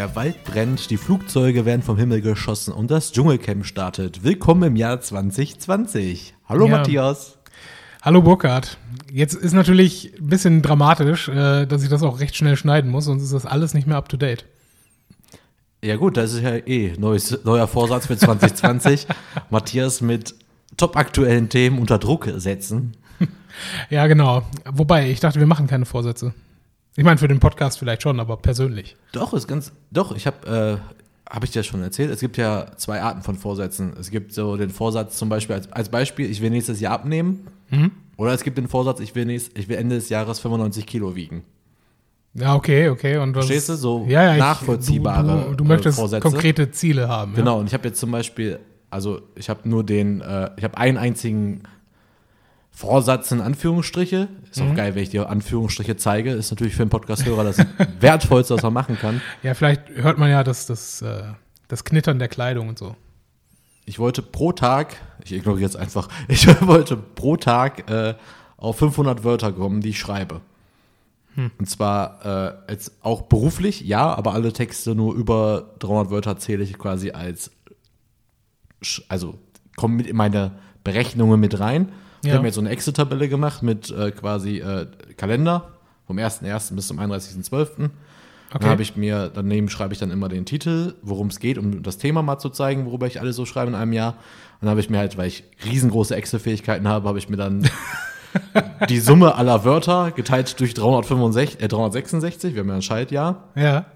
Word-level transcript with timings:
Der 0.00 0.16
Wald 0.16 0.44
brennt, 0.44 0.88
die 0.88 0.96
Flugzeuge 0.96 1.66
werden 1.66 1.82
vom 1.82 1.98
Himmel 1.98 2.22
geschossen 2.22 2.72
und 2.72 2.90
das 2.90 3.12
Dschungelcamp 3.12 3.66
startet. 3.66 4.24
Willkommen 4.24 4.62
im 4.62 4.76
Jahr 4.76 4.98
2020. 4.98 6.32
Hallo 6.48 6.64
Ja. 6.64 6.78
Matthias. 6.78 7.36
Hallo 8.00 8.22
Burkhard. 8.22 8.78
Jetzt 9.12 9.34
ist 9.34 9.52
natürlich 9.52 10.14
ein 10.18 10.26
bisschen 10.28 10.62
dramatisch, 10.62 11.28
äh, 11.28 11.66
dass 11.66 11.82
ich 11.82 11.90
das 11.90 12.02
auch 12.02 12.18
recht 12.18 12.34
schnell 12.34 12.56
schneiden 12.56 12.90
muss, 12.90 13.04
sonst 13.04 13.24
ist 13.24 13.34
das 13.34 13.44
alles 13.44 13.74
nicht 13.74 13.86
mehr 13.86 13.98
up 13.98 14.08
to 14.08 14.16
date. 14.16 14.46
Ja 15.84 15.96
gut, 15.96 16.16
das 16.16 16.32
ist 16.32 16.40
ja 16.40 16.56
eh 16.56 16.94
neues, 16.96 17.44
neuer 17.44 17.68
Vorsatz 17.68 18.06
für 18.06 18.16
2020. 18.16 19.06
Matthias 19.50 20.00
mit 20.00 20.34
top 20.78 20.96
aktuellen 20.96 21.50
Themen 21.50 21.78
unter 21.78 21.98
Druck 21.98 22.26
setzen. 22.36 22.96
Ja, 23.90 24.06
genau. 24.06 24.44
Wobei, 24.64 25.10
ich 25.10 25.20
dachte, 25.20 25.40
wir 25.40 25.46
machen 25.46 25.66
keine 25.66 25.84
Vorsätze. 25.84 26.32
Ich 26.96 27.04
meine, 27.04 27.18
für 27.18 27.28
den 27.28 27.40
Podcast 27.40 27.78
vielleicht 27.78 28.02
schon, 28.02 28.18
aber 28.20 28.36
persönlich. 28.36 28.96
Doch, 29.12 29.32
ist 29.32 29.46
ganz, 29.46 29.72
doch, 29.90 30.14
ich 30.14 30.26
habe, 30.26 30.80
äh, 31.28 31.32
habe 31.32 31.44
ich 31.46 31.52
dir 31.52 31.62
schon 31.62 31.82
erzählt, 31.82 32.10
es 32.10 32.20
gibt 32.20 32.36
ja 32.36 32.66
zwei 32.76 33.00
Arten 33.00 33.22
von 33.22 33.36
Vorsätzen. 33.36 33.94
Es 33.98 34.10
gibt 34.10 34.32
so 34.34 34.56
den 34.56 34.70
Vorsatz 34.70 35.16
zum 35.16 35.28
Beispiel, 35.28 35.56
als, 35.56 35.70
als 35.72 35.88
Beispiel, 35.88 36.28
ich 36.30 36.40
will 36.42 36.50
nächstes 36.50 36.80
Jahr 36.80 36.92
abnehmen. 36.94 37.46
Mhm. 37.70 37.92
Oder 38.16 38.32
es 38.34 38.42
gibt 38.42 38.58
den 38.58 38.68
Vorsatz, 38.68 39.00
ich 39.00 39.14
will, 39.14 39.24
nächst, 39.24 39.56
ich 39.56 39.68
will 39.68 39.76
Ende 39.76 39.94
des 39.96 40.08
Jahres 40.08 40.40
95 40.40 40.84
Kilo 40.86 41.14
wiegen. 41.14 41.44
Ja, 42.34 42.54
okay, 42.54 42.88
okay. 42.88 43.16
Und 43.18 43.34
was, 43.34 43.46
Verstehst 43.46 43.68
du? 43.70 43.74
So 43.76 44.06
ja, 44.08 44.24
ja, 44.24 44.32
ich- 44.34 44.38
nachvollziehbare, 44.38 45.44
Du, 45.44 45.50
du, 45.50 45.54
du 45.56 45.64
äh, 45.64 45.68
möchtest 45.68 45.98
Vorsätze. 45.98 46.22
konkrete 46.22 46.70
Ziele 46.70 47.08
haben. 47.08 47.34
Genau, 47.34 47.58
und 47.60 47.66
ich 47.66 47.74
habe 47.74 47.88
jetzt 47.88 47.98
zum 47.98 48.10
Beispiel, 48.10 48.58
also 48.90 49.20
ich 49.36 49.48
habe 49.48 49.68
nur 49.68 49.84
den, 49.84 50.20
äh, 50.20 50.50
ich 50.56 50.64
habe 50.64 50.76
einen 50.76 50.98
einzigen 50.98 51.62
Vorsatz 52.80 53.30
in 53.30 53.42
Anführungsstriche. 53.42 54.28
Ist 54.50 54.60
Mhm. 54.62 54.70
auch 54.70 54.74
geil, 54.74 54.94
wenn 54.94 55.02
ich 55.02 55.10
dir 55.10 55.28
Anführungsstriche 55.28 55.96
zeige. 55.96 56.32
Ist 56.32 56.50
natürlich 56.50 56.74
für 56.74 56.82
einen 56.82 56.90
Podcast-Hörer 56.90 57.44
das 57.44 57.58
Wertvollste, 58.00 58.54
was 58.54 58.62
man 58.62 58.72
machen 58.72 58.96
kann. 58.98 59.20
Ja, 59.42 59.52
vielleicht 59.52 59.82
hört 59.90 60.16
man 60.16 60.30
ja 60.30 60.42
das, 60.42 60.64
das, 60.66 61.02
äh, 61.02 61.24
das 61.68 61.84
Knittern 61.84 62.18
der 62.18 62.28
Kleidung 62.28 62.68
und 62.68 62.78
so. 62.78 62.96
Ich 63.84 63.98
wollte 63.98 64.22
pro 64.22 64.52
Tag, 64.52 64.96
ich 65.22 65.32
ignoriere 65.32 65.60
jetzt 65.66 65.76
einfach, 65.76 66.08
ich 66.28 66.46
wollte 66.66 66.96
pro 66.96 67.36
Tag 67.36 67.90
äh, 67.90 68.14
auf 68.56 68.78
500 68.78 69.24
Wörter 69.24 69.52
kommen, 69.52 69.82
die 69.82 69.90
ich 69.90 69.98
schreibe. 69.98 70.40
Und 71.58 71.70
zwar 71.70 72.56
äh, 72.68 72.72
jetzt 72.72 72.92
auch 73.02 73.22
beruflich, 73.22 73.82
ja, 73.82 74.12
aber 74.14 74.34
alle 74.34 74.52
Texte 74.52 74.94
nur 74.94 75.14
über 75.14 75.70
300 75.78 76.10
Wörter 76.10 76.36
zähle 76.38 76.64
ich 76.64 76.76
quasi 76.76 77.12
als, 77.12 77.50
also 79.08 79.38
kommen 79.76 79.96
mit 79.96 80.06
in 80.06 80.16
meine 80.16 80.52
Berechnungen 80.82 81.38
mit 81.38 81.58
rein. 81.60 81.92
Ich 82.22 82.28
Ja. 82.28 82.32
habe 82.34 82.42
mir 82.42 82.48
jetzt 82.48 82.54
so 82.56 82.60
eine 82.60 82.70
Excel-Tabelle 82.70 83.28
gemacht 83.28 83.62
mit 83.62 83.90
äh, 83.90 84.10
quasi 84.10 84.58
äh, 84.58 84.86
Kalender 85.16 85.68
vom 86.06 86.16
1.1. 86.18 86.74
bis 86.74 86.88
zum 86.88 86.98
31.12. 86.98 87.68
Okay. 88.52 88.58
Dann 88.58 88.68
habe 88.70 88.82
ich 88.82 88.96
mir, 88.96 89.30
daneben 89.32 89.68
schreibe 89.68 89.92
ich 89.94 90.00
dann 90.00 90.10
immer 90.10 90.28
den 90.28 90.44
Titel, 90.44 90.94
worum 91.02 91.28
es 91.28 91.38
geht, 91.38 91.56
um 91.56 91.82
das 91.84 91.98
Thema 91.98 92.22
mal 92.22 92.38
zu 92.38 92.48
zeigen, 92.50 92.84
worüber 92.84 93.06
ich 93.06 93.20
alles 93.20 93.36
so 93.36 93.46
schreibe 93.46 93.68
in 93.70 93.76
einem 93.76 93.92
Jahr. 93.92 94.14
Und 94.14 94.62
dann 94.62 94.70
habe 94.70 94.80
ich 94.80 94.90
mir 94.90 94.98
halt, 94.98 95.16
weil 95.16 95.28
ich 95.28 95.44
riesengroße 95.64 96.16
Excel-Fähigkeiten 96.16 96.88
habe, 96.88 97.08
habe 97.08 97.18
ich 97.18 97.28
mir 97.28 97.36
dann 97.36 97.68
die 98.88 98.98
Summe 99.00 99.36
aller 99.36 99.64
Wörter 99.64 100.10
geteilt 100.10 100.58
durch 100.60 100.74
365, 100.74 101.62
äh, 101.62 101.68
366, 101.68 102.54
wir 102.54 102.60
haben 102.62 102.68
ja 102.68 102.74
ein 102.74 102.82
Schaltjahr. 102.82 103.44
ja, 103.54 103.86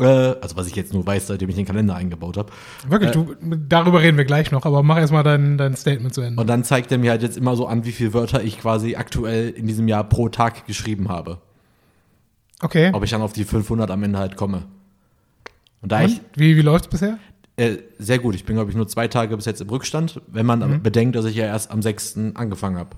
Äh, 0.00 0.36
also 0.40 0.56
was 0.56 0.66
ich 0.66 0.74
jetzt 0.74 0.92
nur 0.94 1.06
weiß, 1.06 1.26
seitdem 1.26 1.48
ich 1.50 1.54
den 1.56 1.66
Kalender 1.66 1.94
eingebaut 1.94 2.36
habe. 2.36 2.50
wirklich, 2.88 3.10
du, 3.10 3.34
darüber 3.68 4.00
reden 4.00 4.16
wir 4.16 4.24
gleich 4.24 4.50
noch, 4.50 4.64
aber 4.64 4.82
mach 4.82 4.96
erstmal 4.98 5.22
dein, 5.22 5.58
dein 5.58 5.76
Statement 5.76 6.14
zu 6.14 6.22
Ende. 6.22 6.40
Und 6.40 6.46
dann 6.48 6.64
zeigt 6.64 6.90
er 6.90 6.98
mir 6.98 7.10
halt 7.10 7.22
jetzt 7.22 7.36
immer 7.36 7.54
so 7.56 7.66
an, 7.66 7.84
wie 7.84 7.92
viele 7.92 8.14
Wörter 8.14 8.42
ich 8.42 8.58
quasi 8.58 8.96
aktuell 8.96 9.50
in 9.50 9.66
diesem 9.66 9.86
Jahr 9.88 10.04
pro 10.04 10.28
Tag 10.28 10.66
geschrieben 10.66 11.08
habe. 11.08 11.38
Okay. 12.62 12.90
Ob 12.92 13.04
ich 13.04 13.10
dann 13.10 13.22
auf 13.22 13.32
die 13.32 13.44
500 13.44 13.90
am 13.90 14.02
Ende 14.02 14.18
halt 14.18 14.36
komme. 14.36 14.62
Und 15.82 15.92
da 15.92 16.02
ich 16.04 16.18
Und? 16.18 16.20
Wie, 16.36 16.56
wie 16.56 16.62
läuft's 16.62 16.88
bisher? 16.88 17.18
Äh, 17.56 17.76
sehr 17.98 18.18
gut. 18.18 18.34
Ich 18.34 18.44
bin, 18.44 18.56
glaube 18.56 18.70
ich, 18.70 18.76
nur 18.76 18.88
zwei 18.88 19.08
Tage 19.08 19.36
bis 19.36 19.44
jetzt 19.44 19.60
im 19.60 19.68
Rückstand, 19.68 20.20
wenn 20.28 20.46
man 20.46 20.60
Mhm. 20.60 20.82
bedenkt, 20.82 21.16
dass 21.16 21.24
ich 21.26 21.36
ja 21.36 21.44
erst 21.46 21.70
am 21.70 21.82
6. 21.82 22.34
angefangen 22.34 22.76
habe. 22.78 22.90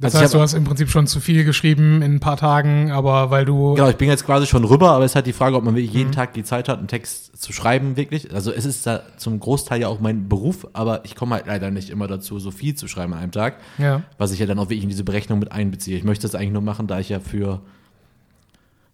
Das 0.00 0.12
Also 0.14 0.24
heißt, 0.24 0.34
du 0.34 0.38
hab- 0.38 0.42
hast 0.44 0.54
im 0.54 0.64
Prinzip 0.64 0.90
schon 0.90 1.06
zu 1.06 1.20
viel 1.20 1.44
geschrieben 1.44 2.02
in 2.02 2.16
ein 2.16 2.20
paar 2.20 2.36
Tagen, 2.36 2.90
aber 2.90 3.30
weil 3.30 3.44
du. 3.44 3.74
Genau, 3.74 3.88
ich 3.88 3.96
bin 3.96 4.08
jetzt 4.08 4.26
quasi 4.26 4.44
schon 4.46 4.64
rüber, 4.64 4.90
aber 4.90 5.04
es 5.04 5.12
ist 5.12 5.14
halt 5.14 5.26
die 5.26 5.32
Frage, 5.32 5.54
ob 5.56 5.62
man 5.62 5.74
wirklich 5.76 5.92
Mhm. 5.92 5.98
jeden 5.98 6.12
Tag 6.12 6.32
die 6.34 6.42
Zeit 6.42 6.68
hat, 6.68 6.78
einen 6.78 6.88
Text 6.88 7.40
zu 7.40 7.52
schreiben, 7.52 7.96
wirklich. 7.96 8.34
Also 8.34 8.50
es 8.52 8.64
ist 8.64 8.86
da 8.88 9.02
zum 9.18 9.38
Großteil 9.38 9.80
ja 9.80 9.88
auch 9.88 10.00
mein 10.00 10.28
Beruf, 10.28 10.66
aber 10.72 11.04
ich 11.04 11.14
komme 11.14 11.36
halt 11.36 11.46
leider 11.46 11.70
nicht 11.70 11.90
immer 11.90 12.08
dazu, 12.08 12.40
so 12.40 12.50
viel 12.50 12.74
zu 12.74 12.88
schreiben 12.88 13.12
an 13.12 13.20
einem 13.20 13.30
Tag, 13.32 13.58
Ja. 13.78 14.02
was 14.18 14.32
ich 14.32 14.40
ja 14.40 14.46
dann 14.46 14.58
auch 14.58 14.64
wirklich 14.64 14.82
in 14.82 14.88
diese 14.88 15.04
Berechnung 15.04 15.38
mit 15.38 15.52
einbeziehe. 15.52 15.96
Ich 15.96 16.04
möchte 16.04 16.22
das 16.26 16.34
eigentlich 16.34 16.52
nur 16.52 16.62
machen, 16.62 16.88
da 16.88 16.98
ich 16.98 17.08
ja 17.10 17.20
für 17.20 17.60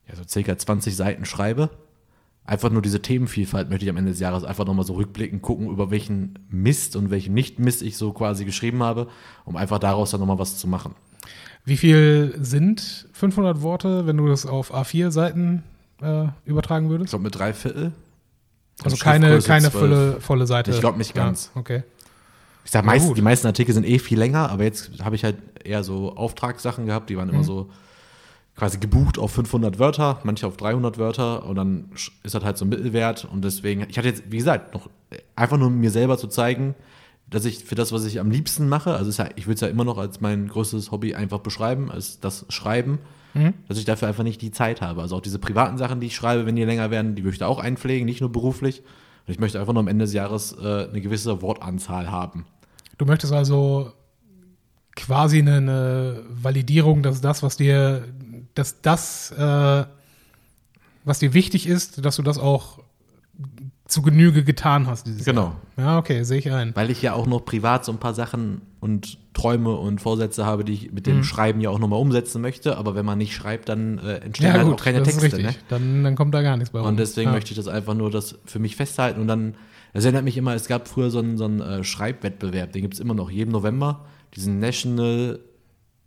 ja, 0.06 0.16
so 0.16 0.22
circa 0.28 0.58
20 0.58 0.96
Seiten 0.96 1.24
schreibe. 1.24 1.70
Einfach 2.44 2.70
nur 2.70 2.82
diese 2.82 3.00
Themenvielfalt 3.00 3.70
möchte 3.70 3.84
ich 3.84 3.90
am 3.90 3.96
Ende 3.96 4.10
des 4.10 4.18
Jahres 4.20 4.42
einfach 4.44 4.64
nochmal 4.66 4.84
so 4.84 4.94
rückblicken, 4.94 5.40
gucken, 5.40 5.68
über 5.70 5.90
welchen 5.90 6.38
Mist 6.48 6.96
und 6.96 7.10
welchen 7.10 7.32
Nicht-Mist 7.34 7.82
ich 7.82 7.96
so 7.96 8.12
quasi 8.12 8.44
geschrieben 8.44 8.82
habe, 8.82 9.06
um 9.44 9.56
einfach 9.56 9.78
daraus 9.78 10.10
dann 10.10 10.20
nochmal 10.20 10.38
was 10.38 10.56
zu 10.56 10.66
machen. 10.66 10.94
Wie 11.64 11.76
viel 11.76 12.34
sind 12.40 13.08
500 13.12 13.62
Worte, 13.62 14.06
wenn 14.06 14.16
du 14.16 14.26
das 14.26 14.46
auf 14.46 14.74
A4-Seiten 14.74 15.62
äh, 16.02 16.24
übertragen 16.44 16.86
Ich 16.86 16.90
würdest? 16.90 17.10
glaube 17.10 17.24
mit 17.24 17.38
drei 17.38 17.52
Viertel. 17.52 17.92
Also 18.82 18.96
keine, 18.96 19.38
keine 19.40 19.70
12. 19.70 19.72
volle, 19.72 20.20
volle 20.20 20.46
Seite. 20.46 20.70
Ich 20.70 20.80
glaub 20.80 20.96
nicht 20.96 21.14
ganz. 21.14 21.50
Ja, 21.54 21.60
okay. 21.60 21.82
Ich 22.64 22.70
sag, 22.70 22.84
meist, 22.84 23.14
die 23.16 23.22
meisten 23.22 23.46
Artikel 23.46 23.74
sind 23.74 23.84
eh 23.86 23.98
viel 23.98 24.18
länger, 24.18 24.50
aber 24.50 24.64
jetzt 24.64 24.90
habe 25.04 25.14
ich 25.16 25.22
halt 25.24 25.36
eher 25.64 25.84
so 25.84 26.16
Auftragssachen 26.16 26.86
gehabt, 26.86 27.10
die 27.10 27.16
waren 27.16 27.28
Mhm. 27.28 27.34
immer 27.34 27.44
so 27.44 27.70
quasi 28.60 28.76
gebucht 28.76 29.18
auf 29.18 29.32
500 29.32 29.78
Wörter, 29.78 30.20
manche 30.22 30.46
auf 30.46 30.58
300 30.58 30.98
Wörter 30.98 31.46
und 31.46 31.56
dann 31.56 31.86
ist 32.22 32.34
das 32.34 32.44
halt 32.44 32.58
so 32.58 32.66
ein 32.66 32.68
Mittelwert 32.68 33.24
und 33.24 33.42
deswegen, 33.42 33.86
ich 33.88 33.96
hatte 33.96 34.08
jetzt, 34.08 34.24
wie 34.30 34.36
gesagt, 34.36 34.74
noch 34.74 34.90
einfach 35.34 35.56
nur 35.56 35.70
mir 35.70 35.90
selber 35.90 36.18
zu 36.18 36.28
zeigen, 36.28 36.74
dass 37.30 37.46
ich 37.46 37.64
für 37.64 37.74
das, 37.74 37.90
was 37.90 38.04
ich 38.04 38.20
am 38.20 38.30
liebsten 38.30 38.68
mache, 38.68 38.92
also 38.94 39.10
ja, 39.10 39.30
ich 39.36 39.46
würde 39.46 39.54
es 39.54 39.60
ja 39.62 39.68
immer 39.68 39.84
noch 39.84 39.96
als 39.96 40.20
mein 40.20 40.46
größtes 40.46 40.90
Hobby 40.90 41.14
einfach 41.14 41.38
beschreiben, 41.38 41.90
als 41.90 42.20
das 42.20 42.44
Schreiben, 42.50 42.98
Mhm. 43.32 43.54
dass 43.68 43.78
ich 43.78 43.84
dafür 43.84 44.08
einfach 44.08 44.24
nicht 44.24 44.42
die 44.42 44.50
Zeit 44.50 44.80
habe. 44.80 45.02
Also 45.02 45.14
auch 45.14 45.20
diese 45.20 45.38
privaten 45.38 45.78
Sachen, 45.78 46.00
die 46.00 46.08
ich 46.08 46.16
schreibe, 46.16 46.46
wenn 46.46 46.56
die 46.56 46.64
länger 46.64 46.90
werden, 46.90 47.14
die 47.14 47.22
möchte 47.22 47.44
ich 47.44 47.48
auch 47.48 47.60
einpflegen, 47.60 48.04
nicht 48.04 48.20
nur 48.20 48.32
beruflich. 48.32 48.80
Und 48.80 49.32
ich 49.32 49.38
möchte 49.38 49.60
einfach 49.60 49.72
nur 49.72 49.78
am 49.82 49.86
Ende 49.86 50.04
des 50.04 50.12
Jahres 50.14 50.52
äh, 50.60 50.88
eine 50.88 51.00
gewisse 51.00 51.40
Wortanzahl 51.40 52.10
haben. 52.10 52.44
Du 52.98 53.04
möchtest 53.04 53.32
also 53.32 53.92
quasi 54.96 55.38
eine, 55.38 55.56
eine 55.58 56.22
Validierung, 56.28 57.02
dass 57.02 57.20
das, 57.20 57.42
was 57.42 57.56
dir, 57.56 58.04
dass 58.54 58.80
das, 58.82 59.30
äh, 59.32 59.84
was 61.04 61.18
dir 61.18 61.34
wichtig 61.34 61.66
ist, 61.66 62.04
dass 62.04 62.16
du 62.16 62.22
das 62.22 62.38
auch 62.38 62.78
zu 63.86 64.02
Genüge 64.02 64.44
getan 64.44 64.86
hast 64.86 65.06
dieses 65.06 65.24
Genau. 65.24 65.54
Jahr. 65.76 65.86
Ja, 65.86 65.98
okay, 65.98 66.22
sehe 66.22 66.38
ich 66.38 66.50
ein. 66.52 66.74
Weil 66.76 66.90
ich 66.90 67.02
ja 67.02 67.14
auch 67.14 67.26
noch 67.26 67.40
privat 67.44 67.84
so 67.84 67.90
ein 67.90 67.98
paar 67.98 68.14
Sachen 68.14 68.60
und 68.78 69.18
Träume 69.34 69.74
und 69.76 70.00
Vorsätze 70.00 70.46
habe, 70.46 70.64
die 70.64 70.74
ich 70.74 70.92
mit 70.92 71.06
dem 71.06 71.18
Mhm. 71.18 71.24
Schreiben 71.24 71.60
ja 71.60 71.70
auch 71.70 71.78
nochmal 71.80 71.98
umsetzen 71.98 72.40
möchte. 72.40 72.76
Aber 72.76 72.94
wenn 72.94 73.04
man 73.04 73.18
nicht 73.18 73.34
schreibt, 73.34 73.68
dann 73.68 73.98
äh, 73.98 74.18
entstehen 74.18 74.52
halt 74.52 74.64
auch 74.64 74.76
keine 74.82 75.02
Texte. 75.02 75.42
Ne? 75.42 75.54
Dann, 75.68 76.04
dann 76.04 76.14
kommt 76.14 76.34
da 76.34 76.42
gar 76.42 76.56
nichts 76.56 76.70
bei 76.72 76.78
rum. 76.78 76.88
Und 76.88 76.98
deswegen 76.98 77.30
ja. 77.30 77.34
möchte 77.34 77.50
ich 77.50 77.56
das 77.56 77.66
einfach 77.66 77.94
nur 77.94 78.10
das 78.10 78.38
für 78.44 78.60
mich 78.60 78.76
festhalten. 78.76 79.20
Und 79.20 79.26
dann, 79.26 79.54
das 79.92 80.04
erinnert 80.04 80.24
mich 80.24 80.36
immer, 80.36 80.54
es 80.54 80.68
gab 80.68 80.86
früher 80.86 81.10
so 81.10 81.18
einen, 81.18 81.36
so 81.36 81.46
einen 81.46 81.60
äh, 81.60 81.82
Schreibwettbewerb, 81.82 82.72
den 82.72 82.82
gibt 82.82 82.94
es 82.94 83.00
immer 83.00 83.14
noch, 83.14 83.30
jeden 83.30 83.50
November. 83.50 84.04
Diesen 84.36 84.60
National 84.60 85.40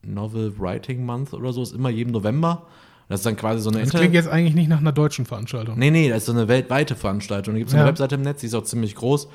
Novel 0.05 0.53
Writing 0.59 1.05
Month 1.05 1.33
oder 1.33 1.53
so, 1.53 1.61
ist 1.63 1.73
immer 1.73 1.89
jeden 1.89 2.11
November. 2.11 2.63
Das 3.09 3.19
ist 3.19 3.25
dann 3.25 3.35
quasi 3.35 3.61
so 3.61 3.69
eine 3.69 3.79
Das 3.79 3.89
Inter- 3.89 3.99
klingt 3.99 4.13
jetzt 4.13 4.27
eigentlich 4.29 4.55
nicht 4.55 4.69
nach 4.69 4.79
einer 4.79 4.91
deutschen 4.91 5.25
Veranstaltung. 5.25 5.77
Nee, 5.77 5.91
nee, 5.91 6.09
das 6.09 6.19
ist 6.19 6.25
so 6.27 6.31
eine 6.31 6.47
weltweite 6.47 6.95
Veranstaltung. 6.95 7.53
Da 7.53 7.57
gibt 7.59 7.69
es 7.69 7.73
eine 7.75 7.83
Ja. 7.83 7.87
Webseite 7.89 8.15
im 8.15 8.21
Netz, 8.21 8.41
die 8.41 8.47
ist 8.47 8.55
auch 8.55 8.63
ziemlich 8.63 8.95
groß. 8.95 9.27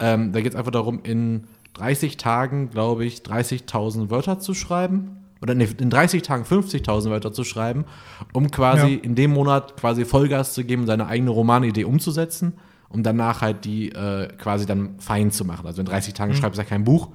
Ähm, 0.00 0.32
da 0.32 0.40
geht 0.40 0.52
es 0.52 0.58
einfach 0.58 0.72
darum, 0.72 1.00
in 1.04 1.44
30 1.74 2.16
Tagen, 2.16 2.70
glaube 2.70 3.04
ich, 3.04 3.22
30.000 3.22 4.10
Wörter 4.10 4.40
zu 4.40 4.52
schreiben. 4.54 5.18
Oder 5.42 5.54
nee, 5.54 5.68
in 5.78 5.90
30 5.90 6.22
Tagen 6.22 6.44
50.000 6.44 7.10
Wörter 7.10 7.32
zu 7.32 7.44
schreiben, 7.44 7.84
um 8.32 8.50
quasi 8.50 8.94
Ja. 8.94 9.00
in 9.02 9.14
dem 9.14 9.32
Monat 9.32 9.76
quasi 9.76 10.04
Vollgas 10.04 10.54
zu 10.54 10.64
geben, 10.64 10.86
seine 10.86 11.06
eigene 11.06 11.30
Romanidee 11.30 11.84
umzusetzen, 11.84 12.54
um 12.88 13.02
danach 13.02 13.42
halt 13.42 13.64
die 13.64 13.90
äh, 13.92 14.28
quasi 14.38 14.64
dann 14.66 14.98
fein 14.98 15.30
zu 15.30 15.44
machen. 15.44 15.66
Also 15.66 15.80
in 15.82 15.86
30 15.86 16.14
Tagen 16.14 16.34
schreibst 16.34 16.58
du 16.58 16.62
ja 16.62 16.68
kein 16.68 16.84
Buch, 16.84 17.08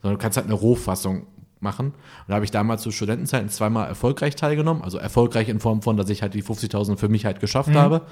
sondern 0.00 0.18
du 0.18 0.22
kannst 0.22 0.36
halt 0.36 0.46
eine 0.46 0.54
Rohfassung 0.54 1.26
machen. 1.60 1.86
Und 1.86 1.94
da 2.28 2.34
habe 2.34 2.44
ich 2.44 2.50
damals 2.50 2.82
zu 2.82 2.90
Studentenzeiten 2.90 3.48
zweimal 3.48 3.88
erfolgreich 3.88 4.36
teilgenommen. 4.36 4.82
Also 4.82 4.98
erfolgreich 4.98 5.48
in 5.48 5.60
Form 5.60 5.82
von, 5.82 5.96
dass 5.96 6.08
ich 6.10 6.22
halt 6.22 6.34
die 6.34 6.42
50.000 6.42 6.96
für 6.96 7.08
mich 7.08 7.24
halt 7.24 7.40
geschafft 7.40 7.74
habe. 7.74 8.02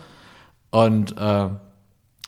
Und 0.71 1.17
äh, 1.19 1.49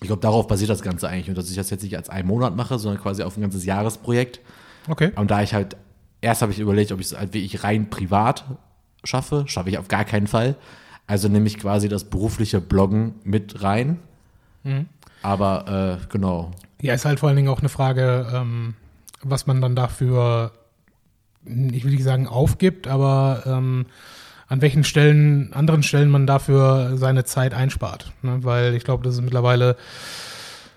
ich 0.01 0.09
glaube, 0.09 0.21
darauf 0.21 0.47
basiert 0.47 0.71
das 0.71 0.83
Ganze 0.83 1.09
eigentlich. 1.09 1.29
Und 1.29 1.39
dass 1.39 1.49
ich 1.51 1.57
das 1.57 1.71
jetzt 1.71 1.83
nicht 1.83 1.97
als 1.97 2.11
einen 2.11 2.29
Monat 2.29 2.55
mache, 2.57 2.79
sondern 2.79 3.03
quasi 3.03 3.23
auf 3.23 3.37
ein 3.37 3.41
ganzes 3.41 3.65
Jahresprojekt. 3.65 4.41
Okay. 4.89 5.13
Und 5.17 5.31
da 5.31 5.43
ich 5.43 5.55
halt, 5.55 5.77
erst 6.21 6.43
habe 6.43 6.53
ich 6.53 6.59
überlegt, 6.59 6.93
ob 6.93 7.01
ich 7.01 7.07
es 7.07 7.19
halt 7.19 7.33
wirklich 7.33 7.65
rein 7.65 7.91
privat 7.91 8.45
schaffe. 9.03 9.45
Schaffe 9.47 9.71
ich 9.71 9.79
auf 9.79 9.89
gar 9.89 10.05
keinen 10.05 10.27
Fall. 10.27 10.57
Also 11.07 11.29
nehme 11.29 11.47
ich 11.47 11.59
quasi 11.59 11.89
das 11.89 12.05
berufliche 12.05 12.61
Bloggen 12.61 13.15
mit 13.25 13.63
rein. 13.63 13.99
Aber 15.23 15.99
äh, 16.03 16.07
genau. 16.11 16.51
Ja, 16.81 16.95
ist 16.95 17.05
halt 17.05 17.21
vor 17.21 17.29
allen 17.29 17.37
Dingen 17.37 17.49
auch 17.49 17.61
eine 17.61 17.69
Frage, 17.69 18.27
ähm, 18.33 18.75
was 19.23 19.47
man 19.47 19.61
dann 19.61 19.75
dafür, 19.75 20.53
ich 21.47 21.85
will 21.85 21.93
nicht 21.93 22.05
sagen 22.05 22.27
aufgibt, 22.27 22.87
aber 22.87 23.43
ähm, 23.47 23.87
an 24.47 24.63
welchen 24.63 24.85
Stellen, 24.85 25.53
anderen 25.53 25.83
Stellen 25.83 26.11
man 26.11 26.27
dafür 26.27 26.97
seine 26.97 27.25
Zeit 27.25 27.55
einspart. 27.55 28.13
Ne? 28.23 28.39
Weil 28.43 28.75
ich 28.75 28.85
glaube, 28.85 29.05
das 29.05 29.15
ist 29.15 29.23
mittlerweile, 29.23 29.77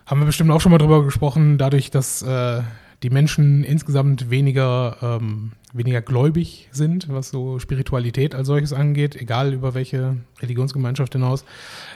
haben 0.06 0.22
wir 0.22 0.26
bestimmt 0.26 0.52
auch 0.52 0.62
schon 0.62 0.72
mal 0.72 0.78
drüber 0.78 1.04
gesprochen, 1.04 1.58
dadurch, 1.58 1.92
dass 1.92 2.22
äh, 2.22 2.62
die 3.04 3.10
Menschen 3.10 3.64
insgesamt 3.64 4.30
weniger, 4.30 4.98
ähm, 5.02 5.52
weniger 5.74 6.02
gläubig 6.02 6.70
sind, 6.72 7.08
was 7.10 7.30
so 7.30 7.60
Spiritualität 7.60 8.34
als 8.34 8.48
solches 8.48 8.74
angeht, 8.74 9.16
egal 9.16 9.54
über 9.54 9.74
welche 9.74 10.18
Religionsgemeinschaft 10.42 11.14
hinaus, 11.14 11.46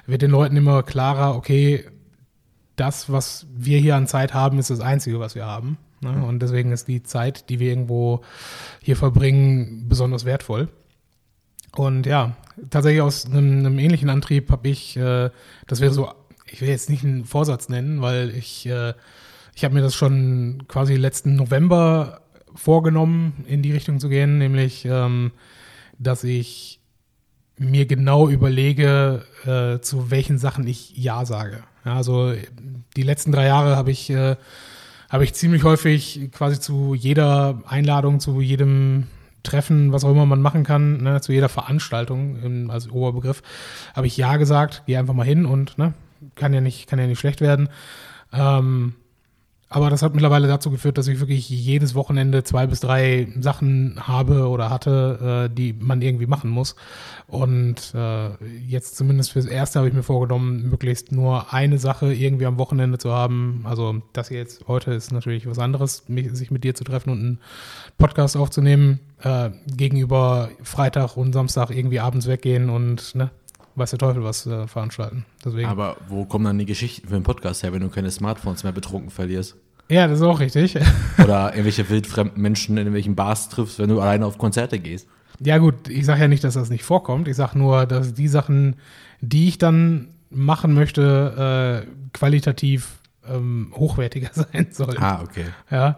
wird 0.05 0.21
den 0.21 0.31
Leuten 0.31 0.57
immer 0.57 0.83
klarer, 0.83 1.35
okay, 1.35 1.85
das, 2.75 3.11
was 3.11 3.47
wir 3.55 3.79
hier 3.79 3.95
an 3.95 4.07
Zeit 4.07 4.33
haben, 4.33 4.59
ist 4.59 4.69
das 4.69 4.79
Einzige, 4.79 5.19
was 5.19 5.35
wir 5.35 5.45
haben. 5.45 5.77
Ne? 6.01 6.23
Und 6.25 6.39
deswegen 6.39 6.71
ist 6.71 6.87
die 6.87 7.03
Zeit, 7.03 7.49
die 7.49 7.59
wir 7.59 7.69
irgendwo 7.69 8.21
hier 8.81 8.95
verbringen, 8.95 9.85
besonders 9.87 10.25
wertvoll. 10.25 10.69
Und 11.75 12.05
ja, 12.05 12.35
tatsächlich 12.69 13.01
aus 13.01 13.25
einem, 13.25 13.59
einem 13.59 13.79
ähnlichen 13.79 14.09
Antrieb 14.09 14.51
habe 14.51 14.67
ich, 14.67 14.97
äh, 14.97 15.29
das 15.67 15.79
wäre 15.79 15.93
so, 15.93 16.11
ich 16.45 16.61
will 16.61 16.69
jetzt 16.69 16.89
nicht 16.89 17.03
einen 17.03 17.25
Vorsatz 17.25 17.69
nennen, 17.69 18.01
weil 18.01 18.29
ich, 18.31 18.65
äh, 18.65 18.93
ich 19.55 19.63
habe 19.63 19.75
mir 19.75 19.81
das 19.81 19.95
schon 19.95 20.63
quasi 20.67 20.95
letzten 20.95 21.35
November 21.35 22.21
vorgenommen, 22.53 23.45
in 23.47 23.61
die 23.61 23.71
Richtung 23.71 23.99
zu 23.99 24.09
gehen, 24.09 24.37
nämlich, 24.37 24.85
ähm, 24.85 25.31
dass 25.97 26.23
ich 26.23 26.81
mir 27.57 27.85
genau 27.85 28.27
überlege, 28.27 29.23
äh, 29.45 29.81
zu 29.81 30.11
welchen 30.11 30.37
Sachen 30.37 30.67
ich 30.67 30.97
Ja 30.97 31.25
sage. 31.25 31.63
Ja, 31.85 31.95
also 31.95 32.33
die 32.95 33.03
letzten 33.03 33.31
drei 33.31 33.45
Jahre 33.45 33.75
habe 33.75 33.91
ich, 33.91 34.09
äh, 34.09 34.35
habe 35.11 35.25
ich 35.25 35.33
ziemlich 35.33 35.63
häufig 35.63 36.29
quasi 36.31 36.59
zu 36.59 36.95
jeder 36.95 37.61
Einladung, 37.67 38.21
zu 38.21 38.39
jedem 38.39 39.07
Treffen, 39.43 39.91
was 39.91 40.05
auch 40.05 40.11
immer 40.11 40.25
man 40.25 40.41
machen 40.41 40.63
kann, 40.63 41.03
ne, 41.03 41.19
zu 41.19 41.33
jeder 41.33 41.49
Veranstaltung 41.49 42.37
im, 42.41 42.69
als 42.69 42.89
Oberbegriff, 42.89 43.43
habe 43.93 44.07
ich 44.07 44.15
Ja 44.15 44.37
gesagt, 44.37 44.83
geh 44.85 44.95
einfach 44.95 45.13
mal 45.13 45.25
hin 45.25 45.45
und 45.45 45.77
ne, 45.77 45.93
kann 46.35 46.53
ja 46.53 46.61
nicht, 46.61 46.87
kann 46.87 46.97
ja 46.97 47.07
nicht 47.07 47.19
schlecht 47.19 47.41
werden. 47.41 47.67
Ähm, 48.31 48.93
aber 49.73 49.89
das 49.89 50.01
hat 50.01 50.13
mittlerweile 50.13 50.49
dazu 50.49 50.69
geführt, 50.69 50.97
dass 50.97 51.07
ich 51.07 51.21
wirklich 51.21 51.49
jedes 51.49 51.95
Wochenende 51.95 52.43
zwei 52.43 52.67
bis 52.67 52.81
drei 52.81 53.29
Sachen 53.39 53.95
habe 54.05 54.49
oder 54.49 54.69
hatte, 54.69 55.47
äh, 55.49 55.55
die 55.55 55.71
man 55.71 56.01
irgendwie 56.01 56.25
machen 56.25 56.49
muss. 56.49 56.75
Und 57.27 57.93
äh, 57.95 58.31
jetzt 58.67 58.97
zumindest 58.97 59.31
fürs 59.31 59.45
Erste 59.45 59.79
habe 59.79 59.87
ich 59.87 59.93
mir 59.93 60.03
vorgenommen, 60.03 60.69
möglichst 60.69 61.13
nur 61.13 61.53
eine 61.53 61.77
Sache 61.77 62.13
irgendwie 62.13 62.47
am 62.47 62.57
Wochenende 62.57 62.97
zu 62.97 63.13
haben. 63.13 63.61
Also 63.63 64.01
das 64.11 64.27
hier 64.27 64.39
jetzt 64.39 64.67
heute 64.67 64.91
ist 64.91 65.13
natürlich 65.13 65.47
was 65.47 65.57
anderes, 65.57 66.03
mich, 66.09 66.29
sich 66.33 66.51
mit 66.51 66.65
dir 66.65 66.75
zu 66.75 66.83
treffen 66.83 67.11
und 67.11 67.19
einen 67.19 67.39
Podcast 67.97 68.35
aufzunehmen. 68.35 68.99
Äh, 69.21 69.51
gegenüber 69.73 70.49
Freitag 70.63 71.15
und 71.15 71.31
Samstag 71.31 71.69
irgendwie 71.69 72.01
abends 72.01 72.27
weggehen 72.27 72.69
und 72.69 73.15
ne, 73.15 73.31
weiß 73.75 73.91
der 73.91 73.99
Teufel 73.99 74.23
was 74.25 74.45
äh, 74.47 74.67
veranstalten. 74.67 75.25
Deswegen. 75.45 75.69
Aber 75.69 75.95
wo 76.09 76.25
kommen 76.25 76.43
dann 76.43 76.59
die 76.59 76.65
Geschichten 76.65 77.07
für 77.07 77.13
den 77.13 77.23
Podcast 77.23 77.63
her, 77.63 77.71
wenn 77.71 77.81
du 77.81 77.87
keine 77.87 78.11
Smartphones 78.11 78.65
mehr 78.65 78.73
betrunken 78.73 79.11
verlierst? 79.11 79.55
Ja, 79.91 80.07
das 80.07 80.19
ist 80.19 80.25
auch 80.25 80.39
richtig. 80.39 80.77
Oder 81.21 81.51
irgendwelche 81.51 81.89
wildfremden 81.89 82.41
Menschen 82.41 82.73
in 82.73 82.83
irgendwelchen 82.83 83.15
Bars 83.15 83.49
triffst, 83.49 83.77
wenn 83.77 83.89
du 83.89 83.99
alleine 83.99 84.25
auf 84.25 84.37
Konzerte 84.37 84.79
gehst. 84.79 85.07
Ja, 85.41 85.57
gut, 85.57 85.89
ich 85.89 86.05
sage 86.05 86.21
ja 86.21 86.27
nicht, 86.29 86.45
dass 86.45 86.53
das 86.53 86.69
nicht 86.69 86.85
vorkommt. 86.85 87.27
Ich 87.27 87.35
sage 87.35 87.59
nur, 87.59 87.85
dass 87.85 88.13
die 88.13 88.29
Sachen, 88.29 88.77
die 89.19 89.49
ich 89.49 89.57
dann 89.57 90.07
machen 90.29 90.73
möchte, 90.73 91.83
äh, 91.85 92.07
qualitativ 92.13 92.99
ähm, 93.27 93.73
hochwertiger 93.75 94.29
sein 94.33 94.67
sollen. 94.71 94.97
Ah, 94.97 95.21
okay. 95.23 95.45
Ja, 95.69 95.97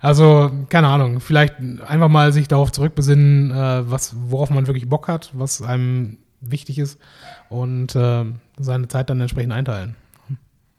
also 0.00 0.52
keine 0.68 0.86
Ahnung, 0.86 1.18
vielleicht 1.18 1.56
einfach 1.84 2.08
mal 2.08 2.32
sich 2.32 2.46
darauf 2.46 2.70
zurückbesinnen, 2.70 3.50
äh, 3.50 3.90
was, 3.90 4.14
worauf 4.28 4.50
man 4.50 4.68
wirklich 4.68 4.88
Bock 4.88 5.08
hat, 5.08 5.30
was 5.32 5.62
einem 5.62 6.18
wichtig 6.40 6.78
ist 6.78 7.00
und 7.48 7.96
äh, 7.96 8.24
seine 8.56 8.86
Zeit 8.86 9.10
dann 9.10 9.20
entsprechend 9.20 9.52
einteilen. 9.52 9.96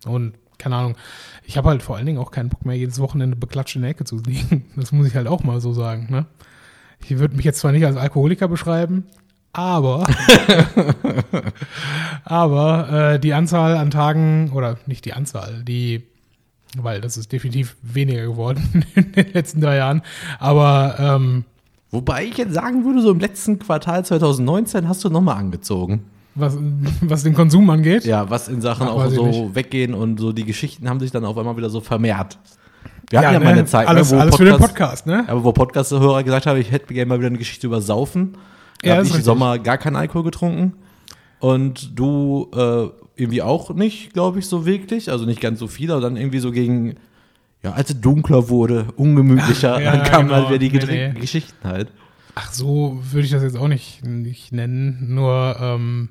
Und 0.06 0.34
keine 0.58 0.76
Ahnung, 0.76 0.96
ich 1.46 1.58
habe 1.58 1.70
halt 1.70 1.84
vor 1.84 1.98
allen 1.98 2.06
Dingen 2.06 2.20
auch 2.20 2.32
keinen 2.32 2.50
Bock 2.50 2.66
mehr, 2.66 2.76
jedes 2.76 3.00
Wochenende 3.00 3.36
beklatscht 3.36 3.76
in 3.76 3.82
der 3.82 3.92
Ecke 3.92 4.06
zu 4.06 4.18
liegen. 4.18 4.66
Das 4.76 4.92
muss 4.92 5.08
ich 5.08 5.16
halt 5.16 5.28
auch 5.28 5.44
mal 5.44 5.62
so 5.62 5.74
sagen. 5.74 6.08
Ne? 6.10 6.26
Ich 7.04 7.18
würde 7.18 7.36
mich 7.36 7.46
jetzt 7.46 7.60
zwar 7.60 7.72
nicht 7.72 7.86
als 7.86 7.98
Alkoholiker 7.98 8.48
beschreiben, 8.48 9.06
aber, 9.52 10.08
aber 12.24 13.14
äh, 13.14 13.20
die 13.20 13.34
Anzahl 13.34 13.78
an 13.78 13.92
Tagen, 13.92 14.52
oder 14.54 14.78
nicht 14.88 15.06
die 15.06 15.14
Anzahl, 15.14 15.64
die, 15.64 16.08
weil 16.78 17.02
das 17.02 17.18
ist 17.18 17.32
definitiv 17.32 17.76
weniger 17.82 18.24
geworden 18.24 18.86
in 18.96 19.12
den 19.12 19.34
letzten 19.34 19.62
drei 19.62 19.78
Jahren, 19.78 20.02
aber 20.40 20.96
ähm, 21.00 21.46
Wobei 21.94 22.26
ich 22.26 22.38
jetzt 22.38 22.56
sagen 22.56 22.86
würde, 22.86 23.04
so 23.04 23.12
im 23.12 23.20
letzten 23.20 23.60
Quartal 23.60 24.04
2019 24.04 24.90
hast 24.90 25.04
du 25.04 25.10
nochmal 25.12 25.38
angezogen. 25.38 26.06
Was, 26.36 26.58
was 27.02 27.24
den 27.24 27.34
Konsum 27.34 27.70
angeht, 27.70 28.06
Ja, 28.06 28.30
was 28.30 28.48
in 28.48 28.62
Sachen 28.62 28.88
Ach, 28.88 28.94
auch 28.94 29.08
so 29.10 29.26
nicht. 29.28 29.56
weggehen 29.56 29.94
und 29.94 30.20
so 30.20 30.32
die 30.32 30.46
Geschichten 30.46 30.90
haben 30.90 31.00
sich 31.00 31.12
dann 31.12 31.26
auf 31.26 31.38
einmal 31.38 31.56
wieder 31.58 31.70
so 31.70 31.80
vermehrt. 31.82 32.38
Wir 33.10 33.20
hatten 33.20 33.34
ja, 33.34 33.40
ne, 33.40 33.46
mal 33.46 33.52
eine 33.54 33.66
Zeit, 33.66 33.88
alles, 33.88 34.12
ne, 34.12 34.18
wo 34.18 34.22
alles 34.22 34.36
für 34.36 34.46
den 34.46 34.54
Podcast- 34.56 35.06
Podcast, 35.06 35.08
ne? 35.08 35.26
Aber 35.28 35.44
wo 35.44 35.52
Podcast-Hörer 35.52 36.24
gesagt 36.24 36.46
haben, 36.48 36.60
ich 36.60 36.72
hätte 36.72 36.94
gerne 36.94 37.08
mal 37.10 37.20
wieder 37.20 37.28
eine 37.28 37.38
Geschichte 37.38 37.68
über 37.68 37.82
Saufen. 37.82 38.38
Da 38.82 38.90
Ja, 38.90 38.96
habe 38.98 39.06
ich 39.06 39.14
im. 39.16 39.22
Sommer 39.22 39.60
gar 39.60 39.78
keinen 39.78 39.96
Alkohol 39.96 40.24
getrunken. 40.24 40.74
Und 41.40 41.98
du 42.00 42.50
äh, 42.56 42.88
irgendwie 43.16 43.42
auch 43.42 43.74
nicht, 43.76 44.14
glaube 44.14 44.40
ich, 44.40 44.48
so 44.48 44.66
wirklich. 44.66 45.12
Also 45.12 45.26
nicht 45.26 45.42
ganz 45.42 45.60
so 45.60 45.68
viel, 45.68 45.92
aber 45.92 46.02
dann 46.02 46.16
irgendwie 46.18 46.40
so 46.40 46.52
gegen, 46.52 46.96
ja, 47.62 47.74
als 47.74 47.90
es 47.92 48.02
dunkler 48.02 48.50
wurde, 48.50 48.88
ungemütlicher, 48.96 49.80
Ja, 49.82 49.92
dann 49.92 50.04
kamen 50.04 50.30
genau. 50.30 50.48
halt 50.48 50.62
wieder 50.62 50.80
die 50.80 50.88
Nee, 50.94 51.10
nee. 51.14 51.20
Geschichten 51.20 51.56
halt. 51.68 51.92
Ach 52.36 52.52
so, 52.52 53.00
würde 53.12 53.26
ich 53.26 53.32
das 53.32 53.44
jetzt 53.44 53.58
auch 53.58 53.68
nicht, 53.68 54.04
nicht 54.04 54.52
nennen. 54.54 55.14
Nur, 55.14 55.56
ähm, 55.60 56.10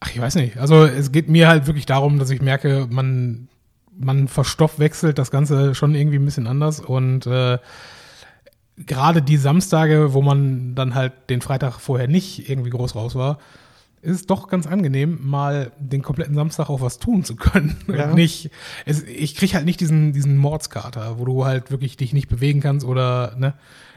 ach, 0.00 0.10
ich 0.10 0.20
weiß 0.20 0.36
nicht. 0.36 0.58
Also 0.58 0.84
es 0.84 1.12
geht 1.12 1.28
mir 1.28 1.48
halt 1.48 1.66
wirklich 1.66 1.86
darum, 1.86 2.18
dass 2.18 2.30
ich 2.30 2.40
merke, 2.40 2.86
man, 2.90 3.48
man 3.96 4.28
verstoffwechselt 4.28 5.18
das 5.18 5.30
Ganze 5.30 5.74
schon 5.74 5.94
irgendwie 5.94 6.18
ein 6.18 6.24
bisschen 6.24 6.46
anders 6.46 6.80
und 6.80 7.26
äh, 7.26 7.58
gerade 8.86 9.22
die 9.22 9.36
Samstage, 9.36 10.12
wo 10.14 10.22
man 10.22 10.74
dann 10.74 10.94
halt 10.94 11.12
den 11.30 11.40
Freitag 11.40 11.80
vorher 11.80 12.08
nicht 12.08 12.48
irgendwie 12.48 12.70
groß 12.70 12.94
raus 12.94 13.14
war, 13.14 13.38
ist 14.00 14.14
es 14.14 14.26
doch 14.26 14.48
ganz 14.48 14.66
angenehm, 14.66 15.18
mal 15.22 15.72
den 15.78 16.02
kompletten 16.02 16.36
Samstag 16.36 16.70
auch 16.70 16.80
was 16.80 16.98
tun 16.98 17.24
zu 17.24 17.36
können. 17.36 17.76
Ja. 17.88 18.10
Und 18.10 18.14
nicht, 18.14 18.50
es, 18.84 19.02
ich 19.02 19.34
krieg 19.34 19.54
halt 19.54 19.64
nicht 19.64 19.80
diesen, 19.80 20.12
diesen 20.12 20.36
Mordskater, 20.36 21.18
wo 21.18 21.24
du 21.24 21.44
halt 21.44 21.70
wirklich 21.70 21.96
dich 21.96 22.12
nicht 22.12 22.28
bewegen 22.28 22.60
kannst 22.60 22.86
oder 22.86 23.34
ne, 23.36 23.54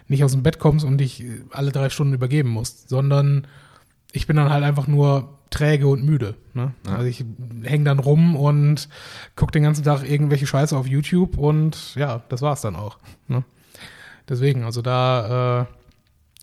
nicht 0.08 0.24
aus 0.24 0.32
dem 0.32 0.44
Bett 0.44 0.60
kommst 0.60 0.86
und 0.86 0.98
dich 0.98 1.26
alle 1.52 1.72
drei 1.72 1.90
Stunden 1.90 2.14
übergeben 2.14 2.50
musst, 2.50 2.90
sondern 2.90 3.46
ich 4.12 4.28
bin 4.28 4.36
dann 4.36 4.50
halt 4.50 4.64
einfach 4.64 4.88
nur 4.88 5.38
träge 5.50 5.88
und 5.88 6.04
müde. 6.04 6.36
Ne? 6.54 6.74
Ja. 6.88 6.96
Also 6.96 7.08
ich 7.08 7.24
hänge 7.64 7.84
dann 7.84 8.00
rum 8.00 8.36
und 8.36 8.90
guck 9.36 9.52
den 9.52 9.64
ganzen 9.64 9.84
Tag 9.84 10.10
irgendwelche 10.10 10.48
Scheiße 10.48 10.76
auf 10.76 10.88
YouTube 10.88 11.38
und 11.38 11.96
ja, 11.96 12.24
das 12.30 12.42
war's 12.42 12.62
dann 12.62 12.76
auch. 12.76 12.98
Ne? 13.28 13.44
Deswegen, 14.28 14.64
also 14.64 14.82
da 14.82 15.68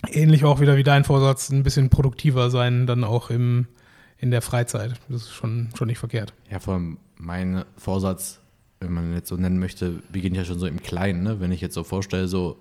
äh, 0.06 0.12
ähnlich 0.12 0.44
auch 0.44 0.60
wieder 0.60 0.76
wie 0.76 0.82
dein 0.82 1.04
Vorsatz, 1.04 1.50
ein 1.50 1.62
bisschen 1.62 1.88
produktiver 1.88 2.50
sein, 2.50 2.86
dann 2.86 3.02
auch 3.02 3.30
im, 3.30 3.66
in 4.18 4.30
der 4.30 4.42
Freizeit. 4.42 4.94
Das 5.08 5.22
ist 5.22 5.32
schon, 5.32 5.70
schon 5.76 5.88
nicht 5.88 5.98
verkehrt. 5.98 6.34
Ja, 6.50 6.60
vor 6.60 6.74
allem 6.74 6.98
mein 7.16 7.64
Vorsatz, 7.76 8.40
wenn 8.80 8.92
man 8.92 9.04
ihn 9.06 9.14
jetzt 9.14 9.28
so 9.28 9.36
nennen 9.36 9.58
möchte, 9.58 10.02
beginnt 10.12 10.36
ja 10.36 10.44
schon 10.44 10.58
so 10.58 10.66
im 10.66 10.82
Kleinen. 10.82 11.22
Ne? 11.22 11.40
Wenn 11.40 11.50
ich 11.50 11.62
jetzt 11.62 11.74
so 11.74 11.82
vorstelle, 11.82 12.28
so 12.28 12.58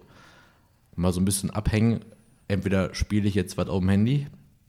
mal 0.95 1.11
so 1.11 1.19
ein 1.19 1.25
bisschen 1.25 1.49
abhängen, 1.49 2.05
entweder 2.47 2.95
spiele 2.95 3.27
ich 3.27 3.35
jetzt 3.35 3.57
was 3.57 3.67
auf 3.67 3.81
dem 3.81 3.89
Handy 3.89 4.27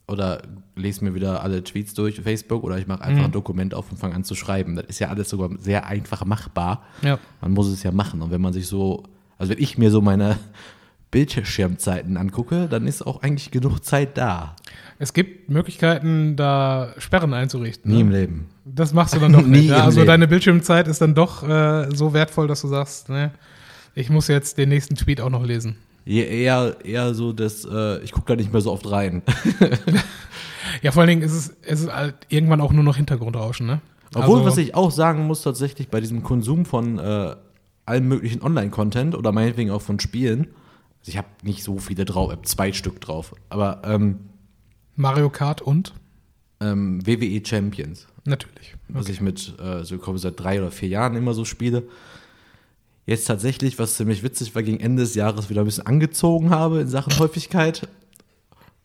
oder 0.09 0.43
lese 0.75 1.05
mir 1.05 1.15
wieder 1.15 1.43
alle 1.43 1.63
Tweets 1.63 1.95
durch 1.95 2.21
Facebook 2.21 2.65
oder 2.65 2.79
ich 2.79 2.87
mache 2.87 3.03
einfach 3.03 3.19
Mhm. 3.21 3.25
ein 3.27 3.33
Dokument 3.33 3.75
auf 3.75 3.91
und 3.91 3.99
fange 3.99 4.15
an 4.15 4.25
zu 4.25 4.35
schreiben. 4.35 4.75
Das 4.77 4.87
ist 4.87 4.99
ja 5.01 5.09
alles 5.09 5.29
sogar 5.29 5.51
sehr 5.59 5.87
einfach 5.87 6.25
machbar. 6.25 6.83
Ja. 7.03 7.19
Man 7.41 7.53
muss 7.53 7.67
es 7.69 7.83
ja 7.83 7.93
machen. 7.93 8.23
Und 8.23 8.31
wenn 8.31 8.41
man 8.41 8.53
sich 8.53 8.67
so, 8.67 9.05
also 9.37 9.53
wenn 9.53 9.63
ich 9.63 9.77
mir 9.79 9.91
so 9.91 10.01
meine 10.01 10.39
Bildschirmzeiten 11.11 12.17
angucke, 12.17 12.69
dann 12.69 12.87
ist 12.87 13.07
auch 13.07 13.23
eigentlich 13.23 13.51
genug 13.51 13.81
Zeit 13.85 14.17
da. 14.19 14.55
Es 14.99 15.13
gibt 15.13 15.49
Möglichkeiten, 15.49 16.37
da 16.37 16.93
Sperren 16.99 17.33
einzurichten. 17.35 17.91
Nie 17.93 18.01
im 18.01 18.09
ne? 18.11 18.21
Leben. 18.21 18.47
Das 18.65 18.93
machst 18.93 19.15
du 19.15 19.19
dann 19.21 19.33
doch 19.33 19.43
Nie 19.47 19.59
nicht. 19.61 19.71
Ja? 19.71 19.79
im 19.79 19.83
Also 19.85 20.05
deine 20.05 20.29
Bildschirmzeit 20.29 20.87
ist 20.89 21.01
dann 21.01 21.15
doch 21.15 21.49
äh, 21.49 21.89
so 21.95 22.13
wertvoll, 22.13 22.47
dass 22.47 22.61
du 22.63 22.69
sagst, 22.69 23.09
ne, 23.09 23.31
ich 23.95 24.11
muss 24.11 24.29
jetzt 24.29 24.59
den 24.59 24.69
nächsten 24.69 24.95
Tweet 24.97 25.21
auch 25.21 25.31
noch 25.31 25.45
lesen. 25.45 25.77
Eher, 26.17 26.77
eher 26.85 27.13
so, 27.15 27.33
dass 27.33 27.65
äh, 27.71 27.99
ich 28.03 28.13
gucke 28.13 28.27
da 28.29 28.37
nicht 28.37 28.53
mehr 28.53 28.63
so 28.63 28.73
oft 28.73 28.91
rein. 28.91 29.23
Ja, 30.83 30.93
vor 30.93 31.01
allen 31.01 31.09
Dingen 31.09 31.23
ist 31.23 31.33
es, 31.33 31.57
es 31.63 31.81
ist 31.81 31.93
halt 31.93 32.15
irgendwann 32.29 32.61
auch 32.61 32.73
nur 32.73 32.85
noch 32.85 32.97
Hintergrundrauschen, 32.97 33.67
ne? 33.67 33.81
Obwohl, 34.15 34.37
Also- 34.41 34.45
was 34.45 34.57
ich 34.59 34.75
auch 34.75 34.91
sagen 34.91 35.27
muss, 35.27 35.43
tatsächlich 35.43 35.89
bei 35.89 36.01
diesem 36.01 36.23
Konsum 36.23 36.67
von 36.67 36.99
äh, 36.99 37.35
allem 37.87 38.09
möglichen 38.09 38.43
Online-Content 38.43 39.15
oder 39.17 39.33
meinetwegen 39.33 39.71
auch 39.71 39.83
von 39.83 39.99
Spielen, 39.99 40.49
also 41.01 41.09
ich 41.11 41.17
habe 41.19 41.27
nicht 41.43 41.65
so 41.65 41.79
viele 41.79 42.05
drauf, 42.05 42.33
ich 42.33 42.49
zwei 42.49 42.73
Stück 42.73 43.01
drauf, 43.01 43.35
aber 43.49 43.81
ähm, 43.85 44.21
Mario 44.95 45.31
Kart 45.31 45.63
und? 45.63 45.95
ähm, 46.61 47.05
WWE 47.07 47.41
Champions, 47.45 48.07
Natürlich. 48.25 48.75
was 48.89 49.09
ich 49.09 49.21
mit, 49.21 49.55
äh, 49.61 49.85
so 49.85 49.97
ich 49.97 50.03
glaube, 50.03 50.19
seit 50.19 50.39
drei 50.39 50.61
oder 50.61 50.71
vier 50.71 50.89
Jahren 50.91 51.17
immer 51.17 51.33
so 51.35 51.45
spiele. 51.45 51.85
Jetzt 53.09 53.27
tatsächlich, 53.27 53.79
was 53.79 53.97
ziemlich 53.97 54.23
witzig 54.23 54.55
war, 54.55 54.63
gegen 54.63 54.81
Ende 54.81 55.03
des 55.03 55.15
Jahres 55.15 55.49
wieder 55.49 55.63
ein 55.63 55.65
bisschen 55.65 55.87
angezogen 55.87 56.51
habe 56.51 56.83
in 56.83 56.89
Sachen 56.89 57.19
Häufigkeit. 57.19 57.89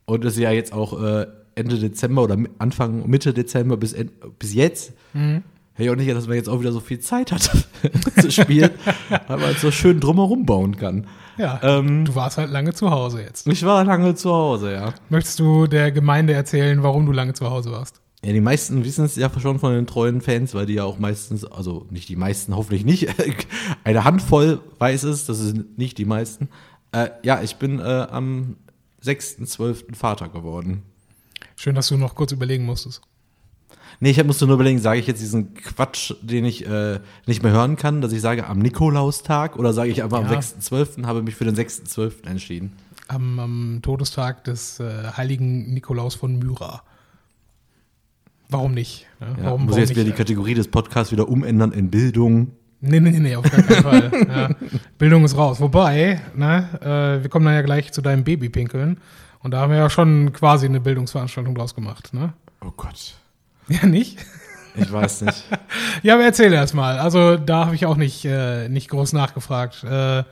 Und 0.05 0.23
es 0.23 0.35
ist 0.35 0.39
ja 0.39 0.49
jetzt 0.49 0.71
auch 0.71 1.03
äh, 1.03 1.27
Ende 1.55 1.77
Dezember 1.77 2.23
oder 2.23 2.37
Anfang, 2.57 3.09
Mitte 3.09 3.33
Dezember 3.33 3.75
bis, 3.75 3.93
bis 4.39 4.53
jetzt. 4.53 4.93
Mhm. 5.11 5.43
Hätte 5.73 5.83
ich 5.83 5.89
auch 5.89 5.97
nicht, 5.97 6.09
dass 6.09 6.27
man 6.27 6.37
jetzt 6.37 6.47
auch 6.47 6.61
wieder 6.61 6.71
so 6.71 6.79
viel 6.79 6.99
Zeit 6.99 7.33
hat 7.33 7.41
zu 8.21 8.31
spielen, 8.31 8.71
weil 9.09 9.21
man 9.27 9.41
halt 9.41 9.59
so 9.59 9.71
schön 9.71 9.99
drumherum 9.99 10.45
bauen 10.45 10.77
kann. 10.77 11.05
Ja, 11.37 11.59
ähm, 11.61 12.05
du 12.05 12.15
warst 12.15 12.37
halt 12.37 12.49
lange 12.49 12.73
zu 12.73 12.91
Hause 12.91 13.23
jetzt. 13.23 13.45
Ich 13.45 13.65
war 13.65 13.83
lange 13.83 14.15
zu 14.15 14.31
Hause, 14.31 14.71
ja. 14.71 14.93
Möchtest 15.09 15.37
du 15.39 15.67
der 15.67 15.91
Gemeinde 15.91 16.31
erzählen, 16.31 16.81
warum 16.81 17.05
du 17.05 17.11
lange 17.11 17.33
zu 17.33 17.49
Hause 17.49 17.71
warst? 17.71 17.99
Ja, 18.23 18.31
die 18.31 18.41
meisten 18.41 18.85
wissen 18.85 19.03
es 19.03 19.17
ja 19.17 19.29
schon 19.39 19.59
von 19.59 19.73
den 19.73 19.85
treuen 19.85 20.21
Fans, 20.21 20.53
weil 20.53 20.65
die 20.65 20.75
ja 20.75 20.85
auch 20.85 20.97
meistens, 20.97 21.43
also 21.43 21.85
nicht 21.89 22.07
die 22.07 22.15
meisten, 22.15 22.55
hoffentlich 22.55 22.85
nicht, 22.85 23.09
eine 23.83 24.03
Handvoll 24.05 24.61
weiß 24.79 25.03
es, 25.03 25.25
das 25.25 25.39
sind 25.39 25.77
nicht 25.77 25.97
die 25.97 26.05
meisten. 26.05 26.47
Äh, 26.93 27.09
ja, 27.23 27.41
ich 27.41 27.57
bin 27.57 27.79
äh, 27.79 27.83
am 28.09 28.55
6.12. 29.03 29.95
Vater 29.95 30.29
geworden. 30.29 30.83
Schön, 31.55 31.75
dass 31.75 31.89
du 31.89 31.97
noch 31.97 32.15
kurz 32.15 32.31
überlegen 32.31 32.65
musstest. 32.65 33.01
Nee, 33.99 34.11
ich 34.11 34.23
musste 34.23 34.47
nur 34.47 34.55
überlegen, 34.55 34.79
sage 34.79 34.99
ich 34.99 35.07
jetzt 35.07 35.21
diesen 35.21 35.53
Quatsch, 35.53 36.13
den 36.21 36.45
ich 36.45 36.65
äh, 36.65 36.99
nicht 37.25 37.43
mehr 37.43 37.51
hören 37.51 37.75
kann, 37.75 38.01
dass 38.01 38.11
ich 38.11 38.21
sage 38.21 38.47
am 38.47 38.59
Nikolaustag 38.59 39.57
oder 39.57 39.73
sage 39.73 39.91
ich 39.91 40.01
einfach 40.01 40.21
ja. 40.21 40.27
am 40.27 40.33
6.12. 40.33 41.05
habe 41.05 41.21
mich 41.21 41.35
für 41.35 41.45
den 41.45 41.55
6.12. 41.55 42.25
entschieden. 42.25 42.73
Am, 43.07 43.39
am, 43.39 43.79
Todestag 43.81 44.45
des 44.45 44.79
äh, 44.79 45.11
heiligen 45.15 45.73
Nikolaus 45.73 46.15
von 46.15 46.39
Myra. 46.39 46.83
Warum 48.53 48.73
nicht? 48.73 49.07
Ne? 49.19 49.27
Ja, 49.37 49.45
warum, 49.45 49.61
muss 49.61 49.71
warum 49.71 49.79
jetzt 49.79 49.89
nicht? 49.89 49.97
wieder 49.97 50.05
die 50.05 50.15
Kategorie 50.15 50.53
des 50.53 50.67
Podcasts 50.67 51.11
wieder 51.11 51.27
umändern 51.27 51.71
in 51.71 51.89
Bildung. 51.89 52.51
Nee, 52.81 52.99
nee, 52.99 53.11
nee, 53.11 53.35
auf 53.35 53.49
gar 53.49 53.61
keinen 53.61 53.83
Fall. 53.83 54.11
Ja. 54.27 54.49
Bildung 54.97 55.23
ist 55.23 55.37
raus. 55.37 55.59
Wobei, 55.59 56.21
ne, 56.35 56.69
äh, 56.81 57.23
wir 57.23 57.29
kommen 57.29 57.45
dann 57.45 57.55
ja 57.55 57.61
gleich 57.61 57.91
zu 57.91 58.01
deinem 58.01 58.23
Babypinkeln. 58.23 58.99
Und 59.39 59.51
da 59.51 59.61
haben 59.61 59.71
wir 59.71 59.77
ja 59.77 59.89
schon 59.89 60.33
quasi 60.33 60.65
eine 60.67 60.79
Bildungsveranstaltung 60.79 61.55
draus 61.55 61.75
gemacht, 61.75 62.13
ne? 62.13 62.33
Oh 62.61 62.71
Gott. 62.75 63.15
Ja, 63.69 63.85
nicht? 63.85 64.19
Ich 64.75 64.91
weiß 64.91 65.21
nicht. 65.21 65.45
ja, 66.03 66.15
aber 66.15 66.23
erzähl 66.25 66.51
erst 66.51 66.73
mal. 66.73 66.99
Also 66.99 67.37
da 67.37 67.67
habe 67.67 67.75
ich 67.75 67.85
auch 67.85 67.95
nicht, 67.95 68.25
äh, 68.25 68.67
nicht 68.67 68.89
groß 68.89 69.13
nachgefragt. 69.13 69.85
Äh, 69.85 70.23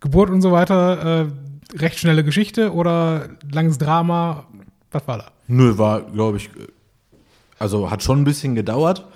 Geburt 0.00 0.30
und 0.30 0.42
so 0.42 0.50
weiter, 0.50 1.28
äh, 1.28 1.78
recht 1.78 2.00
schnelle 2.00 2.24
Geschichte 2.24 2.74
oder 2.74 3.28
langes 3.52 3.78
Drama? 3.78 4.46
Was 4.90 5.06
war 5.06 5.18
da? 5.18 5.26
Nö, 5.46 5.78
war, 5.78 6.02
glaube 6.02 6.38
ich, 6.38 6.50
also 7.60 7.90
hat 7.90 8.02
schon 8.02 8.20
ein 8.22 8.24
bisschen 8.24 8.56
gedauert. 8.56 9.06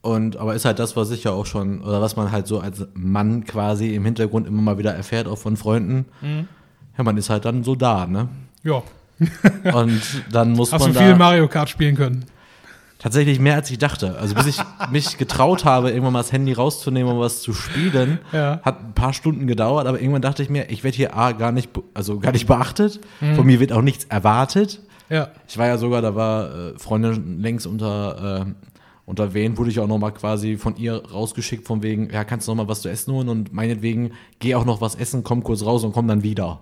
Und, 0.00 0.36
aber 0.36 0.54
ist 0.54 0.64
halt 0.64 0.78
das, 0.78 0.96
was 0.96 1.10
ich 1.10 1.24
ja 1.24 1.32
auch 1.32 1.46
schon, 1.46 1.82
oder 1.82 2.00
was 2.00 2.16
man 2.16 2.30
halt 2.30 2.46
so 2.46 2.60
als 2.60 2.86
Mann 2.94 3.44
quasi 3.44 3.94
im 3.94 4.04
Hintergrund 4.04 4.46
immer 4.46 4.60
mal 4.60 4.78
wieder 4.78 4.94
erfährt, 4.94 5.26
auch 5.26 5.38
von 5.38 5.56
Freunden. 5.56 6.04
Mhm. 6.20 6.46
Ja, 6.96 7.04
man 7.04 7.16
ist 7.16 7.30
halt 7.30 7.46
dann 7.46 7.64
so 7.64 7.74
da, 7.74 8.06
ne? 8.06 8.28
Ja. 8.62 8.82
und 9.72 10.02
dann 10.30 10.52
muss 10.52 10.72
Hast 10.72 10.80
man. 10.80 10.90
Hast 10.90 11.00
du 11.00 11.04
viel 11.04 11.16
Mario 11.16 11.48
Kart 11.48 11.68
spielen 11.70 11.96
können? 11.96 12.26
Tatsächlich 12.98 13.38
mehr 13.38 13.54
als 13.54 13.70
ich 13.70 13.78
dachte. 13.78 14.18
Also 14.18 14.34
bis 14.34 14.46
ich 14.46 14.60
mich 14.90 15.16
getraut 15.16 15.64
habe, 15.64 15.90
irgendwann 15.90 16.12
mal 16.12 16.20
das 16.20 16.32
Handy 16.32 16.52
rauszunehmen 16.52 17.12
um 17.12 17.18
was 17.18 17.40
zu 17.40 17.54
spielen, 17.54 18.18
ja. 18.32 18.60
hat 18.62 18.80
ein 18.80 18.94
paar 18.94 19.12
Stunden 19.14 19.46
gedauert, 19.46 19.86
aber 19.86 20.00
irgendwann 20.00 20.22
dachte 20.22 20.42
ich 20.42 20.50
mir, 20.50 20.70
ich 20.70 20.84
werde 20.84 20.96
hier 20.96 21.16
A 21.16 21.32
gar 21.32 21.52
nicht, 21.52 21.70
also 21.94 22.18
gar 22.18 22.32
nicht 22.32 22.46
beachtet. 22.46 23.00
Mhm. 23.20 23.36
Von 23.36 23.46
mir 23.46 23.58
wird 23.58 23.72
auch 23.72 23.82
nichts 23.82 24.04
erwartet. 24.04 24.80
Ja. 25.10 25.30
Ich 25.48 25.58
war 25.58 25.66
ja 25.66 25.78
sogar, 25.78 26.02
da 26.02 26.14
war 26.14 26.54
äh, 26.54 26.78
Freundin 26.78 27.40
längst 27.40 27.66
unter, 27.66 28.46
äh, 28.46 28.52
unter 29.06 29.34
Wen, 29.34 29.56
wurde 29.58 29.70
ich 29.70 29.80
auch 29.80 29.86
nochmal 29.86 30.12
quasi 30.12 30.56
von 30.56 30.76
ihr 30.76 31.04
rausgeschickt, 31.04 31.66
von 31.66 31.82
wegen, 31.82 32.10
ja, 32.10 32.24
kannst 32.24 32.48
du 32.48 32.52
nochmal 32.52 32.68
was 32.68 32.82
zu 32.82 32.88
essen 32.88 33.12
holen 33.12 33.28
und 33.28 33.52
meinetwegen, 33.52 34.12
geh 34.38 34.54
auch 34.54 34.64
noch 34.64 34.80
was 34.80 34.94
essen, 34.94 35.22
komm 35.24 35.42
kurz 35.42 35.64
raus 35.64 35.84
und 35.84 35.92
komm 35.92 36.08
dann 36.08 36.22
wieder. 36.22 36.60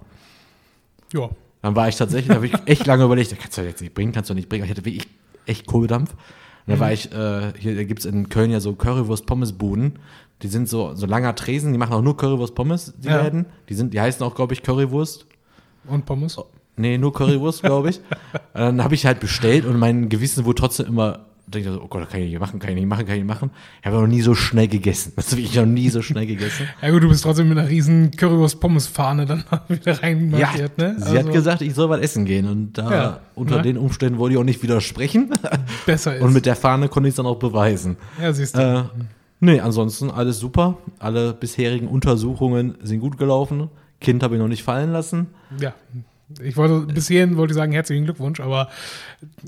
Ja. 1.12 1.30
Dann 1.62 1.76
war 1.76 1.88
ich 1.88 1.96
tatsächlich, 1.96 2.28
da 2.28 2.34
habe 2.34 2.46
ich 2.46 2.54
echt 2.66 2.86
lange 2.86 3.04
überlegt, 3.04 3.36
kannst 3.38 3.58
du 3.58 3.62
jetzt 3.62 3.80
nicht 3.80 3.94
bringen, 3.94 4.12
kannst 4.12 4.30
du 4.30 4.34
nicht 4.34 4.48
bringen. 4.48 4.64
Ich 4.64 4.70
hatte 4.70 4.84
wirklich 4.84 5.06
echt 5.46 5.66
Kohldampf. 5.66 6.10
Und 6.10 6.18
da 6.66 6.76
mhm. 6.76 6.80
war 6.80 6.92
ich, 6.92 7.12
äh, 7.12 7.52
hier 7.58 7.84
gibt 7.84 8.00
es 8.00 8.06
in 8.06 8.28
Köln 8.28 8.50
ja 8.50 8.60
so 8.60 8.74
Currywurst-Pommes-Buden. 8.74 9.98
Die 10.42 10.48
sind 10.48 10.68
so, 10.68 10.94
so 10.94 11.06
langer 11.06 11.34
Tresen, 11.34 11.72
die 11.72 11.78
machen 11.78 11.92
auch 11.92 12.02
nur 12.02 12.16
Currywurst-Pommes, 12.16 12.94
die 12.98 13.08
ja. 13.08 13.22
Läden. 13.22 13.46
Die, 13.68 13.74
sind, 13.74 13.94
die 13.94 14.00
heißen 14.00 14.24
auch, 14.24 14.34
glaube 14.34 14.54
ich, 14.54 14.62
Currywurst. 14.62 15.26
Und 15.86 16.04
Pommes? 16.04 16.38
Nee, 16.76 16.98
nur 16.98 17.12
Currywurst, 17.12 17.62
glaube 17.62 17.90
ich. 17.90 18.00
dann 18.54 18.82
habe 18.82 18.94
ich 18.94 19.06
halt 19.06 19.20
bestellt 19.20 19.64
und 19.66 19.78
mein 19.78 20.08
Gewissen 20.08 20.44
wurde 20.44 20.60
trotzdem 20.60 20.86
immer 20.86 21.26
denke 21.52 21.68
ich 21.68 21.74
so, 21.74 21.82
oh 21.82 21.88
Gott, 21.88 22.08
kann 22.08 22.20
ich 22.20 22.30
nicht 22.30 22.40
machen, 22.40 22.58
kann 22.58 22.70
ich 22.70 22.76
nicht 22.76 22.86
machen, 22.86 23.04
kann 23.04 23.14
ich 23.16 23.22
nicht 23.22 23.28
machen. 23.28 23.50
Ich 23.80 23.86
habe 23.86 23.96
noch 23.96 24.06
nie 24.06 24.22
so 24.22 24.34
schnell 24.34 24.68
gegessen. 24.68 25.12
Das 25.22 25.30
habe 25.30 25.40
ich 25.40 25.54
noch 25.54 25.66
nie 25.66 25.88
so 25.88 26.02
schnell 26.02 26.26
gegessen. 26.26 26.68
ja 26.80 26.90
gut, 26.90 27.02
du 27.02 27.08
bist 27.08 27.22
trotzdem 27.22 27.48
mit 27.48 27.58
einer 27.58 27.68
riesen 27.68 28.10
Currywurst-Pommes-Fahne 28.10 29.26
dann 29.26 29.44
wieder 29.68 30.02
reinmarschiert, 30.02 30.72
ja, 30.78 30.88
ne? 30.88 30.94
Sie 30.98 31.04
also, 31.04 31.18
hat 31.18 31.32
gesagt, 31.32 31.62
ich 31.62 31.74
soll 31.74 31.88
was 31.90 32.00
essen 32.00 32.24
gehen 32.24 32.48
und 32.48 32.78
da 32.78 32.90
ja, 32.90 33.20
unter 33.34 33.56
ne? 33.56 33.62
den 33.62 33.78
Umständen 33.78 34.18
wollte 34.18 34.34
ich 34.34 34.40
auch 34.40 34.44
nicht 34.44 34.62
widersprechen. 34.62 35.30
Besser 35.86 36.16
ist. 36.16 36.22
Und 36.22 36.32
mit 36.32 36.46
der 36.46 36.56
Fahne 36.56 36.88
konnte 36.88 37.08
ich 37.08 37.12
es 37.12 37.16
dann 37.16 37.26
auch 37.26 37.38
beweisen. 37.38 37.96
Ja, 38.20 38.32
siehst 38.32 38.56
du. 38.56 38.60
Äh, 38.60 39.02
nee, 39.40 39.60
ansonsten 39.60 40.10
alles 40.10 40.38
super. 40.38 40.78
Alle 40.98 41.34
bisherigen 41.34 41.88
Untersuchungen 41.88 42.76
sind 42.82 43.00
gut 43.00 43.18
gelaufen. 43.18 43.68
Kind 44.00 44.22
habe 44.22 44.34
ich 44.34 44.40
noch 44.40 44.48
nicht 44.48 44.64
fallen 44.64 44.92
lassen. 44.92 45.28
Ja, 45.60 45.74
ich 46.42 46.56
wollte 46.56 46.92
bis 46.92 47.08
hierhin 47.08 47.36
wollte 47.36 47.52
ich 47.52 47.56
sagen, 47.56 47.72
herzlichen 47.72 48.04
Glückwunsch, 48.04 48.40
aber 48.40 48.68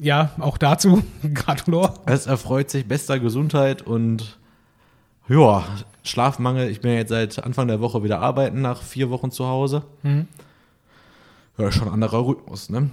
ja, 0.01 0.33
auch 0.39 0.59
dazu 0.59 1.03
Gratulor. 1.35 1.95
Es 2.07 2.27
erfreut 2.27 2.71
sich 2.71 2.87
bester 2.87 3.19
Gesundheit 3.19 3.83
und 3.83 4.39
ja, 5.29 5.65
Schlafmangel. 6.03 6.69
Ich 6.69 6.81
bin 6.81 6.93
ja 6.93 6.99
jetzt 6.99 7.09
seit 7.09 7.43
Anfang 7.43 7.69
der 7.69 7.81
Woche 7.81 8.03
wieder 8.03 8.21
arbeiten, 8.21 8.61
nach 8.61 8.83
vier 8.83 9.11
Wochen 9.11 9.31
zu 9.31 9.47
Hause. 9.47 9.83
Mhm. 10.03 10.29
Ja, 11.57 11.71
schon 11.73 11.89
ein 11.89 11.95
anderer 11.95 12.27
Rhythmus, 12.27 12.69
ne? 12.69 12.91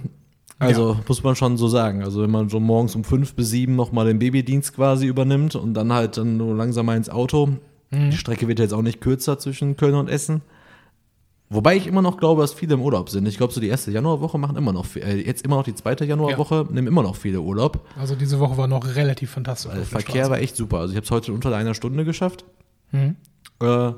Also 0.58 0.92
ja. 0.92 1.00
muss 1.08 1.22
man 1.24 1.34
schon 1.34 1.56
so 1.56 1.66
sagen. 1.68 2.02
Also 2.02 2.22
wenn 2.22 2.30
man 2.30 2.48
so 2.48 2.60
morgens 2.60 2.94
um 2.94 3.04
fünf 3.04 3.34
bis 3.34 3.50
sieben 3.50 3.74
nochmal 3.74 4.06
den 4.06 4.18
Babydienst 4.18 4.74
quasi 4.74 5.06
übernimmt 5.06 5.56
und 5.56 5.74
dann 5.74 5.92
halt 5.92 6.16
dann 6.16 6.36
nur 6.36 6.54
langsam 6.54 6.86
mal 6.86 6.96
ins 6.96 7.10
Auto. 7.10 7.48
Mhm. 7.90 8.10
Die 8.10 8.16
Strecke 8.16 8.48
wird 8.48 8.60
jetzt 8.60 8.72
auch 8.72 8.82
nicht 8.82 9.00
kürzer 9.00 9.38
zwischen 9.38 9.76
Köln 9.76 9.94
und 9.94 10.08
Essen. 10.08 10.42
Wobei 11.52 11.76
ich 11.76 11.86
immer 11.86 12.00
noch 12.00 12.16
glaube, 12.16 12.40
dass 12.40 12.54
viele 12.54 12.74
im 12.74 12.80
Urlaub 12.80 13.10
sind. 13.10 13.26
Ich 13.28 13.36
glaube, 13.36 13.52
so 13.52 13.60
die 13.60 13.68
erste 13.68 13.90
Januarwoche 13.90 14.38
machen 14.38 14.56
immer 14.56 14.72
noch, 14.72 14.86
äh, 14.96 15.20
jetzt 15.20 15.44
immer 15.44 15.56
noch 15.56 15.64
die 15.64 15.74
zweite 15.74 16.06
Januarwoche, 16.06 16.54
ja. 16.66 16.72
nehmen 16.72 16.86
immer 16.86 17.02
noch 17.02 17.14
viele 17.14 17.42
Urlaub. 17.42 17.86
Also 17.98 18.14
diese 18.14 18.40
Woche 18.40 18.56
war 18.56 18.66
noch 18.66 18.96
relativ 18.96 19.32
fantastisch. 19.32 19.70
Also 19.70 19.82
der 19.82 19.86
Verkehr 19.86 20.30
war 20.30 20.38
echt 20.38 20.56
super. 20.56 20.78
Also 20.78 20.92
ich 20.92 20.96
habe 20.96 21.04
es 21.04 21.10
heute 21.10 21.32
unter 21.32 21.54
einer 21.54 21.74
Stunde 21.74 22.06
geschafft. 22.06 22.46
Mhm. 22.90 23.16
Äh, 23.60 23.92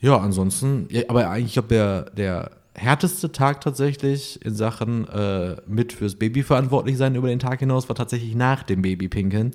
ja, 0.00 0.16
ansonsten, 0.18 0.88
ja, 0.90 1.02
aber 1.08 1.30
eigentlich, 1.30 1.46
ich 1.46 1.52
glaube, 1.52 1.68
der, 1.68 2.10
der 2.10 2.50
härteste 2.74 3.30
Tag 3.30 3.60
tatsächlich 3.60 4.44
in 4.44 4.56
Sachen 4.56 5.06
äh, 5.08 5.56
mit 5.68 5.92
fürs 5.92 6.16
Baby 6.16 6.42
verantwortlich 6.42 6.96
sein 6.96 7.14
über 7.14 7.28
den 7.28 7.38
Tag 7.38 7.60
hinaus 7.60 7.88
war 7.88 7.94
tatsächlich 7.94 8.34
nach 8.34 8.64
dem 8.64 8.82
Babypinkeln, 8.82 9.52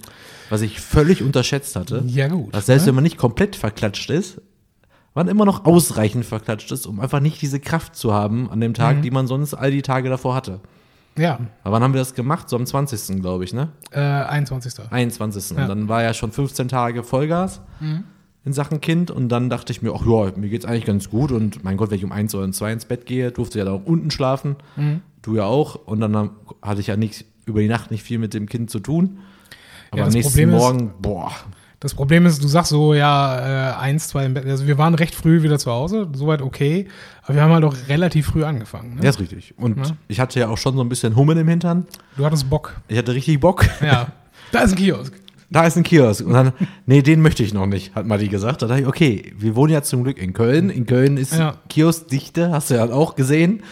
was 0.50 0.62
ich 0.62 0.80
völlig 0.80 1.22
unterschätzt 1.22 1.76
hatte. 1.76 2.04
Ja, 2.08 2.30
gut. 2.30 2.54
Dass 2.54 2.68
selbst 2.68 2.84
ne? 2.84 2.88
wenn 2.88 2.96
man 2.96 3.04
nicht 3.04 3.18
komplett 3.18 3.58
verklatscht 3.58 4.10
ist, 4.10 4.42
man 5.16 5.28
immer 5.28 5.46
noch 5.46 5.66
ausreichend 5.66 6.26
verklatscht 6.26 6.72
ist, 6.72 6.86
um 6.86 7.00
einfach 7.00 7.20
nicht 7.20 7.42
diese 7.42 7.60
Kraft 7.60 7.96
zu 7.96 8.14
haben 8.14 8.50
an 8.50 8.60
dem 8.60 8.74
Tag, 8.74 8.98
mhm. 8.98 9.02
die 9.02 9.12
man 9.12 9.28
sonst 9.28 9.54
all 9.54 9.72
die 9.72 9.82
Tage 9.82 10.10
davor 10.10 10.36
hatte. 10.36 10.60
Ja. 11.18 11.40
Aber 11.64 11.76
wann 11.76 11.84
haben 11.84 11.94
wir 11.94 12.00
das 12.00 12.14
gemacht? 12.14 12.50
So 12.50 12.56
am 12.56 12.66
20. 12.66 13.22
glaube 13.22 13.44
ich, 13.44 13.54
ne? 13.54 13.70
Äh, 13.92 14.00
21. 14.00 14.90
21. 14.90 15.58
Ja. 15.58 15.64
Und 15.64 15.70
dann 15.70 15.90
war 15.90 16.04
ja 16.04 16.14
schon 16.14 16.32
15 16.32 16.70
Tage 16.70 17.04
Vollgas 17.04 17.62
mhm. 17.80 18.06
in 18.46 18.54
Sachen 18.54 18.80
Kind. 18.80 19.12
Und 19.12 19.30
dann 19.30 19.50
dachte 19.50 19.72
ich 19.72 19.82
mir, 19.82 19.94
ach 19.94 20.06
ja, 20.06 20.32
mir 20.38 20.50
geht's 20.50 20.66
eigentlich 20.66 20.86
ganz 20.86 21.10
gut. 21.10 21.32
Und 21.32 21.64
mein 21.64 21.78
Gott, 21.78 21.92
wenn 21.92 21.98
ich 21.98 22.06
um 22.06 22.12
1 22.12 22.34
oder 22.36 22.46
um 22.46 22.54
2 22.54 22.72
ins 22.72 22.86
Bett 22.86 23.06
gehe, 23.06 23.32
durfte 23.32 23.60
ja 23.60 23.66
da 23.66 23.72
auch 23.72 23.86
unten 23.86 24.12
schlafen. 24.12 24.56
Mhm. 24.78 25.02
Du 25.22 25.36
ja 25.36 25.44
auch. 25.44 25.76
Und 25.76 26.00
dann 26.00 26.32
hatte 26.62 26.82
ich 26.82 26.88
ja 26.88 26.96
nicht, 26.96 27.26
über 27.46 27.60
die 27.60 27.68
Nacht 27.68 27.92
nicht 27.92 28.04
viel 28.04 28.20
mit 28.20 28.34
dem 28.34 28.48
Kind 28.48 28.70
zu 28.70 28.80
tun. 28.80 29.20
Aber 29.92 30.02
ja, 30.02 30.06
am 30.06 30.14
nächsten 30.14 30.32
Problem 30.32 30.52
Morgen, 30.52 30.88
ist, 30.88 31.02
boah. 31.02 31.32
Das 31.80 31.94
Problem 31.94 32.26
ist, 32.26 32.44
du 32.44 32.48
sagst 32.48 32.72
so, 32.72 32.94
ja, 32.94 33.72
äh, 33.72 33.76
eins, 33.76 34.10
zwei 34.10 34.26
im 34.26 34.34
Bett. 34.34 34.46
Also 34.46 34.68
wir 34.68 34.78
waren 34.78 34.96
recht 34.96 35.16
früh 35.16 35.44
wieder 35.44 35.58
zu 35.60 35.72
Hause, 35.72 36.10
soweit 36.14 36.42
okay. 36.42 36.88
Aber 37.24 37.36
wir 37.36 37.42
haben 37.42 37.54
halt 37.54 37.64
auch 37.64 37.76
relativ 37.88 38.28
früh 38.28 38.44
angefangen. 38.44 38.96
Ne? 38.96 39.04
Ja, 39.04 39.10
ist 39.10 39.20
richtig. 39.20 39.54
Und 39.58 39.78
ja. 39.78 39.96
ich 40.10 40.20
hatte 40.20 40.40
ja 40.42 40.50
auch 40.50 40.58
schon 40.58 40.76
so 40.76 40.82
ein 40.82 40.90
bisschen 40.90 41.16
Hummeln 41.16 41.38
im 41.38 41.48
Hintern. 41.48 41.88
Du 42.18 42.26
hattest 42.26 42.50
Bock. 42.50 42.76
Ich 42.90 42.98
hatte 42.98 43.14
richtig 43.14 43.40
Bock. 43.40 43.66
Ja. 43.82 44.08
Da 44.52 44.62
ist 44.62 44.72
ein 44.72 44.78
Kiosk. 44.78 45.14
Da 45.52 45.66
ist 45.66 45.76
ein 45.78 45.84
Kiosk. 45.84 46.28
Und 46.28 46.34
dann, 46.34 46.54
nee, 46.86 47.02
den 47.02 47.24
möchte 47.24 47.42
ich 47.42 47.56
noch 47.56 47.66
nicht, 47.66 47.96
hat 47.96 48.06
Matti 48.06 48.28
gesagt. 48.28 48.62
Da 48.62 48.68
dachte 48.68 48.82
ich, 48.82 48.88
okay, 48.88 49.34
wir 49.36 49.56
wohnen 49.56 49.74
ja 49.74 49.82
zum 49.82 50.04
Glück 50.04 50.20
in 50.20 50.34
Köln. 50.34 50.70
In 50.70 50.86
Köln 50.86 51.18
ist 51.18 51.34
ja. 51.34 51.56
Kioskdichte, 51.70 52.52
hast 52.52 52.70
du 52.70 52.76
ja 52.76 52.86
auch 52.92 53.16
gesehen. 53.16 53.64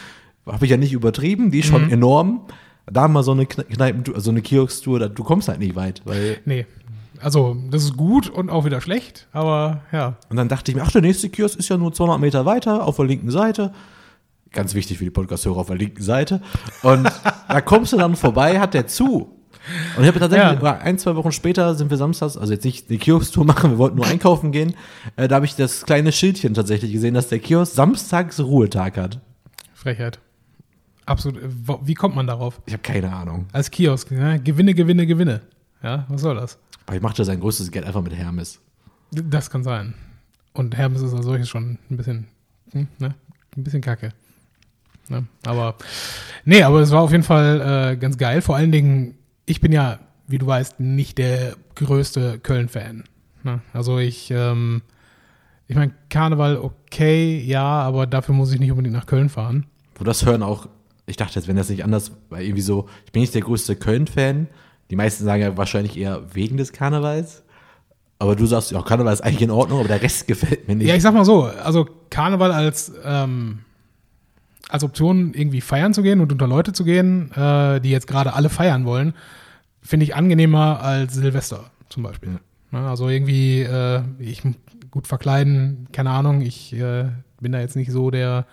Habe 0.48 0.66
ich 0.66 0.72
ja 0.72 0.78
nicht 0.78 0.94
übertrieben, 0.94 1.52
die 1.52 1.60
ist 1.60 1.68
schon 1.68 1.86
mhm. 1.86 1.94
enorm. 1.94 2.42
Da 2.88 3.08
mal 3.08 3.22
so 3.22 3.32
eine 3.34 3.46
Kneipen, 3.46 4.16
also 4.16 4.32
eine 4.32 4.42
Kiosk-Tour, 4.42 5.10
du 5.10 5.24
kommst 5.24 5.50
halt 5.50 5.60
nicht 5.60 5.76
weit. 5.76 6.02
Weil 6.06 6.40
nee. 6.46 6.66
Also, 7.22 7.56
das 7.70 7.84
ist 7.84 7.98
gut 7.98 8.30
und 8.30 8.50
auch 8.50 8.66
wieder 8.66 8.82
schlecht, 8.82 9.28
aber 9.32 9.82
ja. 9.92 10.18
Und 10.30 10.38
dann 10.38 10.50
dachte 10.50 10.72
ich 10.72 10.76
mir, 10.76 10.84
ach, 10.84 10.92
der 10.92 11.02
nächste 11.02 11.30
Kiosk 11.30 11.58
ist 11.58 11.70
ja 11.70 11.78
nur 11.78 11.94
200 11.94 12.20
Meter 12.20 12.46
weiter 12.46 12.86
auf 12.86 12.98
der 12.98 13.06
linken 13.06 13.32
Seite. 13.32 13.74
Ganz 14.52 14.74
wichtig 14.74 14.98
für 14.98 15.04
die 15.04 15.12
Podcast-Hörer 15.12 15.58
auf 15.58 15.68
der 15.68 15.76
linken 15.76 16.02
Seite. 16.02 16.42
Und 16.84 17.10
da 17.48 17.62
kommst 17.62 17.94
du 17.94 17.98
dann 17.98 18.16
vorbei, 18.16 18.60
hat 18.60 18.74
der 18.74 18.88
zu. 18.88 19.34
Und 19.98 20.04
ich 20.04 20.08
habe 20.08 20.20
tatsächlich, 20.20 20.62
ja. 20.62 20.78
ein, 20.78 20.98
zwei 20.98 21.16
Wochen 21.16 21.32
später 21.32 21.76
sind 21.76 21.90
wir 21.90 21.98
samstags, 21.98 22.38
also 22.38 22.54
jetzt 22.54 22.64
nicht 22.64 22.90
die 22.90 22.98
Kiosk-Tour 22.98 23.46
machen, 23.46 23.72
wir 23.72 23.78
wollten 23.78 23.98
nur 23.98 24.06
einkaufen 24.06 24.52
gehen. 24.52 24.76
Äh, 25.16 25.28
da 25.28 25.36
habe 25.36 25.46
ich 25.46 25.56
das 25.56 25.86
kleine 25.86 26.12
Schildchen 26.12 26.54
tatsächlich 26.54 26.92
gesehen, 26.92 27.14
dass 27.14 27.28
der 27.28 27.40
Kiosk 27.40 27.74
samstags 27.74 28.40
Ruhetag 28.40 28.98
hat. 28.98 29.20
Frechheit. 29.74 30.20
Absolut. 31.06 31.40
Wie 31.84 31.94
kommt 31.94 32.16
man 32.16 32.28
darauf? 32.28 32.62
Ich 32.66 32.74
habe 32.74 32.84
keine 32.84 33.14
Ahnung. 33.14 33.48
Als 33.54 33.72
Kiosk, 33.72 34.12
ne? 34.12 34.42
Gewinne, 34.44 34.74
Gewinne, 34.74 35.08
Gewinne. 35.08 35.42
Ja, 35.82 36.06
was 36.10 36.22
soll 36.22 36.36
das? 36.36 36.58
Aber 36.88 36.96
ich 36.96 37.02
machte 37.02 37.24
sein 37.24 37.40
größtes 37.40 37.70
Geld 37.70 37.86
einfach 37.86 38.02
mit 38.02 38.16
Hermes. 38.16 38.60
Das 39.12 39.50
kann 39.50 39.64
sein. 39.64 39.94
Und 40.54 40.76
Hermes 40.76 41.02
ist 41.02 41.14
als 41.14 41.26
solches 41.26 41.48
schon 41.48 41.78
ein 41.92 41.98
bisschen, 41.98 42.28
hm, 42.72 42.88
ne? 42.98 43.14
Ein 43.56 43.64
bisschen 43.64 43.82
kacke. 43.82 44.14
Ne? 45.10 45.26
Aber, 45.46 45.76
nee, 46.46 46.64
aber 46.64 46.80
es 46.80 46.92
war 46.92 47.02
auf 47.02 47.12
jeden 47.12 47.24
Fall 47.24 47.92
äh, 47.94 47.98
ganz 47.98 48.18
geil. 48.18 48.42
Vor 48.42 48.56
allen 48.56 48.72
Dingen, 48.72 49.16
ich 49.46 49.62
bin 49.62 49.72
ja, 49.72 50.00
wie 50.28 50.38
du 50.38 50.48
weißt, 50.48 50.80
nicht 50.80 51.18
der 51.18 51.56
größte 51.76 52.40
Köln-Fan. 52.40 53.04
Ne? 53.44 53.62
Also 53.74 54.00
ich, 54.00 54.32
ähm, 54.32 54.82
ich 55.68 55.76
meine, 55.76 55.94
Karneval 56.10 56.58
okay, 56.58 57.40
ja, 57.40 57.66
aber 57.66 58.08
dafür 58.08 58.36
muss 58.36 58.52
ich 58.52 58.60
nicht 58.60 58.72
unbedingt 58.72 58.96
nach 58.96 59.06
Köln 59.06 59.30
fahren. 59.30 59.66
Wo 59.96 60.04
das 60.04 60.26
hören 60.26 60.44
auch, 60.44 60.68
ich 61.06 61.18
dachte 61.18 61.36
jetzt, 61.36 61.48
wenn 61.48 61.56
das 61.56 61.70
nicht 61.70 61.84
anders, 61.84 62.12
weil 62.30 62.44
irgendwie 62.44 62.62
so, 62.62 62.88
ich 63.06 63.12
bin 63.12 63.22
nicht 63.22 63.34
der 63.34 63.42
größte 63.42 63.76
Köln-Fan. 63.76 64.48
Die 64.90 64.96
meisten 64.96 65.26
sagen 65.26 65.42
ja 65.42 65.58
wahrscheinlich 65.58 65.98
eher 65.98 66.22
wegen 66.34 66.58
des 66.58 66.72
Karnevals. 66.72 67.44
Aber 68.20 68.36
du 68.36 68.46
sagst, 68.46 68.72
ja, 68.72 68.82
Karneval 68.82 69.14
ist 69.14 69.22
eigentlich 69.22 69.44
in 69.44 69.52
Ordnung, 69.52 69.80
aber 69.80 69.88
der 69.88 70.02
Rest 70.02 70.28
gefällt 70.28 70.68
mir 70.68 70.76
nicht. 70.76 70.88
Ja, 70.88 70.96
ich 70.96 71.04
sag 71.04 71.14
mal 71.14 71.26
so, 71.26 71.44
also 71.44 71.88
Karneval 72.10 72.52
als, 72.52 72.92
ähm, 73.04 73.60
als 74.70 74.84
Option 74.84 75.34
irgendwie 75.34 75.62
feiern 75.62 75.94
zu 75.94 76.02
gehen 76.02 76.20
und 76.20 76.32
unter 76.32 76.48
Leute 76.48 76.74
zu 76.74 76.84
gehen, 76.84 77.32
äh, 77.34 77.80
die 77.80 77.92
jetzt 77.92 78.08
gerade 78.08 78.34
alle 78.34 78.50
feiern 78.50 78.86
wollen, 78.86 79.14
finde 79.82 80.06
ich 80.06 80.16
angenehmer 80.16 80.82
als 80.82 81.14
Silvester 81.14 81.70
zum 81.90 82.04
Beispiel. 82.04 82.40
Ja, 82.72 82.90
also 82.90 83.08
irgendwie, 83.08 83.62
äh, 83.62 84.02
ich 84.20 84.42
gut 84.92 85.08
verkleiden, 85.08 85.88
keine 85.92 86.10
Ahnung, 86.10 86.42
ich 86.42 86.74
äh, 86.74 87.06
bin 87.40 87.52
da 87.52 87.60
jetzt 87.60 87.76
nicht 87.76 87.92
so 87.92 88.10
der, 88.10 88.46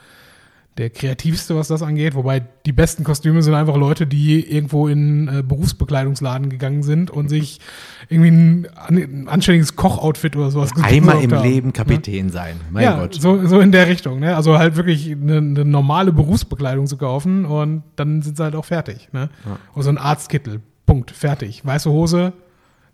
der 0.76 0.90
kreativste, 0.90 1.54
was 1.54 1.69
das 1.69 1.83
angeht, 1.83 2.16
wobei 2.16 2.40
die 2.66 2.73
besten 2.73 3.04
Kostüme 3.04 3.43
sind 3.43 3.54
einfach 3.54 3.76
Leute, 3.76 4.09
die 4.09 4.40
irgendwo 4.40 4.88
in 4.88 5.28
äh, 5.28 5.43
Berufsbekleidungsladen 5.43 6.50
gegangen 6.50 6.83
sind 6.83 7.11
und 7.12 7.28
sich 7.28 7.61
irgendwie 8.09 8.31
ein, 8.31 8.66
ein 8.88 9.28
anständiges 9.28 9.76
Kochoutfit 9.76 10.35
oder 10.35 10.50
sowas 10.50 10.71
Einmal 10.83 11.23
im 11.23 11.33
haben. 11.33 11.43
Leben 11.45 11.73
Kapitän 11.73 12.31
sein. 12.31 12.61
Mein 12.71 12.83
ja, 12.83 12.99
Gott. 12.99 13.14
So, 13.14 13.47
so 13.47 13.61
in 13.61 13.71
der 13.71 13.87
Richtung, 13.87 14.19
ne? 14.19 14.35
Also 14.35 14.59
halt 14.59 14.75
wirklich 14.75 15.12
eine, 15.12 15.37
eine 15.37 15.64
normale 15.64 16.12
Berufsbekleidung 16.12 16.88
zu 16.88 16.97
kaufen 16.97 17.45
und 17.45 17.85
dann 17.95 18.23
sind 18.23 18.37
sie 18.37 18.43
halt 18.43 18.57
auch 18.57 18.64
fertig, 18.64 19.09
ne? 19.12 19.31
Oder 19.75 19.85
so 19.85 19.90
ein 19.90 19.99
Arztkittel. 19.99 20.61
Punkt, 20.87 21.12
fertig. 21.12 21.64
Weiße 21.64 21.88
Hose, 21.88 22.33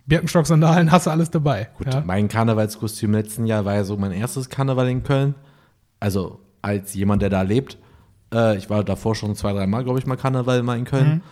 Birkenstock-Sandalen, 0.07 0.93
hast 0.93 1.07
du 1.07 1.11
alles 1.11 1.31
dabei. 1.31 1.69
Gut, 1.79 1.95
ja? 1.95 2.03
mein 2.07 2.29
Karnevalskostüm 2.29 3.13
letzten 3.13 3.47
Jahr 3.47 3.65
war 3.65 3.75
ja 3.75 3.85
so 3.85 3.97
mein 3.97 4.13
erstes 4.13 4.51
Karneval 4.51 4.89
in 4.91 5.03
Köln. 5.03 5.35
Also 5.99 6.41
als 6.63 6.95
jemand, 6.95 7.23
der 7.23 7.31
da 7.31 7.43
lebt. 7.43 7.79
Äh, 8.33 8.57
ich 8.57 8.71
war 8.71 8.85
davor 8.85 9.15
schon 9.15 9.35
zwei, 9.37 9.53
drei 9.53 9.67
Mal, 9.67 9.85
glaube 9.85 9.99
ich, 9.99 10.07
mal 10.07 10.17
Karneval 10.17 10.63
mal 10.63 10.79
in 10.79 10.85
Köln. 10.85 11.23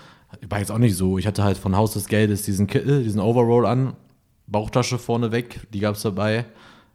War 0.49 0.59
jetzt 0.59 0.71
auch 0.71 0.79
nicht 0.79 0.97
so. 0.97 1.17
Ich 1.19 1.27
hatte 1.27 1.43
halt 1.45 1.57
von 1.59 1.75
Haus 1.77 1.95
des 1.95 2.07
Geldes 2.07 2.43
diesen 2.43 2.67
Kittel, 2.67 3.03
diesen 3.03 3.21
Overall 3.21 3.67
an, 3.67 3.95
Bauchtasche 4.47 4.99
vorne 4.99 5.33
weg, 5.33 5.67
die 5.73 5.81
gab's 5.81 6.03
dabei. 6.03 6.45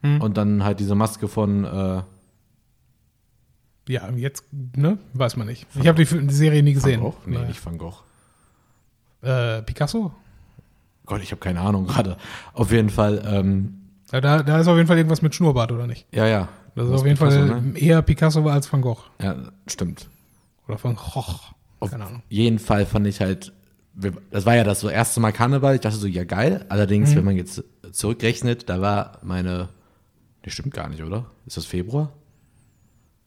Und 0.02 0.36
dann 0.38 0.64
halt 0.66 0.82
diese 0.82 0.96
Maske 0.96 1.30
von, 1.30 1.64
äh, 1.64 2.02
ja, 3.88 4.10
jetzt, 4.16 4.46
ne? 4.76 4.98
Weiß 5.14 5.36
man 5.38 5.48
nicht. 5.48 5.66
Ich 5.80 5.88
habe 5.88 6.04
die, 6.04 6.32
Serie 6.34 6.62
nie 6.64 6.72
Van 6.76 6.82
gesehen. 6.82 7.02
Gogh? 7.02 7.16
Nee, 7.26 7.36
Naja. 7.36 7.48
nicht 7.48 7.66
Van 7.66 7.78
Gogh. 7.78 8.02
Äh, 9.22 9.62
Picasso? 9.62 10.12
Gott, 11.06 11.22
ich 11.22 11.32
habe 11.32 11.40
keine 11.40 11.62
Ahnung 11.62 11.86
gerade. 11.88 12.18
Auf 12.54 12.72
jeden 12.72 12.90
Fall, 12.90 13.24
ähm, 13.26 13.76
Ja, 14.12 14.20
da, 14.22 14.44
da 14.44 14.60
ist 14.60 14.68
auf 14.68 14.76
jeden 14.78 14.88
Fall 14.88 14.98
irgendwas 14.98 15.22
mit 15.22 15.36
Schnurrbart, 15.36 15.72
oder 15.72 15.88
nicht? 15.88 16.06
ja, 16.14 16.28
ja. 16.28 16.50
Das 16.76 16.88
ist 16.88 16.92
auf 16.94 17.06
jeden 17.06 17.18
Picasso, 17.18 17.48
Fall 17.48 17.62
ne? 17.62 17.78
eher 17.78 18.02
Picasso 18.02 18.48
als 18.48 18.72
Van 18.72 18.82
Gogh. 18.82 18.98
Ja, 19.22 19.36
stimmt. 19.68 20.10
Oder 20.68 20.84
Van 20.84 20.96
Gogh. 20.96 21.40
Auf 21.80 21.92
Keine 21.92 22.06
Ahnung. 22.06 22.24
jeden 22.30 22.60
Fall 22.60 22.86
fand 22.86 23.06
ich 23.08 23.20
halt, 23.20 23.52
das 24.32 24.46
war 24.46 24.56
ja 24.56 24.64
das 24.64 24.80
so 24.80 24.90
erste 24.90 25.20
Mal 25.20 25.32
Karneval. 25.34 25.76
Ich 25.76 25.82
dachte 25.82 25.98
so, 25.98 26.08
ja 26.08 26.24
geil. 26.24 26.66
Allerdings, 26.70 27.12
Mhm. 27.12 27.16
wenn 27.18 27.26
man 27.26 27.36
jetzt 27.38 27.64
zurückrechnet, 27.92 28.70
da 28.70 28.82
war 28.82 29.20
meine, 29.22 29.70
das 30.44 30.54
stimmt 30.54 30.74
gar 30.74 30.90
nicht, 30.90 31.04
oder? 31.04 31.26
Ist 31.46 31.58
das 31.58 31.66
Februar? 31.66 32.12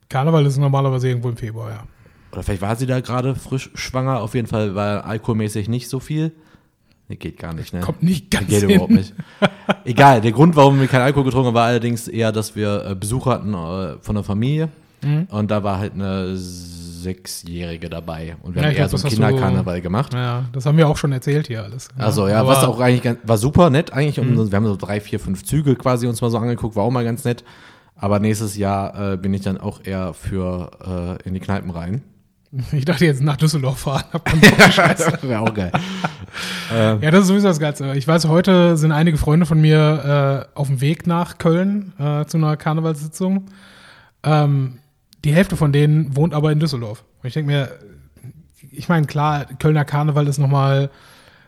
Karneval 0.09 0.47
ist 0.47 0.57
normalerweise 0.57 1.09
irgendwo 1.09 1.29
im 1.29 1.37
Februar, 1.37 1.71
ja. 1.71 1.85
Oder 2.33 2.43
vielleicht 2.43 2.63
war 2.63 2.77
sie 2.77 2.87
da 2.87 3.01
gerade 3.01 3.35
frisch 3.35 3.71
schwanger. 3.75 4.21
Auf 4.21 4.35
jeden 4.35 4.47
Fall 4.47 4.75
war 4.75 5.05
alkoholmäßig 5.05 5.69
nicht 5.69 5.89
so 5.89 6.01
viel. 6.01 6.33
Nee, 7.09 7.17
geht 7.17 7.39
gar 7.39 7.55
nicht, 7.55 7.73
ne? 7.73 7.81
Kommt 7.81 8.03
nicht 8.03 8.31
ganz 8.31 8.49
Geht 8.49 8.61
hin. 8.63 8.71
überhaupt 8.71 8.93
nicht. 8.93 9.15
Egal, 9.85 10.21
der 10.21 10.33
Grund, 10.33 10.57
warum 10.57 10.81
wir 10.81 10.89
keinen 10.89 11.03
Alkohol 11.03 11.25
getrunken 11.25 11.49
haben, 11.49 11.55
war 11.55 11.67
allerdings 11.67 12.09
eher, 12.09 12.33
dass 12.33 12.57
wir 12.57 12.85
äh, 12.85 12.95
Besuch 12.97 13.27
hatten 13.27 13.55
äh, 13.55 13.97
von 14.01 14.17
der 14.17 14.25
Familie. 14.25 14.69
Mhm. 15.05 15.29
Und 15.31 15.51
da 15.51 15.63
war 15.63 15.79
halt 15.79 15.93
eine 15.95 16.37
Sechsjährige 16.37 17.89
dabei. 17.89 18.37
Und 18.43 18.55
wir 18.55 18.63
Ja, 18.63 18.69
haben 18.69 18.75
eher 18.75 18.89
glaub, 18.89 18.99
so 19.01 19.07
einen 19.07 19.15
Kinderkarneval 19.15 19.81
gemacht. 19.81 20.15
Ja, 20.15 20.47
das 20.53 20.67
haben 20.67 20.77
wir 20.77 20.89
auch 20.89 20.97
schon 20.97 21.13
erzählt 21.13 21.47
hier 21.47 21.63
alles. 21.63 21.89
Also 21.97 22.27
ja, 22.27 22.45
was 22.47 22.65
auch 22.65 22.81
eigentlich 22.81 23.03
ganz, 23.03 23.19
war 23.23 23.39
super 23.39 23.71
nett 23.71 23.93
eigentlich. 23.93 24.21
Mhm. 24.25 24.37
Und 24.39 24.51
wir 24.51 24.57
haben 24.57 24.67
so 24.67 24.77
drei, 24.77 25.01
vier, 25.01 25.21
fünf 25.21 25.45
Züge 25.45 25.77
quasi 25.77 26.09
uns 26.09 26.21
mal 26.21 26.31
so 26.31 26.39
angeguckt, 26.39 26.75
war 26.75 26.83
auch 26.83 26.91
mal 26.91 27.05
ganz 27.05 27.25
nett. 27.25 27.45
Aber 27.95 28.19
nächstes 28.19 28.57
Jahr 28.57 29.13
äh, 29.13 29.17
bin 29.17 29.33
ich 29.33 29.43
dann 29.43 29.59
auch 29.59 29.81
eher 29.85 30.13
für 30.13 31.19
äh, 31.25 31.29
in 31.29 31.35
die 31.35 31.41
Kneipen 31.41 31.71
rein. 31.71 32.03
Ich 32.73 32.85
dachte 32.85 33.05
jetzt 33.05 33.23
nach 33.23 33.37
Düsseldorf 33.37 33.81
fahren. 33.81 34.05
Hab 34.13 34.25
Bock. 34.25 34.41
das 34.77 35.23
wäre 35.23 35.41
auch 35.41 35.53
geil. 35.53 35.73
ja, 36.71 37.11
das 37.11 37.23
ist 37.23 37.27
sowieso 37.29 37.49
das 37.49 37.61
Geilste. 37.61 37.93
Ich 37.97 38.07
weiß, 38.07 38.29
heute 38.29 38.77
sind 38.77 38.93
einige 38.93 39.19
Freunde 39.19 39.47
von 39.47 39.61
mir 39.61 40.47
äh, 40.55 40.59
auf 40.59 40.69
dem 40.69 40.81
Weg 40.81 41.07
nach 41.07 41.39
Köln 41.39 41.93
äh, 41.99 42.25
zu 42.27 42.39
einer 42.39 42.57
Karnevalssitzung. 42.57 43.47
Ähm, 44.23 44.79
die 45.25 45.33
Hälfte 45.33 45.57
von 45.57 45.73
denen 45.73 46.17
wohnt 46.17 46.35
aber 46.35 46.53
in 46.53 46.61
Düsseldorf. 46.61 47.05
Und 47.23 47.29
ich 47.29 47.35
denke 47.35 47.51
mir, 47.51 47.71
ich 48.71 48.89
meine, 48.89 49.07
klar, 49.07 49.47
Kölner 49.59 49.85
Karneval 49.85 50.27
ist 50.29 50.39
nochmal 50.39 50.91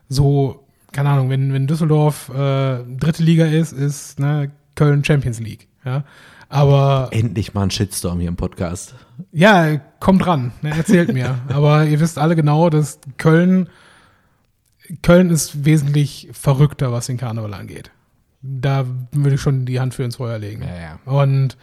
so, 0.08 0.64
keine 0.92 1.10
Ahnung, 1.10 1.30
wenn, 1.30 1.52
wenn 1.52 1.66
Düsseldorf 1.66 2.28
äh, 2.30 2.82
dritte 2.98 3.22
Liga 3.22 3.46
ist, 3.46 3.72
ist 3.72 4.18
ne, 4.18 4.50
Köln 4.74 5.04
Champions 5.04 5.40
League. 5.40 5.68
Ja. 5.88 6.04
Aber 6.50 7.08
Endlich 7.12 7.54
mal 7.54 7.62
ein 7.62 7.70
Shitstorm 7.70 8.20
hier 8.20 8.28
im 8.28 8.36
Podcast. 8.36 8.94
Ja, 9.32 9.76
kommt 10.00 10.26
ran, 10.26 10.52
ne, 10.62 10.70
erzählt 10.70 11.12
mir. 11.12 11.38
Aber 11.48 11.84
ihr 11.84 12.00
wisst 12.00 12.18
alle 12.18 12.36
genau, 12.36 12.70
dass 12.70 13.00
Köln, 13.16 13.68
Köln 15.02 15.30
ist 15.30 15.64
wesentlich 15.64 16.28
verrückter, 16.32 16.92
was 16.92 17.06
den 17.06 17.18
Karneval 17.18 17.54
angeht. 17.54 17.90
Da 18.40 18.86
würde 19.12 19.34
ich 19.34 19.40
schon 19.40 19.66
die 19.66 19.80
Hand 19.80 19.94
für 19.94 20.04
ins 20.04 20.16
Feuer 20.16 20.38
legen. 20.38 20.62
Ja, 20.62 20.76
ja. 20.76 21.12
Und 21.12 21.56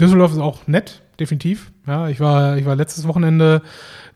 Düsseldorf 0.00 0.32
ist 0.32 0.38
auch 0.38 0.66
nett, 0.66 1.02
definitiv. 1.20 1.72
Ja, 1.86 2.08
ich 2.08 2.20
war, 2.20 2.56
ich 2.56 2.64
war 2.66 2.76
letztes 2.76 3.06
Wochenende 3.06 3.62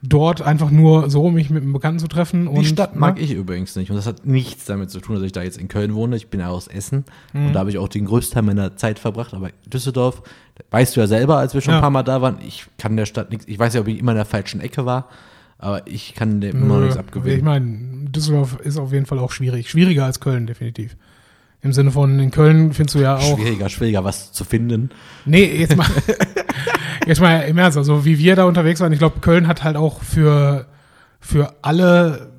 dort 0.03 0.43
einfach 0.43 0.71
nur 0.71 1.09
so, 1.11 1.31
mich 1.31 1.49
mit 1.51 1.63
einem 1.63 1.73
Bekannten 1.73 2.01
zu 2.01 2.09
treffen. 2.09 2.47
Die 2.51 2.59
und, 2.59 2.65
Stadt 2.65 2.97
mag 2.97 3.17
ne, 3.17 3.23
ich 3.23 3.33
übrigens 3.33 3.77
nicht. 3.77 3.91
Und 3.91 3.97
das 3.97 4.07
hat 4.07 4.27
nichts 4.27 4.65
damit 4.65 4.91
zu 4.91 5.01
tun, 5.01 5.15
dass 5.15 5.25
ich 5.25 5.33
da 5.33 5.43
jetzt 5.43 5.59
in 5.59 5.69
Köln 5.69 5.95
wohne. 5.95 6.17
Ich 6.17 6.29
bin 6.29 6.41
ja 6.41 6.49
aus 6.49 6.67
Essen. 6.67 7.05
Mhm. 7.33 7.47
Und 7.47 7.53
da 7.53 7.61
habe 7.61 7.71
ich 7.71 7.79
auch 7.79 7.89
den 7.89 8.05
größten 8.07 8.35
Teil 8.35 8.43
meiner 8.43 8.77
Zeit 8.77 8.99
verbracht. 8.99 9.33
Aber 9.33 9.51
Düsseldorf, 9.67 10.23
weißt 10.71 10.97
du 10.97 11.01
ja 11.01 11.07
selber, 11.07 11.39
als 11.39 11.55
wir 11.55 11.61
schon 11.61 11.73
Ja. 11.73 11.79
ein 11.79 11.83
paar 11.83 11.91
Mal 11.91 12.03
da 12.03 12.21
waren, 12.21 12.39
ich 12.47 12.67
kann 12.79 12.97
der 12.97 13.07
Stadt 13.07 13.31
nichts. 13.31 13.47
Ich 13.47 13.59
weiß 13.59 13.75
ja, 13.75 13.81
ob 13.81 13.89
ich 13.89 13.99
immer 13.99 14.13
in 14.13 14.17
der 14.17 14.25
falschen 14.25 14.61
Ecke 14.61 14.85
war. 14.85 15.09
Aber 15.59 15.87
ich 15.87 16.15
kann 16.15 16.41
dem 16.41 16.57
immer 16.63 16.75
noch 16.75 16.81
nichts 16.81 16.97
Ich 16.97 17.01
abgewinnen. 17.01 17.45
meine, 17.45 18.11
Düsseldorf 18.11 18.59
ist 18.61 18.79
auf 18.79 18.93
jeden 18.93 19.07
Fall 19.07 19.21
auch 19.21 19.31
schwierig. 19.31 19.71
Schwieriger 19.71 20.05
als 20.05 20.19
Köln, 20.19 20.49
definitiv. 20.49 20.97
Im 21.63 21.73
Sinne 21.73 21.93
von, 21.93 22.19
in 22.19 22.31
Köln 22.33 22.73
findest 22.73 22.97
du 22.97 23.01
ja 23.01 23.17
auch. 23.17 23.39
Schwieriger, 23.39 23.69
schwieriger, 23.69 24.03
was 24.05 24.33
zu 24.33 24.45
finden. 24.45 24.91
Nee, 25.25 25.45
jetzt 25.45 25.77
mal, 25.77 25.87
jetzt 27.07 27.21
mal 27.21 27.41
im 27.43 27.57
Ernst, 27.59 27.79
also 27.79 28.05
wie 28.05 28.19
wir 28.19 28.35
da 28.37 28.45
unterwegs 28.45 28.81
waren, 28.81 28.93
ich 28.93 28.99
glaube, 28.99 29.21
Köln 29.21 29.47
hat 29.47 29.63
halt 29.63 29.77
auch 29.77 30.03
für, 30.03 30.67
für 31.21 31.55
alle 31.63 32.33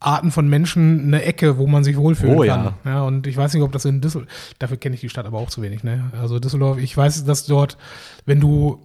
Arten 0.00 0.30
von 0.32 0.48
Menschen 0.48 1.04
eine 1.04 1.22
Ecke, 1.22 1.58
wo 1.58 1.66
man 1.66 1.84
sich 1.84 1.96
wohlfühlen 1.96 2.34
Oh, 2.36 2.40
kann. 2.46 2.74
ja. 2.84 2.90
Ja, 2.90 3.02
und 3.02 3.26
ich 3.26 3.36
weiß 3.36 3.52
nicht, 3.54 3.62
ob 3.62 3.72
das 3.72 3.84
in 3.84 4.00
Düsseldorf, 4.00 4.30
dafür 4.58 4.76
kenne 4.78 4.94
ich 4.94 5.00
die 5.02 5.08
Stadt 5.10 5.26
aber 5.26 5.38
auch 5.38 5.50
zu 5.50 5.60
wenig, 5.62 5.84
ne? 5.84 6.04
Also 6.20 6.38
Düsseldorf, 6.40 6.78
ich 6.78 6.96
weiß, 6.96 7.24
dass 7.24 7.44
dort, 7.46 7.76
wenn 8.26 8.40
du 8.40 8.80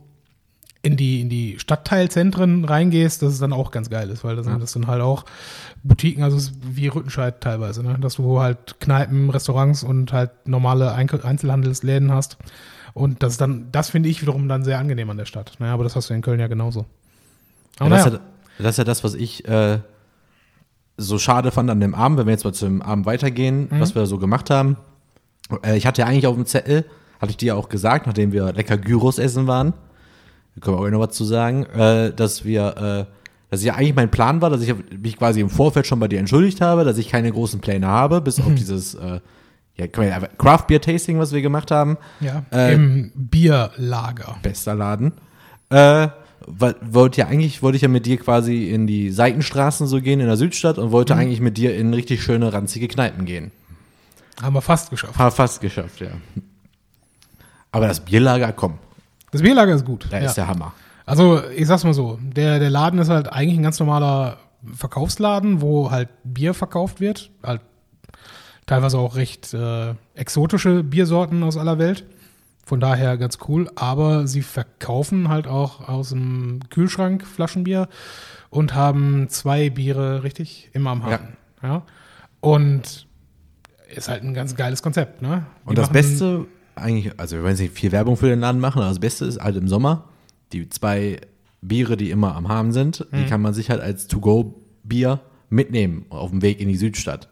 in 0.88 0.98
die, 0.98 1.22
in 1.22 1.30
die 1.30 1.60
Stadtteilzentren 1.60 2.66
reingehst, 2.66 3.22
dass 3.22 3.34
es 3.34 3.40
dann 3.40 3.54
auch 3.54 3.72
ganz 3.72 3.90
geil 3.90 4.10
ist, 4.10 4.24
weil 4.24 4.36
das 4.36 4.46
sind 4.46 4.62
das 4.62 4.72
dann 4.72 4.88
halt 4.88 5.02
auch 5.02 5.26
Boutiquen, 5.84 6.24
also 6.24 6.52
wie 6.64 6.88
Rüttenscheid 6.88 7.40
teilweise, 7.42 7.84
ne? 7.84 7.98
dass 8.00 8.16
du 8.16 8.40
halt 8.40 8.80
Kneipen, 8.80 9.30
Restaurants 9.30 9.84
und 9.84 10.12
halt 10.14 10.32
normale 10.46 10.94
Einzelhandelsläden 10.94 12.12
hast. 12.12 12.38
Und 12.94 13.22
das 13.22 13.34
ist 13.34 13.42
dann, 13.42 13.68
das 13.72 13.90
finde 13.92 14.10
ich 14.10 14.22
wiederum 14.22 14.48
dann 14.48 14.64
sehr 14.64 14.80
angenehm 14.80 15.10
an 15.10 15.18
der 15.18 15.26
Stadt. 15.26 15.54
Naja, 15.60 15.74
aber 15.74 15.84
das 15.84 15.96
hast 15.96 16.10
du 16.10 16.14
in 16.16 16.22
Köln 16.22 16.40
ja 16.40 16.48
genauso. 16.48 16.86
Ja, 17.80 17.90
das, 17.90 18.06
ja, 18.06 18.20
das 18.58 18.70
ist 18.72 18.78
ja 18.78 18.84
das, 18.86 19.04
was 19.04 19.14
ich 19.14 19.48
äh, 19.48 19.80
so 20.98 21.20
schade 21.20 21.52
fand 21.52 21.70
an 21.70 21.80
dem 21.80 21.94
Abend, 21.94 22.18
wenn 22.18 22.26
wir 22.26 22.32
jetzt 22.32 22.44
mal 22.44 22.54
zum 22.54 22.82
Abend 22.82 23.06
weitergehen, 23.06 23.68
Mhm. 23.70 23.80
was 23.80 23.94
wir 23.94 24.06
so 24.08 24.18
gemacht 24.18 24.50
haben. 24.50 24.78
Äh, 25.64 25.78
ich 25.78 25.86
hatte 25.86 26.02
ja 26.02 26.08
eigentlich 26.08 26.26
auf 26.28 26.36
dem 26.36 26.46
Zettel, 26.48 26.86
hatte 27.22 27.30
ich 27.32 27.38
dir 27.38 27.48
ja 27.48 27.56
auch 27.56 27.70
gesagt, 27.70 28.08
nachdem 28.08 28.32
wir 28.32 28.52
lecker 28.54 28.78
Gyros 28.78 29.20
essen 29.20 29.46
waren, 29.48 29.74
da 30.58 30.62
können 30.66 30.78
wir 30.78 30.82
auch 30.82 30.90
noch 30.90 31.00
was 31.08 31.16
zu 31.16 31.24
sagen, 31.24 31.66
äh, 31.68 32.12
dass 32.14 32.44
wir, 32.44 33.08
äh, 33.10 33.14
dass 33.52 33.64
ja 33.64 33.76
eigentlich 33.76 33.96
mein 33.96 34.10
Plan 34.10 34.42
war, 34.42 34.50
dass 34.50 34.62
ich 34.62 34.74
mich 35.02 35.18
quasi 35.18 35.40
im 35.40 35.50
Vorfeld 35.52 35.86
schon 35.86 36.00
bei 36.00 36.08
dir 36.08 36.18
entschuldigt 36.20 36.62
habe, 36.62 36.84
dass 36.84 36.98
ich 36.98 37.10
keine 37.10 37.32
großen 37.32 37.62
Pläne 37.62 37.86
habe, 37.88 38.22
bis 38.22 38.40
Mhm. 38.40 38.44
auf 38.46 38.54
dieses 38.56 38.96
äh, 38.96 39.20
ja, 39.76 39.86
Craft 39.88 40.66
Beer 40.68 40.82
Tasting, 40.82 41.20
was 41.20 41.32
wir 41.32 41.42
gemacht 41.44 41.70
haben 41.70 41.98
ja, 42.20 42.44
äh, 42.52 42.74
im 42.74 43.12
Bierlager. 43.14 44.38
bester 44.42 44.74
Laden. 44.74 45.14
Äh, 45.70 46.08
wollte 46.48 47.20
ja 47.22 47.28
eigentlich, 47.28 47.62
wollte 47.62 47.76
ich 47.76 47.82
ja 47.84 47.88
mit 47.88 48.06
dir 48.08 48.18
quasi 48.18 48.70
in 48.72 48.88
die 48.88 49.12
Seitenstraßen 49.12 49.86
so 49.86 50.02
gehen 50.02 50.20
in 50.20 50.26
der 50.28 50.38
Südstadt 50.38 50.78
und 50.80 50.92
wollte 50.92 51.16
eigentlich 51.16 51.42
mit 51.42 51.58
dir 51.58 51.76
in 51.76 51.94
richtig 51.94 52.24
schöne, 52.24 52.54
ranzige 52.54 52.88
Kneipen 52.88 53.26
gehen. 53.26 53.52
Haben 54.42 54.54
wir 54.56 54.62
fast 54.62 54.90
geschafft. 54.90 55.18
Haben 55.18 55.32
fast 55.36 55.62
geschafft, 55.62 56.00
ja. 56.00 56.10
Aber 57.72 57.88
das 57.88 58.00
Bierlager, 58.00 58.52
komm, 58.54 58.76
Das 59.32 59.42
Bierlager 59.42 59.74
ist 59.74 59.86
gut. 59.86 60.08
da 60.10 60.20
ja. 60.20 60.26
ist 60.26 60.36
der 60.36 60.48
Hammer. 60.48 60.74
Also, 61.06 61.42
ich 61.50 61.68
sag's 61.68 61.84
mal 61.84 61.94
so, 61.94 62.20
der, 62.22 62.60
der 62.60 62.70
Laden 62.70 63.00
ist 63.00 63.10
halt 63.10 63.32
eigentlich 63.32 63.58
ein 63.58 63.64
ganz 63.64 63.80
normaler 63.80 64.38
Verkaufsladen, 64.74 65.62
wo 65.62 65.92
halt 65.92 66.10
Bier 66.24 66.54
verkauft 66.54 67.00
wird. 67.00 67.32
Halt 67.44 67.62
teilweise 68.66 68.98
auch 68.98 69.16
recht 69.16 69.54
äh, 69.54 69.96
exotische 70.16 70.84
Biersorten 70.84 71.44
aus 71.44 71.58
aller 71.58 71.78
Welt. 71.80 72.06
Von 72.66 72.82
daher 72.82 73.18
ganz 73.18 73.38
cool. 73.48 73.70
Aber 73.76 74.28
sie 74.28 74.42
verkaufen 74.42 75.30
halt 75.30 75.48
auch 75.48 75.88
aus 75.88 76.10
dem 76.10 76.60
Kühlschrank 76.70 77.26
Flaschenbier 77.26 77.88
und 78.50 78.76
haben 78.76 79.30
zwei 79.30 79.70
Biere 79.70 80.24
richtig 80.24 80.70
immer 80.74 80.92
am 80.92 81.06
Haken. 81.06 81.38
Ja. 81.64 81.84
Und 82.42 83.08
ist 83.96 84.10
halt 84.10 84.24
ein 84.24 84.34
ganz 84.34 84.56
geiles 84.56 84.82
Konzept, 84.84 85.22
ne? 85.22 85.46
Die 85.64 85.70
Und 85.70 85.78
das 85.78 85.90
Beste, 85.90 86.46
eigentlich, 86.78 87.20
also 87.20 87.36
wir 87.36 87.44
wollen 87.44 87.54
jetzt 87.54 87.62
nicht 87.62 87.74
viel 87.74 87.92
Werbung 87.92 88.18
für 88.18 88.28
den 88.28 88.40
Laden 88.40 88.62
machen, 88.62 88.80
aber 88.82 88.90
das 88.90 89.00
Beste 89.00 89.26
ist 89.26 89.40
halt 89.40 89.56
im 89.56 89.68
Sommer, 89.68 90.06
die 90.54 90.70
zwei 90.70 91.20
Biere, 91.62 91.98
die 91.98 92.12
immer 92.12 92.36
am 92.36 92.48
Hafen 92.48 92.72
sind, 92.72 93.06
die 93.12 93.26
kann 93.26 93.42
man 93.42 93.54
sich 93.54 93.70
halt 93.70 93.82
als 93.82 94.08
To-Go-Bier 94.08 95.20
mitnehmen 95.50 96.06
auf 96.10 96.30
dem 96.30 96.42
Weg 96.42 96.60
in 96.60 96.68
die 96.68 96.78
Südstadt. 96.78 97.28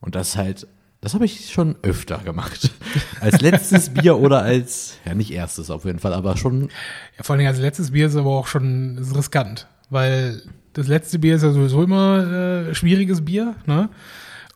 Und 0.00 0.14
das 0.14 0.36
halt, 0.36 0.66
das 1.00 1.14
habe 1.14 1.24
ich 1.24 1.50
schon 1.50 1.76
öfter 1.82 2.18
gemacht. 2.18 2.70
als 3.20 3.40
letztes 3.40 3.90
Bier 3.90 4.18
oder 4.18 4.42
als, 4.42 4.98
ja 5.04 5.14
nicht 5.14 5.30
erstes 5.30 5.70
auf 5.70 5.84
jeden 5.84 5.98
Fall, 5.98 6.14
aber 6.14 6.36
schon, 6.36 6.70
Ja, 7.16 7.22
vor 7.22 7.36
allem 7.36 7.46
als 7.46 7.58
letztes 7.58 7.90
Bier 7.90 8.06
ist 8.06 8.16
aber 8.16 8.30
auch 8.30 8.46
schon 8.46 8.98
riskant, 9.14 9.68
weil 9.90 10.42
das 10.72 10.88
letzte 10.88 11.18
Bier 11.18 11.36
ist 11.36 11.42
ja 11.42 11.52
sowieso 11.52 11.82
immer 11.82 12.68
äh, 12.70 12.74
schwieriges 12.74 13.24
Bier, 13.24 13.54
ne? 13.66 13.88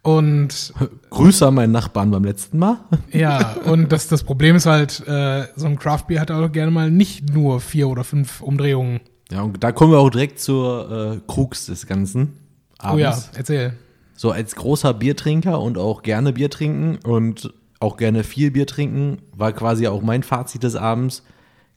Und 0.05 0.75
Grüße 1.09 1.47
an 1.47 1.55
meinen 1.55 1.73
Nachbarn 1.73 2.11
beim 2.11 2.25
letzten 2.25 2.59
Mal. 2.59 2.79
ja, 3.11 3.57
und 3.65 3.91
das, 3.91 4.07
das 4.07 4.23
Problem 4.23 4.55
ist 4.55 4.67
halt, 4.67 5.03
äh, 5.09 5.47
so 5.57 5.67
ein 5.67 5.79
Craft-Bier 5.79 6.21
hat 6.21 6.31
auch 6.31 6.53
gerne 6.53 6.71
mal 6.71 6.91
nicht 6.91 7.33
nur 7.33 7.59
vier 7.59 7.89
oder 7.89 8.05
fünf 8.05 8.43
Umdrehungen. 8.43 9.01
Ja, 9.33 9.41
und 9.41 9.65
da 9.65 9.73
kommen 9.73 9.93
wir 9.93 9.99
auch 9.99 10.11
direkt 10.11 10.41
zur 10.41 11.17
äh, 11.17 11.21
Krux 11.27 11.67
des 11.67 11.87
Ganzen. 11.87 12.35
Oh 12.83 12.99
ja, 12.99 13.13
abends. 13.13 13.31
erzähl. 13.35 13.73
So 14.15 14.31
als 14.31 14.55
großer 14.55 14.93
Biertrinker 14.93 15.59
und 15.59 15.79
auch 15.79 16.03
gerne 16.03 16.35
Bier 16.35 16.51
trinken 16.51 16.99
und 17.03 17.55
auch 17.81 17.97
gerne 17.97 18.25
viel 18.25 18.51
Bier 18.51 18.67
trinken, 18.67 19.23
war 19.35 19.53
quasi 19.53 19.89
auch 19.89 20.03
mein 20.03 20.23
Fazit 20.23 20.63
des 20.63 20.77
Abends. 20.77 21.23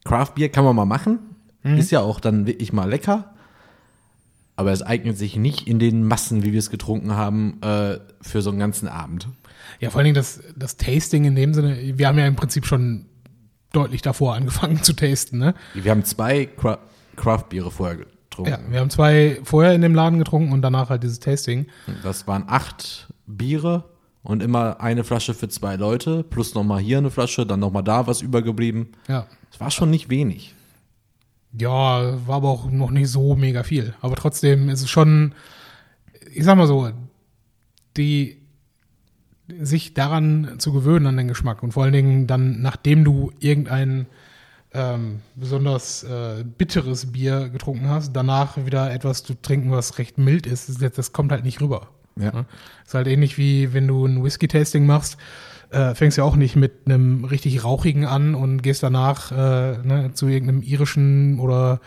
Craft 0.03 0.33
Bier 0.35 0.49
kann 0.49 0.65
man 0.65 0.75
mal 0.75 0.85
machen, 0.85 1.19
ist 1.63 1.91
ja 1.91 2.01
auch 2.01 2.19
dann 2.19 2.45
wirklich 2.45 2.71
mal 2.73 2.89
lecker, 2.89 3.33
aber 4.57 4.71
es 4.71 4.81
eignet 4.81 5.17
sich 5.17 5.37
nicht 5.37 5.67
in 5.67 5.79
den 5.79 6.03
Massen, 6.03 6.43
wie 6.43 6.51
wir 6.51 6.59
es 6.59 6.69
getrunken 6.69 7.13
haben, 7.13 7.61
äh, 7.61 7.99
für 8.21 8.41
so 8.41 8.49
einen 8.49 8.59
ganzen 8.59 8.89
Abend. 8.89 9.29
Ja, 9.79 9.91
vor 9.91 9.99
allen 9.99 10.05
Dingen 10.05 10.15
das, 10.15 10.41
das 10.55 10.75
Tasting 10.75 11.25
in 11.25 11.35
dem 11.35 11.53
Sinne, 11.53 11.77
wir 11.97 12.07
haben 12.07 12.17
ja 12.17 12.25
im 12.25 12.35
Prinzip 12.35 12.65
schon 12.65 13.05
deutlich 13.71 14.01
davor 14.01 14.33
angefangen 14.35 14.81
zu 14.83 14.93
tasten, 14.93 15.37
ne? 15.37 15.53
Wir 15.75 15.91
haben 15.91 16.03
zwei 16.03 16.45
Cra 16.45 16.79
Craft 17.15 17.45
Biere 17.49 17.71
vorher 17.71 17.97
getrunken. 17.97 18.51
Ja, 18.51 18.59
wir 18.69 18.79
haben 18.79 18.89
zwei 18.89 19.39
vorher 19.43 19.73
in 19.73 19.81
dem 19.81 19.95
Laden 19.95 20.19
getrunken 20.19 20.51
und 20.51 20.61
danach 20.61 20.89
halt 20.89 21.03
dieses 21.03 21.19
Tasting. 21.19 21.67
Das 22.03 22.27
waren 22.27 22.43
acht 22.47 23.07
Biere 23.25 23.85
und 24.23 24.43
immer 24.43 24.81
eine 24.81 25.03
Flasche 25.03 25.33
für 25.33 25.49
zwei 25.49 25.75
Leute, 25.75 26.23
plus 26.23 26.53
nochmal 26.53 26.79
hier 26.79 26.97
eine 26.97 27.09
Flasche, 27.09 27.45
dann 27.45 27.59
nochmal 27.59 27.83
da 27.83 28.05
was 28.07 28.21
übergeblieben. 28.21 28.89
Ja. 29.07 29.27
Es 29.51 29.59
war 29.59 29.71
schon 29.71 29.89
nicht 29.89 30.09
wenig. 30.09 30.53
Ja, 31.59 32.27
war 32.27 32.37
aber 32.37 32.49
auch 32.49 32.69
noch 32.69 32.91
nicht 32.91 33.09
so 33.09 33.35
mega 33.35 33.63
viel. 33.63 33.93
Aber 34.01 34.15
trotzdem 34.15 34.69
ist 34.69 34.81
es 34.81 34.89
schon, 34.89 35.33
ich 36.33 36.43
sag 36.43 36.57
mal 36.57 36.67
so, 36.67 36.91
die 37.95 38.37
sich 39.59 39.93
daran 39.93 40.55
zu 40.59 40.73
gewöhnen 40.73 41.07
an 41.07 41.17
den 41.17 41.27
Geschmack 41.27 41.63
und 41.63 41.71
vor 41.71 41.83
allen 41.83 41.93
Dingen 41.93 42.27
dann, 42.27 42.61
nachdem 42.61 43.03
du 43.03 43.31
irgendein 43.39 44.07
ähm, 44.73 45.21
besonders 45.35 46.03
äh, 46.03 46.43
bitteres 46.43 47.11
Bier 47.11 47.49
getrunken 47.49 47.89
hast, 47.89 48.13
danach 48.13 48.57
wieder 48.65 48.91
etwas 48.91 49.23
zu 49.23 49.33
trinken, 49.33 49.71
was 49.71 49.97
recht 49.97 50.17
mild 50.17 50.45
ist, 50.45 50.81
das, 50.81 50.91
das 50.91 51.13
kommt 51.13 51.31
halt 51.31 51.45
nicht 51.45 51.61
rüber. 51.61 51.87
Ja. 52.17 52.31
Ne? 52.31 52.45
Ist 52.85 52.93
halt 52.93 53.07
ähnlich 53.07 53.37
wie 53.37 53.73
wenn 53.73 53.87
du 53.87 54.05
ein 54.05 54.23
Whisky-Tasting 54.23 54.85
machst, 54.85 55.17
äh, 55.71 55.95
fängst 55.95 56.17
ja 56.17 56.23
auch 56.23 56.35
nicht 56.35 56.55
mit 56.55 56.73
einem 56.85 57.25
richtig 57.25 57.63
rauchigen 57.63 58.05
an 58.05 58.35
und 58.35 58.61
gehst 58.61 58.83
danach 58.83 59.31
äh, 59.31 59.77
ne, 59.83 60.11
zu 60.13 60.27
irgendeinem 60.27 60.61
irischen 60.61 61.39
oder 61.39 61.79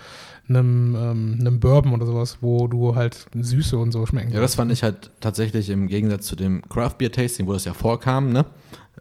einem, 0.48 0.96
ähm, 0.96 1.36
einem 1.40 1.60
Bourbon 1.60 1.92
oder 1.92 2.06
sowas, 2.06 2.38
wo 2.40 2.66
du 2.66 2.94
halt 2.94 3.26
Süße 3.34 3.78
und 3.78 3.92
so 3.92 4.04
schmecken 4.04 4.32
Ja, 4.32 4.40
das 4.40 4.56
fand 4.56 4.72
ich 4.72 4.82
halt 4.82 5.10
tatsächlich 5.20 5.70
im 5.70 5.86
Gegensatz 5.86 6.26
zu 6.26 6.36
dem 6.36 6.62
Craft 6.68 6.96
Beer 6.98 7.12
Tasting, 7.12 7.46
wo 7.46 7.52
das 7.52 7.64
ja 7.64 7.72
vorkam, 7.72 8.32
ne? 8.32 8.44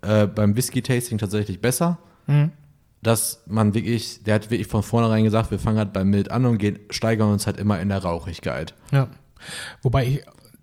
Äh, 0.01 0.27
beim 0.27 0.55
Whisky 0.55 0.81
Tasting 0.81 1.17
tatsächlich 1.17 1.59
besser. 1.59 1.97
Mhm. 2.27 2.51
Dass 3.01 3.43
man 3.47 3.73
wirklich, 3.73 4.23
der 4.23 4.35
hat 4.35 4.51
wirklich 4.51 4.67
von 4.67 4.83
vornherein 4.83 5.23
gesagt, 5.23 5.51
wir 5.51 5.59
fangen 5.59 5.77
halt 5.77 5.93
beim 5.93 6.09
Mild 6.09 6.31
an 6.31 6.45
und 6.45 6.57
gehen, 6.57 6.79
steigern 6.89 7.31
uns 7.31 7.47
halt 7.47 7.57
immer 7.57 7.79
in 7.79 7.89
der 7.89 7.99
Rauchigkeit. 7.99 8.73
Ja. 8.91 9.07
Wobei 9.81 10.05
ich 10.05 10.21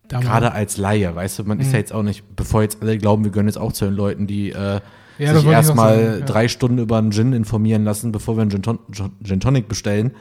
da 0.08 0.18
mal- 0.18 0.24
Gerade 0.24 0.52
als 0.52 0.76
Laie, 0.76 1.14
weißt 1.14 1.38
du, 1.40 1.44
man 1.44 1.58
Mhm. 1.58 1.62
ist 1.62 1.72
ja 1.72 1.78
jetzt 1.78 1.92
auch 1.92 2.02
nicht, 2.02 2.24
bevor 2.36 2.62
jetzt 2.62 2.82
alle 2.82 2.96
glauben, 2.98 3.24
wir 3.24 3.30
gönnen 3.32 3.48
jetzt 3.48 3.58
auch 3.58 3.72
zu 3.72 3.84
den 3.86 3.94
Leuten, 3.94 4.26
die 4.26 4.50
äh, 4.52 4.80
Ja, 5.18 5.34
sich 5.34 5.46
erstmal 5.46 6.18
ja. 6.20 6.26
drei 6.26 6.46
Stunden 6.48 6.78
über 6.78 6.98
einen 6.98 7.10
Gin 7.12 7.32
informieren 7.32 7.84
lassen, 7.84 8.12
bevor 8.12 8.36
wir 8.36 8.42
einen 8.42 8.50
Gin, 8.50 8.62
Ton 8.62 8.78
Gin 9.24 9.40
Tonic 9.40 9.68
bestellen. 9.68 10.12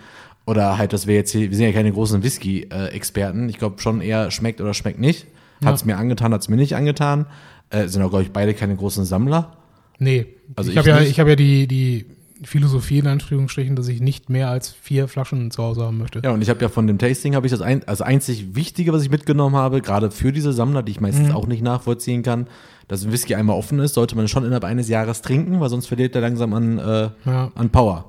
Oder 0.47 0.77
halt, 0.77 0.93
dass 0.93 1.07
wir 1.07 1.15
jetzt 1.15 1.31
hier, 1.31 1.49
wir 1.49 1.57
sind 1.57 1.65
ja 1.65 1.71
keine 1.73 1.91
großen 1.91 2.21
Whisky-Experten. 2.23 3.49
ich 3.49 3.57
glaube 3.57 3.81
schon 3.81 4.01
eher 4.01 4.31
schmeckt 4.31 4.61
oder 4.61 4.73
schmeckt 4.73 4.99
nicht. 4.99 5.27
Hat 5.63 5.75
es 5.75 5.85
mir 5.85 5.97
angetan, 5.97 6.33
hat 6.33 6.41
es 6.41 6.49
mir 6.49 6.57
nicht 6.57 6.75
angetan. 6.75 7.25
Äh, 7.71 7.87
sind 7.87 8.01
auch, 8.03 8.09
glaube 8.09 8.23
ich, 8.23 8.31
beide 8.31 8.53
keine 8.53 8.75
großen 8.75 9.05
Sammler. 9.05 9.57
Nee, 9.97 10.27
Also 10.55 10.69
ich 10.69 10.75
ich 10.75 10.77
habe 10.79 10.89
ja, 10.89 10.99
ich 11.01 11.19
hab 11.19 11.27
ja 11.27 11.35
die, 11.35 11.65
die 11.67 12.05
Philosophie 12.43 12.99
in 12.99 13.07
Anführungsstrichen, 13.07 13.75
dass 13.75 13.87
ich 13.87 14.01
nicht 14.01 14.29
mehr 14.29 14.49
als 14.49 14.69
vier 14.69 15.07
Flaschen 15.07 15.51
zu 15.51 15.63
Hause 15.63 15.83
haben 15.83 15.97
möchte. 15.97 16.19
Ja, 16.23 16.31
und 16.31 16.41
ich 16.41 16.49
habe 16.49 16.59
ja 16.61 16.69
von 16.69 16.85
dem 16.87 16.97
Tasting 16.97 17.33
habe 17.35 17.47
ich 17.47 17.51
das 17.51 17.61
ein, 17.61 17.87
also 17.87 18.03
einzig 18.03 18.55
Wichtige, 18.55 18.91
was 18.93 19.03
ich 19.03 19.09
mitgenommen 19.09 19.55
habe, 19.55 19.81
gerade 19.81 20.11
für 20.11 20.31
diese 20.33 20.51
Sammler, 20.53 20.83
die 20.83 20.91
ich 20.91 20.99
meistens 21.01 21.29
Mhm. 21.29 21.35
auch 21.35 21.47
nicht 21.47 21.63
nachvollziehen 21.63 22.23
kann, 22.23 22.47
dass 22.87 23.03
ein 23.05 23.11
Whisky 23.11 23.35
einmal 23.35 23.55
offen 23.57 23.79
ist, 23.79 23.93
sollte 23.93 24.15
man 24.15 24.27
schon 24.27 24.43
innerhalb 24.43 24.65
eines 24.65 24.89
Jahres 24.89 25.21
trinken, 25.21 25.59
weil 25.61 25.69
sonst 25.69 25.87
verliert 25.87 26.13
er 26.15 26.21
langsam 26.21 26.53
an, 26.53 26.77
äh, 26.77 27.09
Ja. 27.25 27.51
an 27.55 27.69
Power. 27.69 28.05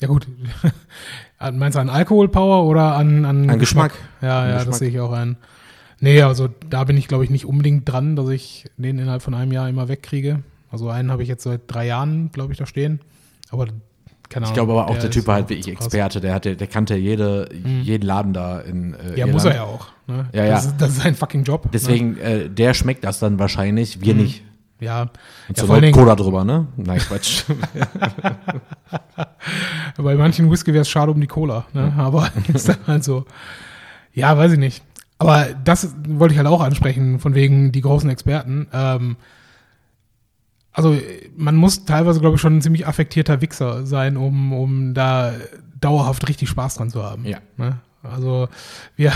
Ja 0.00 0.08
gut. 0.08 0.26
Meinst 1.52 1.76
du 1.76 1.80
an 1.80 1.88
Alkoholpower 1.90 2.64
oder 2.64 2.96
an, 2.96 3.24
an, 3.24 3.48
An 3.50 3.58
Geschmack. 3.58 3.92
Ja, 4.22 4.40
An 4.42 4.48
ja, 4.48 4.54
Geschmack. 4.56 4.66
das 4.70 4.78
sehe 4.78 4.88
ich 4.88 5.00
auch 5.00 5.12
ein. 5.12 5.36
Nee, 6.00 6.22
also 6.22 6.48
da 6.70 6.84
bin 6.84 6.96
ich, 6.96 7.08
glaube 7.08 7.24
ich, 7.24 7.30
nicht 7.30 7.44
unbedingt 7.44 7.88
dran, 7.88 8.16
dass 8.16 8.28
ich 8.30 8.66
den 8.76 8.98
innerhalb 8.98 9.22
von 9.22 9.34
einem 9.34 9.52
Jahr 9.52 9.68
immer 9.68 9.88
wegkriege. 9.88 10.42
Also 10.70 10.88
einen 10.88 11.10
habe 11.10 11.22
ich 11.22 11.28
jetzt 11.28 11.42
seit 11.44 11.62
drei 11.66 11.86
Jahren, 11.86 12.30
glaube 12.32 12.52
ich, 12.52 12.58
da 12.58 12.66
stehen. 12.66 13.00
Aber 13.50 13.66
keine 14.28 14.44
Ahnung. 14.44 14.50
Ich 14.50 14.54
glaube 14.54 14.72
aber 14.72 14.88
auch, 14.88 14.98
der, 14.98 15.10
Typ 15.10 15.22
ist 15.22 15.26
war 15.26 15.36
halt 15.36 15.48
wirklich. 15.48 15.68
Experte, 15.68 16.20
der 16.20 16.34
hatte, 16.34 16.56
der 16.56 16.66
kannte 16.66 16.96
jede, 16.96 17.48
jeden 17.82 18.06
Laden 18.06 18.32
da 18.32 18.60
in 18.60 18.94
äh, 18.94 18.96
Ja, 18.96 19.10
Irland. 19.10 19.32
muss 19.32 19.44
er 19.44 19.54
ja 19.54 19.62
auch. 19.64 19.86
Ne? 20.06 20.28
Ja, 20.32 20.46
das, 20.46 20.64
ja. 20.64 20.70
Ist, 20.70 20.80
das 20.80 20.90
ist 20.90 21.02
sein 21.02 21.14
fucking 21.14 21.44
Job. 21.44 21.64
Ne? 21.64 21.70
Deswegen, 21.72 22.18
äh, 22.18 22.50
der 22.50 22.74
schmeckt 22.74 23.04
das 23.04 23.18
dann 23.18 23.38
wahrscheinlich, 23.38 24.00
wir 24.00 24.14
nicht. 24.14 24.44
Ja, 24.80 25.10
Und 25.48 25.58
ja 25.58 25.64
vor 25.64 25.74
allen 25.74 25.92
Cola 25.92 26.14
drüber, 26.14 26.44
ne? 26.44 26.68
Nein, 26.76 27.00
Quatsch. 27.00 27.42
bei 29.96 30.14
manchen 30.14 30.50
Whisky 30.50 30.72
wäre 30.72 30.82
es 30.82 30.88
schade 30.88 31.10
um 31.10 31.20
die 31.20 31.26
Cola. 31.26 31.64
Ne? 31.72 31.92
Aber 31.96 32.30
ist 32.52 32.68
dann 32.68 32.76
halt 32.86 33.02
so. 33.02 33.24
Ja, 34.12 34.36
weiß 34.38 34.52
ich 34.52 34.58
nicht. 34.58 34.84
Aber 35.18 35.46
das 35.64 35.94
wollte 36.06 36.34
ich 36.34 36.38
halt 36.38 36.46
auch 36.46 36.60
ansprechen, 36.60 37.18
von 37.18 37.34
wegen 37.34 37.72
die 37.72 37.80
großen 37.80 38.08
Experten. 38.08 38.68
Ähm, 38.72 39.16
also 40.78 40.96
man 41.36 41.56
muss 41.56 41.84
teilweise, 41.84 42.20
glaube 42.20 42.36
ich, 42.36 42.40
schon 42.40 42.56
ein 42.58 42.62
ziemlich 42.62 42.86
affektierter 42.86 43.40
Wichser 43.40 43.84
sein, 43.84 44.16
um, 44.16 44.52
um 44.52 44.94
da 44.94 45.32
dauerhaft 45.80 46.28
richtig 46.28 46.48
Spaß 46.48 46.76
dran 46.76 46.90
zu 46.90 47.02
haben. 47.02 47.24
Ja. 47.24 47.38
Ne? 47.56 47.78
Also 48.02 48.48
wir, 48.96 49.12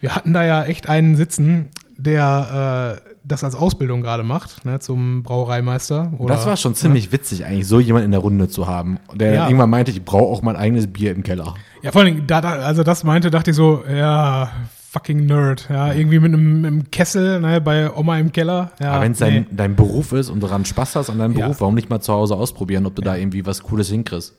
wir 0.00 0.14
hatten 0.14 0.32
da 0.32 0.44
ja 0.44 0.64
echt 0.64 0.88
einen 0.88 1.16
sitzen, 1.16 1.70
der 1.96 3.00
äh, 3.04 3.10
das 3.24 3.44
als 3.44 3.54
Ausbildung 3.54 4.00
gerade 4.00 4.22
macht, 4.22 4.64
ne, 4.64 4.78
zum 4.80 5.22
Brauereimeister. 5.22 6.12
Oder, 6.18 6.34
das 6.34 6.46
war 6.46 6.56
schon 6.56 6.74
ziemlich 6.74 7.12
witzig, 7.12 7.44
eigentlich 7.44 7.66
so 7.66 7.78
jemand 7.80 8.04
in 8.04 8.10
der 8.10 8.20
Runde 8.20 8.48
zu 8.48 8.66
haben. 8.66 8.98
Der 9.14 9.34
Ja. 9.34 9.44
irgendwann 9.46 9.70
meinte, 9.70 9.90
ich 9.92 10.04
brauche 10.04 10.32
auch 10.32 10.42
mein 10.42 10.56
eigenes 10.56 10.86
Bier 10.86 11.12
im 11.12 11.22
Keller. 11.22 11.54
Ja, 11.82 11.92
vor 11.92 12.04
Dingen, 12.04 12.26
da, 12.26 12.40
da, 12.40 12.50
also 12.54 12.82
das 12.82 13.04
meinte, 13.04 13.30
dachte 13.30 13.50
ich 13.50 13.56
so, 13.56 13.84
ja, 13.88 14.50
fucking 14.92 15.24
Nerd. 15.26 15.68
Ja, 15.70 15.92
irgendwie 15.92 16.18
mit 16.18 16.34
einem 16.34 16.64
im 16.66 16.90
Kessel, 16.90 17.40
ne, 17.40 17.60
bei 17.60 17.90
Oma 17.94 18.18
im 18.18 18.30
Keller. 18.30 18.72
Ja, 18.78 18.92
Aber 18.92 19.04
wenn 19.04 19.12
es 19.12 19.20
nee. 19.20 19.26
dein, 19.26 19.46
dein 19.56 19.76
Beruf 19.76 20.12
ist 20.12 20.28
und 20.28 20.40
du 20.40 20.46
daran 20.46 20.64
Spaß 20.66 20.96
hast 20.96 21.08
an 21.10 21.18
deinem 21.18 21.36
Ja. 21.36 21.46
Beruf, 21.46 21.60
warum 21.62 21.74
nicht 21.74 21.88
mal 21.88 22.00
zu 22.00 22.12
Hause 22.12 22.36
ausprobieren, 22.36 22.84
ob 22.86 22.94
du 22.94 23.02
da 23.02 23.16
irgendwie 23.16 23.46
was 23.46 23.62
Cooles 23.62 23.88
hinkriegst? 23.88 24.34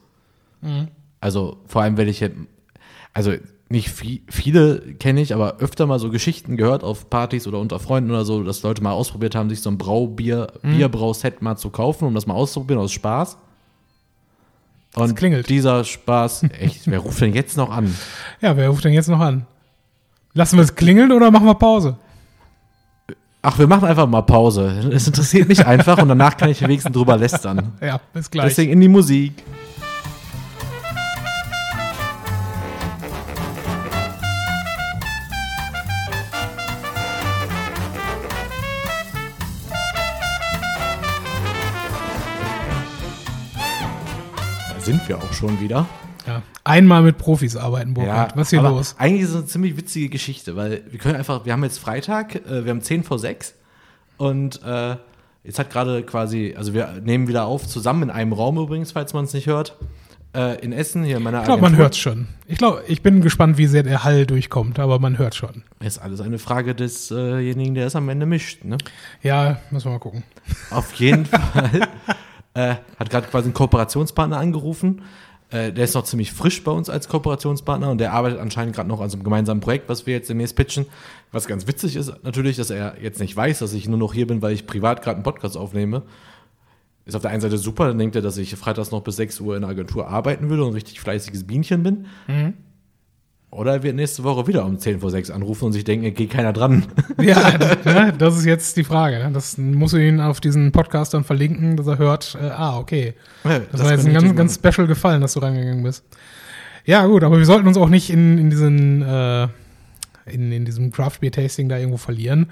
Mhm. 0.61 0.89
Also 1.21 1.57
vor 1.65 1.81
allem, 1.81 1.97
wenn 1.97 2.07
ich 2.07 2.19
jetzt, 2.19 2.35
also 3.13 3.33
nicht 3.69 3.89
viel, 3.89 4.21
viele 4.29 4.79
kenne 4.99 5.21
ich, 5.21 5.33
aber 5.33 5.57
öfter 5.57 5.87
mal 5.87 5.97
so 5.97 6.11
Geschichten 6.11 6.57
gehört 6.57 6.83
auf 6.83 7.09
Partys 7.09 7.47
oder 7.47 7.57
unter 7.59 7.79
Freunden 7.79 8.11
oder 8.11 8.23
so, 8.25 8.43
dass 8.43 8.61
Leute 8.61 8.83
mal 8.83 8.91
ausprobiert 8.91 9.33
haben, 9.33 9.49
sich 9.49 9.61
so 9.61 9.71
ein 9.71 9.79
Braubier, 9.79 10.51
Mhm. 10.61 10.77
Bierbrauset 10.77 11.41
mal 11.41 11.55
zu 11.57 11.71
kaufen, 11.71 12.05
um 12.05 12.13
das 12.13 12.27
mal 12.27 12.35
auszuprobieren 12.35 12.83
aus 12.83 12.91
Spaß. 12.91 13.37
Und 14.95 15.15
klingelt. 15.15 15.49
dieser 15.49 15.83
Spaß, 15.83 16.43
echt, 16.59 16.81
wer 16.85 16.99
ruft 16.99 17.19
denn 17.21 17.33
jetzt 17.33 17.57
noch 17.57 17.71
an? 17.71 17.95
Ja, 18.41 18.55
wer 18.55 18.69
ruft 18.69 18.85
denn 18.85 18.93
jetzt 18.93 19.09
noch 19.09 19.19
an? 19.19 19.47
Lassen 20.35 20.57
wir 20.57 20.63
es 20.63 20.73
klingeln 20.73 21.11
oder 21.11 21.29
machen 21.29 21.45
wir 21.45 21.53
Pause? 21.53 21.95
Ach, 23.43 23.59
wir 23.59 23.67
machen 23.67 23.85
einfach 23.87 24.07
mal 24.07 24.21
Pause. 24.23 24.89
Es 24.91 25.05
interessiert 25.05 25.47
mich 25.47 25.65
einfach 25.65 26.01
und 26.01 26.07
danach 26.07 26.37
kann 26.37 26.49
ich 26.49 26.61
wenigstens 26.61 26.93
drüber 26.93 27.17
lästern. 27.17 27.73
Ja, 27.81 27.99
bis 28.13 28.31
gleich. 28.31 28.47
Deswegen 28.47 28.71
in 28.71 28.81
die 28.81 28.87
Musik. 28.87 29.33
Da 44.69 44.79
sind 44.79 45.07
wir 45.07 45.17
auch 45.17 45.33
schon 45.33 45.59
wieder. 45.59 45.85
Ja. 46.27 46.41
Einmal 46.63 47.01
mit 47.01 47.17
Profis 47.17 47.55
arbeiten, 47.55 47.93
Burkhard. 47.93 48.36
Was 48.36 48.47
ist 48.47 48.49
hier 48.51 48.62
los? 48.62 48.95
Eigentlich 48.97 49.23
ist 49.23 49.29
es 49.29 49.36
eine 49.36 49.45
ziemlich 49.45 49.77
witzige 49.77 50.09
Geschichte, 50.09 50.55
weil 50.55 50.83
wir 50.89 50.99
können 50.99 51.15
einfach, 51.15 51.45
wir 51.45 51.53
haben 51.53 51.63
jetzt 51.63 51.79
Freitag, 51.79 52.36
äh, 52.36 52.63
wir 52.63 52.71
haben 52.71 52.81
10 52.81 53.03
vor 53.03 53.19
6 53.19 53.55
und 54.17 54.62
äh, 54.63 54.95
jetzt 55.43 55.59
hat 55.59 55.69
gerade 55.69 56.03
quasi, 56.03 56.55
also 56.57 56.73
wir 56.73 57.01
nehmen 57.03 57.27
wieder 57.27 57.45
auf, 57.45 57.67
zusammen 57.67 58.03
in 58.03 58.09
einem 58.09 58.33
Raum 58.33 58.57
übrigens, 58.57 58.93
falls 58.93 59.13
man 59.13 59.25
es 59.25 59.33
nicht 59.33 59.47
hört, 59.47 59.75
äh, 60.36 60.59
in 60.63 60.71
Essen, 60.71 61.03
hier 61.03 61.17
in 61.17 61.23
meiner 61.23 61.39
Ich 61.39 61.45
glaube, 61.45 61.62
man 61.62 61.75
hört 61.75 61.95
schon. 61.95 62.27
Ich 62.47 62.57
glaube, 62.57 62.83
ich 62.88 63.01
bin 63.01 63.21
gespannt, 63.21 63.57
wie 63.57 63.67
sehr 63.67 63.83
der 63.83 64.03
Hall 64.03 64.25
durchkommt, 64.25 64.79
aber 64.79 64.99
man 64.99 65.17
hört 65.17 65.36
schon. 65.36 65.63
Ist 65.79 65.99
alles 65.99 66.21
eine 66.21 66.39
Frage 66.39 66.73
desjenigen, 66.73 67.75
der 67.75 67.88
es 67.88 67.95
am 67.95 68.09
Ende 68.09 68.25
mischt, 68.25 68.63
ne? 68.63 68.77
Ja, 69.21 69.59
müssen 69.69 69.86
wir 69.86 69.91
mal 69.91 69.99
gucken. 69.99 70.23
Auf 70.71 70.93
jeden 70.95 71.25
Fall. 71.27 71.88
Äh, 72.55 72.75
hat 72.99 73.09
gerade 73.09 73.27
quasi 73.27 73.45
einen 73.45 73.53
Kooperationspartner 73.53 74.38
angerufen. 74.38 75.01
Äh, 75.53 75.71
der 75.71 75.83
ist 75.83 75.93
noch 75.93 76.03
ziemlich 76.03 76.33
frisch 76.33 76.63
bei 76.63 76.71
uns 76.71 76.89
als 76.89 77.07
Kooperationspartner 77.07 77.91
und 77.91 77.99
der 77.99 78.11
arbeitet 78.11 78.39
anscheinend 78.39 78.75
gerade 78.75 78.89
noch 78.89 79.01
an 79.01 79.09
so 79.11 79.17
einem 79.17 79.23
gemeinsamen 79.23 79.61
Projekt, 79.61 79.87
was 79.87 80.07
wir 80.07 80.15
jetzt 80.15 80.27
demnächst 80.27 80.55
pitchen. 80.55 80.87
Was 81.31 81.45
ganz 81.45 81.67
witzig 81.67 81.95
ist 81.95 82.11
natürlich, 82.23 82.57
dass 82.57 82.71
er 82.71 82.95
jetzt 82.99 83.19
nicht 83.19 83.35
weiß, 83.35 83.59
dass 83.59 83.71
ich 83.73 83.87
nur 83.87 83.99
noch 83.99 84.15
hier 84.15 84.25
bin, 84.25 84.41
weil 84.41 84.53
ich 84.53 84.65
privat 84.65 85.03
gerade 85.03 85.17
einen 85.17 85.23
Podcast 85.23 85.55
aufnehme. 85.55 86.01
Ist 87.05 87.15
auf 87.15 87.21
der 87.21 87.29
einen 87.29 87.41
Seite 87.41 87.59
super, 87.59 87.87
dann 87.87 87.99
denkt 87.99 88.15
er, 88.15 88.23
dass 88.23 88.37
ich 88.37 88.55
freitags 88.55 88.89
noch 88.89 89.01
bis 89.01 89.17
6 89.17 89.41
Uhr 89.41 89.55
in 89.55 89.61
der 89.61 89.69
Agentur 89.69 90.07
arbeiten 90.07 90.49
würde 90.49 90.63
und 90.63 90.69
ein 90.69 90.73
richtig 90.73 90.99
fleißiges 90.99 91.45
Bienchen 91.45 91.83
bin. 91.83 92.07
Oder 93.53 93.73
er 93.73 93.83
wird 93.83 93.95
nächste 93.95 94.23
Woche 94.23 94.47
wieder 94.47 94.65
um 94.65 94.77
10 94.79 94.99
vor 94.99 95.11
6 95.11 95.29
anrufen 95.31 95.65
und 95.65 95.73
sich 95.73 95.83
denken, 95.83 96.13
geht 96.13 96.31
keiner 96.31 96.53
dran. 96.53 96.85
Ja, 97.21 97.57
das, 97.57 97.85
ne, 97.85 98.13
das 98.17 98.37
ist 98.37 98.45
jetzt 98.45 98.75
die 98.77 98.83
Frage. 98.83 99.19
ne? 99.19 99.31
Das 99.33 99.57
muss 99.57 99.93
ich 99.93 100.01
ihn 100.07 100.19
auf 100.19 100.41
diesen 100.41 100.71
Podcast 100.71 101.13
dann 101.13 101.23
verlinken, 101.23 101.77
dass 101.77 101.87
er 101.87 101.97
hört, 101.97 102.37
äh, 102.41 102.47
ah, 102.47 102.77
okay. 102.77 103.13
Ja, 103.43 103.59
Das, 103.59 103.67
das 103.71 103.83
war 103.83 103.91
jetzt 103.91 104.05
ein 104.07 104.13
ganz, 104.13 104.35
ganz 104.35 104.55
special 104.55 104.87
gefallen, 104.87 105.21
dass 105.21 105.33
du 105.33 105.39
reingegangen 105.39 105.83
bist. 105.83 106.03
Ja, 106.85 107.05
gut, 107.05 107.23
aber 107.23 107.37
wir 107.37 107.45
sollten 107.45 107.67
uns 107.67 107.77
auch 107.77 107.89
nicht 107.89 108.09
in, 108.09 108.37
in 108.37 108.49
diesen, 108.49 109.01
äh, 109.03 109.47
in, 110.25 110.51
in 110.51 110.65
diesem 110.65 110.91
Craft 110.91 111.19
Beer 111.21 111.31
Tasting 111.31 111.69
da 111.69 111.77
irgendwo 111.77 111.97
verlieren. 111.97 112.47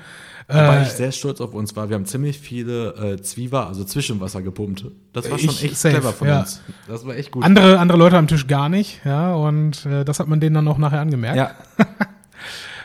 Wobei 0.47 0.79
Äh, 0.79 0.83
ich 0.83 0.89
sehr 0.89 1.11
stolz 1.11 1.39
auf 1.41 1.53
uns 1.53 1.75
war. 1.75 1.89
Wir 1.89 1.95
haben 1.95 2.05
ziemlich 2.05 2.39
viele 2.39 2.93
äh, 2.95 3.21
Zwieber, 3.21 3.67
also 3.67 3.83
Zwischenwasser 3.83 4.41
gepumpt. 4.41 4.85
Das 5.13 5.29
war 5.29 5.39
schon 5.39 5.49
echt 5.49 5.77
safe, 5.77 5.95
clever 5.95 6.13
von 6.13 6.27
ja. 6.27 6.39
uns. 6.41 6.61
Das 6.87 7.05
war 7.05 7.15
echt 7.15 7.31
gut. 7.31 7.43
andere, 7.43 7.79
andere 7.79 7.97
Leute 7.97 8.17
am 8.17 8.27
Tisch 8.27 8.47
gar 8.47 8.69
nicht, 8.69 9.01
ja, 9.05 9.33
und 9.33 9.85
äh, 9.85 10.03
das 10.03 10.19
hat 10.19 10.27
man 10.27 10.39
denen 10.39 10.55
dann 10.55 10.67
auch 10.67 10.77
nachher 10.77 10.99
angemerkt. 10.99 11.37
ja, 11.37 11.55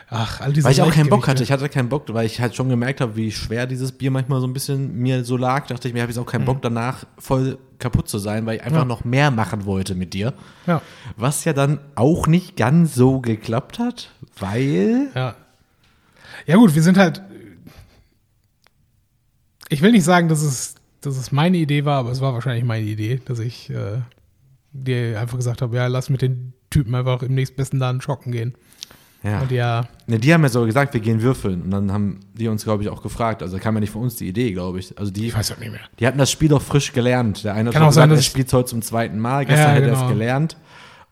Ach, 0.09 0.39
all 0.39 0.53
diese 0.53 0.63
weil 0.65 0.71
ich 0.71 0.81
auch 0.81 0.89
keinen 0.91 1.09
Bock 1.09 1.27
hatte. 1.27 1.43
Ich 1.43 1.51
hatte 1.51 1.67
keinen 1.67 1.89
Bock, 1.89 2.05
weil 2.13 2.25
ich 2.25 2.39
halt 2.39 2.55
schon 2.55 2.69
gemerkt 2.69 3.01
habe, 3.01 3.17
wie 3.17 3.29
schwer 3.31 3.67
dieses 3.67 3.91
Bier 3.91 4.09
manchmal 4.09 4.39
so 4.39 4.47
ein 4.47 4.53
bisschen 4.53 4.97
mir 4.97 5.25
so 5.25 5.35
lag. 5.35 5.67
Dachte 5.67 5.87
ich 5.89 5.93
mir, 5.93 6.01
habe 6.01 6.11
ich 6.11 6.17
auch 6.17 6.25
keinen 6.25 6.45
Bock 6.45 6.61
danach 6.61 7.03
voll 7.17 7.57
kaputt 7.77 8.07
zu 8.07 8.17
sein, 8.17 8.45
weil 8.45 8.55
ich 8.55 8.63
einfach 8.63 8.85
Mhm. 8.85 8.89
Ja. 8.89 8.95
noch 8.95 9.03
mehr 9.03 9.31
machen 9.31 9.65
wollte 9.65 9.95
mit 9.95 10.13
dir. 10.13 10.33
Ja, 10.65 10.81
Was 11.17 11.43
ja 11.43 11.51
dann 11.51 11.79
auch 11.95 12.25
nicht 12.27 12.55
ganz 12.55 12.95
so 12.95 13.19
geklappt 13.19 13.79
hat, 13.79 14.11
weil 14.39 15.09
ja. 15.13 15.35
Ja, 16.45 16.55
gut, 16.55 16.73
wir 16.73 16.83
sind 16.83 16.97
halt. 16.97 17.21
Ich 19.69 19.81
will 19.81 19.91
nicht 19.91 20.05
sagen, 20.05 20.29
dass 20.29 20.41
es, 20.41 20.75
dass 21.01 21.17
es 21.17 21.31
meine 21.31 21.57
Idee 21.57 21.83
war, 21.85 21.99
aber 21.99 22.11
es 22.11 22.21
war 22.21 22.33
wahrscheinlich 22.33 22.63
meine 22.63 22.85
Idee, 22.85 23.19
dass 23.25 23.39
ich 23.39 23.69
äh, 23.69 23.99
dir 24.71 25.19
einfach 25.19 25.37
gesagt 25.37 25.61
habe, 25.61 25.75
ja, 25.75 25.87
lass 25.87 26.09
mit 26.09 26.21
den 26.21 26.53
Typen 26.69 26.95
einfach 26.95 27.21
im 27.23 27.35
nächstbesten 27.35 27.79
Laden 27.79 27.99
schocken 28.01 28.31
gehen. 28.31 28.53
Ja. 29.23 29.41
Und 29.41 29.51
ja, 29.51 29.85
Ne, 30.07 30.19
die 30.19 30.33
haben 30.33 30.43
ja 30.43 30.49
so 30.49 30.65
gesagt, 30.65 30.93
wir 30.93 31.01
gehen 31.01 31.21
würfeln. 31.21 31.63
Und 31.63 31.71
dann 31.71 31.91
haben 31.91 32.19
die 32.33 32.47
uns, 32.47 32.63
glaube 32.63 32.83
ich, 32.83 32.89
auch 32.89 33.01
gefragt. 33.01 33.41
Also 33.43 33.57
kam 33.57 33.75
ja 33.75 33.81
nicht 33.81 33.89
von 33.91 34.03
uns 34.03 34.15
die 34.15 34.27
Idee, 34.27 34.51
glaube 34.53 34.79
ich. 34.79 34.97
Also 34.97 35.11
die, 35.11 35.27
ich 35.27 35.35
weiß 35.35 35.51
auch 35.51 35.57
nicht 35.57 35.71
mehr. 35.71 35.81
die 35.99 36.07
hatten 36.07 36.17
das 36.17 36.31
Spiel 36.31 36.47
doch 36.49 36.61
frisch 36.61 36.93
gelernt. 36.93 37.43
Der 37.43 37.53
eine 37.53 37.69
hat 37.69 37.73
Kann 37.73 37.81
schon 37.81 37.89
auch 37.89 37.93
sein, 37.93 38.09
gesagt, 38.09 38.25
er 38.25 38.29
spielt 38.29 38.53
heute 38.53 38.69
zum 38.69 38.81
zweiten 38.81 39.19
Mal. 39.19 39.45
Gestern 39.45 39.67
Ja, 39.69 39.73
hätte 39.73 39.87
er 39.87 39.93
es 39.93 39.99
genau. 39.99 40.11
gelernt. 40.11 40.57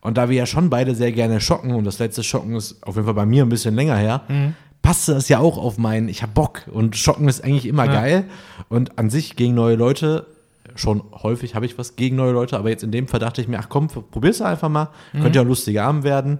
Und 0.00 0.16
da 0.16 0.28
wir 0.30 0.36
ja 0.36 0.46
schon 0.46 0.70
beide 0.70 0.94
sehr 0.94 1.12
gerne 1.12 1.40
schocken, 1.40 1.74
und 1.74 1.84
das 1.84 1.98
letzte 1.98 2.22
Schocken 2.22 2.54
ist 2.54 2.82
auf 2.86 2.94
jeden 2.94 3.06
Fall 3.06 3.14
bei 3.14 3.26
mir 3.26 3.42
ein 3.44 3.48
bisschen 3.48 3.74
länger 3.74 3.96
her, 3.96 4.22
Mhm. 4.28 4.54
passte 4.80 5.12
das 5.14 5.28
ja 5.28 5.40
auch 5.40 5.58
auf 5.58 5.76
meinen, 5.78 6.08
ich 6.08 6.22
hab 6.22 6.32
Bock. 6.32 6.62
Und 6.72 6.96
Schocken 6.96 7.28
ist 7.28 7.42
eigentlich 7.42 7.66
immer 7.66 7.86
Ja. 7.86 7.92
geil. 7.92 8.24
Und 8.68 8.98
an 8.98 9.10
sich 9.10 9.34
gegen 9.36 9.54
neue 9.54 9.74
Leute, 9.74 10.26
schon 10.76 11.02
häufig 11.22 11.54
habe 11.54 11.66
ich 11.66 11.76
was 11.76 11.96
gegen 11.96 12.16
neue 12.16 12.32
Leute, 12.32 12.56
aber 12.56 12.70
jetzt 12.70 12.84
in 12.84 12.92
dem 12.92 13.08
Fall 13.08 13.18
dachte 13.20 13.40
ich 13.40 13.48
mir, 13.48 13.58
ach 13.58 13.68
komm, 13.68 13.88
probier's 13.88 14.40
einfach 14.40 14.68
mal. 14.68 14.88
Mhm. 15.12 15.22
Könnte 15.22 15.36
ja 15.36 15.42
ein 15.42 15.48
lustiger 15.48 15.84
Abend 15.84 16.04
werden. 16.04 16.38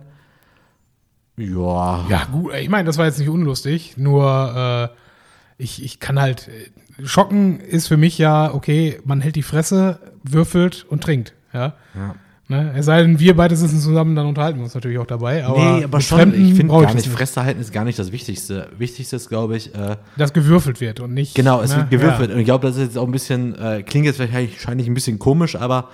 Ja. 1.36 2.06
Ja, 2.08 2.24
gut, 2.30 2.54
ich 2.54 2.68
meine, 2.68 2.84
das 2.84 2.98
war 2.98 3.06
jetzt 3.06 3.18
nicht 3.18 3.28
unlustig, 3.28 3.96
nur 3.96 4.90
äh, 4.92 5.62
ich, 5.62 5.82
ich 5.82 6.00
kann 6.00 6.20
halt. 6.20 6.48
äh, 6.48 6.70
Schocken 7.04 7.60
ist 7.60 7.88
für 7.88 7.98
mich 7.98 8.16
ja, 8.16 8.54
okay, 8.54 9.00
man 9.04 9.20
hält 9.20 9.36
die 9.36 9.42
Fresse, 9.42 10.00
würfelt 10.22 10.86
und 10.88 11.02
trinkt. 11.02 11.34
Ja. 11.52 11.74
Ja. 11.94 12.14
Ne? 12.48 12.72
Es 12.76 12.86
sei 12.86 13.02
denn, 13.02 13.18
wir 13.18 13.36
beide 13.36 13.56
sitzen 13.56 13.80
zusammen, 13.80 14.14
dann 14.14 14.26
unterhalten 14.26 14.58
wir 14.58 14.64
uns 14.64 14.74
natürlich 14.74 14.98
auch 14.98 15.06
dabei. 15.06 15.44
Aber 15.44 15.78
nee, 15.78 15.84
aber 15.84 16.00
schon, 16.00 16.18
Fremden 16.18 16.46
ich 16.46 16.54
finde 16.54 16.72
gar 16.72 16.94
nicht, 16.94 17.08
Fresse 17.08 17.42
halten 17.42 17.60
ist 17.60 17.72
gar 17.72 17.84
nicht 17.84 17.98
das 17.98 18.12
Wichtigste. 18.12 18.70
Wichtigste 18.78 19.16
ist, 19.16 19.28
glaube 19.28 19.56
ich, 19.56 19.74
äh, 19.74 19.96
Dass 20.16 20.32
gewürfelt 20.32 20.80
wird 20.80 21.00
und 21.00 21.12
nicht. 21.12 21.34
genau, 21.34 21.60
es 21.60 21.72
ne? 21.72 21.78
wird 21.78 21.90
gewürfelt. 21.90 22.30
Und 22.30 22.38
ich 22.38 22.44
glaube, 22.44 22.66
das 22.66 22.76
ist 22.76 22.82
jetzt 22.82 22.98
auch 22.98 23.04
ein 23.04 23.12
bisschen, 23.12 23.58
äh, 23.58 23.82
klingt 23.82 24.06
jetzt 24.06 24.20
wahrscheinlich 24.20 24.52
wahrscheinlich 24.52 24.86
ein 24.86 24.94
bisschen 24.94 25.18
komisch, 25.18 25.56
aber 25.56 25.90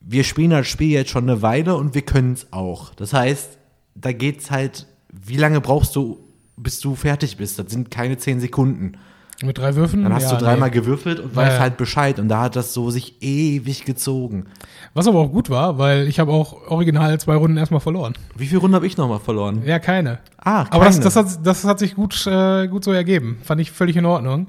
wir 0.00 0.24
spielen 0.24 0.50
das 0.50 0.66
Spiel 0.66 0.90
jetzt 0.90 1.10
schon 1.10 1.28
eine 1.28 1.42
Weile 1.42 1.76
und 1.76 1.94
wir 1.94 2.02
können 2.02 2.32
es 2.32 2.50
auch. 2.52 2.94
Das 2.94 3.12
heißt, 3.12 3.58
da 3.94 4.12
geht's 4.12 4.50
halt, 4.50 4.86
wie 5.12 5.36
lange 5.36 5.60
brauchst 5.60 5.96
du, 5.96 6.18
bis 6.56 6.80
du 6.80 6.94
fertig 6.94 7.36
bist? 7.36 7.58
Das 7.58 7.70
sind 7.70 7.90
keine 7.90 8.18
zehn 8.18 8.40
Sekunden. 8.40 8.98
Mit 9.42 9.56
drei 9.56 9.74
Würfen. 9.74 10.02
Dann 10.02 10.12
hast 10.12 10.24
ja, 10.24 10.36
du 10.36 10.44
dreimal 10.44 10.68
nee. 10.68 10.74
gewürfelt 10.74 11.18
und 11.18 11.34
weißt 11.34 11.56
ja. 11.56 11.60
halt 11.60 11.78
Bescheid. 11.78 12.18
Und 12.18 12.28
da 12.28 12.42
hat 12.42 12.56
das 12.56 12.74
so 12.74 12.90
sich 12.90 13.22
ewig 13.22 13.86
gezogen. 13.86 14.46
Was 14.92 15.08
aber 15.08 15.18
auch 15.18 15.32
gut 15.32 15.48
war, 15.48 15.78
weil 15.78 16.08
ich 16.08 16.20
habe 16.20 16.30
auch 16.30 16.68
original 16.68 17.18
zwei 17.20 17.36
Runden 17.36 17.56
erstmal 17.56 17.80
verloren. 17.80 18.12
Wie 18.36 18.46
viele 18.46 18.60
Runden 18.60 18.74
habe 18.74 18.86
ich 18.86 18.98
nochmal 18.98 19.20
verloren? 19.20 19.62
Ja, 19.64 19.78
keine. 19.78 20.18
Ah, 20.36 20.66
Aber 20.70 20.84
das, 20.84 20.96
keine. 20.96 21.04
das, 21.04 21.16
hat, 21.16 21.46
das 21.46 21.64
hat 21.64 21.78
sich 21.78 21.94
gut, 21.94 22.26
äh, 22.26 22.68
gut 22.68 22.84
so 22.84 22.92
ergeben. 22.92 23.38
Fand 23.42 23.62
ich 23.62 23.70
völlig 23.70 23.96
in 23.96 24.04
Ordnung. 24.04 24.48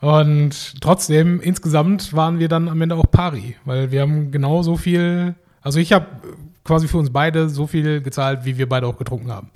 Und 0.00 0.80
trotzdem, 0.80 1.40
insgesamt 1.40 2.12
waren 2.12 2.40
wir 2.40 2.48
dann 2.48 2.68
am 2.68 2.82
Ende 2.82 2.96
auch 2.96 3.10
pari, 3.10 3.56
weil 3.64 3.92
wir 3.92 4.02
haben 4.02 4.32
genau 4.32 4.62
so 4.62 4.76
viel, 4.76 5.34
also 5.62 5.78
ich 5.78 5.92
habe 5.92 6.06
quasi 6.64 6.88
für 6.88 6.98
uns 6.98 7.10
beide 7.10 7.48
so 7.48 7.66
viel 7.66 8.00
gezahlt, 8.00 8.44
wie 8.44 8.56
wir 8.58 8.68
beide 8.68 8.86
auch 8.86 8.96
getrunken 8.98 9.30
haben. 9.30 9.50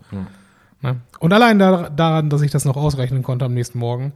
Ne? 0.82 0.96
Und 1.18 1.32
allein 1.32 1.58
da, 1.58 1.88
daran, 1.90 2.30
dass 2.30 2.42
ich 2.42 2.50
das 2.50 2.64
noch 2.64 2.76
ausrechnen 2.76 3.22
konnte 3.22 3.44
am 3.44 3.54
nächsten 3.54 3.78
Morgen, 3.78 4.12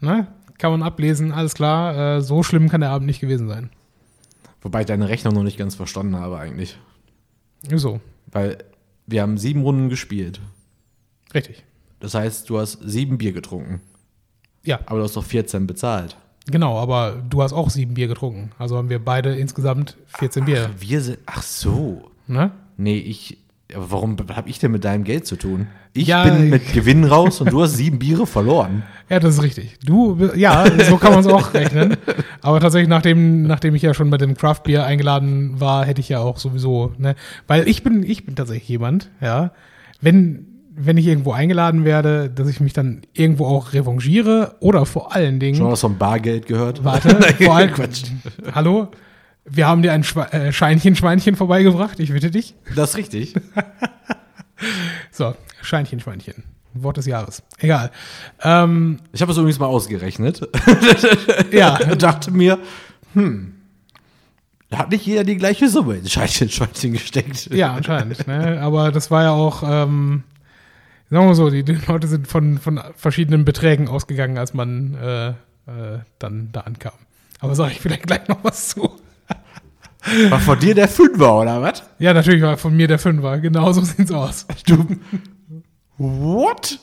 ne? 0.00 0.26
kann 0.58 0.70
man 0.72 0.82
ablesen, 0.82 1.32
alles 1.32 1.54
klar, 1.54 2.16
äh, 2.16 2.20
so 2.20 2.42
schlimm 2.42 2.68
kann 2.68 2.80
der 2.80 2.90
Abend 2.90 3.06
nicht 3.06 3.20
gewesen 3.20 3.48
sein. 3.48 3.70
Wobei 4.60 4.80
ich 4.80 4.86
deine 4.86 5.08
Rechnung 5.08 5.34
noch 5.34 5.42
nicht 5.44 5.56
ganz 5.58 5.74
verstanden 5.76 6.16
habe 6.16 6.38
eigentlich. 6.38 6.78
So, 7.74 8.00
Weil 8.30 8.58
wir 9.06 9.22
haben 9.22 9.38
sieben 9.38 9.62
Runden 9.62 9.88
gespielt. 9.88 10.40
richtig. 11.34 11.64
Das 12.00 12.14
heißt, 12.14 12.48
du 12.48 12.58
hast 12.60 12.78
sieben 12.82 13.18
Bier 13.18 13.32
getrunken. 13.32 13.80
Ja, 14.62 14.78
Aber 14.86 14.98
du 14.98 15.04
hast 15.04 15.16
doch 15.16 15.24
14 15.24 15.66
bezahlt. 15.66 16.16
genau, 16.46 16.78
aber 16.78 17.16
du 17.28 17.42
hast 17.42 17.52
auch 17.52 17.70
sieben 17.70 17.94
Bier 17.94 18.06
getrunken. 18.06 18.52
Also 18.58 18.76
haben 18.76 18.88
wir 18.90 19.04
beide 19.04 19.34
insgesamt 19.36 19.96
14 20.18 20.44
Bier. 20.44 20.70
Wir 20.78 21.00
sind. 21.00 21.18
Ach 21.26 21.42
so. 21.42 22.10
Ne? 22.28 22.52
Nee, 22.76 22.98
ich. 22.98 23.38
Aber 23.74 23.90
warum 23.90 24.16
habe 24.34 24.48
ich 24.48 24.58
denn 24.58 24.70
mit 24.70 24.84
deinem 24.84 25.04
Geld 25.04 25.26
zu 25.26 25.36
tun? 25.36 25.66
Ich 25.92 26.06
Ja, 26.08 26.24
bin 26.24 26.48
mit 26.48 26.72
Gewinn 26.72 27.04
raus 27.04 27.40
und 27.42 27.52
du 27.52 27.62
hast 27.62 27.76
sieben 27.76 27.98
Biere 27.98 28.26
verloren. 28.26 28.82
Ja, 29.10 29.20
das 29.20 29.34
ist 29.34 29.42
richtig. 29.42 29.78
Du, 29.84 30.16
ja, 30.36 30.64
so 30.88 30.96
kann 30.96 31.10
man 31.12 31.20
es 31.20 31.26
auch 31.26 31.52
rechnen. 31.52 31.96
Aber 32.40 32.60
tatsächlich, 32.60 32.88
nachdem, 32.88 33.42
nachdem 33.42 33.74
ich 33.74 33.82
ja 33.82 33.92
schon 33.92 34.08
bei 34.08 34.16
dem 34.16 34.34
Craft 34.36 34.62
Beer 34.64 34.86
eingeladen 34.86 35.60
war, 35.60 35.84
hätte 35.84 36.00
ich 36.00 36.08
ja 36.08 36.20
auch 36.20 36.38
sowieso, 36.38 36.92
ne, 36.96 37.14
weil 37.46 37.68
ich 37.68 37.82
bin, 37.82 38.02
ich 38.04 38.24
bin 38.24 38.36
tatsächlich 38.36 38.68
jemand, 38.70 39.10
ja, 39.20 39.50
wenn, 40.00 40.46
wenn 40.74 40.96
ich 40.96 41.06
irgendwo 41.06 41.32
eingeladen 41.32 41.84
werde, 41.84 42.30
dass 42.30 42.48
ich 42.48 42.60
mich 42.60 42.72
dann 42.72 43.02
irgendwo 43.12 43.44
auch 43.46 43.74
revanchiere 43.74 44.54
oder 44.60 44.86
vor 44.86 45.14
allen 45.14 45.40
Dingen, 45.40 45.56
Schon 45.56 45.70
was 45.70 45.80
vom 45.82 45.98
Bargeld 45.98 46.46
gehört? 46.46 46.84
warte, 46.84 47.10
vor 47.44 47.54
allem, 47.56 47.72
Quatsch. 47.72 48.04
hallo, 48.54 48.88
wir 49.50 49.66
haben 49.66 49.82
dir 49.82 49.92
ein 49.92 50.04
Schwe 50.04 50.32
äh, 50.32 50.52
Scheinchen, 50.52 50.94
Schweinchen 50.96 51.36
vorbeigebracht, 51.36 51.98
ich 52.00 52.12
bitte 52.12 52.30
dich. 52.30 52.54
Das 52.74 52.90
ist 52.90 52.96
richtig. 52.96 53.34
So, 55.12 55.34
Scheinchen, 55.62 56.00
Schweinchen. 56.00 56.42
Wort 56.74 56.96
des 56.96 57.06
Jahres. 57.06 57.42
Egal. 57.58 57.90
Ähm, 58.42 58.98
Ich 59.12 59.20
habe 59.22 59.32
es 59.32 59.38
übrigens 59.38 59.58
mal 59.58 59.66
ausgerechnet. 59.66 60.46
ja, 61.52 61.76
dachte 61.96 62.30
mir, 62.30 62.58
hm, 63.14 63.54
Da 64.70 64.78
hat 64.78 64.90
nicht 64.90 65.06
jeder 65.06 65.24
die 65.24 65.36
gleiche 65.36 65.68
Summe 65.68 65.96
ins 65.96 66.12
Schweinchen, 66.12 66.48
Schweinchen 66.50 66.92
gesteckt. 66.92 67.46
Ja, 67.52 67.72
anscheinend. 67.74 68.26
ne? 68.26 68.60
Aber 68.60 68.90
das 68.92 69.10
war 69.10 69.22
ja 69.24 69.30
auch, 69.30 69.62
ähm, 69.62 70.24
sagen 71.10 71.22
wir 71.22 71.26
mal 71.28 71.34
so, 71.34 71.50
die, 71.50 71.62
die 71.64 71.78
Leute 71.86 72.06
sind 72.06 72.28
von, 72.28 72.58
von 72.58 72.80
verschiedenen 72.96 73.44
Beträgen 73.44 73.88
ausgegangen, 73.88 74.38
als 74.38 74.54
man 74.54 74.94
äh, 74.94 75.28
äh, 75.28 75.34
dann 76.18 76.50
da 76.52 76.60
ankam. 76.60 76.92
Aber 77.40 77.54
sage 77.54 77.72
ich 77.72 77.80
vielleicht 77.80 78.06
gleich 78.06 78.26
noch 78.28 78.42
was 78.42 78.68
zu. 78.70 78.90
War 80.30 80.40
von 80.40 80.58
dir 80.58 80.74
der 80.74 80.88
Fünfer, 80.88 81.40
oder 81.40 81.62
was? 81.62 81.82
Ja, 81.98 82.12
natürlich 82.14 82.42
war 82.42 82.56
von 82.56 82.76
mir 82.76 82.88
der 82.88 82.98
Fünfer. 82.98 83.38
Genau 83.38 83.72
so 83.72 83.82
sieht's 83.82 84.12
aus. 84.12 84.46
Du. 84.66 84.86
What? 85.98 86.78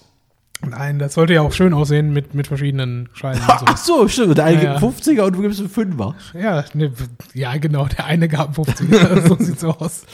Nein, 0.68 1.00
das 1.00 1.14
sollte 1.14 1.34
ja 1.34 1.42
auch 1.42 1.54
schön 1.54 1.74
aussehen 1.74 2.12
mit, 2.14 2.34
mit 2.34 2.48
verschiedenen 2.48 3.10
Scheinen 3.14 3.42
und 3.42 3.60
so. 3.60 3.66
Ach 3.68 3.78
so, 3.78 4.08
stimmt. 4.08 4.38
Der 4.38 4.46
eine 4.46 4.64
Ja, 4.64 4.74
gibt 4.80 4.82
ja. 4.82 4.88
50er 5.14 5.22
und 5.28 5.36
du 5.36 5.42
gibst 5.42 5.60
einen 5.60 5.70
Fünfer. 5.70 6.16
Ja, 6.34 6.64
ne, 6.74 6.92
ja, 7.34 7.56
genau. 7.58 7.86
Der 7.86 8.06
eine 8.06 8.28
gab 8.28 8.56
50. 8.56 8.88
so 9.28 9.36
sieht's 9.38 9.64
aus. 9.64 10.06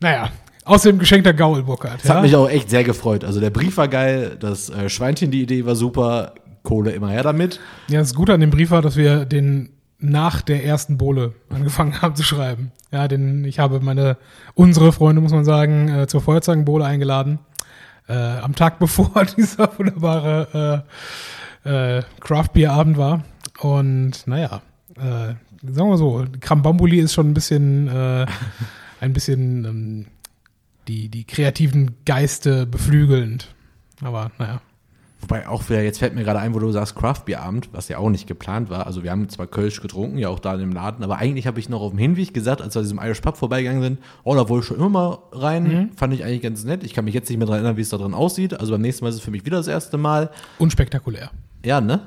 Naja, 0.00 0.30
außerdem 0.64 0.98
geschenkter 0.98 1.32
Gaul, 1.32 1.62
Burkhard. 1.62 2.02
Das 2.02 2.10
hat 2.10 2.22
mich 2.22 2.36
auch 2.36 2.48
echt 2.48 2.70
sehr 2.70 2.84
gefreut. 2.84 3.24
Also 3.24 3.40
der 3.40 3.50
Brief 3.50 3.76
war 3.76 3.88
geil, 3.88 4.36
das 4.38 4.68
äh, 4.70 4.88
Schweinchen, 4.88 5.30
die 5.30 5.42
Idee 5.42 5.64
war 5.64 5.74
super, 5.76 6.34
Kohle 6.62 6.90
immer 6.92 7.08
her 7.10 7.22
damit. 7.22 7.60
Ja, 7.88 8.00
das 8.00 8.14
Gute 8.14 8.34
an 8.34 8.40
dem 8.40 8.50
Brief 8.50 8.70
war, 8.70 8.82
dass 8.82 8.96
wir 8.96 9.24
den 9.24 9.70
nach 10.00 10.42
der 10.42 10.64
ersten 10.64 10.98
Bohle 10.98 11.34
angefangen 11.50 12.00
haben 12.02 12.16
zu 12.16 12.22
schreiben. 12.22 12.72
Ja, 12.90 13.06
denn 13.08 13.44
ich 13.44 13.58
habe 13.58 13.80
meine, 13.80 14.16
unsere 14.54 14.92
Freunde, 14.92 15.20
muss 15.20 15.32
man 15.32 15.44
sagen, 15.44 15.88
äh, 15.88 16.06
zur 16.06 16.20
Feuerzangenbowle 16.20 16.84
eingeladen. 16.84 17.38
Äh, 18.08 18.14
am 18.14 18.54
Tag 18.54 18.78
bevor 18.80 19.24
dieser 19.24 19.78
wunderbare 19.78 20.84
äh, 21.64 21.98
äh, 21.98 22.02
Craft 22.20 22.48
Beer 22.54 22.72
Abend 22.72 22.96
war. 22.96 23.24
Und 23.60 24.26
naja, 24.26 24.62
äh, 24.96 25.34
sagen 25.62 25.90
wir 25.90 25.98
so, 25.98 26.24
Krambambuli 26.40 26.98
ist 26.98 27.12
schon 27.12 27.30
ein 27.30 27.34
bisschen, 27.34 27.88
äh, 27.88 28.26
ein 29.00 29.12
bisschen 29.12 29.64
ähm, 29.64 30.06
die, 30.88 31.08
die 31.08 31.24
kreativen 31.24 31.96
Geiste 32.04 32.66
beflügelnd. 32.66 33.54
Aber 34.02 34.30
naja. 34.38 34.60
Wobei 35.20 35.46
auch 35.46 35.68
wieder, 35.68 35.82
jetzt 35.82 35.98
fällt 35.98 36.14
mir 36.14 36.24
gerade 36.24 36.38
ein, 36.40 36.54
wo 36.54 36.58
du 36.58 36.72
sagst 36.72 36.96
Craft-Bier-Abend, 36.96 37.68
was 37.72 37.88
ja 37.88 37.98
auch 37.98 38.08
nicht 38.08 38.26
geplant 38.26 38.70
war. 38.70 38.86
Also 38.86 39.02
wir 39.02 39.10
haben 39.10 39.28
zwar 39.28 39.46
Kölsch 39.46 39.82
getrunken, 39.82 40.18
ja 40.18 40.28
auch 40.28 40.38
da 40.38 40.54
in 40.54 40.60
dem 40.60 40.72
Laden, 40.72 41.04
aber 41.04 41.18
eigentlich 41.18 41.46
habe 41.46 41.60
ich 41.60 41.68
noch 41.68 41.82
auf 41.82 41.90
dem 41.90 41.98
Hinweg 41.98 42.32
gesagt, 42.32 42.62
als 42.62 42.74
wir 42.74 42.80
an 42.80 42.84
diesem 42.84 42.98
Irish 42.98 43.20
Pub 43.20 43.36
vorbeigegangen 43.36 43.82
sind, 43.82 43.98
oh, 44.24 44.34
da 44.34 44.48
wollte 44.48 44.62
ich 44.62 44.68
schon 44.68 44.78
immer 44.78 44.88
mal 44.88 45.18
rein, 45.32 45.90
fand 45.96 46.14
ich 46.14 46.24
eigentlich 46.24 46.42
ganz 46.42 46.64
nett. 46.64 46.84
Ich 46.84 46.94
kann 46.94 47.04
mich 47.04 47.14
jetzt 47.14 47.28
nicht 47.28 47.38
mehr 47.38 47.46
daran 47.46 47.60
erinnern, 47.60 47.76
wie 47.76 47.82
es 47.82 47.90
da 47.90 47.98
drin 47.98 48.14
aussieht. 48.14 48.58
Also 48.58 48.72
beim 48.72 48.80
nächsten 48.80 49.04
Mal 49.04 49.10
ist 49.10 49.16
es 49.16 49.20
für 49.20 49.30
mich 49.30 49.44
wieder 49.44 49.58
das 49.58 49.68
erste 49.68 49.98
Mal. 49.98 50.30
Unspektakulär. 50.58 51.30
Ja, 51.64 51.80
ne? 51.80 52.00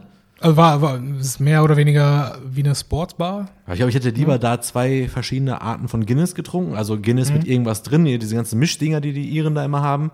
Also 0.44 0.58
war, 0.58 0.82
war 0.82 1.00
es 1.20 1.28
ist 1.28 1.40
mehr 1.40 1.64
oder 1.64 1.78
weniger 1.78 2.38
wie 2.46 2.66
eine 2.66 2.76
Sportsbar. 2.76 3.48
Ich 3.70 3.76
glaube, 3.76 3.90
ich 3.90 3.96
hätte 3.96 4.10
lieber 4.10 4.38
da 4.38 4.60
zwei 4.60 5.08
verschiedene 5.08 5.62
Arten 5.62 5.88
von 5.88 6.06
Guinness 6.06 6.36
getrunken, 6.36 6.76
also 6.76 7.00
Guinness 7.00 7.32
mit 7.32 7.48
irgendwas 7.48 7.82
drin, 7.82 8.04
diese 8.04 8.36
ganzen 8.36 8.60
Mischdinger, 8.60 9.00
die 9.00 9.14
die 9.14 9.30
Iren 9.30 9.56
da 9.56 9.64
immer 9.64 9.82
haben, 9.82 10.12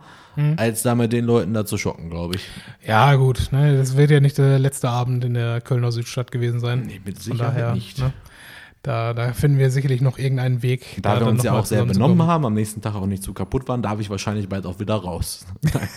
als 0.58 0.84
da 0.84 0.94
mit 0.94 1.14
den 1.14 1.26
Leuten 1.26 1.56
da 1.56 1.66
zu 1.66 1.80
schocken, 1.80 2.12
glaube 2.12 2.36
ich. 2.36 2.48
Ja, 2.86 3.16
gut, 3.16 3.48
ne, 3.52 3.76
das 3.76 3.98
wird 3.98 4.12
ja 4.12 4.20
nicht 4.20 4.38
der 4.38 4.60
letzte 4.60 4.90
Abend 4.90 5.26
in 5.26 5.34
der 5.34 5.62
Kölner 5.62 5.92
Südstadt 5.92 6.32
gewesen 6.32 6.60
sein. 6.60 6.84
Nee, 6.86 7.02
mit 7.04 7.20
Sicherheit 7.20 7.58
daher, 7.58 7.74
nicht. 7.74 7.98
Ne, 7.98 8.14
da, 8.84 9.16
da 9.16 9.34
finden 9.34 9.58
wir 9.58 9.72
sicherlich 9.72 10.00
noch 10.00 10.20
irgendeinen 10.20 10.62
Weg. 10.62 11.00
Da 11.02 11.16
wir 11.16 11.22
dann 11.22 11.30
uns 11.30 11.44
ja 11.44 11.54
auch 11.54 11.66
sehr 11.66 11.86
benommen 11.86 12.22
haben, 12.28 12.46
am 12.46 12.54
nächsten 12.54 12.84
Tag 12.84 12.94
auch 12.94 13.08
nicht 13.08 13.24
zu 13.24 13.34
kaputt 13.34 13.68
waren, 13.68 13.82
darf 13.82 14.00
ich 14.00 14.12
wahrscheinlich 14.12 14.48
bald 14.48 14.68
auch 14.68 14.80
wieder 14.80 14.94
raus. 14.94 15.48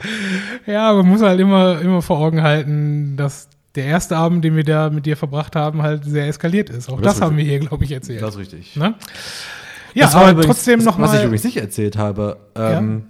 Ja, 0.70 0.92
man 0.94 1.06
muss 1.08 1.22
halt 1.22 1.40
immer, 1.40 1.80
immer 1.80 2.02
vor 2.02 2.18
Augen 2.18 2.42
halten, 2.42 3.16
dass 3.16 3.48
der 3.74 3.84
erste 3.84 4.16
Abend, 4.16 4.44
den 4.44 4.56
wir 4.56 4.64
da 4.64 4.90
mit 4.90 5.06
dir 5.06 5.16
verbracht 5.16 5.54
haben, 5.56 5.82
halt 5.82 6.04
sehr 6.04 6.26
eskaliert 6.26 6.70
ist. 6.70 6.88
Auch 6.90 7.00
Das 7.00 7.14
das, 7.14 7.22
haben 7.22 7.36
wir 7.36 7.44
hier, 7.44 7.60
glaube 7.60 7.84
ich, 7.84 7.92
erzählt. 7.92 8.20
Das 8.22 8.34
ist 8.34 8.40
richtig. 8.40 8.76
ne? 8.76 8.94
Ja, 9.94 10.06
Das 10.06 10.14
aber 10.14 10.30
übrigens- 10.32 10.46
trotzdem 10.46 10.78
das, 10.80 10.86
noch 10.86 10.98
Was 11.00 11.14
ich 11.14 11.22
übrigens 11.22 11.44
nicht 11.44 11.56
erzählt 11.56 11.96
habe, 11.96 12.38
ähm, 12.56 13.04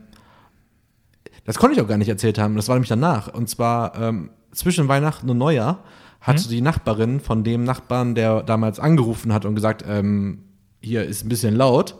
das 1.44 1.58
konnte 1.58 1.76
ich 1.76 1.82
auch 1.82 1.88
gar 1.88 1.98
nicht 1.98 2.08
erzählt 2.08 2.38
haben, 2.38 2.56
das 2.56 2.68
war 2.68 2.74
nämlich 2.76 2.88
danach. 2.88 3.28
Und 3.32 3.48
zwar 3.48 3.94
ähm, 4.00 4.30
zwischen 4.52 4.88
Weihnachten 4.88 5.28
und 5.30 5.38
Neujahr 5.38 5.82
hatte 6.20 6.44
Mhm. 6.44 6.50
die 6.50 6.60
Nachbarin 6.60 7.20
von 7.20 7.44
dem 7.44 7.64
Nachbarn, 7.64 8.14
der 8.14 8.42
damals 8.42 8.78
angerufen 8.78 9.32
hat 9.32 9.44
und 9.46 9.54
gesagt, 9.54 9.84
ähm, 9.88 10.44
hier 10.82 11.04
ist 11.04 11.24
ein 11.24 11.28
bisschen 11.28 11.54
laut, 11.56 11.96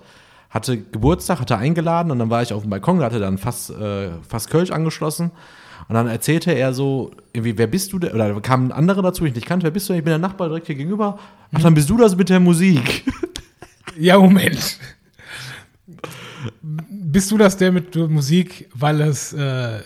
hatte 0.50 0.78
Geburtstag, 0.78 1.40
hatte 1.40 1.56
eingeladen 1.56 2.10
und 2.10 2.18
dann 2.18 2.28
war 2.28 2.42
ich 2.42 2.52
auf 2.52 2.62
dem 2.62 2.70
Balkon, 2.70 2.98
da 2.98 3.06
hatte 3.06 3.20
dann 3.20 3.38
fast, 3.38 3.70
äh, 3.70 4.10
fast 4.28 4.50
Kölsch 4.50 4.70
angeschlossen. 4.70 5.30
Und 5.88 5.94
dann 5.94 6.06
erzählte 6.06 6.52
er 6.52 6.74
so, 6.74 7.12
irgendwie, 7.32 7.56
wer 7.56 7.66
bist 7.66 7.92
du 7.92 7.98
denn? 7.98 8.12
Oder 8.12 8.34
da 8.34 8.40
kam 8.40 8.66
ein 8.66 8.72
anderer 8.72 9.02
dazu, 9.02 9.24
ich 9.24 9.34
nicht 9.34 9.46
kannte, 9.46 9.64
wer 9.64 9.70
bist 9.70 9.88
du 9.88 9.92
denn? 9.92 10.00
Ich 10.00 10.04
bin 10.04 10.10
der 10.10 10.18
Nachbar 10.18 10.48
direkt 10.48 10.66
hier 10.66 10.76
gegenüber. 10.76 11.18
Ach, 11.52 11.62
dann 11.62 11.74
bist 11.74 11.88
du 11.88 11.96
das 11.96 12.16
mit 12.16 12.28
der 12.28 12.40
Musik. 12.40 13.04
Ja, 13.98 14.18
Moment. 14.18 14.78
Bist 16.62 17.30
du 17.30 17.36
das 17.36 17.56
der 17.56 17.72
mit 17.72 17.94
der 17.94 18.08
Musik, 18.08 18.70
weil 18.72 19.00
es 19.00 19.32
äh, 19.32 19.80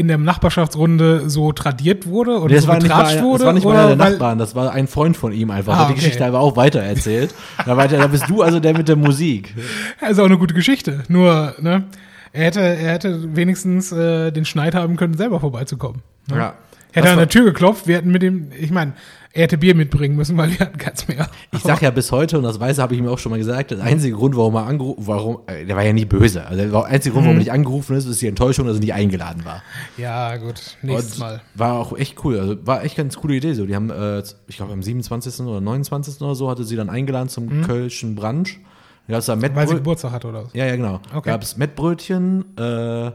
in 0.00 0.08
der 0.08 0.18
Nachbarschaftsrunde 0.18 1.30
so 1.30 1.52
tradiert 1.52 2.06
wurde 2.06 2.40
oder 2.40 2.54
das 2.54 2.64
so 2.64 2.68
war 2.68 2.78
nicht, 2.78 2.88
mal, 2.88 3.22
wurde? 3.22 3.38
das 3.38 3.46
war 3.46 3.52
nicht 3.52 3.66
einer 3.66 3.86
der 3.94 3.96
Nachbarn, 3.96 4.38
das 4.38 4.54
war 4.54 4.72
ein 4.72 4.88
Freund 4.88 5.16
von 5.16 5.32
ihm 5.32 5.50
einfach. 5.50 5.74
Ah, 5.74 5.78
hat 5.80 5.88
die 5.88 5.92
okay. 5.92 6.00
Geschichte 6.00 6.24
aber 6.24 6.40
auch 6.40 6.56
weiter 6.56 6.80
erzählt. 6.80 7.34
da, 7.64 7.76
weiter, 7.76 7.98
da 7.98 8.06
bist 8.08 8.28
du 8.28 8.42
also 8.42 8.58
der 8.58 8.76
mit 8.76 8.88
der 8.88 8.96
Musik. 8.96 9.54
Ja, 10.00 10.08
ist 10.08 10.18
auch 10.18 10.24
eine 10.24 10.38
gute 10.38 10.54
Geschichte. 10.54 11.04
Nur, 11.08 11.54
ne, 11.60 11.84
er 12.32 12.44
hätte, 12.44 12.60
er 12.60 12.92
hätte 12.92 13.36
wenigstens 13.36 13.92
äh, 13.92 14.30
den 14.30 14.44
Schneid 14.44 14.74
haben 14.74 14.96
können, 14.96 15.14
selber 15.14 15.40
vorbeizukommen. 15.40 16.02
Ne? 16.28 16.36
Ja. 16.36 16.54
Hätte 16.92 17.04
Das 17.04 17.06
er 17.06 17.12
an 17.12 17.18
der 17.18 17.28
Tür 17.28 17.44
geklopft, 17.44 17.86
wir 17.86 17.96
hätten 17.96 18.10
mit 18.10 18.22
dem, 18.22 18.50
ich 18.58 18.70
meine, 18.70 18.94
er 19.32 19.42
hätte 19.42 19.58
Bier 19.58 19.74
mitbringen 19.76 20.16
müssen, 20.16 20.36
weil 20.36 20.50
wir 20.50 20.58
hatten 20.58 20.76
keins 20.78 21.06
mehr. 21.06 21.28
Ich 21.52 21.60
sag 21.60 21.80
ja 21.82 21.90
bis 21.90 22.10
heute, 22.10 22.36
und 22.38 22.44
das 22.44 22.58
weiß 22.58 22.78
habe 22.78 22.94
ich 22.94 23.00
mir 23.00 23.10
auch 23.10 23.18
schon 23.18 23.30
mal 23.30 23.38
gesagt, 23.38 23.70
der 23.70 23.80
einzige 23.82 24.16
Grund, 24.16 24.36
warum 24.36 24.54
er 24.56 24.66
angerufen, 24.66 25.06
warum, 25.06 25.38
äh, 25.46 25.64
der 25.64 25.76
war 25.76 25.84
ja 25.84 25.92
nie 25.92 26.04
böse. 26.04 26.46
Also 26.46 26.68
der 26.68 26.84
einzige 26.84 27.12
Grund, 27.12 27.26
warum 27.26 27.36
Mhm. 27.36 27.40
er 27.40 27.44
nicht 27.44 27.52
angerufen 27.52 27.96
ist, 27.96 28.06
ist 28.06 28.20
die 28.20 28.26
Enttäuschung, 28.26 28.66
dass 28.66 28.76
er 28.76 28.80
nicht 28.80 28.94
eingeladen 28.94 29.44
war. 29.44 29.62
Ja, 29.96 30.36
gut, 30.36 30.76
nächstes 30.82 31.14
Und 31.14 31.20
Mal. 31.20 31.40
War 31.54 31.74
auch 31.78 31.96
echt 31.96 32.24
cool. 32.24 32.38
Also 32.40 32.56
war 32.66 32.82
echt 32.82 32.96
ganz 32.96 33.16
coole 33.16 33.34
Idee. 33.36 33.52
So, 33.54 33.66
die 33.66 33.74
haben, 33.76 33.90
äh, 33.90 34.22
ich 34.48 34.56
glaube, 34.56 34.72
am 34.72 34.82
27. 34.82 35.46
oder 35.46 35.60
29. 35.60 36.20
oder 36.22 36.34
so 36.34 36.50
hatte 36.50 36.64
sie 36.64 36.74
dann 36.76 36.90
eingeladen 36.90 37.28
zum 37.28 37.62
Kölschen 37.62 38.16
Brunch. 38.16 38.58
Da 39.06 39.14
gab's 39.14 39.26
da 39.26 39.36
Mhm. 39.36 39.42
Weil 39.54 39.68
sie 39.68 39.74
Geburtstag 39.74 40.12
hatte 40.12 40.28
oder 40.28 40.44
was? 40.44 40.52
Ja, 40.54 40.66
ja, 40.66 40.76
genau. 40.76 41.00
Okay. 41.14 41.30
Gab 41.30 41.42
es 41.42 41.56
Mettbrötchen, 41.56 42.44
äh, 42.58 43.10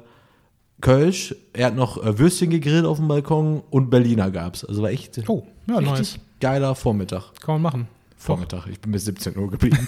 Kölsch, 0.85 1.35
er 1.53 1.67
hat 1.67 1.75
noch 1.75 2.03
äh, 2.03 2.19
Würstchen 2.19 2.51
gegrillt 2.51 2.85
auf 2.85 2.97
dem 2.97 3.07
Balkon 3.07 3.63
und 3.71 3.89
Berliner 3.89 4.29
gab's. 4.29 4.63
Also 4.63 4.83
war 4.83 4.91
echt 4.91 5.19
Oh, 5.27 5.43
ja, 5.67 5.77
richtig 5.77 5.97
nice. 5.97 6.19
geiler 6.39 6.75
Vormittag. 6.75 7.23
Kann 7.41 7.55
man 7.55 7.61
machen. 7.63 7.87
Vormittag, 8.17 8.67
ich 8.67 8.79
bin 8.79 8.91
bis 8.91 9.05
17 9.05 9.35
Uhr 9.37 9.49
geblieben. 9.49 9.77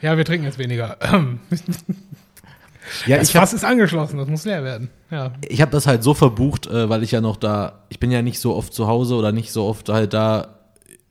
Ja, 0.00 0.16
wir 0.16 0.24
trinken 0.24 0.46
jetzt 0.46 0.58
weniger. 0.58 0.96
ja, 3.06 3.18
Das 3.18 3.28
ich 3.28 3.36
habe 3.36 3.46
Fass 3.46 3.52
ist 3.52 3.64
angeschlossen, 3.64 4.18
das 4.18 4.28
muss 4.28 4.44
leer 4.44 4.64
werden. 4.64 4.90
Ja. 5.10 5.32
ich 5.48 5.60
hab 5.62 5.70
das 5.70 5.86
halt 5.86 6.02
so 6.02 6.14
verbucht, 6.14 6.66
äh, 6.66 6.88
weil 6.88 7.02
ich 7.02 7.12
ja 7.12 7.20
noch 7.20 7.36
da, 7.36 7.84
ich 7.88 8.00
bin 8.00 8.10
ja 8.10 8.22
nicht 8.22 8.40
so 8.40 8.54
oft 8.54 8.74
zu 8.74 8.86
Hause 8.86 9.14
oder 9.14 9.32
nicht 9.32 9.52
so 9.52 9.64
oft 9.64 9.88
halt 9.88 10.12
da 10.12 10.58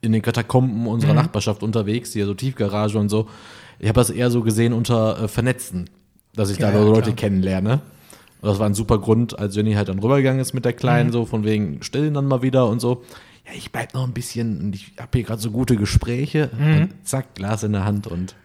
in 0.02 0.12
den 0.12 0.22
Katakomben 0.22 0.88
unserer 0.88 1.14
Nachbarschaft 1.14 1.64
unterwegs, 1.64 2.14
hier 2.14 2.26
so 2.26 2.34
Tiefgarage 2.34 2.98
und 2.98 3.10
so. 3.10 3.28
Ich 3.80 3.88
habe 3.88 4.00
das 4.00 4.10
eher 4.10 4.32
so 4.32 4.42
gesehen 4.42 4.74
unter 4.74 5.24
äh, 5.24 5.28
Vernetzen, 5.28 5.90
dass 6.36 6.50
ich 6.50 6.58
Ja, 6.60 6.72
da 6.72 6.78
ja, 6.80 6.84
Leute 6.84 7.02
klar. 7.04 7.16
kennenlerne. 7.16 7.82
Und 8.42 8.50
das 8.50 8.58
war 8.60 8.66
ein 8.68 8.74
super 8.74 8.98
Grund, 9.00 9.38
als 9.38 9.56
Jenny 9.56 9.74
halt 9.74 9.90
dann 9.90 10.00
rübergegangen 10.00 10.40
ist 10.42 10.54
mit 10.54 10.66
der 10.66 10.74
Kleinen, 10.74 11.10
Mhm. 11.10 11.14
so 11.14 11.26
von 11.26 11.44
wegen 11.44 11.84
stillen 11.84 12.14
dann 12.14 12.26
mal 12.26 12.42
wieder 12.42 12.68
und 12.68 12.80
so. 12.80 13.04
Ja, 13.46 13.54
ich 13.56 13.72
bleib 13.72 13.94
noch 13.94 14.04
ein 14.06 14.14
bisschen 14.14 14.60
und 14.62 14.76
ich 14.76 14.94
habe 15.00 15.10
hier 15.14 15.24
gerade 15.24 15.42
so 15.42 15.52
gute 15.52 15.76
Gespräche. 15.76 16.50
Mhm. 16.58 16.90
Zack, 17.04 17.36
Glas 17.36 17.64
in 17.64 17.74
der 17.74 17.86
Hand 17.86 18.08
und 18.08 18.36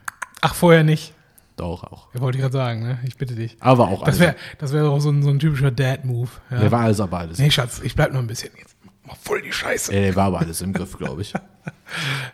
Ach, 0.42 0.54
vorher 0.54 0.84
nicht. 0.84 1.12
doch 1.56 1.84
auch. 1.84 2.08
Ja, 2.14 2.20
wollte 2.20 2.36
ich 2.38 2.42
gerade 2.42 2.52
sagen, 2.52 2.82
ne? 2.82 2.98
Ich 3.06 3.16
bitte 3.16 3.34
dich. 3.34 3.56
Aber 3.60 3.88
auch 3.88 4.00
Das 4.00 4.16
alles. 4.16 4.20
wäre 4.20 4.34
das 4.58 4.72
wär 4.74 4.84
auch 4.90 5.00
so 5.00 5.10
ein, 5.10 5.22
so 5.22 5.30
ein 5.30 5.38
typischer 5.38 5.70
Dad-Move. 5.70 6.28
Ja. 6.50 6.58
Der 6.60 6.70
war 6.72 6.80
alles 6.80 7.00
aber 7.00 7.18
alles. 7.18 7.38
nee, 7.38 7.50
Schatz, 7.50 7.80
ich 7.82 7.94
bleib 7.94 8.12
noch 8.12 8.20
ein 8.20 8.26
bisschen 8.26 8.50
jetzt. 8.58 8.76
Mach 9.06 9.16
voll 9.16 9.40
die 9.40 9.52
Scheiße. 9.52 9.92
Äh, 9.92 10.02
Der 10.06 10.16
war 10.16 10.24
aber 10.26 10.40
alles 10.40 10.60
im 10.60 10.72
Griff, 10.74 10.98
glaube 10.98 11.22
ich. 11.22 11.32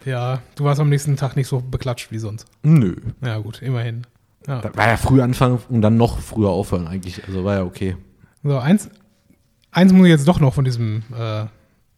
Ja, 0.04 0.40
du 0.56 0.64
warst 0.64 0.80
am 0.80 0.88
nächsten 0.88 1.16
Tag 1.16 1.36
nicht 1.36 1.46
so 1.48 1.60
beklatscht 1.60 2.10
wie 2.10 2.18
sonst. 2.18 2.46
Nö. 2.62 2.96
Ja, 3.22 3.38
gut, 3.38 3.60
immerhin. 3.62 4.06
Ja. 4.46 4.60
Da 4.60 4.74
war 4.76 4.88
ja 4.88 4.96
früh 4.96 5.20
anfangen 5.22 5.58
und 5.68 5.82
dann 5.82 5.96
noch 5.96 6.18
früher 6.18 6.48
aufhören 6.50 6.86
eigentlich. 6.88 7.24
Also 7.26 7.44
war 7.44 7.56
ja 7.56 7.64
okay. 7.64 7.96
So, 8.42 8.58
eins, 8.58 8.90
eins 9.70 9.92
muss 9.92 10.06
ich 10.06 10.10
jetzt 10.10 10.26
doch 10.26 10.40
noch 10.40 10.54
von 10.54 10.64
diesem 10.64 11.04
äh, 11.16 11.46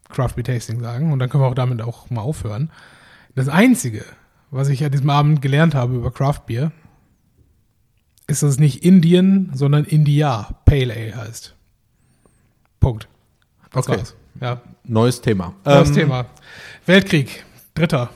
Craft 0.09 0.33
Beer 0.35 0.43
Tasting 0.43 0.79
sagen 0.79 1.11
und 1.11 1.19
dann 1.19 1.29
können 1.29 1.43
wir 1.43 1.47
auch 1.47 1.55
damit 1.55 1.81
auch 1.81 2.09
mal 2.09 2.21
aufhören. 2.21 2.71
Das 3.33 3.47
Einzige, 3.49 4.05
was 4.51 4.67
ich 4.69 4.83
an 4.85 4.91
diesem 4.91 5.09
Abend 5.09 5.41
gelernt 5.41 5.73
habe 5.75 5.95
über 5.95 6.11
Craft 6.11 6.41
Beer, 6.45 6.71
ist, 8.27 8.43
dass 8.43 8.51
es 8.51 8.59
nicht 8.59 8.83
Indien, 8.83 9.51
sondern 9.53 9.85
India 9.85 10.49
Pale 10.65 10.93
Ale 10.93 11.15
heißt. 11.15 11.55
Punkt. 12.79 13.07
Das 13.71 13.87
Okay. 13.87 13.97
war's. 13.97 14.15
Ja, 14.41 14.61
Neues 14.83 15.21
Thema. 15.21 15.53
das 15.63 15.89
Ähm, 15.89 15.95
Thema. 15.95 16.25
Weltkrieg, 16.85 17.43
dritter. 17.73 18.09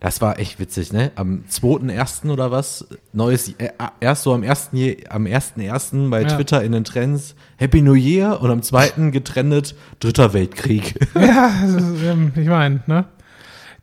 Das 0.00 0.22
war 0.22 0.38
echt 0.38 0.58
witzig, 0.58 0.92
ne? 0.94 1.12
Am 1.14 1.44
2.1. 1.48 2.30
oder 2.30 2.50
was? 2.50 2.86
Neues, 3.12 3.54
äh, 3.58 3.68
erst 4.00 4.22
so 4.22 4.32
am 4.32 4.42
1. 4.42 4.70
Je, 4.72 5.06
am 5.08 5.26
1.1. 5.26 6.08
bei 6.08 6.22
Ja. 6.22 6.28
Twitter 6.28 6.64
in 6.64 6.72
den 6.72 6.84
Trends 6.84 7.34
Happy 7.58 7.82
New 7.82 7.94
Year 7.94 8.40
und 8.40 8.50
am 8.50 8.62
2. 8.62 9.10
getrennt 9.10 9.74
Dritter 10.00 10.32
Weltkrieg. 10.32 10.98
Ja, 11.14 11.48
ist, 11.66 12.02
ähm, 12.02 12.32
ich 12.34 12.48
meine, 12.48 12.82
ne? 12.86 13.04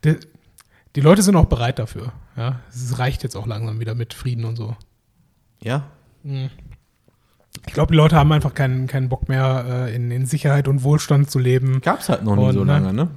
Die, 0.04 0.16
die 0.96 1.00
Leute 1.00 1.22
sind 1.22 1.36
auch 1.36 1.46
bereit 1.46 1.78
dafür. 1.78 2.12
Ja, 2.36 2.60
es 2.68 2.98
reicht 2.98 3.22
jetzt 3.22 3.36
auch 3.36 3.46
langsam 3.46 3.78
wieder 3.78 3.94
mit 3.94 4.12
Frieden 4.12 4.44
und 4.44 4.56
so. 4.56 4.76
ja? 5.62 5.84
Ich 7.66 7.72
glaube, 7.72 7.92
die 7.92 7.96
Leute 7.96 8.16
haben 8.16 8.30
einfach 8.32 8.54
keinen, 8.54 8.86
keinen 8.86 9.08
Bock 9.08 9.28
mehr, 9.28 9.64
äh, 9.86 9.94
in, 9.94 10.10
in 10.10 10.26
Sicherheit 10.26 10.68
und 10.68 10.82
Wohlstand 10.82 11.30
zu 11.30 11.38
leben. 11.38 11.80
Gab's 11.80 12.08
halt 12.08 12.24
noch 12.24 12.36
nie 12.36 12.42
Und, 12.44 12.52
so 12.54 12.64
ne? 12.64 12.72
lange, 12.72 12.92
ne? 12.92 13.08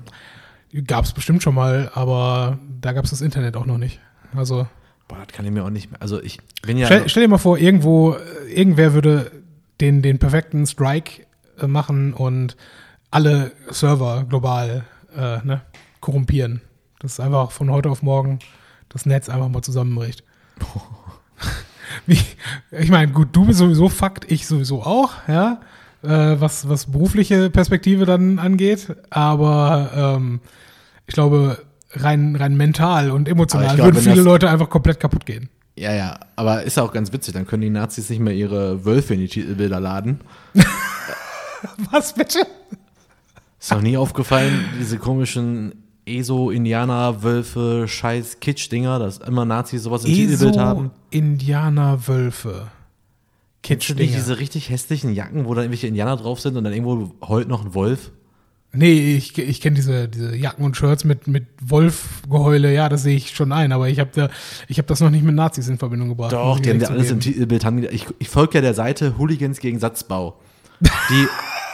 Gab 0.87 1.05
es 1.05 1.13
bestimmt 1.13 1.43
schon 1.43 1.55
mal, 1.55 1.91
aber 1.93 2.57
da 2.81 2.93
gab 2.93 3.05
es 3.05 3.11
das 3.11 3.21
Internet 3.21 3.55
auch 3.55 3.65
noch 3.65 3.77
nicht. 3.77 3.99
Also 4.35 4.67
Boah, 5.07 5.17
das 5.25 5.35
kann 5.35 5.45
ich 5.45 5.51
mir 5.51 5.65
auch 5.65 5.69
nicht 5.69 5.91
mehr. 5.91 6.01
Also 6.01 6.21
ich 6.21 6.39
bin 6.61 6.77
ja. 6.77 6.85
stell, 6.85 7.09
stell 7.09 7.23
dir 7.23 7.29
mal 7.29 7.37
vor, 7.37 7.57
irgendwo, 7.57 8.13
äh, 8.13 8.51
irgendwer 8.53 8.93
würde 8.93 9.31
den, 9.81 10.01
den 10.01 10.19
perfekten 10.19 10.65
Strike 10.65 11.23
äh, 11.59 11.67
machen 11.67 12.13
und 12.13 12.55
alle 13.09 13.51
Server 13.69 14.25
global 14.27 14.85
äh, 15.15 15.39
ne, 15.43 15.61
korrumpieren. 15.99 16.61
Das 16.99 17.13
ist 17.13 17.19
einfach 17.19 17.51
von 17.51 17.69
heute 17.71 17.89
auf 17.89 18.03
morgen 18.03 18.39
das 18.89 19.05
Netz 19.05 19.27
einfach 19.27 19.49
mal 19.49 19.61
zusammenbricht. 19.61 20.23
Wie, 22.05 22.19
ich 22.71 22.89
meine, 22.89 23.11
gut, 23.11 23.29
du 23.31 23.45
bist 23.45 23.59
sowieso 23.59 23.89
Fakt, 23.89 24.31
ich 24.31 24.47
sowieso 24.47 24.83
auch, 24.83 25.11
ja, 25.27 25.61
äh, 26.03 26.39
was, 26.39 26.67
was 26.69 26.91
berufliche 26.91 27.49
Perspektive 27.49 28.05
dann 28.05 28.39
angeht. 28.39 28.95
Aber 29.09 29.91
ähm, 29.95 30.39
ich 31.07 31.13
glaube, 31.13 31.63
rein, 31.93 32.35
rein 32.35 32.55
mental 32.55 33.11
und 33.11 33.27
emotional 33.27 33.75
glaube, 33.75 33.95
würden 33.95 34.01
viele 34.03 34.21
Leute 34.21 34.49
einfach 34.49 34.69
komplett 34.69 34.99
kapput 34.99 35.25
gehen. 35.25 35.49
ja, 35.75 35.93
ja, 35.93 36.19
aber 36.35 36.63
ist 36.63 36.79
auch 36.79 36.91
ganz 36.91 37.11
witzig, 37.13 37.33
dann 37.33 37.45
können 37.45 37.61
die 37.61 37.69
Nazis 37.69 38.09
nicht 38.09 38.19
mehr 38.19 38.33
ihre 38.33 38.85
Wölfe 38.85 39.13
in 39.13 39.19
die 39.19 39.27
Titelbilder 39.27 39.79
laden. 39.79 40.21
Was 41.91 42.13
bitte? 42.13 42.39
Ist 43.59 43.71
noch 43.71 43.81
nie 43.81 43.97
aufgefallen, 43.97 44.65
diese 44.79 44.97
komischen 44.97 45.73
ESO, 46.05 46.49
Indianer, 46.49 47.15
Scheiß, 47.87 48.39
Kitsch-Dinger, 48.39 48.99
dass 48.99 49.19
immer 49.19 49.45
Nazis 49.45 49.83
sowas 49.83 50.03
im 50.03 50.13
Titelbild 50.13 50.57
haben. 50.57 50.91
Indianerwölfe. 51.11 52.67
Kennst 53.63 53.89
du 53.89 53.93
nicht 53.93 54.15
diese 54.15 54.39
richtig 54.39 54.69
hässlichen 54.69 55.13
Jacken, 55.13 55.45
wo 55.45 55.53
da 55.53 55.61
irgendwelche 55.61 55.87
Indianer 55.87 56.17
drauf 56.17 56.39
sind 56.39 56.57
und 56.57 56.63
dann 56.63 56.73
irgendwo 56.73 57.13
heult 57.27 57.47
noch 57.47 57.63
ein 57.63 57.75
Wolf? 57.75 58.11
Nee, 58.73 59.15
ich, 59.17 59.37
ich 59.37 59.59
kenne 59.59 59.75
diese, 59.75 60.07
diese 60.07 60.33
Jacken 60.35 60.63
und 60.63 60.77
Shirts 60.77 61.03
mit, 61.03 61.27
mit 61.27 61.45
Wolfgeheule, 61.61 62.73
ja, 62.73 62.87
das 62.87 63.03
sehe 63.03 63.17
ich 63.17 63.35
schon 63.35 63.51
ein, 63.51 63.73
aber 63.73 63.89
ich 63.89 63.99
habe 63.99 64.11
da, 64.13 64.29
ich 64.69 64.79
hab 64.79 64.87
das 64.87 65.01
noch 65.01 65.09
nicht 65.09 65.25
mit 65.25 65.35
Nazis 65.35 65.67
in 65.67 65.77
Verbindung 65.77 66.07
gebracht. 66.07 66.31
Doch, 66.31 66.57
die 66.59 66.69
haben 66.69 66.79
ja 66.79 66.87
alles 66.87 67.11
im. 67.11 67.19
Titelbild. 67.19 67.65
Haben 67.65 67.83
ich 67.83 68.05
ich 68.17 68.29
folge 68.29 68.55
ja 68.55 68.61
der 68.61 68.73
Seite 68.73 69.17
Hooligans 69.17 69.59
gegen 69.59 69.77
Satzbau. 69.79 70.39
Die, 70.79 71.27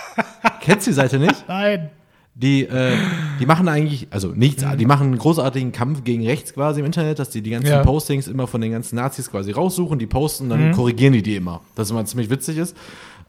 kennst 0.61 0.87
du 0.87 0.91
die 0.91 0.95
Seite 0.95 1.19
nicht? 1.19 1.45
Nein. 1.47 1.91
Die, 2.33 2.63
äh, 2.65 2.95
die 3.39 3.47
machen 3.47 3.67
eigentlich, 3.67 4.07
also 4.11 4.27
nichts, 4.27 4.63
die 4.77 4.85
machen 4.85 5.07
einen 5.07 5.17
großartigen 5.17 5.71
Kampf 5.71 6.03
gegen 6.03 6.23
rechts 6.25 6.53
quasi 6.53 6.81
im 6.81 6.85
Internet, 6.85 7.17
dass 7.17 7.31
die 7.31 7.41
die 7.41 7.49
ganzen 7.49 7.69
Ja. 7.69 7.81
Postings 7.83 8.27
immer 8.27 8.45
von 8.45 8.61
den 8.61 8.71
ganzen 8.71 8.95
Nazis 8.95 9.31
quasi 9.31 9.51
raussuchen, 9.51 9.97
die 9.97 10.05
posten, 10.05 10.49
dann 10.49 10.71
korrigieren 10.71 11.13
die 11.13 11.23
die 11.23 11.35
immer. 11.35 11.61
Das 11.73 11.89
immer 11.89 12.05
ziemlich 12.05 12.29
witzig 12.29 12.57
ist. 12.57 12.77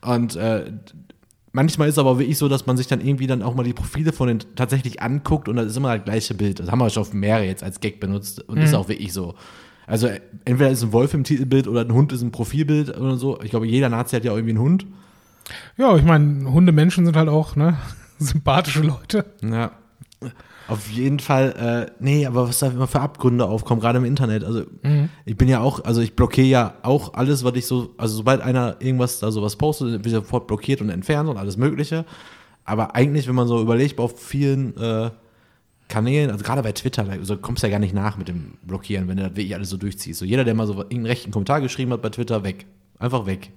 Und 0.03 0.37
äh, 0.37 0.73
manchmal 1.53 1.88
ist 1.88 1.99
aber 1.99 2.18
wirklich 2.18 2.38
so, 2.38 2.49
dass 2.49 2.66
man 2.66 2.76
sich 2.76 2.86
dann 2.86 3.01
irgendwie 3.01 3.26
dann 3.26 3.42
auch 3.42 3.55
mal 3.55 3.62
die 3.62 3.72
Profile 3.72 4.12
von 4.12 4.28
den 4.28 4.38
tatsächlich 4.57 5.03
anguckt 5.03 5.49
und 5.49 5.57
das 5.57 5.66
ist 5.66 5.76
immer 5.76 5.96
das 5.96 6.05
gleiche 6.05 6.34
Bild. 6.34 6.61
Das 6.61 6.70
haben 6.70 6.78
wir 6.78 6.90
schon 6.90 7.03
auf 7.03 7.12
mehrere 7.12 7.44
jetzt 7.44 7.62
als 7.62 7.80
Gag 7.80 8.01
benutzt 8.01 8.40
und 8.49 8.59
ist 8.59 8.74
auch 8.74 8.88
wirklich 8.88 9.12
so. 9.12 9.34
Also 9.86 10.07
äh, 10.07 10.20
entweder 10.44 10.70
ist 10.70 10.82
ein 10.82 10.92
Wolf 10.92 11.14
im 11.14 11.24
Titelbild 11.24 11.66
oder 11.66 11.80
ein 11.80 11.92
Hund 11.92 12.12
ist 12.12 12.22
im 12.22 12.30
Profilbild 12.30 12.96
oder 12.96 13.16
so. 13.16 13.40
Ich 13.42 13.51
glaube, 13.51 13.66
jeder 13.66 13.88
Nazi 13.88 14.16
hat 14.16 14.24
ja 14.24 14.32
auch 14.32 14.36
irgendwie 14.36 14.53
einen 14.53 14.61
Hund. 14.61 14.86
Ja, 15.78 15.96
ich 15.96 16.05
meine, 16.05 16.53
Hundemenschen 16.53 17.07
sind 17.07 17.16
halt 17.16 17.28
auch, 17.28 17.57
ne, 17.57 17.78
sympathische 18.18 18.82
Leute. 18.82 19.24
Ja. 19.42 19.72
Auf 20.69 20.91
jeden 20.91 21.19
Fall, 21.19 21.89
äh, 21.89 21.93
nee, 21.99 22.27
aber 22.27 22.47
was 22.47 22.59
da 22.59 22.66
immer 22.66 22.87
für 22.87 23.01
Abgründe 23.01 23.47
aufkommen, 23.47 23.81
gerade 23.81 23.99
im 23.99 24.05
Internet. 24.05 24.45
Also 24.45 24.64
ich 25.25 25.37
bin 25.37 25.49
ja 25.49 25.61
auch, 25.61 25.83
also 25.85 26.03
ich 26.03 26.14
blockiere 26.14 26.47
ja 26.47 26.75
auch 26.83 27.14
alles, 27.14 27.43
was 27.43 27.55
ich 27.55 27.66
so, 27.66 27.95
also 27.97 28.16
sobald 28.16 28.43
einer 28.43 28.77
irgendwas 28.79 29.19
da 29.19 29.31
sowas 29.31 29.57
postet, 29.57 30.05
wird 30.05 30.14
sofort 30.14 30.47
blockiert 30.47 30.83
und 30.83 30.91
entfernt 30.91 31.29
und 31.29 31.39
alles 31.39 31.57
Mögliche. 31.57 32.05
Aber 32.64 32.95
eigentlich, 32.95 33.27
wenn 33.27 33.35
man 33.35 33.49
so 33.49 33.62
überlegt, 33.62 33.99
auf 33.99 34.21
vielen 34.21 34.77
äh, 34.77 35.11
Kanälen, 35.89 36.31
also 36.31 36.45
gerade 36.45 36.62
bei 36.62 36.73
Twitter, 36.73 37.05
da 37.05 37.16
so 37.25 37.39
kommst 37.39 37.62
du 37.62 37.66
ja 37.66 37.71
gar 37.71 37.79
nicht 37.79 37.95
nach 37.95 38.19
mit 38.19 38.29
dem 38.29 38.59
Blockieren, 38.62 39.09
wenn 39.09 39.16
du 39.16 39.23
das 39.23 39.33
wirklich 39.33 39.55
alles 39.55 39.71
so 39.71 39.79
durchziehst. 39.79 40.19
So 40.19 40.27
jeder, 40.27 40.45
der 40.45 40.55
mal 40.55 40.66
so 40.66 40.75
irgendeinen 40.75 41.07
rechten 41.07 41.31
Kommentar 41.31 41.62
geschrieben 41.62 41.95
hat 41.95 42.03
bei 42.03 42.11
Twitter, 42.11 42.45
weg. 42.45 42.66
Einfach 42.99 43.25
weg. 43.25 43.53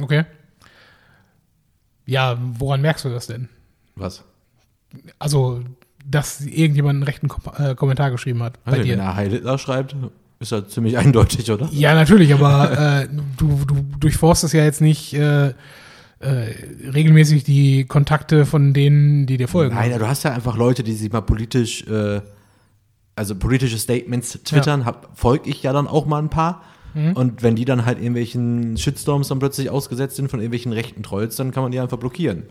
Okay. 0.00 0.24
Ja, 2.06 2.38
woran 2.40 2.82
merkst 2.82 3.04
du 3.04 3.08
das 3.08 3.26
denn? 3.26 3.48
Was? 3.96 4.22
Also, 5.18 5.64
dass 6.04 6.40
irgendjemand 6.42 6.96
einen 6.96 7.02
rechten 7.04 7.28
Kom 7.28 7.42
äh, 7.56 7.74
Kommentar 7.74 8.10
geschrieben 8.10 8.42
hat 8.42 8.62
bei 8.64 8.72
Also, 8.72 8.82
wenn 8.82 8.98
dir. 8.98 9.02
er 9.02 9.16
Heil 9.16 9.30
Hitler 9.30 9.58
schreibt, 9.58 9.96
ist 10.40 10.52
das 10.52 10.68
ziemlich 10.68 10.98
eindeutig, 10.98 11.50
oder? 11.50 11.68
Ja, 11.72 11.94
natürlich, 11.94 12.32
aber 12.32 13.02
äh, 13.02 13.08
du, 13.36 13.64
du 13.66 13.84
durchforstest 13.98 14.54
ja 14.54 14.64
jetzt 14.64 14.80
nicht 14.80 15.14
äh, 15.14 15.48
äh, 16.24 16.54
regelmäßig 16.92 17.44
die 17.44 17.84
Kontakte 17.84 18.46
von 18.46 18.72
denen, 18.72 19.26
die 19.26 19.36
dir 19.36 19.48
folgen. 19.48 19.74
Nein, 19.74 19.98
du 19.98 20.08
hast 20.08 20.22
ja 20.22 20.32
einfach 20.32 20.56
Leute, 20.56 20.82
die 20.82 20.92
sich 20.92 21.12
mal 21.12 21.20
politisch, 21.20 21.86
äh, 21.86 22.20
also 23.16 23.34
politische 23.34 23.78
Statements 23.78 24.40
twittern, 24.44 24.84
hab, 24.84 25.10
folg 25.14 25.46
ich 25.46 25.62
ja 25.62 25.72
dann 25.72 25.86
auch 25.86 26.06
mal 26.06 26.20
ein 26.20 26.30
paar. 26.30 26.62
Mhm. 26.94 27.12
Und 27.12 27.42
wenn 27.42 27.56
die 27.56 27.64
dann 27.64 27.84
halt 27.84 27.98
irgendwelchen 27.98 28.76
Shitstorms 28.76 29.28
dann 29.28 29.38
plötzlich 29.38 29.70
ausgesetzt 29.70 30.16
sind 30.16 30.30
von 30.30 30.40
irgendwelchen 30.40 30.72
rechten 30.72 31.02
Trolls, 31.02 31.36
dann 31.36 31.50
kann 31.50 31.62
man 31.62 31.72
die 31.72 31.80
einfach 31.80 31.98
blockieren. 31.98 32.44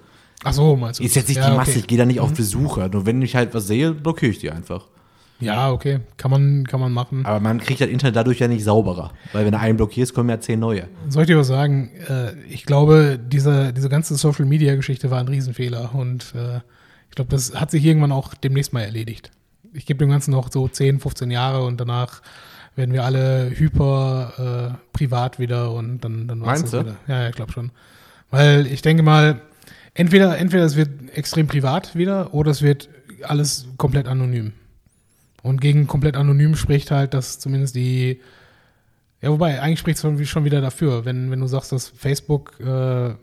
Ach 0.43 0.53
so, 0.53 0.75
meinst 0.75 0.99
du? 0.99 1.03
Ist 1.03 1.15
jetzt 1.15 1.29
nicht 1.29 1.37
ja, 1.37 1.49
die 1.49 1.55
Masse, 1.55 1.71
Okay. 1.71 1.79
ich 1.79 1.87
gehe 1.87 1.97
da 1.97 2.05
nicht 2.05 2.19
auf 2.19 2.33
Besucher. 2.33 2.89
Nur 2.89 3.05
wenn 3.05 3.21
ich 3.21 3.35
halt 3.35 3.53
was 3.53 3.67
sehe, 3.67 3.93
blockiere 3.93 4.31
ich 4.31 4.39
die 4.39 4.51
einfach. 4.51 4.87
Ja, 5.39 5.71
okay. 5.71 5.99
Kann 6.17 6.31
man, 6.31 6.65
kann 6.67 6.79
man 6.79 6.91
machen. 6.93 7.25
Aber 7.25 7.39
man 7.39 7.59
kriegt 7.59 7.81
das 7.81 7.89
Internet 7.89 8.15
dadurch 8.15 8.39
ja 8.39 8.47
nicht 8.47 8.63
sauberer. 8.63 9.11
Weil 9.33 9.45
wenn 9.45 9.51
du 9.51 9.59
einen 9.59 9.77
blockierst, 9.77 10.13
kommen 10.13 10.29
ja 10.29 10.39
zehn 10.39 10.59
neue. 10.59 10.87
Soll 11.09 11.23
ich 11.23 11.27
dir 11.27 11.37
was 11.37 11.47
sagen? 11.47 11.89
Äh, 12.07 12.33
ich 12.49 12.65
glaube, 12.65 13.19
diese, 13.21 13.73
diese 13.73 13.89
ganze 13.89 14.15
Social-Media-Geschichte 14.15 15.11
war 15.11 15.19
ein 15.19 15.27
Riesenfehler 15.27 15.93
und 15.93 16.33
äh, 16.35 16.57
ich 17.09 17.15
glaube, 17.15 17.31
das 17.31 17.55
hat 17.55 17.71
sich 17.71 17.83
irgendwann 17.83 18.11
auch 18.11 18.33
demnächst 18.35 18.73
mal 18.73 18.81
erledigt. 18.81 19.31
Ich 19.73 19.85
gebe 19.85 19.99
dem 19.99 20.09
Ganzen 20.09 20.31
noch 20.31 20.51
so 20.51 20.67
10, 20.67 20.99
15 20.99 21.31
Jahre 21.31 21.63
und 21.65 21.79
danach 21.79 22.21
werden 22.75 22.93
wir 22.93 23.03
alle 23.03 23.51
hyper 23.53 24.73
äh, 24.73 24.97
privat 24.97 25.39
wieder 25.39 25.71
und 25.71 25.99
dann, 26.03 26.27
dann 26.27 26.41
das 26.41 26.71
du? 26.71 26.79
wieder. 26.81 26.95
Ja, 27.07 27.21
ja, 27.23 27.29
ich 27.29 27.35
glaube 27.35 27.51
schon. 27.51 27.71
Weil 28.31 28.65
ich 28.67 28.81
denke 28.81 29.03
mal, 29.03 29.41
entweder, 29.93 30.37
entweder 30.37 30.63
es 30.63 30.75
wird 30.75 30.89
extrem 31.15 31.47
privat 31.47 31.95
wieder 31.95 32.33
oder 32.33 32.51
es 32.51 32.61
wird 32.61 32.89
alles 33.23 33.67
komplett 33.77 34.07
anonym. 34.07 34.53
Und 35.41 35.59
gegen 35.59 35.87
komplett 35.87 36.15
anonym 36.15 36.55
spricht 36.55 36.91
halt, 36.91 37.13
dass 37.13 37.39
zumindest 37.39 37.75
die 37.75 38.19
ja, 39.23 39.29
wobei, 39.29 39.61
eigentlich 39.61 39.79
spricht 39.79 40.03
es 40.03 40.29
schon, 40.29 40.43
wieder 40.43 40.59
dafür, 40.59 41.05
wenn, 41.05 41.31
wenn 41.31 41.39
du 41.39 41.47
sagst, 41.47 41.71
dass 41.71 41.87
Facebook 41.87 42.59
äh, 42.59 43.15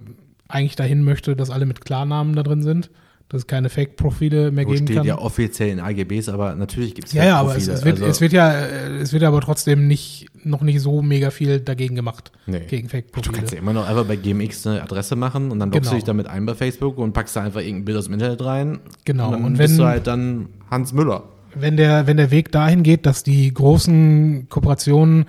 eigentlich 0.49 0.75
dahin 0.75 1.05
möchte, 1.05 1.37
dass 1.37 1.51
alle 1.51 1.67
mit 1.67 1.83
Klarnamen 1.83 2.35
da 2.35 2.43
drin 2.43 2.63
sind, 2.63 2.91
dass 3.31 3.43
es 3.43 3.47
keine 3.47 3.69
Fake-Profile 3.71 4.51
mehr 4.51 4.67
Wo 4.67 4.73
geben 4.73 4.87
steht 4.87 4.97
kann. 4.99 5.07
ja 5.07 5.17
offiziell 5.19 5.71
in 5.71 5.81
AGBs, 5.81 6.29
aber 6.29 6.55
natürlich 6.57 6.95
gibt 6.95 7.09
es 7.09 7.15
ja, 7.15 7.25
ja, 7.25 7.37
aber 7.41 7.57
es, 7.57 7.67
es, 7.69 7.85
wird, 7.85 7.95
also, 7.97 8.07
es 8.07 8.21
wird 8.21 8.33
ja, 8.33 8.51
äh, 8.53 8.97
es 8.99 9.13
wird 9.13 9.23
aber 9.23 9.41
trotzdem 9.41 9.87
nicht, 9.87 10.27
noch 10.45 10.61
nicht 10.63 10.81
so 10.81 11.01
mega 11.01 11.31
viel 11.31 11.61
dagegen 11.61 11.95
gemacht, 11.95 12.33
Nee. 12.47 12.61
gegen 12.69 12.89
Du 12.89 12.93
kannst 12.93 13.13
Fake-Profile. 13.15 13.47
ja 13.53 13.59
immer 13.59 13.73
noch 13.73 13.89
einfach 13.89 14.05
bei 14.05 14.17
GMX 14.17 14.67
eine 14.67 14.83
Adresse 14.83 15.17
machen 15.17 15.51
und 15.51 15.59
dann 15.61 15.71
loggst 15.71 15.83
Genau. 15.83 15.91
du 15.93 15.97
dich 15.97 16.05
damit 16.05 16.27
ein 16.27 16.45
bei 16.45 16.55
Facebook 16.55 16.99
und 16.99 17.13
packst 17.13 17.37
da 17.37 17.43
einfach 17.43 17.61
irgendein 17.61 17.85
Bild 17.87 17.99
aus 17.99 18.05
dem 18.07 18.15
Internet 18.15 18.45
rein. 18.45 18.81
Genau. 19.05 19.27
Und 19.29 19.33
dann 19.33 19.45
Und 19.45 19.57
bist 19.59 19.71
wenn- 19.75 19.79
du 19.79 19.85
halt 19.87 20.07
dann 20.09 20.49
Hans 20.71 20.93
Müller. 20.93 21.23
wenn 21.55 21.77
der, 21.77 22.07
wenn 22.09 22.17
der 22.17 22.31
Weg 22.33 22.51
dahin 22.53 22.83
geht, 22.83 23.07
dass 23.07 23.23
die 23.23 23.55
großen 23.55 24.49
Kooperationen 24.49 25.27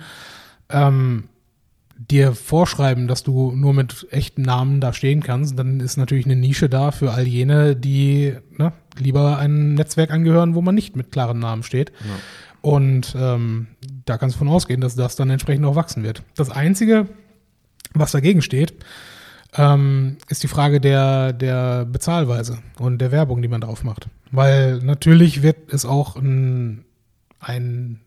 ähm, 0.70 1.24
dir 2.10 2.34
vorschreiben, 2.34 3.06
dass 3.06 3.22
du 3.22 3.52
nur 3.52 3.74
mit 3.74 4.06
echten 4.10 4.42
Namen 4.42 4.80
da 4.80 4.92
stehen 4.92 5.22
kannst, 5.22 5.58
dann 5.58 5.80
ist 5.80 5.96
natürlich 5.96 6.24
eine 6.26 6.36
Nische 6.36 6.68
da 6.68 6.90
für 6.90 7.12
all 7.12 7.26
jene, 7.26 7.76
die 7.76 8.34
ne, 8.56 8.72
lieber 8.98 9.38
einem 9.38 9.74
Netzwerk 9.74 10.10
angehören, 10.10 10.54
wo 10.54 10.62
man 10.62 10.74
nicht 10.74 10.96
mit 10.96 11.12
klaren 11.12 11.38
Namen 11.38 11.62
steht. 11.62 11.92
Und 12.60 13.14
ähm, 13.18 13.66
da 14.04 14.18
kannst 14.18 14.36
du 14.36 14.38
von 14.38 14.48
ausgehen, 14.48 14.80
dass 14.80 14.94
das 14.94 15.16
dann 15.16 15.30
entsprechend 15.30 15.66
auch 15.66 15.74
wachsen 15.74 16.02
wird. 16.02 16.22
Das 16.36 16.50
Einzige, 16.50 17.08
was 17.92 18.12
dagegen 18.12 18.40
steht, 18.40 18.74
ähm, 19.54 20.16
ist 20.28 20.42
die 20.42 20.48
Frage 20.48 20.80
der, 20.80 21.32
der 21.32 21.84
Bezahlweise 21.84 22.58
und 22.78 22.98
der 22.98 23.12
Werbung, 23.12 23.42
die 23.42 23.48
man 23.48 23.60
drauf 23.60 23.84
macht. 23.84 24.08
Weil 24.30 24.78
natürlich 24.78 25.42
wird 25.42 25.72
es 25.72 25.84
auch 25.84 26.16
ein, 26.16 26.84
ein, 27.40 28.00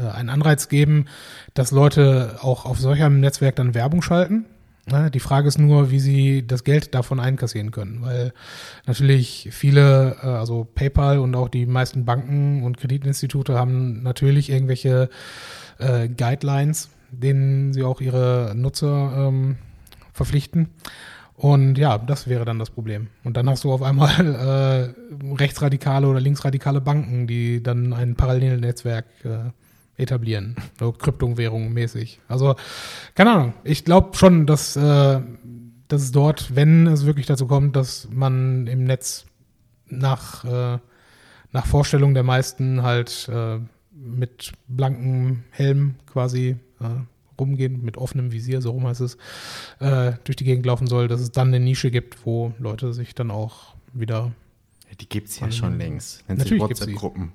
einen 0.00 0.28
Anreiz 0.28 0.68
geben, 0.68 1.06
dass 1.54 1.70
Leute 1.70 2.38
auch 2.40 2.64
auf 2.64 2.80
solch 2.80 3.02
einem 3.02 3.20
Netzwerk 3.20 3.56
dann 3.56 3.74
Werbung 3.74 4.02
schalten. 4.02 4.46
Ne? 4.86 5.10
Die 5.10 5.20
Frage 5.20 5.48
ist 5.48 5.58
nur, 5.58 5.90
wie 5.90 6.00
sie 6.00 6.46
das 6.46 6.64
Geld 6.64 6.94
davon 6.94 7.18
einkassieren 7.18 7.70
können, 7.70 8.02
weil 8.02 8.32
natürlich 8.86 9.48
viele, 9.50 10.16
äh, 10.22 10.26
also 10.26 10.66
PayPal 10.74 11.18
und 11.18 11.34
auch 11.36 11.48
die 11.48 11.66
meisten 11.66 12.04
Banken 12.04 12.62
und 12.62 12.76
Kreditinstitute 12.76 13.54
haben 13.58 14.02
natürlich 14.02 14.50
irgendwelche 14.50 15.08
äh, 15.78 16.08
Guidelines, 16.08 16.90
denen 17.10 17.72
sie 17.72 17.82
auch 17.82 18.00
ihre 18.00 18.52
Nutzer 18.54 19.28
ähm, 19.28 19.56
verpflichten. 20.12 20.68
Und 21.36 21.78
ja, 21.78 21.98
das 21.98 22.28
wäre 22.28 22.44
dann 22.44 22.58
das 22.58 22.70
Problem. 22.70 23.08
Und 23.24 23.36
dann 23.36 23.48
hast 23.48 23.64
du 23.64 23.72
auf 23.72 23.82
einmal 23.82 24.94
äh, 24.94 25.34
rechtsradikale 25.34 26.06
oder 26.06 26.20
linksradikale 26.20 26.80
Banken, 26.80 27.26
die 27.26 27.62
dann 27.62 27.92
ein 27.92 28.14
Parallelnetzwerk 28.16 29.06
äh, 29.24 29.50
etablieren, 29.96 30.56
so 30.78 30.92
Kryptowährungen 30.92 31.72
mäßig. 31.72 32.20
Also, 32.28 32.56
keine 33.14 33.30
Ahnung. 33.32 33.54
Ich 33.64 33.84
glaube 33.84 34.16
schon, 34.16 34.46
dass, 34.46 34.76
äh, 34.76 35.20
dass 35.88 36.02
es 36.02 36.12
dort, 36.12 36.56
wenn 36.56 36.86
es 36.86 37.06
wirklich 37.06 37.26
dazu 37.26 37.46
kommt, 37.46 37.76
dass 37.76 38.08
man 38.10 38.66
im 38.66 38.84
Netz 38.84 39.26
nach, 39.88 40.44
äh, 40.44 40.78
nach 41.52 41.66
Vorstellung 41.66 42.14
der 42.14 42.24
meisten 42.24 42.82
halt 42.82 43.28
äh, 43.32 43.60
mit 43.92 44.52
blankem 44.66 45.44
Helm 45.50 45.94
quasi 46.06 46.56
äh, 46.80 47.40
rumgehen, 47.40 47.84
mit 47.84 47.96
offenem 47.96 48.32
Visier, 48.32 48.60
so 48.60 48.72
rum 48.72 48.86
heißt 48.86 49.00
es, 49.00 49.16
äh, 49.80 50.12
durch 50.24 50.36
die 50.36 50.44
Gegend 50.44 50.66
laufen 50.66 50.86
soll, 50.86 51.08
dass 51.08 51.20
es 51.20 51.32
dann 51.32 51.48
eine 51.48 51.60
Nische 51.60 51.90
gibt, 51.90 52.26
wo 52.26 52.52
Leute 52.58 52.92
sich 52.92 53.14
dann 53.14 53.30
auch 53.30 53.74
wieder. 53.92 54.32
Ja, 54.88 54.96
die 55.00 55.08
gibt 55.08 55.28
es 55.28 55.40
ja 55.40 55.50
schon 55.50 55.78
längst. 55.78 56.28
Nennt 56.28 56.42
sich 56.42 56.58
WhatsApp-Gruppen. 56.58 57.32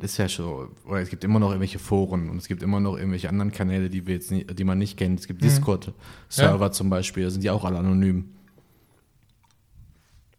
Das 0.00 0.12
ist 0.12 0.18
ja 0.18 0.28
schon, 0.28 0.70
oder 0.86 1.00
es 1.00 1.08
gibt 1.08 1.24
immer 1.24 1.38
noch 1.38 1.48
irgendwelche 1.48 1.78
Foren 1.78 2.30
und 2.30 2.38
es 2.38 2.48
gibt 2.48 2.62
immer 2.62 2.80
noch 2.80 2.96
irgendwelche 2.96 3.28
anderen 3.28 3.52
Kanäle, 3.52 3.90
die 3.90 4.06
wir 4.06 4.14
jetzt 4.14 4.30
nicht, 4.30 4.58
die 4.58 4.64
man 4.64 4.78
nicht 4.78 4.96
kennt. 4.96 5.20
Es 5.20 5.26
gibt 5.26 5.42
mhm. 5.42 5.46
Discord-Server 5.46 6.66
ja. 6.66 6.72
zum 6.72 6.90
Beispiel, 6.90 7.24
da 7.24 7.30
sind 7.30 7.42
die 7.44 7.50
auch 7.50 7.64
alle 7.64 7.78
anonym. 7.78 8.30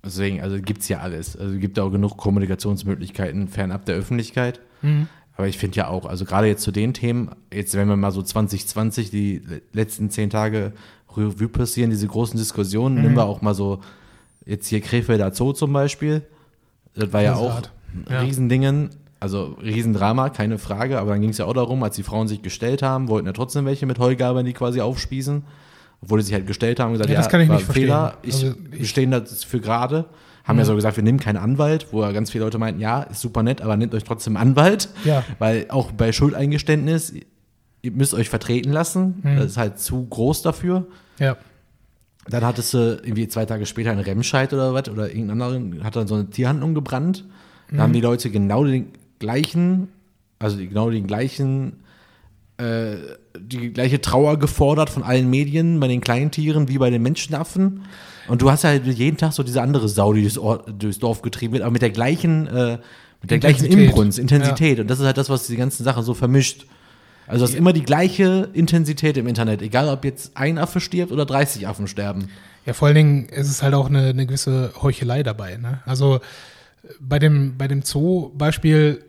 Deswegen, 0.04 0.42
also 0.42 0.60
gibt 0.62 0.82
es 0.82 0.90
ja 0.90 1.00
alles. 1.00 1.38
Also 1.38 1.58
gibt 1.58 1.80
auch 1.80 1.90
genug 1.90 2.18
Kommunikationsmöglichkeiten 2.18 3.48
fernab 3.48 3.86
der 3.86 3.96
Öffentlichkeit. 3.96 4.60
Mhm. 4.82 5.08
Aber 5.36 5.48
ich 5.48 5.58
finde 5.58 5.78
ja 5.78 5.88
auch, 5.88 6.06
also 6.06 6.26
gerade 6.26 6.48
jetzt 6.48 6.64
zu 6.64 6.72
den 6.72 6.94
Themen, 6.94 7.32
jetzt 7.52 7.74
wenn 7.76 7.88
wir 7.88 7.96
mal 7.96 8.12
so 8.12 8.22
2020 8.22 9.10
die 9.10 9.42
letzten 9.72 10.10
zehn 10.10 10.30
Tage 10.30 10.74
Revue 11.16 11.48
passieren, 11.48 11.90
diese 11.90 12.08
großen 12.08 12.38
Diskussionen, 12.38 12.96
mhm. 12.96 13.02
nehmen 13.02 13.16
wir 13.16 13.26
auch 13.26 13.42
mal 13.42 13.56
so 13.56 13.80
jetzt 14.46 14.68
hier 14.68 14.82
Krefelder 14.82 15.34
Zoo 15.34 15.54
zum 15.54 15.74
Beispiel. 15.74 16.24
Das 16.96 17.14
war 17.14 17.22
ja 17.22 17.36
auch 17.36 17.62
ein 17.94 18.06
ja. 18.10 18.20
Riesendingen. 18.22 18.90
Also 19.24 19.56
Riesendrama, 19.64 20.28
keine 20.32 20.58
Frage, 20.58 21.00
aber 21.00 21.12
dann 21.12 21.22
ging 21.22 21.30
es 21.30 21.38
ja 21.38 21.46
auch 21.46 21.54
darum, 21.54 21.82
als 21.82 21.96
die 21.96 22.04
Frauen 22.04 22.28
sich 22.28 22.42
gestellt 22.42 22.82
haben, 22.84 23.08
wollten 23.08 23.26
ja 23.26 23.32
trotzdem 23.32 23.66
welche 23.66 23.86
mit 23.86 23.98
Heugabeln 23.98 24.46
die 24.46 24.52
quasi 24.52 24.82
aufspießen, 24.82 25.46
obwohl 26.02 26.20
die 26.20 26.26
sich 26.26 26.34
halt 26.34 26.46
gestellt 26.46 26.82
haben 26.82 26.88
und 26.88 26.94
gesagt, 26.96 27.10
ja, 27.10 27.16
das 27.16 27.28
ja, 27.28 27.32
kann 27.32 27.40
ich 27.40 27.48
nicht 27.48 27.64
Fehler, 27.64 28.18
verstehen. 28.22 28.30
ich, 28.30 28.44
also, 28.44 28.80
wir 28.80 28.86
stehen 28.86 29.12
dafür 29.12 29.62
gerade, 29.62 30.06
haben 30.44 30.58
ja. 30.58 30.64
ja 30.64 30.66
so 30.66 30.76
gesagt, 30.76 30.98
wir 30.98 31.06
nehmen 31.06 31.22
keinen 31.22 31.38
Anwalt, 31.38 31.88
wo 31.92 32.02
ja 32.02 32.12
ganz 32.12 32.32
viele 32.32 32.44
Leute 32.44 32.58
meinten, 32.58 32.82
ja, 32.82 33.04
ist 33.04 33.22
super 33.22 33.44
nett, 33.44 33.62
aber 33.62 33.78
nehmt 33.78 33.96
euch 33.96 34.04
trotzdem 34.04 34.36
Anwalt, 34.36 34.90
ja. 35.06 35.24
weil 35.40 35.68
auch 35.70 35.94
bei 35.94 36.12
Schuldeingeständnis, 36.12 37.14
ihr 37.82 37.92
müsst 37.94 38.14
euch 38.14 38.28
vertreten 38.28 38.74
lassen, 38.74 39.22
mhm. 39.24 39.38
das 39.38 39.46
ist 39.46 39.58
halt 39.58 39.80
zu 39.80 40.06
groß 40.06 40.42
dafür. 40.42 40.86
Ja. 41.18 41.38
Dann 42.28 42.44
hattest 42.44 42.74
du 42.74 43.00
irgendwie 43.02 43.30
zwei 43.30 43.46
Tage 43.46 43.66
später 43.68 43.92
einen 43.92 44.02
Remscheid 44.02 44.52
oder 44.52 44.74
was, 44.74 44.90
oder 44.90 45.08
irgendeinen 45.08 45.42
anderen, 45.42 45.84
hat 45.86 45.96
dann 45.96 46.08
so 46.08 46.16
eine 46.16 46.30
Tierhandlung 46.30 46.74
gebrannt. 46.74 47.24
Da 47.70 47.76
mhm. 47.78 47.80
haben 47.80 47.94
die 47.94 48.02
Leute 48.02 48.30
genau 48.30 48.66
den 48.66 48.90
gleichen, 49.24 49.88
also 50.38 50.58
genau 50.58 50.90
den 50.90 51.08
gleichen, 51.08 51.84
äh, 52.58 52.96
die 53.40 53.72
gleiche 53.72 54.02
Trauer 54.02 54.38
gefordert 54.38 54.90
von 54.90 55.02
allen 55.02 55.30
Medien 55.30 55.80
bei 55.80 55.88
den 55.88 56.02
Kleintieren 56.02 56.68
wie 56.68 56.78
bei 56.78 56.90
den 56.90 57.02
Menschenaffen. 57.02 57.86
Und 58.28 58.42
du 58.42 58.52
hast 58.52 58.66
halt 58.66 58.86
jeden 58.86 59.18
Tag 59.18 59.32
so 59.32 59.44
diese 59.44 59.62
andere 59.62 59.88
Sau, 59.88 60.14
die 60.14 60.22
durchs, 60.22 60.38
Ort, 60.38 60.70
durchs 60.78 61.00
Dorf 61.00 61.22
getrieben 61.22 61.54
wird, 61.54 61.64
aber 61.64 61.72
mit 61.72 61.82
der 61.82 61.90
gleichen, 61.90 62.48
äh, 62.48 62.78
mit 63.22 63.32
der 63.32 63.40
gleichen 63.40 63.66
Inbrunst, 63.66 64.20
Intensität. 64.20 64.78
Ja. 64.78 64.82
Und 64.82 64.90
das 64.90 65.00
ist 65.00 65.06
halt 65.06 65.18
das, 65.18 65.30
was 65.30 65.48
die 65.48 65.56
ganzen 65.56 65.84
Sachen 65.84 66.04
so 66.04 66.14
vermischt. 66.14 66.66
Also 67.26 67.46
es 67.46 67.52
ist 67.52 67.58
immer 67.58 67.72
die 67.72 67.84
gleiche 67.84 68.50
Intensität 68.52 69.16
im 69.16 69.28
Internet, 69.28 69.62
egal 69.62 69.88
ob 69.88 70.04
jetzt 70.04 70.36
ein 70.36 70.58
Affe 70.58 70.82
stirbt 70.82 71.14
oder 71.14 71.26
30 71.26 71.68
Affen 71.68 71.88
sterben. 71.88 72.28
Ja, 72.66 72.74
vor 72.74 72.90
allen 72.90 72.96
Dingen 72.96 73.26
ist 73.30 73.50
es 73.50 73.64
halt 73.64 73.74
auch 73.74 73.88
eine, 73.88 74.08
eine 74.08 74.26
gewisse 74.26 74.74
Heuchelei 74.82 75.24
dabei. 75.24 75.56
Ne? 75.56 75.80
Also 75.86 76.20
bei 77.00 77.20
dem, 77.20 77.58
bei 77.58 77.70
dem 77.70 77.82
Zoo-Beispiel 77.82 79.04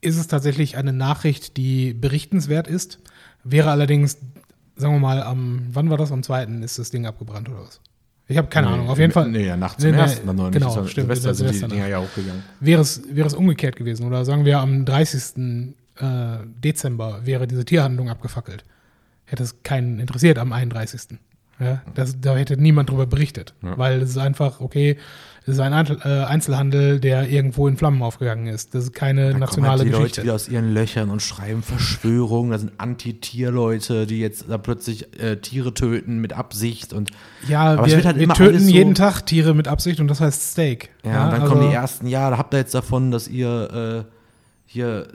ist 0.00 0.18
es 0.18 0.26
tatsächlich 0.26 0.76
eine 0.76 0.92
Nachricht, 0.92 1.56
die 1.56 1.94
berichtenswert 1.94 2.68
ist. 2.68 2.98
Wäre 3.44 3.70
allerdings, 3.70 4.18
sagen 4.76 4.94
wir 4.94 5.00
mal, 5.00 5.22
am, 5.22 5.66
wann 5.72 5.90
war 5.90 5.96
das? 5.96 6.12
Am 6.12 6.22
zweiten 6.22 6.62
ist 6.62 6.78
das 6.78 6.90
Ding 6.90 7.06
abgebrannt 7.06 7.48
oder 7.48 7.60
was? 7.60 7.80
Ich 8.30 8.36
habe 8.36 8.48
keine 8.48 8.68
nee, 8.68 8.74
Ahnung. 8.74 8.88
Auf 8.88 8.98
jeden 8.98 9.12
Fall. 9.12 9.28
Nee, 9.28 9.46
ja, 9.46 9.56
nachts 9.56 9.82
zum 9.82 9.90
nee, 9.90 9.96
ersten 9.96 10.26
dann 10.26 10.36
noch 10.36 10.50
genau, 10.52 10.68
nicht. 10.82 10.92
Stimmt, 10.92 11.16
Silvester 11.16 11.34
sind 11.34 11.52
die 11.52 11.74
Dinger 11.74 11.88
ja 11.88 12.00
hochgegangen. 12.00 12.44
Wäre 12.60 12.80
es, 12.80 13.02
wäre 13.10 13.26
es 13.26 13.34
umgekehrt 13.34 13.74
gewesen. 13.74 14.06
Oder 14.06 14.24
sagen 14.24 14.44
wir, 14.44 14.60
am 14.60 14.84
30. 14.84 15.64
Äh, 15.96 16.38
Dezember 16.46 17.26
wäre 17.26 17.48
diese 17.48 17.64
Tierhandlung 17.64 18.08
abgefackelt. 18.08 18.64
Hätte 19.24 19.42
es 19.42 19.62
keinen 19.64 19.98
interessiert 19.98 20.38
am 20.38 20.52
31. 20.52 21.18
Ja, 21.58 21.82
das, 21.94 22.20
da 22.20 22.36
hätte 22.36 22.56
niemand 22.56 22.88
drüber 22.88 23.06
berichtet. 23.06 23.54
Ja. 23.62 23.76
Weil 23.76 24.00
es 24.00 24.10
ist 24.10 24.18
einfach, 24.18 24.60
okay, 24.60 24.96
das 25.46 25.54
ist 25.54 25.60
ein 25.60 25.72
äh, 25.72 26.24
Einzelhandel, 26.24 27.00
der 27.00 27.28
irgendwo 27.28 27.66
in 27.66 27.76
Flammen 27.76 28.02
aufgegangen 28.02 28.46
ist. 28.46 28.74
Das 28.74 28.84
ist 28.84 28.92
keine 28.92 29.32
da 29.32 29.38
nationale 29.38 29.78
halt 29.78 29.88
die 29.88 29.90
Geschichte. 29.90 30.20
Leute 30.20 30.22
wieder 30.24 30.34
aus 30.34 30.48
ihren 30.48 30.74
Löchern 30.74 31.08
und 31.10 31.22
schreiben 31.22 31.62
Verschwörungen. 31.62 32.52
Da 32.52 32.58
sind 32.58 32.72
Anti-Tier-Leute, 32.78 34.06
die 34.06 34.20
jetzt 34.20 34.44
da 34.48 34.58
plötzlich 34.58 35.18
äh, 35.18 35.36
Tiere 35.36 35.72
töten 35.72 36.20
mit 36.20 36.34
Absicht 36.34 36.92
und 36.92 37.10
ja, 37.48 37.72
aber 37.72 37.86
wir, 37.86 38.04
halt 38.04 38.18
wir 38.18 38.28
töten 38.28 38.60
so 38.60 38.70
jeden 38.70 38.94
Tag 38.94 39.22
Tiere 39.22 39.54
mit 39.54 39.66
Absicht 39.66 39.98
und 39.98 40.08
das 40.08 40.20
heißt 40.20 40.52
Steak. 40.52 40.90
Ja, 41.04 41.12
ja 41.12 41.24
und 41.24 41.32
dann 41.32 41.42
also 41.42 41.54
kommen 41.54 41.68
die 41.68 41.74
ersten, 41.74 42.06
ja, 42.06 42.28
da 42.28 42.36
habt 42.36 42.52
ihr 42.52 42.58
jetzt 42.58 42.74
davon, 42.74 43.10
dass 43.10 43.26
ihr 43.26 44.04
äh, 44.06 44.12
hier 44.66 45.06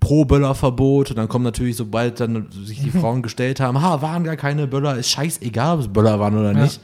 pro 0.00 0.24
Böllerverbot 0.24 1.10
und 1.10 1.16
dann 1.16 1.28
kommen 1.28 1.44
natürlich, 1.44 1.76
sobald 1.76 2.20
dann 2.20 2.48
sich 2.64 2.82
die 2.82 2.90
Frauen 2.98 3.22
gestellt 3.22 3.60
haben, 3.60 3.80
ha, 3.80 4.02
waren 4.02 4.24
gar 4.24 4.36
keine 4.36 4.66
Böller, 4.66 4.96
ist 4.96 5.10
scheißegal, 5.10 5.76
ob 5.76 5.80
es 5.80 5.88
Böller 5.88 6.18
waren 6.18 6.36
oder 6.36 6.52
ja. 6.52 6.62
nicht. 6.64 6.80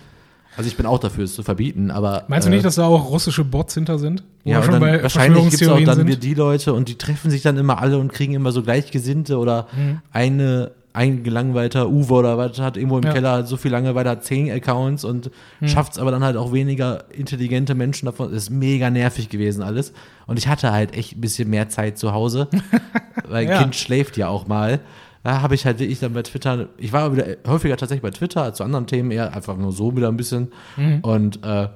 Also 0.57 0.69
ich 0.69 0.77
bin 0.77 0.87
auch 0.87 0.99
dafür, 0.99 1.25
es 1.25 1.35
zu 1.35 1.43
verbieten, 1.43 1.91
aber. 1.91 2.25
Meinst 2.29 2.47
du 2.47 2.51
nicht, 2.51 2.61
äh, 2.61 2.65
dass 2.65 2.77
da 2.77 2.87
auch 2.87 3.11
russische 3.11 3.45
Bots 3.45 3.75
hinter 3.75 3.99
sind? 3.99 4.23
Ja, 4.45 4.63
schon 4.63 4.81
dann, 4.81 5.03
wahrscheinlich 5.03 5.43
gibt 5.51 5.63
es 5.63 5.69
auch 5.69 5.81
dann 5.81 6.07
sind? 6.07 6.23
die 6.23 6.35
Leute 6.35 6.75
und 6.75 6.89
die 6.89 6.97
treffen 6.97 7.31
sich 7.31 7.43
dann 7.43 7.57
immer 7.57 7.81
alle 7.81 7.99
und 7.99 8.13
kriegen 8.13 8.35
immer 8.35 8.53
so 8.53 8.63
Gleichgesinnte 8.63 9.39
oder 9.39 9.67
mhm. 9.77 10.01
eine 10.13 10.73
ein 10.95 11.25
gelangweilter 11.25 11.89
Uwe 11.89 12.15
oder 12.15 12.39
was 12.39 12.61
hat 12.61 12.77
irgendwo 12.77 12.99
im 12.99 13.05
ja. 13.05 13.13
Keller 13.13 13.45
so 13.45 13.57
viel 13.57 13.73
Langeweile, 13.73 14.11
hat 14.11 14.25
zehn 14.25 14.49
Accounts 14.49 15.05
und 15.05 15.29
mhm. 15.59 15.67
schafft 15.67 15.95
es 15.95 15.99
aber 15.99 16.13
dann 16.13 16.23
halt 16.23 16.37
auch 16.37 16.53
weniger 16.53 17.13
intelligente 17.13 17.75
Menschen 17.75 18.07
davon. 18.07 18.33
Das 18.33 18.45
ist 18.45 18.51
mega 18.51 18.91
nervig 18.91 19.29
gewesen 19.29 19.65
alles. 19.65 19.93
Und 20.27 20.39
ich 20.39 20.47
hatte 20.47 20.71
halt 20.71 20.95
echt 20.95 21.17
ein 21.17 21.21
bisschen 21.21 21.51
mehr 21.51 21.69
Zeit 21.69 21.99
zu 21.99 22.13
Hause, 22.13 22.49
weil 23.29 23.49
ja. 23.49 23.61
Kind 23.61 23.75
schläft 23.75 24.17
ja 24.17 24.29
auch 24.29 24.47
mal 24.47 24.79
da 25.25 25.41
habe 25.41 25.55
ich 25.55 25.65
halt 25.65 25.81
wirklich 25.81 26.01
dann 26.01 26.13
bei 26.13 26.23
Twitter, 26.23 26.69
ich 26.77 26.93
war 26.93 27.13
wieder 27.17 27.39
häufiger 27.47 27.79
tatsächlich 27.79 28.03
bei 28.03 28.11
Twitter 28.11 28.43
als 28.43 28.59
zu 28.59 28.65
anderen 28.65 28.87
Themen 28.87 29.11
eher 29.11 29.35
einfach 29.35 29.57
nur 29.57 29.73
so 29.73 29.97
wieder 29.97 30.09
ein 30.09 30.19
bisschen. 30.19 30.53
Mhm. 30.77 31.01
Und 31.01 31.43
äh, 31.43 31.69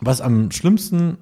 was 0.00 0.22
am 0.22 0.50
schlimmsten, 0.50 1.18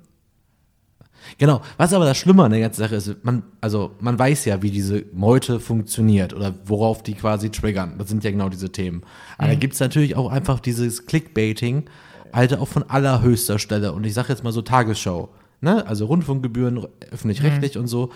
genau, 1.39 1.61
was 1.77 1.93
aber 1.93 2.05
das 2.05 2.19
Schlimme 2.19 2.45
an 2.45 2.53
der 2.53 2.61
ganzen 2.61 2.81
Sache 2.81 2.95
ist, 2.95 3.25
man, 3.25 3.43
also 3.61 3.91
man 3.99 4.17
weiß 4.17 4.45
ja, 4.45 4.63
wie 4.63 4.71
diese 4.71 5.05
Meute 5.13 5.59
funktioniert 5.59 6.33
oder 6.35 6.55
worauf 6.67 7.03
die 7.03 7.15
quasi 7.15 7.51
triggern. 7.51 7.97
Das 7.99 8.09
sind 8.09 8.23
ja 8.23 8.31
genau 8.31 8.49
diese 8.49 8.71
Themen. 8.71 9.03
Aber 9.37 9.49
mhm. 9.49 9.53
da 9.53 9.59
gibt 9.59 9.75
es 9.75 9.81
natürlich 9.81 10.15
auch 10.15 10.31
einfach 10.31 10.61
dieses 10.61 11.07
Clickbaiting, 11.07 11.91
Alter, 12.31 12.61
auch 12.61 12.69
von 12.69 12.85
allerhöchster 12.85 13.59
Stelle. 13.59 13.93
Und 13.93 14.07
ich 14.07 14.15
sage 14.15 14.29
jetzt 14.29 14.45
mal 14.45 14.53
so 14.53 14.63
Tagesschau, 14.63 15.31
ne? 15.61 15.85
Also 15.85 16.07
Rundfunkgebühren, 16.07 16.87
öffentlich-rechtlich 17.11 17.75
mhm. 17.75 17.81
und 17.81 17.87
so. 17.89 18.11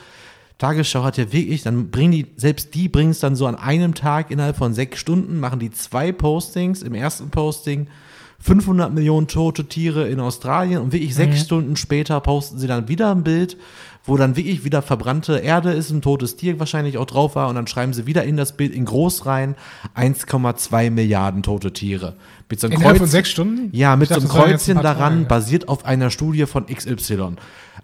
Tagesschau 0.58 1.02
hat 1.02 1.18
ja 1.18 1.32
wirklich, 1.32 1.62
dann 1.62 1.90
bringen 1.90 2.12
die, 2.12 2.26
selbst 2.36 2.74
die 2.74 2.88
bringen 2.88 3.10
es 3.10 3.18
dann 3.18 3.34
so 3.34 3.46
an 3.46 3.56
einem 3.56 3.94
Tag 3.94 4.30
innerhalb 4.30 4.56
von 4.56 4.72
sechs 4.72 5.00
Stunden, 5.00 5.40
machen 5.40 5.58
die 5.58 5.70
zwei 5.70 6.12
Postings. 6.12 6.82
Im 6.82 6.94
ersten 6.94 7.30
Posting 7.30 7.88
500 8.40 8.92
Millionen 8.92 9.26
tote 9.26 9.64
Tiere 9.64 10.08
in 10.08 10.20
Australien 10.20 10.80
und 10.80 10.92
wirklich 10.92 11.10
mhm. 11.10 11.16
sechs 11.16 11.40
Stunden 11.40 11.76
später 11.76 12.20
posten 12.20 12.58
sie 12.58 12.66
dann 12.66 12.88
wieder 12.88 13.10
ein 13.10 13.24
Bild, 13.24 13.56
wo 14.04 14.18
dann 14.18 14.36
wirklich 14.36 14.64
wieder 14.64 14.82
verbrannte 14.82 15.38
Erde 15.38 15.72
ist, 15.72 15.90
ein 15.90 16.02
totes 16.02 16.36
Tier 16.36 16.58
wahrscheinlich 16.58 16.98
auch 16.98 17.06
drauf 17.06 17.36
war 17.36 17.48
und 17.48 17.54
dann 17.54 17.66
schreiben 17.66 17.94
sie 17.94 18.06
wieder 18.06 18.24
in 18.24 18.36
das 18.36 18.52
Bild 18.52 18.74
in 18.74 18.84
groß 18.84 19.24
rein 19.24 19.56
1,2 19.96 20.90
Milliarden 20.90 21.42
tote 21.42 21.72
Tiere. 21.72 22.14
Mit 22.50 22.60
so 22.60 22.66
einem 22.66 22.76
Innerhalb 22.76 22.96
Kreuz, 22.96 23.00
von 23.00 23.08
sechs 23.08 23.30
Stunden? 23.30 23.70
Ja, 23.72 23.96
mit 23.96 24.10
dachte, 24.10 24.20
so 24.20 24.28
einem 24.28 24.44
Kreuzchen 24.44 24.82
daran, 24.82 25.26
basiert 25.26 25.68
auf 25.68 25.86
einer 25.86 26.10
Studie 26.10 26.44
von 26.44 26.66
XY. 26.66 27.36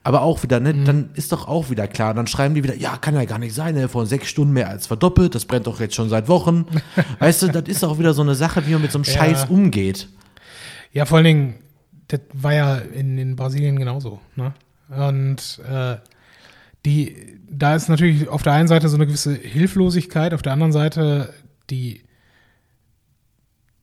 Aber 0.05 0.21
auch 0.21 0.43
wieder, 0.43 0.61
ne, 0.61 0.75
mhm. 0.75 0.85
dann 0.85 1.11
ist 1.14 1.33
doch 1.33 1.49
auch 1.49 1.71
wieder 1.71 1.89
klar, 1.89 2.12
dann 2.12 2.27
schreiben 2.27 2.55
die 2.55 2.62
wieder, 2.62 2.77
ja, 2.77 2.99
kann 2.99 3.14
ja 3.14 3.25
gar 3.25 3.39
nicht 3.39 3.55
sein, 3.55 3.75
ne, 3.75 3.89
vor 3.89 4.05
sechs 4.05 4.29
Stunden 4.29 4.53
mehr 4.53 4.68
als 4.68 4.87
verdoppelt, 4.87 5.35
das 5.35 5.47
brennt 5.47 5.66
doch 5.66 5.81
jetzt 5.81 5.95
schon 5.95 6.11
seit 6.11 6.29
Wochen. 6.29 6.66
weißt 7.18 7.43
du, 7.43 7.49
das 7.49 7.64
ist 7.64 7.83
auch 7.83 7.99
wieder 7.99 8.12
so 8.12 8.23
eine 8.23 8.35
Sache, 8.35 8.66
wie 8.66 8.73
man 8.73 8.83
mit 8.83 8.93
so 8.93 8.99
einem 8.99 9.05
ja. 9.05 9.12
Scheiß 9.12 9.47
umgeht. 9.49 10.09
Ja, 10.93 11.07
vor 11.07 11.16
allen 11.16 11.25
Dingen, 11.25 11.55
das 12.09 12.21
war 12.35 12.53
ja 12.53 12.77
in, 12.77 13.16
in 13.16 13.37
Brasilien 13.37 13.79
genauso, 13.79 14.21
ne? 14.37 14.53
Und 14.91 15.61
äh, 15.71 15.97
die, 16.85 17.16
da 17.49 17.74
ist 17.74 17.89
natürlich 17.89 18.28
auf 18.28 18.43
der 18.43 18.53
einen 18.55 18.68
Seite 18.68 18.89
so 18.89 18.97
eine 18.97 19.07
gewisse 19.07 19.35
Hilflosigkeit, 19.35 20.35
auf 20.35 20.43
der 20.43 20.53
anderen 20.53 20.72
Seite 20.72 21.35
die 21.68 22.03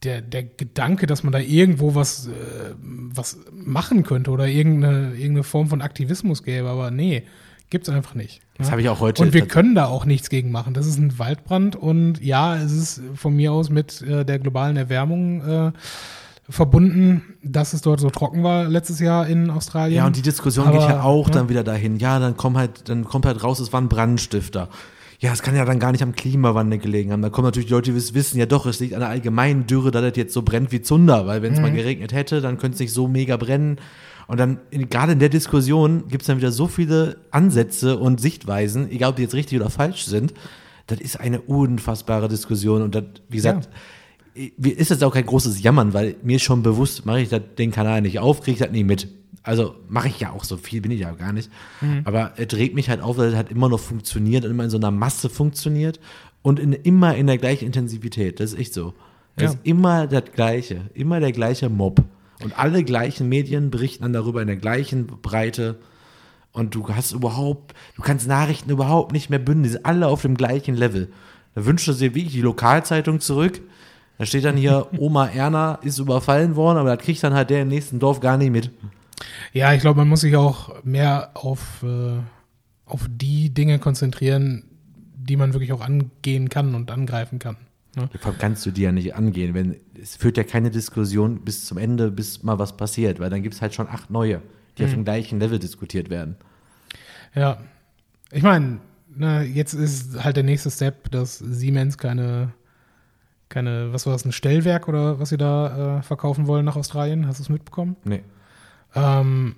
der, 0.03 0.21
der 0.21 0.43
Gedanke, 0.43 1.07
dass 1.07 1.23
man 1.23 1.33
da 1.33 1.39
irgendwo 1.39 1.95
was, 1.95 2.27
äh, 2.27 2.31
was 2.79 3.37
machen 3.51 4.03
könnte 4.03 4.31
oder 4.31 4.47
irgendeine, 4.47 5.13
irgendeine 5.13 5.43
Form 5.43 5.67
von 5.67 5.81
Aktivismus 5.81 6.43
gäbe, 6.43 6.69
aber 6.69 6.91
nee, 6.91 7.23
gibt's 7.69 7.89
einfach 7.89 8.15
nicht. 8.15 8.41
Das 8.57 8.67
ja. 8.67 8.71
habe 8.71 8.81
ich 8.81 8.89
auch 8.89 8.99
heute. 8.99 9.23
Und 9.23 9.33
wir 9.33 9.47
können 9.47 9.75
da 9.75 9.85
auch 9.85 10.05
nichts 10.05 10.29
gegen 10.29 10.51
machen. 10.51 10.73
Das 10.73 10.85
ist 10.87 10.97
ein 10.97 11.17
Waldbrand 11.19 11.75
und 11.75 12.23
ja, 12.23 12.57
es 12.57 12.71
ist 12.71 13.01
von 13.15 13.35
mir 13.35 13.51
aus 13.51 13.69
mit 13.69 14.01
äh, 14.01 14.23
der 14.23 14.39
globalen 14.39 14.77
Erwärmung 14.77 15.41
äh, 15.41 15.71
verbunden, 16.49 17.35
dass 17.43 17.73
es 17.73 17.81
dort 17.81 17.99
so 17.99 18.09
trocken 18.09 18.43
war 18.43 18.65
letztes 18.69 18.99
Jahr 18.99 19.27
in 19.27 19.49
Australien. 19.49 19.97
Ja, 19.97 20.05
und 20.07 20.15
die 20.15 20.21
Diskussion 20.21 20.67
Aber, 20.67 20.79
geht 20.79 20.89
ja 20.89 21.03
auch 21.03 21.27
ne? 21.27 21.33
dann 21.33 21.49
wieder 21.49 21.63
dahin. 21.63 21.97
Ja, 21.97 22.19
dann 22.19 22.37
kommt 22.37 22.57
halt, 22.57 22.87
dann 22.89 23.03
kommt 23.03 23.25
halt 23.25 23.43
raus, 23.43 23.59
es 23.59 23.73
waren 23.73 23.89
Brandstifter. 23.89 24.69
Ja, 25.19 25.33
es 25.33 25.41
kann 25.41 25.55
ja 25.55 25.65
dann 25.65 25.79
gar 25.79 25.91
nicht 25.91 26.03
am 26.03 26.13
Klimawandel 26.13 26.77
gelegen 26.79 27.11
haben. 27.11 27.21
Da 27.23 27.29
kommen 27.29 27.45
natürlich 27.47 27.67
die 27.67 27.73
Leute, 27.73 27.91
die 27.91 28.13
wissen, 28.13 28.37
ja 28.37 28.45
doch, 28.45 28.65
es 28.67 28.79
liegt 28.79 28.93
an 28.93 28.99
der 28.99 29.09
allgemeinen 29.09 29.65
Dürre, 29.65 29.89
dass 29.91 30.03
das 30.03 30.15
jetzt 30.15 30.33
so 30.33 30.43
brennt 30.43 30.71
wie 30.71 30.81
Zunder, 30.81 31.25
weil 31.25 31.41
wenn 31.41 31.53
es 31.53 31.59
Mhm. 31.59 31.65
mal 31.65 31.71
geregnet 31.73 32.13
hätte, 32.13 32.39
dann 32.39 32.57
könnte 32.59 32.75
es 32.75 32.79
nicht 32.79 32.93
so 32.93 33.07
mega 33.07 33.35
brennen. 33.35 33.77
Und 34.27 34.39
dann, 34.39 34.59
in, 34.69 34.89
gerade 34.89 35.13
in 35.13 35.19
der 35.19 35.29
Diskussion, 35.29 36.07
gibt 36.07 36.21
es 36.21 36.27
dann 36.27 36.37
wieder 36.37 36.51
so 36.51 36.67
viele 36.67 37.17
Ansätze 37.31 37.97
und 37.97 38.21
Sichtweisen, 38.21 38.91
egal 38.91 39.09
ob 39.11 39.15
die 39.15 39.23
jetzt 39.23 39.33
richtig 39.33 39.59
oder 39.59 39.69
falsch 39.69 40.05
sind. 40.05 40.33
Das 40.85 40.99
ist 41.01 41.19
eine 41.19 41.41
unfassbare 41.41 42.27
Diskussion. 42.27 42.81
Und 42.83 42.93
das, 42.93 43.03
wie 43.29 43.37
gesagt, 43.37 43.65
mir 43.65 43.71
ist 44.61 44.91
das 44.91 45.01
auch 45.03 45.13
kein 45.13 45.25
großes 45.25 45.61
Jammern, 45.61 45.93
weil 45.93 46.15
mir 46.23 46.35
ist 46.37 46.43
schon 46.43 46.63
bewusst, 46.63 47.05
mache 47.05 47.21
ich 47.21 47.29
den 47.57 47.71
Kanal 47.71 48.01
nicht 48.01 48.19
auf, 48.19 48.41
kriege 48.41 48.53
ich 48.53 48.59
das 48.59 48.71
nie 48.71 48.83
mit. 48.83 49.07
Also 49.43 49.75
mache 49.87 50.09
ich 50.09 50.19
ja 50.19 50.31
auch 50.31 50.43
so 50.43 50.57
viel, 50.57 50.81
bin 50.81 50.91
ich 50.91 50.99
ja 51.01 51.11
gar 51.11 51.31
nicht. 51.33 51.49
Aber 52.03 52.33
es 52.37 52.53
regt 52.55 52.75
mich 52.75 52.89
halt 52.89 53.01
auf, 53.01 53.15
dass 53.17 53.27
es 53.27 53.35
halt 53.35 53.49
immer 53.51 53.69
noch 53.69 53.79
funktioniert 53.79 54.43
und 54.45 54.51
immer 54.51 54.65
in 54.65 54.69
so 54.69 54.77
einer 54.77 54.91
Masse 54.91 55.29
funktioniert 55.29 55.99
und 56.41 56.59
in, 56.59 56.73
immer 56.73 57.15
in 57.15 57.27
der 57.27 57.37
gleichen 57.37 57.65
Intensität. 57.65 58.39
Das 58.39 58.53
ist 58.53 58.59
echt 58.59 58.73
so. 58.73 58.93
Das 59.37 59.43
Ja. 59.43 59.49
ist 59.51 59.59
immer 59.63 60.07
das 60.07 60.23
Gleiche, 60.33 60.81
immer 60.93 61.19
der 61.19 61.31
gleiche 61.31 61.69
Mob. 61.69 62.03
Und 62.43 62.57
alle 62.59 62.83
gleichen 62.83 63.29
Medien 63.29 63.71
berichten 63.71 64.03
dann 64.03 64.13
darüber 64.13 64.41
in 64.41 64.47
der 64.47 64.57
gleichen 64.57 65.07
Breite. 65.07 65.77
Und 66.51 66.75
du 66.75 66.87
hast 66.89 67.11
überhaupt, 67.13 67.73
du 67.95 68.01
kannst 68.01 68.27
Nachrichten 68.27 68.69
überhaupt 68.69 69.11
nicht 69.13 69.29
mehr 69.29 69.39
bündeln, 69.39 69.63
die 69.63 69.69
sind 69.69 69.85
alle 69.85 70.07
auf 70.07 70.23
dem 70.23 70.35
gleichen 70.35 70.75
Level. 70.75 71.09
Da 71.55 71.65
wünscht 71.65 71.87
du 71.87 71.93
dir 71.93 72.13
wirklich 72.15 72.33
die 72.33 72.41
Lokalzeitung 72.41 73.19
zurück. 73.19 73.61
Da 74.17 74.25
steht 74.25 74.45
dann 74.45 74.57
hier, 74.57 74.87
Oma 74.97 75.27
Erna 75.27 75.75
ist 75.81 75.99
überfallen 75.99 76.55
worden, 76.55 76.77
aber 76.77 76.95
das 76.95 77.05
kriegt 77.05 77.23
dann 77.23 77.33
halt 77.33 77.49
der 77.49 77.61
im 77.61 77.67
nächsten 77.67 77.99
Dorf 77.99 78.19
gar 78.19 78.37
nicht 78.37 78.51
mit. 78.51 78.71
Ja, 79.53 79.73
ich 79.73 79.81
glaube, 79.81 79.99
man 79.99 80.09
muss 80.09 80.21
sich 80.21 80.35
auch 80.35 80.83
mehr 80.83 81.31
auf, 81.33 81.83
äh, 81.83 82.19
auf 82.85 83.07
die 83.09 83.53
Dinge 83.53 83.79
konzentrieren, 83.79 84.63
die 85.15 85.35
man 85.35 85.53
wirklich 85.53 85.73
auch 85.73 85.81
angehen 85.81 86.49
kann 86.49 86.75
und 86.75 86.91
angreifen 86.91 87.39
kann. 87.39 87.57
Ne? 87.95 88.09
Kannst 88.37 88.65
du 88.65 88.71
dir 88.71 88.85
ja 88.85 88.91
nicht 88.91 89.15
angehen, 89.15 89.55
wenn 89.55 89.75
es 89.99 90.15
führt 90.15 90.37
ja 90.37 90.43
keine 90.43 90.69
Diskussion 90.69 91.43
bis 91.43 91.65
zum 91.65 91.79
Ende, 91.79 92.11
bis 92.11 92.43
mal 92.43 92.59
was 92.59 92.77
passiert, 92.77 93.19
weil 93.19 93.31
dann 93.31 93.41
gibt 93.41 93.55
es 93.55 93.61
halt 93.61 93.73
schon 93.73 93.87
acht 93.87 94.11
neue, 94.11 94.41
die 94.77 94.85
auf 94.85 94.91
dem 94.91 95.03
gleichen 95.03 95.39
Level 95.39 95.57
diskutiert 95.57 96.11
werden. 96.11 96.35
Ja, 97.33 97.57
ich 98.31 98.43
meine, 98.43 98.79
ne, 99.15 99.43
jetzt 99.43 99.73
ist 99.73 100.23
halt 100.23 100.37
der 100.37 100.43
nächste 100.43 100.69
Step, 100.69 101.09
dass 101.09 101.39
Siemens 101.39 101.97
keine, 101.97 102.53
keine, 103.49 103.93
was 103.93 104.05
war 104.05 104.13
das, 104.13 104.25
ein 104.25 104.31
Stellwerk 104.31 104.87
oder 104.87 105.19
was 105.19 105.29
sie 105.29 105.37
da 105.37 105.99
äh, 105.99 106.01
verkaufen 106.03 106.47
wollen 106.47 106.65
nach 106.65 106.75
Australien? 106.75 107.27
Hast 107.27 107.39
du 107.39 107.43
es 107.43 107.49
mitbekommen? 107.49 107.95
Nee. 108.03 108.23
Ähm, 108.95 109.55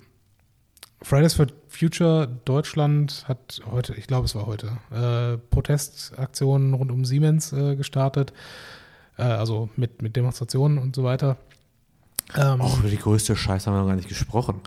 Fridays 1.01 1.33
for 1.33 1.47
Future 1.69 2.27
Deutschland 2.45 3.23
hat 3.27 3.61
heute, 3.71 3.93
ich 3.95 4.07
glaube 4.07 4.25
es 4.25 4.35
war 4.35 4.45
heute, 4.47 4.67
äh, 4.91 5.37
Protestaktionen 5.49 6.73
rund 6.73 6.91
um 6.91 7.05
Siemens 7.05 7.53
äh, 7.53 7.75
gestartet. 7.75 8.33
Äh, 9.17 9.23
also 9.23 9.69
mit, 9.75 10.01
mit 10.01 10.15
Demonstrationen 10.15 10.77
und 10.77 10.95
so 10.95 11.03
weiter. 11.03 11.37
Ähm, 12.35 12.61
Och, 12.61 12.79
über 12.79 12.89
die 12.89 12.97
größte 12.97 13.35
Scheiße 13.35 13.67
haben 13.67 13.75
wir 13.77 13.81
noch 13.81 13.87
gar 13.87 13.95
nicht 13.95 14.09
gesprochen. 14.09 14.59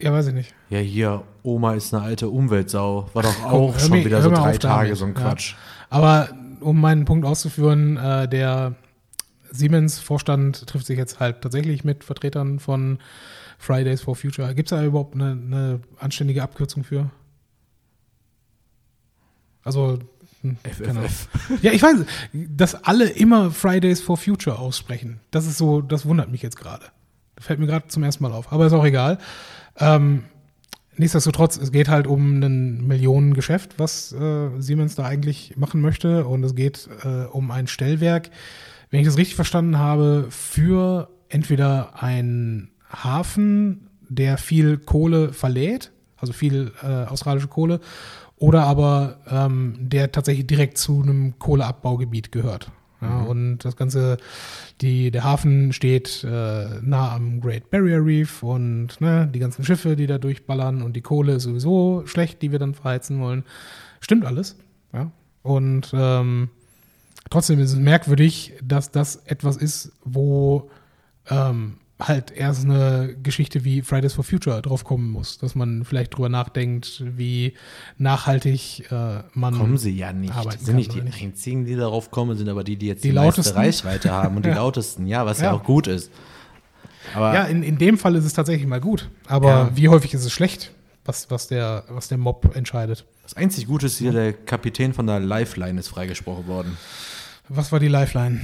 Ja, 0.00 0.12
weiß 0.12 0.26
ich 0.28 0.34
nicht. 0.34 0.54
Ja, 0.68 0.78
hier, 0.78 1.22
Oma 1.42 1.74
ist 1.74 1.94
eine 1.94 2.02
alte 2.02 2.28
Umweltsau. 2.28 3.08
War 3.14 3.22
doch 3.22 3.34
Komm, 3.42 3.50
auch 3.52 3.72
hör 3.72 3.78
schon 3.80 3.90
mir- 3.92 4.04
wieder 4.04 4.20
so 4.22 4.30
drei 4.30 4.56
Tage 4.58 4.88
damit. 4.88 4.98
so 4.98 5.04
ein 5.06 5.14
Ja. 5.14 5.20
Quatsch. 5.20 5.54
Aber 5.90 6.28
um 6.60 6.80
meinen 6.80 7.04
Punkt 7.04 7.26
auszuführen, 7.26 7.96
äh, 7.96 8.28
der 8.28 8.74
Siemens-Vorstand 9.50 10.66
trifft 10.66 10.86
sich 10.86 10.98
jetzt 10.98 11.20
halt 11.20 11.42
tatsächlich 11.42 11.84
mit 11.84 12.04
Vertretern 12.04 12.58
von 12.58 12.98
Fridays 13.58 14.02
for 14.02 14.16
Future. 14.16 14.54
Gibt 14.54 14.70
es 14.70 14.78
da 14.78 14.84
überhaupt 14.84 15.14
eine, 15.14 15.32
eine 15.32 15.80
anständige 15.98 16.42
Abkürzung 16.42 16.84
für? 16.84 17.10
Also, 19.62 19.98
hm. 20.42 20.56
FFF. 20.62 21.28
Ja, 21.62 21.72
ich 21.72 21.82
weiß, 21.82 22.04
dass 22.32 22.84
alle 22.84 23.08
immer 23.08 23.50
Fridays 23.50 24.00
for 24.00 24.16
Future 24.16 24.58
aussprechen. 24.58 25.20
Das 25.30 25.46
ist 25.46 25.58
so, 25.58 25.80
das 25.80 26.06
wundert 26.06 26.30
mich 26.30 26.42
jetzt 26.42 26.56
gerade. 26.56 26.86
Fällt 27.38 27.58
mir 27.58 27.66
gerade 27.66 27.88
zum 27.88 28.02
ersten 28.02 28.22
Mal 28.22 28.32
auf. 28.32 28.52
Aber 28.52 28.66
ist 28.66 28.72
auch 28.72 28.84
egal. 28.84 29.18
Ähm, 29.78 30.24
nichtsdestotrotz, 30.96 31.56
es 31.56 31.72
geht 31.72 31.88
halt 31.88 32.06
um 32.06 32.40
ein 32.40 32.86
Millionengeschäft, 32.86 33.78
was 33.78 34.12
äh, 34.12 34.50
Siemens 34.58 34.94
da 34.94 35.04
eigentlich 35.04 35.56
machen 35.56 35.80
möchte. 35.80 36.26
Und 36.26 36.44
es 36.44 36.54
geht 36.54 36.88
äh, 37.04 37.24
um 37.24 37.50
ein 37.50 37.66
Stellwerk, 37.66 38.30
wenn 38.90 39.00
ich 39.00 39.06
das 39.06 39.16
richtig 39.16 39.34
verstanden 39.34 39.78
habe, 39.78 40.26
für 40.30 41.08
entweder 41.28 42.02
einen 42.02 42.70
Hafen, 42.90 43.88
der 44.08 44.38
viel 44.38 44.78
Kohle 44.78 45.32
verlädt, 45.32 45.92
also 46.16 46.32
viel 46.32 46.72
äh, 46.82 46.86
australische 46.86 47.48
Kohle, 47.48 47.80
oder 48.36 48.64
aber 48.64 49.18
ähm, 49.28 49.74
der 49.78 50.12
tatsächlich 50.12 50.46
direkt 50.46 50.78
zu 50.78 51.02
einem 51.02 51.38
Kohleabbaugebiet 51.38 52.32
gehört. 52.32 52.70
Ja, 53.00 53.22
Und 53.22 53.58
das 53.58 53.76
Ganze, 53.76 54.16
die, 54.80 55.10
der 55.10 55.24
Hafen 55.24 55.72
steht 55.72 56.24
äh, 56.24 56.80
nah 56.80 57.14
am 57.14 57.40
Great 57.40 57.70
Barrier 57.70 58.04
Reef 58.04 58.42
und 58.42 59.00
ne, 59.00 59.28
die 59.32 59.38
ganzen 59.38 59.64
Schiffe, 59.64 59.96
die 59.96 60.06
da 60.06 60.18
durchballern 60.18 60.82
und 60.82 60.94
die 60.96 61.02
Kohle 61.02 61.34
ist 61.34 61.42
sowieso 61.42 62.02
schlecht, 62.06 62.40
die 62.42 62.52
wir 62.52 62.58
dann 62.58 62.74
verheizen 62.74 63.20
wollen. 63.20 63.44
Stimmt 64.00 64.24
alles. 64.24 64.56
Ja. 64.92 65.10
Und 65.42 65.92
ähm, 65.94 66.48
trotzdem 67.28 67.60
ist 67.60 67.72
es 67.72 67.78
merkwürdig, 67.78 68.54
dass 68.62 68.90
das 68.90 69.16
etwas 69.26 69.56
ist, 69.56 69.92
wo 70.04 70.70
ähm, 71.28 71.78
halt 71.98 72.30
erst 72.30 72.64
eine 72.66 73.16
Geschichte 73.22 73.64
wie 73.64 73.80
Fridays 73.80 74.12
for 74.12 74.22
Future 74.24 74.60
drauf 74.60 74.84
kommen 74.84 75.10
muss, 75.10 75.38
dass 75.38 75.54
man 75.54 75.84
vielleicht 75.84 76.14
drüber 76.14 76.28
nachdenkt, 76.28 77.02
wie 77.16 77.54
nachhaltig 77.96 78.90
äh, 78.92 79.22
man 79.32 79.56
Kommen 79.56 79.78
sie 79.78 79.96
ja 79.96 80.12
nicht. 80.12 80.34
arbeiten 80.34 80.62
sind 80.64 80.76
nicht 80.76 80.88
kann 80.90 80.96
die 80.96 81.00
oder 81.02 81.10
nicht. 81.10 81.22
einzigen, 81.22 81.64
die 81.64 81.74
darauf 81.74 82.10
kommen, 82.10 82.36
sind 82.36 82.48
aber 82.50 82.64
die, 82.64 82.76
die 82.76 82.86
jetzt 82.86 83.02
Die 83.04 83.08
die, 83.08 83.14
lautesten? 83.14 83.56
meiste 83.56 83.86
Reichweite 83.86 84.12
haben 84.12 84.36
und 84.36 84.44
die 84.44 84.50
Ja. 84.50 84.56
lautesten. 84.56 85.06
Ja, 85.06 85.24
was 85.24 85.38
ja. 85.40 85.46
Ja. 85.46 85.52
auch 85.54 85.64
gut 85.64 85.86
ist. 85.86 86.10
Aber 87.14 87.32
Ja, 87.34 87.44
in, 87.44 87.62
in 87.62 87.78
dem 87.78 87.96
Fall 87.98 88.14
ist 88.16 88.24
es 88.24 88.32
tatsächlich 88.34 88.66
mal 88.66 88.80
gut. 88.80 89.08
Aber 89.26 89.48
Ja. 89.48 89.70
wie 89.76 89.88
häufig 89.88 90.12
ist 90.12 90.24
es 90.24 90.32
schlecht, 90.32 90.72
was, 91.06 91.30
was, 91.30 91.48
der, 91.48 91.84
was 91.88 92.08
der 92.08 92.18
Mob 92.18 92.54
entscheidet? 92.56 93.06
das 93.22 93.34
einzig 93.34 93.66
Gute 93.66 93.86
ist 93.86 93.96
hier, 93.98 94.12
der 94.12 94.32
Kapitän 94.34 94.92
von 94.92 95.06
der 95.06 95.18
Lifeline 95.18 95.80
ist 95.80 95.88
freigesprochen 95.88 96.46
worden. 96.46 96.76
Was 97.48 97.72
war 97.72 97.80
die 97.80 97.88
Lifeline? 97.88 98.40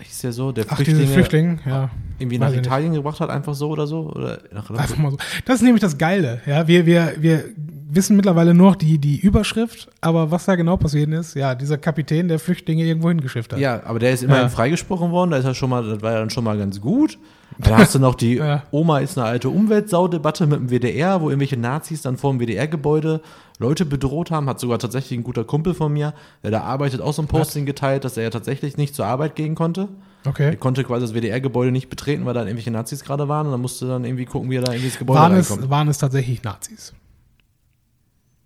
Ist 0.00 0.22
ja 0.22 0.32
so, 0.32 0.52
der 0.52 0.66
Ach, 0.68 0.76
Flüchtlinge 0.76 1.06
Flüchtling, 1.06 1.60
ja. 1.66 1.90
irgendwie 2.18 2.38
nach 2.38 2.50
nicht. 2.50 2.58
Italien 2.60 2.92
gebracht 2.94 3.20
hat, 3.20 3.30
einfach 3.30 3.54
so 3.54 3.68
oder 3.70 3.86
so? 3.86 4.10
Oder 4.12 4.38
Einfach 4.52 4.96
mal 4.98 5.10
so. 5.12 5.16
Das 5.44 5.56
ist 5.56 5.62
nämlich 5.62 5.80
das 5.80 5.96
Geile. 5.98 6.40
Ja, 6.46 6.66
wir, 6.68 6.86
wir, 6.86 7.14
wir 7.18 7.44
wissen 7.88 8.16
mittlerweile 8.16 8.54
nur 8.54 8.70
noch 8.70 8.76
die, 8.76 8.98
die 8.98 9.18
Überschrift, 9.20 9.88
aber 10.00 10.30
was 10.30 10.44
da 10.46 10.56
genau 10.56 10.76
passiert 10.76 11.10
ist, 11.10 11.34
ja, 11.34 11.54
dieser 11.54 11.78
Kapitän, 11.78 12.28
der 12.28 12.38
Flüchtlinge 12.38 12.84
irgendwo 12.84 13.08
hingeschifft 13.08 13.52
hat. 13.52 13.60
Ja, 13.60 13.82
aber 13.84 13.98
der 14.00 14.12
ist 14.12 14.22
immerhin 14.24 14.44
Ja. 14.44 14.48
freigesprochen 14.48 15.10
worden, 15.12 15.30
da 15.30 15.36
ist 15.36 15.44
er 15.44 15.54
schon 15.54 15.70
mal, 15.70 15.86
das 15.86 16.02
war 16.02 16.12
ja 16.12 16.18
dann 16.18 16.30
schon 16.30 16.44
mal 16.44 16.58
ganz 16.58 16.80
gut. 16.80 17.18
Dann 17.58 17.78
hast 17.78 17.94
du 17.94 17.98
noch 17.98 18.14
die 18.14 18.34
Ja. 18.38 18.64
Oma 18.72 18.98
ist 18.98 19.16
eine 19.16 19.26
alte 19.26 19.48
Umweltsau-Debatte 19.48 20.46
mit 20.46 20.58
dem 20.58 20.70
WDR, 20.70 21.20
wo 21.20 21.30
irgendwelche 21.30 21.56
Nazis 21.56 22.02
dann 22.02 22.16
vor 22.16 22.32
dem 22.32 22.40
WDR-Gebäude 22.40 23.20
Leute 23.58 23.84
bedroht 23.86 24.30
haben. 24.32 24.48
Hat 24.48 24.58
sogar 24.58 24.78
tatsächlich 24.80 25.18
ein 25.18 25.22
guter 25.22 25.44
Kumpel 25.44 25.74
von 25.74 25.92
mir, 25.92 26.14
der 26.42 26.50
da 26.50 26.62
arbeitet, 26.62 27.00
auch 27.00 27.12
so 27.12 27.22
ein 27.22 27.28
Posting 27.28 27.64
geteilt, 27.66 28.04
dass 28.04 28.16
er 28.16 28.24
ja 28.24 28.30
tatsächlich 28.30 28.76
nicht 28.76 28.94
zur 28.94 29.06
Arbeit 29.06 29.36
gehen 29.36 29.54
konnte. 29.54 29.88
Er 30.24 30.30
Okay. 30.30 30.56
konnte 30.56 30.82
quasi 30.84 31.02
das 31.06 31.14
WDR-Gebäude 31.14 31.70
nicht 31.70 31.90
betreten, 31.90 32.24
weil 32.24 32.32
da 32.34 32.40
irgendwelche 32.40 32.70
Nazis 32.70 33.04
gerade 33.04 33.28
waren 33.28 33.46
und 33.46 33.52
dann 33.52 33.60
musste 33.60 33.86
dann 33.86 34.04
irgendwie 34.04 34.24
gucken, 34.24 34.50
wie 34.50 34.56
er 34.56 34.62
da 34.62 34.72
in 34.72 34.80
dieses 34.80 34.98
Gebäude 34.98 35.20
Waren 35.20 35.34
es, 35.34 35.50
reinkommt. 35.50 35.70
waren 35.70 35.88
es 35.88 35.98
tatsächlich 35.98 36.42
Nazis? 36.42 36.94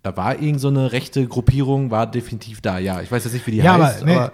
Da 0.03 0.15
war 0.15 0.39
irgend 0.41 0.61
so 0.61 0.69
eine 0.69 0.91
rechte 0.93 1.25
Gruppierung, 1.27 1.91
war 1.91 2.05
definitiv 2.07 2.61
da, 2.61 2.77
ja. 2.79 3.01
Ich 3.01 3.11
weiß 3.11 3.23
jetzt 3.25 3.33
nicht, 3.33 3.45
wie 3.47 3.51
die 3.51 3.57
ja, 3.57 3.77
heißt, 3.77 4.03
aber, 4.03 4.11
ne, 4.11 4.31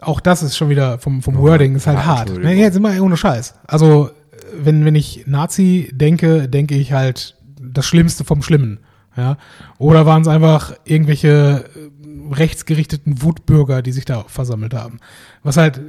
auch 0.00 0.20
das 0.20 0.42
ist 0.42 0.56
schon 0.56 0.68
wieder 0.68 0.98
vom, 0.98 1.22
vom 1.22 1.38
Wording 1.38 1.74
ist 1.74 1.86
halt 1.86 1.98
ja, 1.98 2.04
hart. 2.04 2.38
Ne, 2.38 2.54
jetzt 2.54 2.76
immer 2.76 3.00
ohne 3.00 3.16
Scheiß. 3.16 3.54
Also, 3.66 4.10
wenn, 4.54 4.84
wenn 4.84 4.94
ich 4.94 5.24
Nazi 5.26 5.90
denke, 5.92 6.48
denke 6.48 6.74
ich 6.76 6.92
halt 6.92 7.36
das 7.60 7.86
Schlimmste 7.86 8.24
vom 8.24 8.42
Schlimmen. 8.42 8.80
Ja? 9.16 9.38
Oder 9.78 10.06
waren 10.06 10.22
es 10.22 10.28
einfach 10.28 10.74
irgendwelche 10.84 11.64
äh, 11.74 12.34
rechtsgerichteten 12.34 13.22
Wutbürger, 13.22 13.82
die 13.82 13.92
sich 13.92 14.04
da 14.04 14.24
versammelt 14.28 14.74
haben? 14.74 14.98
Was 15.42 15.56
halt, 15.56 15.80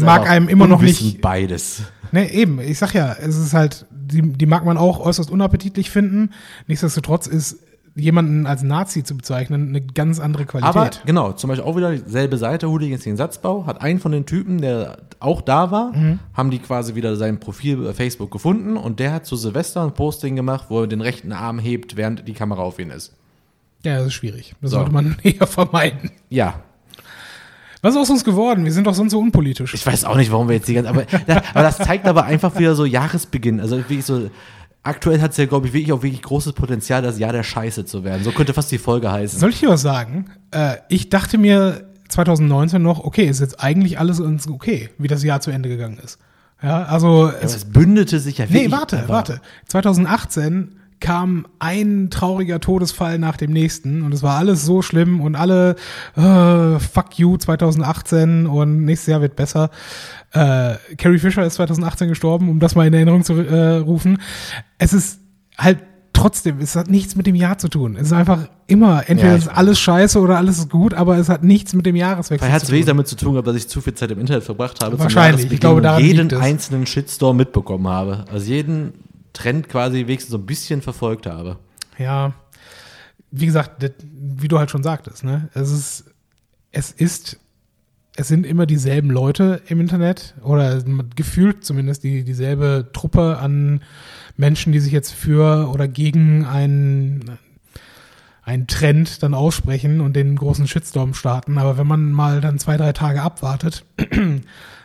mag 0.00 0.28
einem 0.28 0.48
immer 0.48 0.66
noch 0.66 0.80
nicht- 0.82 1.20
beides. 1.20 1.82
ne, 2.12 2.30
eben, 2.32 2.60
ich 2.60 2.78
sag 2.78 2.94
ja, 2.94 3.12
es 3.14 3.36
ist 3.36 3.54
halt, 3.54 3.86
die, 3.90 4.22
die 4.22 4.46
mag 4.46 4.64
man 4.64 4.76
auch 4.76 5.00
äußerst 5.00 5.30
unappetitlich 5.30 5.90
finden. 5.90 6.30
Nichtsdestotrotz 6.66 7.26
ist 7.26 7.58
jemanden 7.96 8.46
als 8.46 8.62
Nazi 8.62 9.04
zu 9.04 9.16
bezeichnen, 9.16 9.68
eine 9.68 9.80
ganz 9.80 10.18
andere 10.18 10.46
Qualität. 10.46 10.74
Aber 10.76 10.90
genau, 11.06 11.32
zum 11.32 11.48
Beispiel 11.48 11.64
auch 11.64 11.76
wieder 11.76 11.92
dieselbe 11.92 12.36
Seite, 12.38 12.68
Hooligans 12.68 13.04
gegen 13.04 13.16
Satzbau, 13.16 13.66
hat 13.66 13.80
einen 13.80 14.00
von 14.00 14.10
den 14.10 14.26
Typen, 14.26 14.60
der 14.60 14.98
auch 15.20 15.40
da 15.40 15.70
war, 15.70 15.92
Mhm. 15.92 16.18
haben 16.34 16.50
die 16.50 16.58
quasi 16.58 16.94
wieder 16.96 17.14
sein 17.16 17.38
Profil 17.38 17.76
bei 17.76 17.92
Facebook 17.94 18.30
gefunden 18.30 18.76
und 18.76 18.98
der 18.98 19.12
hat 19.12 19.26
zu 19.26 19.36
Silvester 19.36 19.82
ein 19.84 19.92
Posting 19.94 20.34
gemacht, 20.34 20.66
wo 20.70 20.80
er 20.80 20.86
den 20.88 21.00
rechten 21.00 21.32
Arm 21.32 21.58
hebt, 21.60 21.96
während 21.96 22.26
die 22.26 22.32
Kamera 22.32 22.62
auf 22.62 22.78
ihn 22.80 22.90
ist. 22.90 23.12
ja, 23.84 23.98
das 23.98 24.06
ist 24.08 24.14
schwierig. 24.14 24.54
Das 24.60 24.72
So. 24.72 24.78
sollte 24.78 24.92
man 24.92 25.16
eher 25.22 25.46
vermeiden. 25.46 26.10
Ja, 26.30 26.60
Was 27.82 27.94
ist 27.94 28.00
aus 28.00 28.08
uns 28.10 28.24
geworden? 28.24 28.64
Wir 28.64 28.72
sind 28.72 28.86
doch 28.86 28.94
sonst 28.94 29.12
so 29.12 29.18
unpolitisch. 29.20 29.74
ich 29.74 29.86
weiß 29.86 30.04
auch 30.06 30.16
nicht, 30.16 30.32
warum 30.32 30.48
wir 30.48 30.56
jetzt 30.56 30.66
die 30.68 30.74
ganze, 30.74 30.88
aber, 30.90 31.04
aber 31.52 31.62
das 31.62 31.76
zeigt 31.76 32.06
aber 32.06 32.24
einfach 32.24 32.58
wieder 32.58 32.74
so 32.74 32.86
Jahresbeginn, 32.86 33.60
also 33.60 33.76
wirklich 33.76 34.04
so, 34.04 34.30
aktuell 34.84 35.20
hat 35.20 35.32
es 35.32 35.36
ja, 35.38 35.46
glaube 35.46 35.66
ich, 35.66 35.72
wirklich 35.72 35.92
auch 35.92 36.02
wirklich 36.02 36.22
großes 36.22 36.52
Potenzial, 36.52 37.02
das 37.02 37.18
Jahr 37.18 37.32
der 37.32 37.42
Scheiße 37.42 37.84
zu 37.84 38.04
werden. 38.04 38.22
So 38.22 38.30
könnte 38.30 38.54
fast 38.54 38.70
die 38.70 38.78
Folge 38.78 39.10
heißen. 39.10 39.38
Soll 39.40 39.50
ich 39.50 39.60
dir 39.60 39.70
was 39.70 39.82
sagen? 39.82 40.26
Äh, 40.52 40.76
ich 40.88 41.08
dachte 41.08 41.38
mir 41.38 41.90
2019 42.08 42.80
noch, 42.80 43.02
okay, 43.02 43.24
ist 43.24 43.40
jetzt 43.40 43.60
eigentlich 43.60 43.98
alles 43.98 44.22
ganz 44.22 44.46
okay, 44.46 44.90
wie 44.98 45.08
das 45.08 45.24
Jahr 45.24 45.40
zu 45.40 45.50
Ende 45.50 45.68
gegangen 45.68 45.98
ist. 45.98 46.18
Ja, 46.62 46.84
also 46.84 47.24
Aber 47.28 47.42
es, 47.42 47.56
es 47.56 47.64
bündete 47.64 48.20
sich 48.20 48.38
ja 48.38 48.46
nee, 48.46 48.54
wirklich. 48.54 48.72
warte, 48.72 48.98
aber- 49.00 49.08
warte. 49.08 49.40
2018 49.68 50.76
kam 51.00 51.46
ein 51.58 52.08
trauriger 52.10 52.60
Todesfall 52.60 53.18
nach 53.18 53.36
dem 53.36 53.52
nächsten 53.52 54.02
und 54.02 54.12
es 54.14 54.22
war 54.22 54.38
alles 54.38 54.64
so 54.64 54.80
schlimm 54.80 55.20
und 55.20 55.36
alle 55.36 55.76
äh, 56.16 56.78
fuck 56.78 57.18
you 57.18 57.36
2018 57.36 58.46
und 58.46 58.84
nächstes 58.84 59.08
Jahr 59.08 59.20
wird 59.20 59.36
besser. 59.36 59.70
Äh, 60.32 60.74
Carrie 60.96 61.18
Fisher 61.18 61.44
ist 61.44 61.54
2018 61.54 62.08
gestorben, 62.08 62.48
um 62.48 62.58
das 62.60 62.74
mal 62.74 62.86
in 62.86 62.94
Erinnerung 62.94 63.22
zu 63.24 63.34
äh, 63.34 63.76
rufen. 63.76 64.18
Es 64.78 64.92
ist 64.92 65.20
halt 65.58 65.78
trotzdem, 66.14 66.60
es 66.60 66.74
hat 66.76 66.88
nichts 66.88 67.16
mit 67.16 67.26
dem 67.26 67.34
Jahr 67.34 67.58
zu 67.58 67.68
tun. 67.68 67.96
Es 67.96 68.06
ist 68.06 68.12
einfach 68.12 68.48
immer, 68.66 69.08
entweder 69.08 69.32
Ja, 69.32 69.36
ist 69.36 69.48
alles 69.48 69.78
scheiße 69.80 70.18
oder 70.20 70.38
alles 70.38 70.58
ist 70.58 70.70
gut, 70.70 70.94
aber 70.94 71.18
es 71.18 71.28
hat 71.28 71.44
nichts 71.44 71.74
mit 71.74 71.84
dem 71.86 71.96
Jahreswechsel 71.96 72.38
Vielleicht 72.38 72.54
hat 72.54 72.62
es 72.62 72.68
zu 72.68 72.72
wenig 72.72 72.86
tun. 72.86 72.88
damit 72.96 73.08
zu 73.08 73.16
tun, 73.16 73.32
gehabt, 73.32 73.48
dass 73.48 73.56
ich 73.56 73.68
zu 73.68 73.80
viel 73.80 73.94
Zeit 73.94 74.10
im 74.10 74.20
Internet 74.20 74.44
verbracht 74.44 74.82
habe. 74.82 74.98
Wahrscheinlich. 74.98 75.50
Ich 75.52 75.60
glaube, 75.60 75.82
daran 75.82 76.02
jeden 76.02 76.32
einzelnen 76.34 76.86
Shitstorm 76.86 77.36
mitbekommen 77.36 77.88
habe. 77.88 78.24
Also 78.32 78.46
jeden 78.46 78.92
Trend 79.34 79.68
quasi 79.68 80.06
wenigstens 80.06 80.30
so 80.30 80.38
ein 80.38 80.46
bisschen 80.46 80.80
verfolgt 80.80 81.26
habe. 81.26 81.58
Ja, 81.98 82.32
wie 83.30 83.46
gesagt, 83.46 83.82
das, 83.82 83.92
wie 84.00 84.48
du 84.48 84.58
halt 84.58 84.70
schon 84.70 84.82
sagtest, 84.82 85.24
ne? 85.24 85.50
Es 85.52 85.70
ist, 85.70 86.04
es 86.70 86.90
ist, 86.92 87.38
es 88.16 88.28
sind 88.28 88.46
immer 88.46 88.64
dieselben 88.64 89.10
Leute 89.10 89.60
im 89.66 89.80
Internet 89.80 90.34
oder 90.42 90.82
gefühlt 91.16 91.64
zumindest 91.64 92.04
die, 92.04 92.24
dieselbe 92.24 92.90
Truppe 92.92 93.38
an 93.38 93.82
Menschen, 94.36 94.72
die 94.72 94.78
sich 94.78 94.92
jetzt 94.92 95.12
für 95.12 95.68
oder 95.72 95.88
gegen 95.88 96.44
einen, 96.44 97.38
einen 98.42 98.68
Trend 98.68 99.22
dann 99.22 99.34
aussprechen 99.34 100.00
und 100.00 100.14
den 100.14 100.36
großen 100.36 100.68
Shitstorm 100.68 101.12
starten. 101.14 101.58
Aber 101.58 101.76
wenn 101.76 101.88
man 101.88 102.12
mal 102.12 102.40
dann 102.40 102.60
zwei, 102.60 102.76
drei 102.76 102.92
Tage 102.92 103.20
abwartet, 103.20 103.84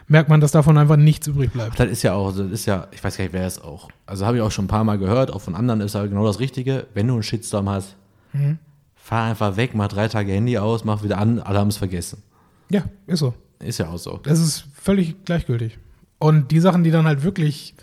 merkt 0.10 0.30
man, 0.30 0.42
dass 0.42 0.52
davon 0.52 0.78
einfach 0.78 0.98
nichts 0.98 1.28
übrig 1.28 1.52
bleibt. 1.54 1.80
Das 1.80 1.88
ist 1.90 2.04
ja 2.04 2.14
auch, 2.14 2.36
das 2.36 2.52
ist 2.52 2.66
ja, 2.66 2.88
ich 2.92 3.04
weiß 3.04 3.16
gar 3.18 3.24
nicht, 3.24 3.34
wer 3.34 3.48
es 3.48 3.62
auch. 3.62 3.90
Also 4.06 4.26
habe 4.26 4.38
ich 4.38 4.44
auch 4.44 4.52
schon 4.52 4.66
ein 4.66 4.70
paar 4.70 4.84
Mal 4.84 4.98
gehört, 4.98 5.32
auch 5.32 5.40
von 5.42 5.56
anderen 5.56 5.80
ist 5.82 5.96
halt 5.96 6.10
genau 6.10 6.26
das 6.26 6.40
Richtige. 6.40 6.88
Wenn 6.94 7.08
du 7.08 7.14
einen 7.14 7.24
Shitstorm 7.24 7.70
hast, 7.70 7.96
Mhm. 8.34 8.60
fahr 8.96 9.30
einfach 9.30 9.56
weg, 9.56 9.72
mach 9.74 9.88
drei 9.88 10.08
Tage 10.08 10.32
Handy 10.34 10.58
aus, 10.58 10.84
mach 10.84 11.02
wieder 11.04 11.18
an, 11.18 11.40
alle 11.40 11.58
haben 11.60 11.70
es 11.70 11.78
vergessen. 11.78 12.22
Ja, 12.70 12.84
ist 13.08 13.20
so. 13.20 13.34
Ist 13.60 13.80
ja 13.80 13.88
auch 13.90 13.98
so. 13.98 14.20
Es 14.26 14.40
ist 14.40 14.66
völlig 14.74 15.26
gleichgültig. 15.26 15.80
Und 16.20 16.52
die 16.52 16.60
Sachen, 16.60 16.84
die 16.84 16.92
dann 16.92 17.06
halt 17.08 17.24
wirklich 17.24 17.74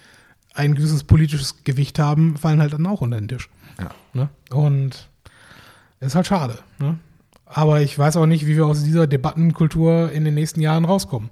ein 0.54 0.74
gewisses 0.74 1.04
politisches 1.04 1.64
Gewicht 1.64 1.98
haben, 1.98 2.36
fallen 2.36 2.60
halt 2.60 2.72
dann 2.72 2.86
auch 2.86 3.00
unter 3.00 3.18
den 3.18 3.28
Tisch. 3.28 3.48
Ja. 3.78 3.90
Ne? 4.14 4.28
Und 4.50 5.08
ist 6.00 6.14
halt 6.14 6.26
schade. 6.26 6.58
Ne? 6.78 6.98
Aber 7.44 7.80
ich 7.80 7.98
weiß 7.98 8.16
auch 8.16 8.26
nicht, 8.26 8.46
wie 8.46 8.56
wir 8.56 8.66
aus 8.66 8.82
dieser 8.84 9.06
Debattenkultur 9.06 10.10
in 10.12 10.24
den 10.24 10.34
nächsten 10.34 10.60
Jahren 10.60 10.84
rauskommen. 10.84 11.30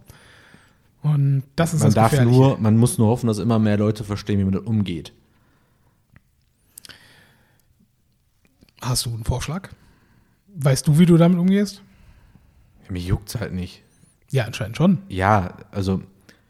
Und 1.05 1.43
das 1.55 1.75
ist 1.75 1.81
Man 1.81 1.89
das 1.89 1.95
darf 1.95 2.11
Gefährliche. 2.13 2.39
nur, 2.39 2.59
man 2.59 2.79
muss 2.79 2.97
nur 2.97 3.09
hoffen, 3.09 3.27
dass 3.27 3.39
immer 3.39 3.59
mehr 3.59 3.77
Leute 3.77 4.05
verstehen, 4.05 4.39
wie 4.39 4.45
man 4.45 4.55
damit 4.55 4.67
umgeht. 4.67 5.13
Hast 8.81 9.05
du 9.07 9.11
einen 9.11 9.25
Vorschlag? 9.25 9.69
Weißt 10.57 10.89
du, 10.89 10.99
wie 10.99 11.05
du 11.07 11.19
damit 11.19 11.39
umgehst? 11.39 11.83
Mich 12.89 13.07
juckt's 13.07 13.35
halt 13.37 13.53
nicht. 13.53 13.83
Ja, 14.31 14.45
anscheinend 14.45 14.77
schon. 14.77 14.99
Ja, 15.09 15.55
also 15.71 16.03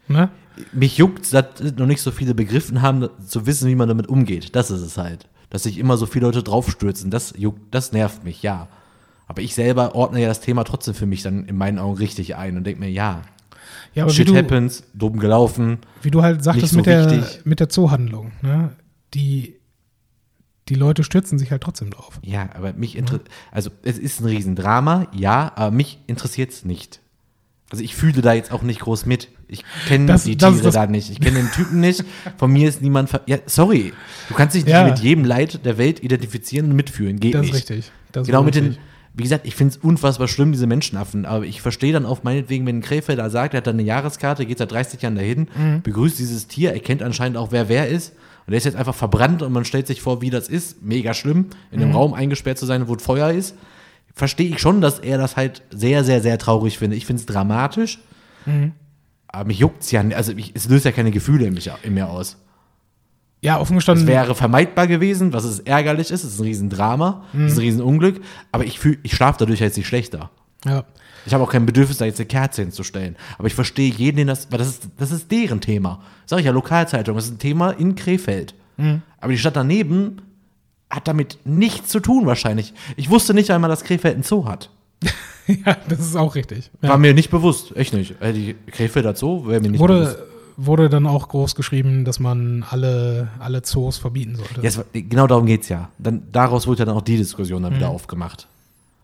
Ne? 0.07 0.29
mich 0.73 0.99
juckt, 0.99 1.33
dass 1.33 1.47
noch 1.77 1.87
nicht 1.87 2.03
so 2.03 2.11
viele 2.13 2.35
begriffen 2.35 2.81
haben, 2.83 3.09
zu 3.27 3.47
wissen, 3.47 3.69
wie 3.69 3.75
man 3.75 3.89
damit 3.89 4.07
umgeht. 4.07 4.55
Das 4.55 4.71
ist 4.71 4.83
es 4.83 4.97
halt. 4.99 5.27
Dass 5.51 5.65
sich 5.65 5.79
immer 5.79 5.97
so 5.97 6.07
viele 6.07 6.27
Leute 6.27 6.43
draufstürzen, 6.45 7.11
das 7.11 7.33
juckt, 7.37 7.75
das 7.75 7.91
nervt 7.93 8.23
mich, 8.23 8.43
ja. 8.43 8.69
Aber 9.27 9.41
ich 9.43 9.55
selber 9.55 9.95
ordne 9.95 10.21
ja 10.21 10.29
das 10.29 10.41
Thema 10.41 10.63
trotzdem 10.65 10.95
für 10.95 11.07
mich 11.07 11.23
dann 11.23 11.45
in 11.47 11.57
meinen 11.57 11.79
Augen 11.79 11.97
richtig 11.97 12.37
ein 12.37 12.57
und 12.57 12.65
denke 12.65 12.81
mir, 12.81 12.91
ja, 12.91 13.23
Ja, 13.95 14.09
shit 14.09 14.29
du, 14.29 14.37
happens, 14.37 14.85
dumm 14.95 15.19
gelaufen. 15.19 15.79
wie 16.03 16.11
du 16.11 16.23
halt 16.23 16.43
sagtest 16.43 16.65
Nicht 16.65 16.71
so 16.73 16.77
mit, 16.79 16.87
der, 16.87 17.11
wichtig. 17.23 17.47
mit 17.47 17.61
der 17.61 17.69
Zoohandlung. 17.69 18.33
Ne? 18.43 18.71
Die, 19.15 19.57
die 20.69 20.75
Leute 20.75 21.05
stürzen 21.05 21.39
sich 21.39 21.51
halt 21.51 21.63
trotzdem 21.63 21.91
drauf. 21.91 22.19
Ja, 22.23 22.49
aber 22.55 22.73
mich 22.73 22.97
interessiert, 22.97 23.29
also 23.53 23.71
es 23.83 23.99
ist 23.99 24.21
ein 24.21 24.27
Riesendrama, 24.27 25.07
ja, 25.13 25.53
aber 25.57 25.71
mich 25.71 25.99
interessiert's 26.07 26.65
nicht. 26.65 27.01
Also 27.71 27.83
ich 27.83 27.95
fühle 27.97 28.23
da 28.23 28.33
jetzt 28.35 28.53
auch 28.53 28.63
nicht 28.63 28.81
groß 28.81 29.05
mit. 29.07 29.29
Ich 29.49 29.65
kenne 29.89 30.05
die 30.07 30.37
das 30.37 30.53
Tiere 30.55 30.63
das- 30.63 30.75
da 30.75 30.87
nicht. 30.87 31.11
Ich 31.11 31.21
kenne 31.21 31.37
den 31.39 31.51
Typen 31.51 31.81
nicht. 31.81 32.05
Von 32.37 32.53
mir 32.53 32.69
ist 32.69 32.83
niemand. 32.83 33.11
ver- 33.11 33.23
Ja, 33.27 33.39
sorry. 33.47 33.93
Du 34.29 34.35
kannst 34.35 34.55
dich 34.55 34.65
nicht 34.65 34.73
Ja. 34.73 34.85
mit 34.85 34.99
jedem 35.01 35.25
Leid 35.25 35.65
der 35.67 35.77
Welt 35.77 36.03
identifizieren 36.03 36.71
und 36.71 36.77
mitfühlen. 36.77 37.19
Geht 37.19 37.35
Das 37.35 37.43
nicht. 37.43 37.55
ist 37.55 37.71
richtig. 37.71 37.93
Das 38.13 38.23
ist 38.23 38.27
genau 38.29 38.43
mit 38.43 38.55
den, 38.55 38.67
richtig. 38.67 38.83
Wie 39.17 39.23
gesagt, 39.23 39.47
ich 39.47 39.55
finde 39.55 39.75
es 39.75 39.77
unfassbar 39.83 40.27
schlimm, 40.29 40.53
diese 40.53 40.67
Menschenaffen, 40.67 41.25
aber 41.25 41.45
ich 41.45 41.63
verstehe 41.63 41.93
dann 41.93 42.05
auch 42.05 42.25
meinetwegen, 42.25 42.67
wenn 42.67 42.79
ein 42.79 42.83
Krefelder 42.83 43.31
sagt, 43.31 43.55
er 43.55 43.59
hat 43.59 43.67
da 43.67 43.71
eine 43.71 43.83
Jahreskarte, 43.83 44.45
geht 44.45 44.59
seit 44.59 44.73
30 44.73 45.01
Jahren 45.03 45.15
dahin, 45.15 45.49
Mhm. 45.57 45.83
begrüßt 45.83 46.19
dieses 46.19 46.49
Tier, 46.49 46.73
erkennt 46.73 47.03
anscheinend 47.03 47.37
auch, 47.39 47.53
wer 47.53 47.69
wer 47.69 47.89
ist 47.89 48.11
und 48.47 48.51
der 48.51 48.59
ist 48.59 48.65
jetzt 48.65 48.77
einfach 48.77 48.95
verbrannt 48.95 49.41
und 49.43 49.53
man 49.53 49.65
stellt 49.65 49.87
sich 49.87 50.03
vor, 50.03 50.21
wie 50.21 50.31
das 50.31 50.49
ist, 50.49 50.83
mega 50.83 51.15
schlimm, 51.15 51.47
in 51.71 51.79
Mhm. 51.79 51.85
einem 51.85 51.93
Raum 51.95 52.15
eingesperrt 52.15 52.59
zu 52.59 52.67
sein, 52.67 52.89
wo 52.89 52.97
Feuer 52.99 53.31
ist, 53.31 53.55
verstehe 54.15 54.49
ich 54.49 54.59
schon, 54.61 54.81
dass 54.81 54.99
er 54.99 55.17
das 55.19 55.37
halt 55.37 55.63
sehr, 55.71 56.03
sehr, 56.05 56.21
sehr 56.21 56.39
traurig 56.39 56.79
findet. 56.79 56.97
Ich 56.99 57.07
finde 57.07 57.21
es 57.21 57.27
dramatisch, 57.27 58.01
Mhm. 58.47 58.73
aber 59.29 59.45
mich 59.47 59.59
juckt's 59.61 59.91
ja, 59.93 60.03
nicht. 60.03 60.17
also 60.17 60.33
ich, 60.37 60.53
es 60.55 60.69
löst 60.69 60.85
ja 60.85 60.93
keine 60.93 61.11
Gefühle 61.13 61.47
in, 61.47 61.55
mich, 61.55 61.71
in 61.83 61.95
mir 61.95 62.09
aus. 62.09 62.37
Ja, 63.45 63.61
offen 63.61 63.75
Es 63.75 63.81
gestanden. 63.81 64.07
wäre 64.07 64.35
vermeidbar 64.35 64.87
gewesen, 64.87 65.33
was 65.33 65.45
es 65.45 65.61
ärgerlich 65.61 66.11
ist. 66.11 66.25
Es 66.25 66.33
ist 66.33 66.39
ein 66.41 66.45
Riesendrama, 66.45 67.25
es 67.35 67.53
ist 67.53 67.59
ein 67.59 67.61
Riesenunglück. 67.61 68.21
Aber 68.53 68.65
ich 68.65 68.79
fühle, 68.79 68.99
ich 69.03 69.15
schlafe 69.15 69.39
dadurch 69.39 69.61
jetzt 69.61 69.77
nicht 69.77 69.87
schlechter. 69.87 70.31
ja. 70.67 70.85
Ich 71.27 71.33
habe 71.33 71.43
auch 71.43 71.51
kein 71.51 71.65
Bedürfnis, 71.65 71.97
da 71.97 72.05
jetzt 72.05 72.21
eine 72.21 72.27
Kerze 72.27 72.61
hinzustellen. 72.61 73.17
Aber 73.39 73.47
ich 73.47 73.55
verstehe 73.55 73.91
jeden, 73.91 74.19
den 74.19 74.27
das, 74.27 74.53
weil 74.53 74.59
das 74.59 74.69
ist, 74.69 74.89
das 74.99 75.11
ist 75.11 75.31
deren 75.33 75.63
Thema. 75.63 76.03
Sag 76.27 76.39
ich 76.41 76.45
ja, 76.45 76.53
Lokalzeitung, 76.53 77.17
das 77.17 77.25
ist 77.25 77.31
ein 77.33 77.39
Thema 77.39 77.71
in 77.71 77.95
Krefeld. 77.95 78.55
Aber 79.21 79.33
die 79.33 79.39
Stadt 79.39 79.57
daneben 79.57 80.21
hat 80.91 81.09
damit 81.09 81.39
nichts 81.47 81.89
zu 81.89 82.01
tun 82.01 82.27
wahrscheinlich. 82.27 82.75
Ich 82.97 83.09
wusste 83.09 83.33
nicht 83.33 83.51
einmal, 83.53 83.71
dass 83.71 83.85
Krefeld 83.85 84.15
einen 84.17 84.23
Zoo 84.23 84.45
hat. 84.47 84.69
ja, 85.47 85.77
das 85.89 86.01
ist 86.01 86.15
auch 86.17 86.35
richtig. 86.35 86.71
Ja. 86.83 86.91
War 86.91 86.99
mir 86.99 87.15
nicht 87.15 87.31
bewusst, 87.31 87.75
echt 87.75 87.95
nicht. 87.95 88.21
Äh, 88.21 88.35
Die 88.35 88.55
Krefelder 88.71 89.15
Zoo 89.17 89.47
wäre 89.47 89.63
mir 89.63 89.71
nicht 89.71 89.81
bewusst. 89.83 90.19
Wurde, 90.57 90.89
dann 90.89 91.07
auch 91.07 91.29
groß 91.29 91.55
geschrieben, 91.55 92.05
dass 92.05 92.21
man 92.21 92.65
alle, 92.69 93.29
alle 93.39 93.63
Zoos 93.63 93.99
verbieten 93.99 94.37
sollte. 94.37 94.61
Es 94.63 94.77
war, 94.77 94.85
genau 94.93 95.27
darum 95.27 95.47
geht's 95.47 95.69
ja. 95.69 95.91
Dann, 95.99 96.23
daraus 96.33 96.67
wurde 96.67 96.81
ja 96.81 96.85
dann 96.85 96.97
auch 96.97 97.03
die 97.03 97.17
Diskussion 97.17 97.63
dann 97.63 97.75
wieder 97.75 97.89
aufgemacht. 97.89 98.47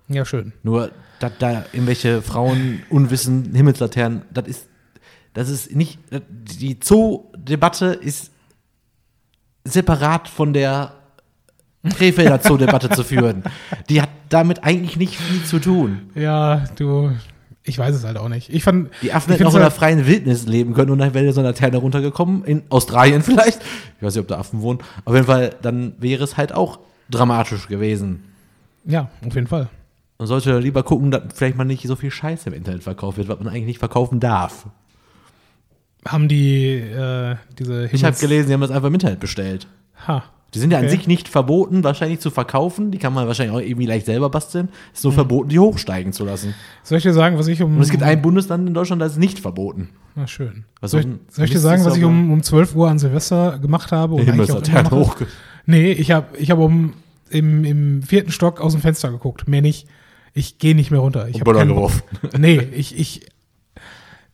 Ja, 0.09 0.25
schön. 0.25 0.53
Nur, 0.63 0.91
dass 1.21 1.33
da 1.39 1.65
irgendwelche 1.73 2.23
Frauen 2.23 2.83
unwissen 2.91 3.55
Himmelslaternen, 3.55 4.23
das 4.33 4.49
ist, 4.49 4.69
das 5.35 5.49
ist 5.49 5.75
nicht, 5.75 5.99
die 6.11 6.79
Zoo-Debatte 6.83 7.87
ist 7.87 8.33
separat 9.65 10.29
von 10.29 10.53
der 10.53 10.95
Krefelder 11.89 12.41
Zoo-Debatte 12.43 12.91
zu 12.91 13.05
führen. 13.05 13.45
Die 13.89 14.03
hat 14.03 14.11
damit 14.29 14.65
eigentlich 14.65 14.97
nicht 14.97 15.17
viel 15.17 15.45
zu 15.45 15.59
tun. 15.59 16.11
Ja, 16.15 16.65
du, 16.77 17.13
ich 17.63 17.79
weiß 17.79 17.95
es 17.95 18.05
halt 18.05 18.17
auch 18.17 18.29
nicht. 18.29 18.49
Ich 18.53 18.63
fand, 18.65 18.91
Die 19.03 19.13
Affen 19.13 19.33
hätten 19.33 19.47
auch 19.47 19.55
in 19.55 19.61
der 19.61 19.71
freien 19.71 20.07
Wildnis 20.07 20.47
leben 20.47 20.73
können 20.75 20.91
und 20.91 20.99
dann 20.99 21.13
wäre 21.15 21.33
so 21.33 21.41
eine 21.41 21.49
Laterne 21.51 21.77
runtergekommen, 21.77 22.45
in 22.45 22.63
Australien 22.71 23.23
vielleicht. 23.25 23.61
Ich 23.99 24.03
weiß 24.03 24.15
nicht, 24.15 24.23
ob 24.23 24.29
da 24.29 24.39
Affen 24.39 24.63
wohnen. 24.63 24.81
Auf 25.05 25.15
jeden 25.15 25.27
Fall, 25.27 25.55
dann 25.63 25.95
wäre 25.99 26.25
es 26.25 26.37
halt 26.37 26.53
auch 26.53 26.79
dramatisch 27.11 27.69
gewesen. 27.69 28.25
ja, 28.85 29.11
auf 29.27 29.35
jeden 29.35 29.47
Fall. 29.47 29.69
Man 30.19 30.27
sollte 30.27 30.59
lieber 30.59 30.83
gucken, 30.83 31.11
dass 31.11 31.23
vielleicht 31.35 31.57
mal 31.57 31.65
nicht 31.65 31.87
so 31.87 31.97
viel 31.97 32.11
Scheiße 32.11 32.49
im 32.51 32.55
Internet 32.55 32.83
verkauft 32.83 33.17
wird, 33.19 33.29
was 33.29 33.39
man 33.39 33.49
eigentlich 33.49 33.65
nicht 33.67 33.79
verkaufen 33.79 34.21
darf. 34.21 34.67
Haben 36.07 36.29
die 36.29 36.75
äh, 36.77 37.37
diese 37.59 37.85
Ich 37.87 38.05
habe 38.05 38.15
Himmels- 38.15 38.21
gelesen, 38.21 38.49
die 38.49 38.55
haben 38.55 38.61
das 38.63 38.71
einfach 38.71 38.89
im 38.89 38.95
Internet 38.95 39.21
bestellt. 39.21 39.67
Ha. 40.07 40.25
Die 40.55 40.59
sind 40.59 40.73
ja 40.73 40.79
an 40.79 40.85
Okay. 40.87 40.97
sich 40.97 41.07
nicht 41.07 41.29
verboten, 41.29 41.85
wahrscheinlich 41.85 42.19
zu 42.21 42.31
verkaufen. 42.31 42.91
Die 42.91 42.99
kann 42.99 43.13
man 43.15 43.27
wahrscheinlich 43.29 43.55
auch 43.55 43.61
irgendwie 43.61 43.87
leicht 43.87 44.07
selber 44.07 44.31
basteln. 44.31 44.69
Ist 44.93 45.05
Mhm. 45.05 45.09
nur 45.09 45.13
verboten, 45.15 45.49
die 45.49 45.59
hochsteigen 45.59 46.13
zu 46.13 46.25
lassen. 46.25 46.55
Soll 46.83 46.99
ich 46.99 47.05
dir 47.05 47.13
sagen, 47.13 47.39
was 47.39 47.47
ich 47.47 47.63
um. 47.63 47.77
Und 47.77 47.83
es 47.83 47.91
gibt 47.91 48.03
ein 48.03 48.21
Bundesland 48.21 48.67
in 48.67 48.75
Deutschland, 48.75 49.01
das 49.01 49.13
ist 49.13 49.19
nicht 49.19 49.39
verboten. 49.39 49.91
Na 50.17 50.27
schön. 50.27 50.65
Was 50.81 50.91
soll, 50.91 51.01
ich, 51.03 51.07
soll 51.35 51.45
ich 51.45 51.51
dir 51.53 51.61
sagen, 51.61 51.85
was 51.85 51.97
ich 51.97 52.03
um, 52.05 52.33
um 52.33 52.43
12 52.43 52.75
Uhr 52.75 52.89
an 52.91 52.99
Silvester 52.99 53.59
gemacht 53.61 53.93
habe? 53.93 54.15
Auch 54.15 54.19
immer 54.19 54.27
Himmelslaternen 54.33 54.85
mache? 54.85 54.97
hoch. 54.97 55.17
Nee, 55.67 55.93
ich 55.93 56.11
habe 56.11 56.37
ich 56.37 56.51
hab 56.51 56.59
um 56.59 56.95
im, 57.29 57.65
im 57.65 58.03
vierten 58.03 58.33
Stock 58.33 58.61
aus 58.61 58.73
dem 58.73 58.81
Fenster 58.81 59.11
geguckt. 59.13 59.47
Mehr 59.47 59.63
nicht. 59.63 59.87
Ich 60.35 60.59
gehe 60.59 60.75
nicht 60.75 60.91
mehr 60.91 61.01
runter. 61.01 61.29
Ich 61.29 61.35
Und 61.37 61.41
hab 61.43 61.45
Böller 61.45 61.59
keinen- 61.61 61.69
geworfen. 61.69 62.03
Nee, 62.39 62.59
ich, 62.73 62.99
ich, 62.99 63.27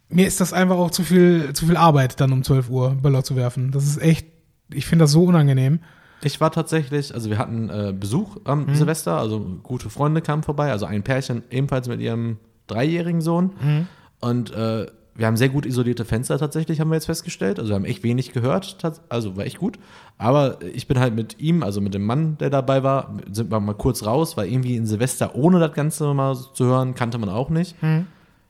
mir 0.09 0.27
ist 0.27 0.41
das 0.41 0.53
einfach 0.53 0.77
auch 0.77 0.91
zu 0.91 1.03
viel, 1.03 1.53
zu 1.53 1.67
viel 1.67 1.77
Arbeit, 1.77 2.21
dann 2.21 2.33
um 2.33 2.43
12 2.43 2.71
Uhr 2.71 2.91
Böller 2.95 3.23
zu 3.25 3.37
werfen. 3.37 3.71
Das 3.73 3.85
ist 3.85 4.01
echt, 4.01 4.27
ich 4.73 4.87
finde 4.87 5.03
das 5.05 5.13
so 5.13 5.25
unangenehm. 5.25 5.81
Ich 6.23 6.41
war 6.41 6.51
tatsächlich, 6.51 7.15
also 7.15 7.29
wir 7.31 7.39
hatten 7.39 7.69
äh, 7.69 7.93
Besuch 7.99 8.37
am 8.45 8.67
Mhm. 8.67 8.75
Silvester, 8.75 9.19
also 9.19 9.41
gute 9.63 9.91
Freunde 9.91 10.23
kamen 10.23 10.43
vorbei, 10.43 10.71
also 10.73 10.87
ein 10.87 11.03
Pärchen 11.03 11.43
ebenfalls 11.51 11.89
mit 11.89 12.01
ihrem 12.01 12.39
dreijährigen 12.67 13.21
Sohn. 13.21 13.51
Mhm. 13.61 13.87
Und 14.21 14.51
äh, 14.55 14.87
wir 15.15 15.27
haben 15.27 15.37
sehr 15.37 15.49
gut 15.49 15.65
isolierte 15.65 16.05
Fenster 16.05 16.39
tatsächlich, 16.39 16.81
haben 16.81 16.89
wir 16.91 16.95
jetzt 16.97 17.07
festgestellt. 17.07 17.59
Also 17.59 17.71
wir 17.71 17.77
haben 17.77 17.85
echt 17.85 18.03
wenig 18.03 18.33
gehört, 18.33 18.77
also 19.09 19.37
war 19.37 19.45
echt 19.47 19.59
gut. 19.59 19.79
Aber 20.19 20.59
ich 20.75 20.89
bin 20.89 20.99
halt 20.99 21.15
mit 21.15 21.39
ihm, 21.41 21.63
also 21.63 21.81
mit 21.81 21.95
dem 21.95 22.05
Mann, 22.05 22.37
der 22.39 22.51
dabei 22.51 22.83
war, 22.83 23.15
sind 23.31 23.51
wir 23.51 23.61
mal 23.61 23.75
kurz 23.75 24.05
raus, 24.05 24.37
weil 24.37 24.49
irgendwie 24.51 24.77
in 24.77 24.85
Silvester 24.87 25.35
ohne 25.35 25.59
das 25.59 25.73
Ganze 25.73 26.13
mal 26.13 26.35
zu 26.35 26.65
hören, 26.65 26.95
kannte 26.95 27.19
man 27.19 27.29
auch 27.29 27.49
nicht. 27.51 27.81
Mhm. 27.83 28.07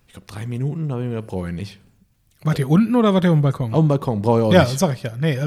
Ich 0.09 0.13
glaube, 0.15 0.27
drei 0.27 0.47
Minuten, 0.47 0.89
da 0.89 0.95
habe 0.97 1.05
ich 1.05 1.11
mir 1.11 1.23
brauche 1.23 1.49
ich 1.49 1.55
nicht. 1.55 1.79
Wart 2.43 2.59
ihr 2.59 2.69
unten 2.71 2.95
oder 2.97 3.13
wart 3.15 3.25
ihr 3.25 3.31
auf 3.31 3.37
dem 3.37 3.43
Balkon? 3.43 3.75
Auf 3.75 3.81
dem 3.85 3.89
Balkon 3.89 4.23
brauche 4.23 4.39
ich 4.41 4.45
auch 4.47 4.53
ja, 4.53 4.63
nicht. 4.65 4.79
sag 4.79 4.95
ich 4.95 5.03
ja. 5.03 5.13
Nee, 5.21 5.39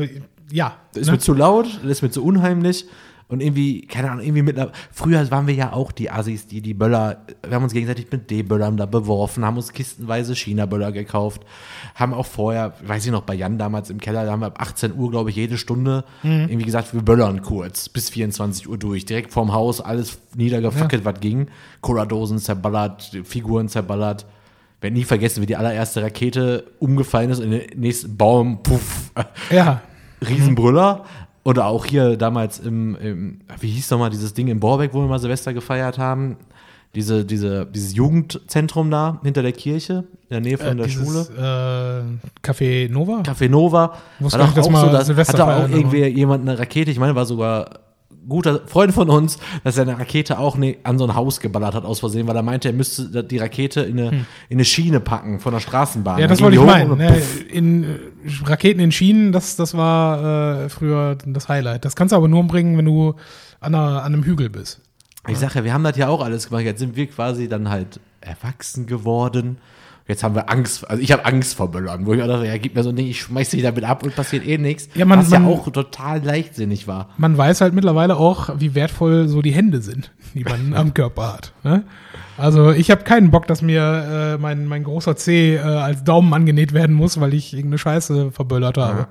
ja. 0.52 0.78
Das 0.94 1.02
ist 1.02 1.08
ne? 1.08 1.14
mir 1.14 1.20
zu 1.20 1.34
laut, 1.34 1.68
das 1.82 1.92
ist 1.92 2.02
mir 2.02 2.12
zu 2.12 2.24
unheimlich. 2.24 2.86
Und 3.30 3.44
irgendwie, 3.44 3.82
keine 3.82 4.10
Ahnung, 4.10 4.26
irgendwie 4.26 4.42
mit 4.42 4.58
Früher 4.92 5.30
waren 5.30 5.46
wir 5.46 5.54
ja 5.54 5.72
auch 5.72 5.92
die 5.92 6.10
Assis, 6.10 6.48
die 6.48 6.62
die 6.62 6.74
Böller, 6.74 7.26
wir 7.44 7.56
haben 7.56 7.64
uns 7.64 7.74
gegenseitig 7.74 8.08
mit 8.12 8.32
D-Böllern 8.32 8.76
da 8.76 8.88
beworfen, 8.88 9.46
haben 9.46 9.58
uns 9.58 9.72
kistenweise 9.72 10.36
China-Böller 10.36 10.92
gekauft, 10.92 11.44
haben 11.94 12.16
auch 12.16 12.26
vorher, 12.26 12.74
weiß 12.84 13.06
ich 13.06 13.12
noch, 13.12 13.22
bei 13.22 13.36
Jan 13.36 13.60
damals 13.60 13.92
im 13.92 14.00
Keller, 14.00 14.26
da 14.26 14.32
haben 14.32 14.40
wir 14.40 14.48
ab 14.48 14.60
18 14.60 14.96
Uhr, 14.96 15.12
glaube 15.12 15.30
ich, 15.30 15.36
jede 15.36 15.60
Stunde 15.60 16.06
irgendwie 16.24 16.66
gesagt, 16.66 16.92
wir 16.96 17.04
böllern 17.04 17.44
kurz, 17.44 17.88
bis 17.88 18.10
24 18.10 18.68
Uhr 18.68 18.80
durch, 18.80 19.06
direkt 19.06 19.32
vorm 19.32 19.54
Haus, 19.54 19.80
alles 19.80 20.18
niedergefackelt, 20.36 21.06
was 21.06 21.20
ging. 21.20 21.50
Cola-Dosen 21.82 22.40
zerballert, 22.40 23.16
Figuren 23.26 23.70
zerballert. 23.70 24.26
Werd 24.82 24.94
nie 24.96 25.04
vergessen, 25.04 25.44
wie 25.44 25.46
die 25.46 25.58
allererste 25.58 26.02
Rakete 26.02 26.64
umgefallen 26.80 27.30
ist 27.30 27.40
und 27.40 27.52
in 27.52 27.60
den 27.60 27.80
nächsten 27.80 28.18
Baum, 28.18 28.64
puff, 28.64 29.12
Ja. 29.52 29.84
Riesenbrüller. 30.28 31.04
Oder 31.44 31.66
auch 31.68 31.86
hier 31.86 32.18
damals 32.18 32.60
im, 32.60 32.96
im 32.98 33.40
wie 33.60 33.70
hieß 33.70 33.90
nochmal 33.92 34.10
dieses 34.10 34.34
Ding 34.34 34.48
in 34.50 34.60
Borbeck, 34.60 34.94
wo 34.94 35.00
wir 35.00 35.08
mal 35.08 35.20
Silvester 35.20 35.54
gefeiert 35.54 35.98
haben. 35.98 36.38
Diese, 36.96 37.24
diese, 37.24 37.66
dieses 37.66 37.94
Jugendzentrum 37.96 38.90
da 38.90 39.20
hinter 39.24 39.44
der 39.44 39.52
Kirche, 39.52 40.06
in 40.24 40.30
der 40.32 40.42
Nähe 40.42 40.58
von 40.58 40.68
Äh, 40.68 40.76
der 40.76 40.86
dieses, 40.88 41.28
Schule. 41.28 42.20
Äh, 42.44 42.48
Café 42.48 42.92
Nova? 42.92 43.22
Café 43.22 43.48
Nova. 43.48 43.94
Wusste 44.20 44.40
dass 44.40 44.58
auch 44.58 44.70
mal 44.70 44.86
so, 44.86 44.92
dass, 44.92 45.30
hatte 45.30 45.46
auch 45.46 45.70
irgendwie 45.70 46.04
jemand 46.06 46.48
eine 46.48 46.58
Rakete, 46.58 46.90
ich 46.90 47.00
meine, 47.00 47.16
war 47.16 47.26
sogar 47.26 47.80
guter 48.30 48.62
Freund 48.68 48.94
von 48.94 49.10
uns, 49.10 49.38
dass 49.64 49.78
er 49.78 49.84
eine 49.84 50.00
Rakete 50.00 50.40
auch 50.40 50.58
ne, 50.58 50.78
an 50.84 50.98
so 50.98 51.06
ein 51.06 51.16
Haus 51.16 51.40
geballert 51.40 51.74
hat 51.74 51.86
aus 51.86 52.00
Versehen, 52.00 52.28
weil 52.28 52.36
er 52.36 52.44
meinte, 52.44 52.70
er 52.70 52.74
müsste 52.74 53.24
die 53.24 53.38
Rakete 53.38 53.82
in 53.82 54.00
eine, 54.00 54.10
in 54.50 54.58
eine 54.58 54.66
Schiene 54.66 55.00
packen 55.00 55.40
von 55.40 55.54
der 55.54 55.60
Straßenbahn. 55.60 56.16
Hm. 56.16 56.22
Ja, 56.22 56.28
das 56.28 56.42
wollte 56.42 56.58
ich 56.58 56.64
meinen. 56.64 56.98
Ne? 56.98 57.22
In 57.52 58.00
Raketen 58.46 58.80
in 58.80 58.92
Schienen, 58.92 59.32
das, 59.32 59.56
das 59.56 59.76
war 59.76 60.64
äh, 60.64 60.70
früher 60.70 61.18
das 61.26 61.50
Highlight. 61.50 61.86
Das 61.86 61.96
kannst 61.96 62.12
du 62.12 62.16
aber 62.16 62.28
nur 62.28 62.44
bringen, 62.44 62.78
wenn 62.78 62.86
du 62.86 63.16
an, 63.60 63.76
einer, 63.76 64.04
an 64.04 64.14
einem 64.14 64.24
Hügel 64.24 64.50
bist. 64.50 64.82
Ich 65.28 65.38
sage 65.38 65.56
ja, 65.56 65.64
wir 65.64 65.74
haben 65.74 65.84
das 65.84 65.98
ja 65.98 66.08
auch 66.08 66.24
alles 66.24 66.48
gemacht. 66.48 66.64
Jetzt 66.64 66.80
sind 66.80 66.96
wir 66.96 67.08
quasi 67.08 67.50
dann 67.50 67.70
halt 67.70 68.00
erwachsen 68.22 68.86
geworden. 68.86 69.58
Jetzt 70.10 70.24
haben 70.24 70.34
wir 70.34 70.50
Angst, 70.50 70.90
also 70.90 71.02
ich 71.04 71.12
habe 71.12 71.24
Angst 71.24 71.54
vor 71.56 71.70
Böllern, 71.70 72.06
wo 72.08 72.14
ich 72.16 72.22
auch 72.24 72.28
dachte, 72.28 72.48
ja, 72.48 72.58
gib 72.58 72.74
mir 72.76 72.82
so 72.82 72.90
ein 72.90 72.96
Ding, 72.96 73.06
ich 73.06 73.22
schmeiß 73.22 73.52
dich 73.52 73.62
damit 73.62 73.84
ab 73.84 74.02
und 74.04 74.16
passiert 74.16 74.44
eh 74.46 74.58
nichts. 74.58 74.90
Ja, 74.96 75.06
man- 75.06 75.20
was 75.20 75.30
ja 75.30 75.38
man- 75.40 75.52
auch 75.54 75.72
total 75.72 76.24
leichtsinnig 76.26 76.88
war. 76.88 77.10
Man 77.18 77.38
weiß 77.38 77.62
halt 77.62 77.76
mittlerweile 77.76 78.18
auch, 78.18 78.50
wie 78.58 78.74
wertvoll 78.74 79.28
so 79.28 79.44
die 79.44 79.52
Hände 79.52 79.82
sind, 79.82 80.12
die 80.34 80.44
man 80.44 80.74
am 80.76 80.96
Körper 80.96 81.34
hat. 81.34 81.54
Ne? 81.64 81.84
Also 82.38 82.72
ich 82.72 82.90
habe 82.90 83.04
keinen 83.04 83.30
Bock, 83.30 83.46
dass 83.46 83.62
mir 83.62 84.36
äh, 84.36 84.42
mein, 84.42 84.66
mein 84.66 84.84
großer 84.84 85.16
Zeh 85.16 85.56
äh, 85.56 85.60
als 85.60 86.04
Daumen 86.04 86.34
angenäht 86.34 86.74
werden 86.74 86.96
muss, 86.96 87.20
weil 87.22 87.36
ich 87.36 87.54
irgendeine 87.54 87.78
Scheiße 87.78 88.32
verböllert 88.32 88.78
habe. 88.80 89.08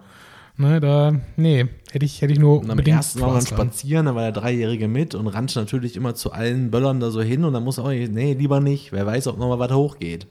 Ne, 0.56 0.80
da, 0.80 1.12
nee, 1.36 1.66
hätte 1.92 2.04
ich, 2.04 2.20
hätte 2.20 2.32
ich 2.32 2.40
nur 2.40 2.58
Und 2.58 2.68
am 2.72 2.78
ersten 2.80 3.20
Mal. 3.20 3.40
Spazieren, 3.40 4.06
da 4.06 4.16
war 4.16 4.22
der 4.22 4.32
Dreijährige 4.32 4.88
mit 4.88 5.14
und 5.14 5.28
rannte 5.28 5.60
natürlich 5.60 5.94
immer 5.94 6.16
zu 6.16 6.32
allen 6.32 6.72
Böllern 6.72 6.98
da 6.98 7.10
so 7.12 7.22
hin 7.22 7.44
und 7.44 7.52
dann 7.52 7.62
muss 7.62 7.78
auch, 7.78 7.88
nee, 7.90 8.34
lieber 8.36 8.58
nicht. 8.58 8.90
Wer 8.90 9.06
weiß, 9.06 9.28
ob 9.28 9.38
noch 9.38 9.46
mal 9.48 9.60
was 9.60 9.70
hochgeht. 9.70 10.26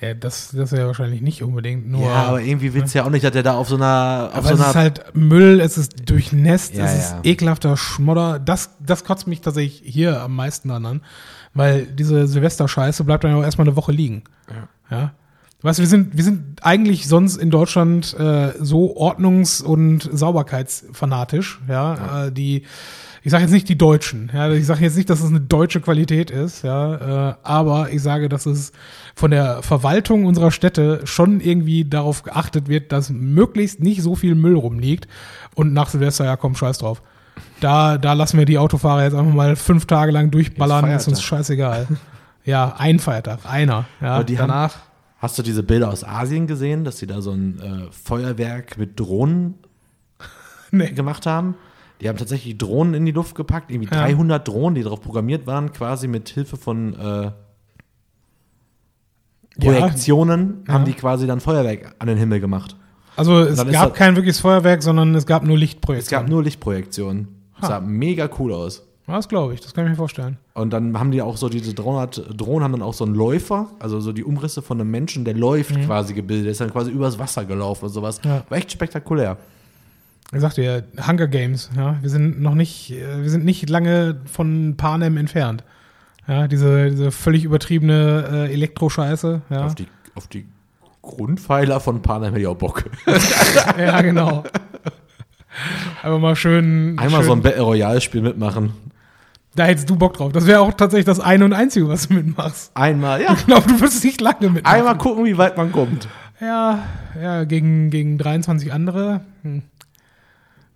Ja, 0.00 0.14
das, 0.14 0.50
das 0.52 0.72
ist 0.72 0.78
ja 0.78 0.86
wahrscheinlich 0.86 1.20
nicht 1.22 1.42
unbedingt 1.42 1.88
nur. 1.88 2.02
ja, 2.02 2.24
aber 2.26 2.40
irgendwie 2.40 2.72
willst 2.72 2.94
du 2.94 2.98
ja 3.00 3.04
auch 3.04 3.10
nicht, 3.10 3.24
dass 3.24 3.32
der 3.32 3.42
da 3.42 3.54
auf 3.56 3.68
so 3.68 3.74
einer, 3.74 4.28
auf 4.32 4.38
Aber 4.38 4.48
so 4.48 4.54
es 4.54 4.60
einer 4.60 4.68
ist 4.70 4.76
halt 4.76 5.04
Müll, 5.14 5.60
es 5.60 5.76
ist 5.76 6.08
durchnässt, 6.08 6.74
Ja, 6.74 6.84
es 6.84 6.94
ist 6.98 7.10
ja. 7.10 7.20
ekelhafter 7.24 7.76
Schmodder. 7.76 8.38
Das, 8.38 8.70
das 8.78 9.02
kotzt 9.04 9.26
mich 9.26 9.40
tatsächlich 9.40 9.82
hier 9.84 10.20
am 10.22 10.36
meisten 10.36 10.70
an, 10.70 10.86
an, 10.86 11.00
weil 11.52 11.86
diese 11.86 12.28
Silvester-Scheiße 12.28 13.02
bleibt 13.02 13.24
dann 13.24 13.32
ja 13.32 13.38
auch 13.38 13.42
erstmal 13.42 13.66
eine 13.66 13.74
Woche 13.76 13.90
liegen. 13.92 14.22
Ja. 14.90 15.12
Weißt 15.62 15.80
du, 15.80 15.82
wir 15.82 15.88
sind, 15.88 16.16
wir 16.16 16.22
sind 16.22 16.64
eigentlich 16.64 17.08
sonst 17.08 17.36
in 17.36 17.50
Deutschland 17.50 18.14
äh, 18.16 18.52
so 18.60 18.96
ordnungs- 18.96 19.60
und 19.60 20.08
sauberkeitsfanatisch, 20.12 21.60
ja, 21.68 22.26
Äh, 22.26 22.32
die, 22.32 22.62
ich 23.28 23.32
sage 23.32 23.44
jetzt 23.44 23.52
nicht 23.52 23.68
die 23.68 23.76
Deutschen, 23.76 24.30
ja, 24.32 24.50
ich 24.50 24.64
sage 24.64 24.80
jetzt 24.84 24.96
nicht, 24.96 25.10
dass 25.10 25.20
es 25.20 25.28
eine 25.28 25.42
deutsche 25.42 25.82
Qualität 25.82 26.30
ist, 26.30 26.62
ja, 26.64 27.32
äh, 27.32 27.34
aber 27.42 27.90
ich 27.92 28.00
sage, 28.02 28.30
dass 28.30 28.46
es 28.46 28.72
von 29.14 29.30
der 29.30 29.62
Verwaltung 29.62 30.24
unserer 30.24 30.50
Städte 30.50 31.02
schon 31.04 31.40
irgendwie 31.40 31.84
darauf 31.84 32.22
geachtet 32.22 32.68
wird, 32.68 32.90
dass 32.90 33.10
möglichst 33.10 33.80
nicht 33.80 34.00
so 34.00 34.14
viel 34.14 34.34
Müll 34.34 34.54
rumliegt 34.56 35.08
und 35.54 35.74
nach 35.74 35.90
Silvester, 35.90 36.24
ja 36.24 36.36
komm, 36.36 36.54
scheiß 36.54 36.78
drauf. 36.78 37.02
Da, 37.60 37.98
da 37.98 38.14
lassen 38.14 38.38
wir 38.38 38.46
die 38.46 38.56
Autofahrer 38.56 39.04
jetzt 39.04 39.14
einfach 39.14 39.34
mal 39.34 39.56
fünf 39.56 39.84
Tage 39.84 40.10
lang 40.10 40.30
durchballern, 40.30 40.90
ist 40.92 41.06
uns 41.06 41.20
scheißegal. 41.22 41.86
ja, 42.46 42.76
ein 42.78 42.98
Feiertag, 42.98 43.40
einer. 43.44 43.84
Ja, 44.00 44.14
Aber 44.14 44.24
die 44.24 44.38
haben- 44.38 44.48
danach. 44.48 44.76
Hast 45.18 45.36
du 45.38 45.42
diese 45.42 45.62
Bilder 45.62 45.90
aus 45.90 46.02
Asien 46.02 46.46
gesehen, 46.46 46.84
dass 46.84 46.96
sie 46.96 47.06
da 47.06 47.20
so 47.20 47.32
ein 47.32 47.58
äh, 47.60 47.92
Feuerwerk 47.92 48.78
mit 48.78 48.98
Drohnen 48.98 49.52
Nee. 50.70 50.92
gemacht 50.92 51.26
haben? 51.26 51.56
Die 52.00 52.08
haben 52.08 52.16
tatsächlich 52.16 52.56
Drohnen 52.58 52.94
in 52.94 53.06
die 53.06 53.12
Luft 53.12 53.34
gepackt, 53.34 53.70
irgendwie 53.70 53.88
Ja. 53.92 54.02
300 54.02 54.46
Drohnen, 54.46 54.74
die 54.76 54.82
darauf 54.82 55.00
programmiert 55.00 55.46
waren, 55.46 55.72
quasi 55.72 56.06
mit 56.08 56.28
Hilfe 56.28 56.56
von 56.56 56.94
äh, 56.94 57.30
Projektionen, 59.60 60.62
Ja. 60.66 60.74
haben 60.74 60.84
die 60.84 60.92
quasi 60.92 61.26
dann 61.26 61.40
Feuerwerk 61.40 61.94
an 61.98 62.06
den 62.08 62.16
Himmel 62.18 62.40
gemacht. 62.40 62.76
Also 63.16 63.40
es 63.40 63.56
gab 63.56 63.88
das- 63.90 63.92
kein 63.94 64.14
wirkliches 64.14 64.40
Feuerwerk, 64.40 64.82
sondern 64.82 65.14
es 65.16 65.26
gab 65.26 65.42
nur 65.42 65.56
Es 65.56 65.60
Lichtprojektionen. 65.60 66.24
gab 66.26 66.30
nur 66.30 66.42
Lichtprojektionen. 66.44 67.28
Ha. 67.60 67.66
Sah 67.66 67.80
mega 67.80 68.30
cool 68.38 68.52
aus. 68.52 68.84
Das 69.08 69.26
glaube 69.28 69.54
ich, 69.54 69.60
das 69.60 69.72
kann 69.74 69.84
ich 69.86 69.90
mir 69.90 69.96
vorstellen. 69.96 70.36
Und 70.54 70.70
dann 70.72 70.96
haben 70.98 71.10
die 71.10 71.22
auch 71.22 71.38
so 71.38 71.48
diese 71.48 71.72
300 71.74 72.38
Drohnen 72.38 72.62
haben 72.62 72.72
dann 72.72 72.82
auch 72.82 72.92
so 72.92 73.04
einen 73.04 73.14
Läufer, 73.14 73.68
also 73.80 74.00
so 74.00 74.12
die 74.12 74.22
Umrisse 74.22 74.60
von 74.60 74.78
einem 74.80 74.90
Menschen, 74.90 75.24
der 75.24 75.34
läuft 75.34 75.74
quasi 75.86 76.12
gebildet, 76.12 76.44
der 76.44 76.52
ist 76.52 76.60
dann 76.60 76.70
quasi 76.70 76.90
übers 76.90 77.18
Wasser 77.18 77.44
gelaufen 77.46 77.86
und 77.86 77.90
sowas. 77.90 78.22
Mhm. 78.22 78.30
Ja. 78.30 78.42
War 78.48 78.58
echt 78.58 78.70
spektakulär. 78.70 79.38
Ich 80.32 80.40
sagte 80.40 80.62
ja, 80.62 80.80
Hunger 81.06 81.26
Games, 81.26 81.70
ja, 81.74 81.96
wir 82.02 82.10
sind 82.10 82.40
noch 82.40 82.54
nicht, 82.54 82.92
äh, 82.92 83.22
wir 83.22 83.30
sind 83.30 83.44
nicht 83.44 83.68
lange 83.70 84.20
von 84.30 84.76
Panem 84.76 85.16
entfernt. 85.16 85.64
Ja, 86.26 86.46
diese, 86.46 86.90
diese 86.90 87.10
völlig 87.10 87.44
übertriebene 87.44 88.28
äh, 88.30 88.52
Elektroscheiße, 88.52 89.40
ja. 89.48 89.64
Auf, 89.64 89.74
die, 89.74 89.86
auf 90.14 90.26
die 90.26 90.46
Grundpfeiler 91.00 91.80
von 91.80 92.02
Panem 92.02 92.30
hätte 92.30 92.40
ich 92.40 92.46
auch 92.46 92.56
Bock. 92.56 92.84
ja, 93.78 94.02
genau. 94.02 94.44
Aber 96.02 96.18
mal 96.18 96.36
schön. 96.36 96.98
Einmal 96.98 97.22
schön, 97.22 97.26
so 97.26 97.32
ein 97.32 97.42
Battle 97.42 97.62
Royale-Spiel 97.62 98.20
mitmachen. 98.20 98.74
Da 99.54 99.64
hättest 99.64 99.88
du 99.88 99.96
Bock 99.96 100.14
drauf. 100.14 100.32
Das 100.32 100.46
wäre 100.46 100.60
auch 100.60 100.74
tatsächlich 100.74 101.06
das 101.06 101.20
eine 101.20 101.46
und 101.46 101.54
einzige, 101.54 101.88
was 101.88 102.08
du 102.08 102.14
mitmachst. 102.14 102.70
Einmal, 102.74 103.22
ja. 103.22 103.32
Ich 103.32 103.46
glaube, 103.46 103.66
du 103.66 103.80
wirst 103.80 104.04
nicht 104.04 104.20
lange 104.20 104.50
mitmachen. 104.50 104.76
Einmal 104.76 104.98
gucken, 104.98 105.24
wie 105.24 105.38
weit 105.38 105.56
man 105.56 105.72
kommt. 105.72 106.06
Ja, 106.40 106.84
ja, 107.20 107.44
gegen, 107.44 107.90
gegen 107.90 108.18
23 108.18 108.72
andere. 108.72 109.22
Hm. 109.42 109.62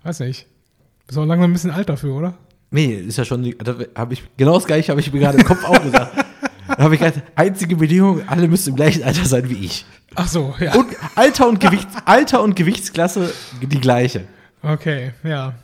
Weiß 0.05 0.21
nicht. 0.21 0.47
Bist 1.07 1.19
auch 1.19 1.25
langsam 1.25 1.51
ein 1.51 1.53
bisschen 1.53 1.71
alt 1.71 1.89
dafür, 1.89 2.15
oder? 2.15 2.35
Nee, 2.71 2.95
ist 2.95 3.19
ja 3.19 3.25
schon, 3.25 3.43
die- 3.43 3.57
da 3.59 3.75
hab 3.95 4.13
ich, 4.13 4.23
genau 4.37 4.55
das 4.55 4.65
gleiche 4.65 4.91
habe 4.91 5.01
ich 5.01 5.13
mir 5.13 5.21
gerade 5.21 5.39
im 5.39 5.45
Kopf 5.45 5.65
auch 5.65 5.83
gesagt. 5.83 6.25
Da 6.69 6.85
habe 6.85 6.95
ich 6.95 7.01
gesagt, 7.01 7.23
einzige 7.37 7.77
Bedingung, 7.77 8.23
alle 8.29 8.49
müssen 8.49 8.71
im 8.71 8.77
gleichen 8.77 9.03
Alter 9.03 9.25
sein 9.27 9.49
wie 9.51 9.65
ich. 9.65 9.85
Ach 10.15 10.27
so, 10.29 10.55
ja. 10.59 10.75
Und 10.75 10.87
Alter 11.17 11.49
und, 11.49 11.61
Gewicht, 11.61 11.87
Alter 12.07 12.43
und 12.43 12.57
Gewichtsklasse 12.57 13.33
die 13.61 13.81
gleiche. 13.81 14.25
Okay, 14.63 15.13
ja. 15.23 15.55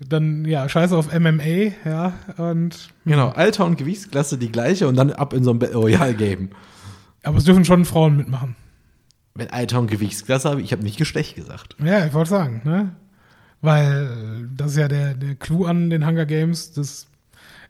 Dann, 0.00 0.44
ja, 0.44 0.68
scheiße 0.68 0.96
auf 0.96 1.12
MMA, 1.12 1.72
ja, 1.84 2.14
und. 2.36 2.88
Genau, 3.04 3.28
Alter 3.28 3.64
und 3.64 3.78
Gewichtsklasse 3.78 4.36
die 4.38 4.50
gleiche 4.50 4.88
und 4.88 4.96
dann 4.96 5.12
ab 5.12 5.32
in 5.34 5.44
so 5.44 5.50
ein 5.52 5.58
Battle 5.60 5.76
Royale 5.76 6.14
Game. 6.14 6.50
Aber 7.22 7.38
es 7.38 7.44
dürfen 7.44 7.64
schon 7.64 7.84
Frauen 7.84 8.16
mitmachen. 8.16 8.56
Mit 9.34 9.52
Alter 9.52 9.78
und 9.78 9.90
Gewichtsklasse 9.90 10.50
habe 10.50 10.60
ich, 10.60 10.66
ich 10.66 10.72
habe 10.72 10.82
nicht 10.82 10.96
Geschlecht 10.98 11.36
gesagt. 11.36 11.76
Ja, 11.82 12.04
ich 12.06 12.12
wollte 12.12 12.30
sagen, 12.30 12.60
ne? 12.64 12.96
Weil 13.64 14.44
äh, 14.44 14.48
das 14.54 14.72
ist 14.72 14.76
ja 14.76 14.88
der, 14.88 15.14
der 15.14 15.34
Clou 15.36 15.64
an 15.64 15.88
den 15.88 16.06
Hunger 16.06 16.26
Games. 16.26 16.72
Das, 16.72 17.06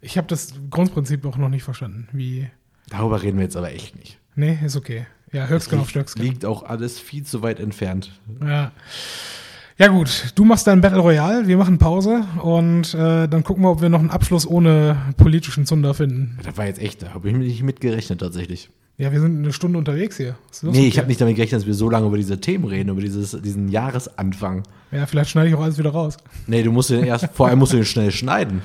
ich 0.00 0.18
habe 0.18 0.26
das 0.26 0.52
Grundprinzip 0.68 1.24
auch 1.24 1.36
noch 1.36 1.48
nicht 1.48 1.62
verstanden. 1.62 2.08
Wie. 2.12 2.50
Darüber 2.88 3.22
reden 3.22 3.38
wir 3.38 3.44
jetzt 3.44 3.56
aber 3.56 3.72
echt 3.72 3.96
nicht. 3.96 4.18
Nee, 4.34 4.58
ist 4.64 4.76
okay. 4.76 5.06
Ja, 5.32 5.46
Höchstgen 5.46 5.78
auf 5.78 5.90
Stöcksken. 5.90 6.22
Liegt 6.22 6.44
auch 6.44 6.64
alles 6.64 6.98
viel 6.98 7.22
zu 7.24 7.42
weit 7.42 7.60
entfernt. 7.60 8.10
Ja. 8.44 8.72
Ja 9.76 9.88
gut, 9.88 10.32
du 10.36 10.44
machst 10.44 10.68
dein 10.68 10.80
Battle 10.80 11.00
Royale, 11.00 11.48
wir 11.48 11.56
machen 11.56 11.78
Pause 11.78 12.24
und 12.40 12.94
äh, 12.94 13.26
dann 13.26 13.42
gucken 13.42 13.64
wir, 13.64 13.70
ob 13.70 13.82
wir 13.82 13.88
noch 13.88 13.98
einen 13.98 14.10
Abschluss 14.10 14.46
ohne 14.46 14.96
politischen 15.16 15.66
Zunder 15.66 15.94
finden. 15.94 16.38
Das 16.44 16.56
war 16.56 16.66
jetzt 16.66 16.80
echt, 16.80 17.02
da 17.02 17.12
habe 17.12 17.28
ich 17.28 17.34
nicht 17.34 17.62
mit 17.64 17.80
gerechnet 17.80 18.20
tatsächlich. 18.20 18.70
Ja, 18.96 19.10
wir 19.10 19.20
sind 19.20 19.38
eine 19.38 19.52
Stunde 19.52 19.76
unterwegs 19.76 20.16
hier. 20.16 20.36
Nee, 20.62 20.86
ich 20.86 20.98
habe 20.98 21.08
nicht 21.08 21.20
damit 21.20 21.34
gerechnet, 21.34 21.60
dass 21.60 21.66
wir 21.66 21.74
so 21.74 21.90
lange 21.90 22.06
über 22.06 22.16
diese 22.16 22.40
Themen 22.40 22.64
reden, 22.64 22.90
über 22.90 23.00
dieses, 23.00 23.32
diesen 23.42 23.68
Jahresanfang. 23.68 24.62
Ja, 24.92 25.06
vielleicht 25.06 25.30
schneide 25.30 25.48
ich 25.48 25.54
auch 25.56 25.62
alles 25.62 25.78
wieder 25.78 25.90
raus. 25.90 26.16
Nee, 26.46 26.62
du 26.62 26.70
musst 26.70 26.90
den 26.90 27.04
erst, 27.04 27.28
vor 27.32 27.48
allem 27.48 27.58
musst 27.58 27.72
du 27.72 27.76
den 27.76 27.84
schnell 27.84 28.12
schneiden. 28.12 28.62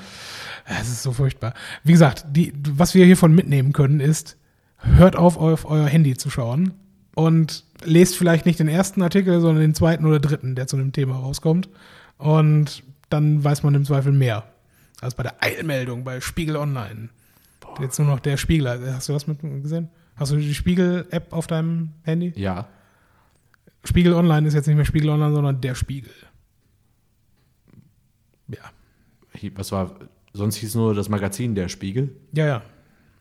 Es 0.66 0.88
ist 0.88 1.02
so 1.02 1.10
furchtbar. 1.10 1.54
Wie 1.82 1.92
gesagt, 1.92 2.26
die, 2.30 2.52
was 2.74 2.94
wir 2.94 3.04
hiervon 3.04 3.34
mitnehmen 3.34 3.72
können, 3.72 3.98
ist, 3.98 4.36
hört 4.78 5.16
auf, 5.16 5.36
auf 5.36 5.68
euer 5.68 5.86
Handy 5.86 6.16
zu 6.16 6.30
schauen 6.30 6.74
und 7.16 7.64
lest 7.82 8.16
vielleicht 8.16 8.46
nicht 8.46 8.60
den 8.60 8.68
ersten 8.68 9.02
Artikel, 9.02 9.40
sondern 9.40 9.62
den 9.62 9.74
zweiten 9.74 10.06
oder 10.06 10.20
dritten, 10.20 10.54
der 10.54 10.68
zu 10.68 10.76
dem 10.76 10.92
Thema 10.92 11.16
rauskommt. 11.16 11.68
Und 12.18 12.84
dann 13.08 13.42
weiß 13.42 13.64
man 13.64 13.74
im 13.74 13.84
Zweifel 13.84 14.12
mehr. 14.12 14.44
Als 15.00 15.16
bei 15.16 15.24
der 15.24 15.42
Eilmeldung 15.42 16.04
bei 16.04 16.20
Spiegel 16.20 16.56
Online. 16.56 17.08
Jetzt 17.80 17.98
nur 17.98 18.06
noch 18.06 18.20
der 18.20 18.36
Spiegel. 18.36 18.94
Hast 18.94 19.08
du 19.08 19.14
was 19.14 19.26
mit 19.26 19.40
gesehen? 19.40 19.88
Hast 20.20 20.32
du 20.32 20.36
die 20.36 20.54
Spiegel-App 20.54 21.32
auf 21.32 21.46
deinem 21.46 21.94
Handy? 22.02 22.34
Ja. 22.36 22.68
Spiegel 23.84 24.12
Online 24.12 24.46
ist 24.46 24.52
jetzt 24.52 24.66
nicht 24.66 24.76
mehr 24.76 24.84
Spiegel 24.84 25.08
Online, 25.08 25.32
sondern 25.34 25.62
der 25.62 25.74
Spiegel. 25.74 26.12
Ja. 28.48 28.70
Was 29.54 29.72
war, 29.72 29.98
sonst 30.34 30.56
hieß 30.56 30.74
nur 30.74 30.92
das 30.94 31.08
Magazin 31.08 31.54
Der 31.54 31.70
Spiegel? 31.70 32.14
Ja, 32.34 32.46
ja. 32.46 32.62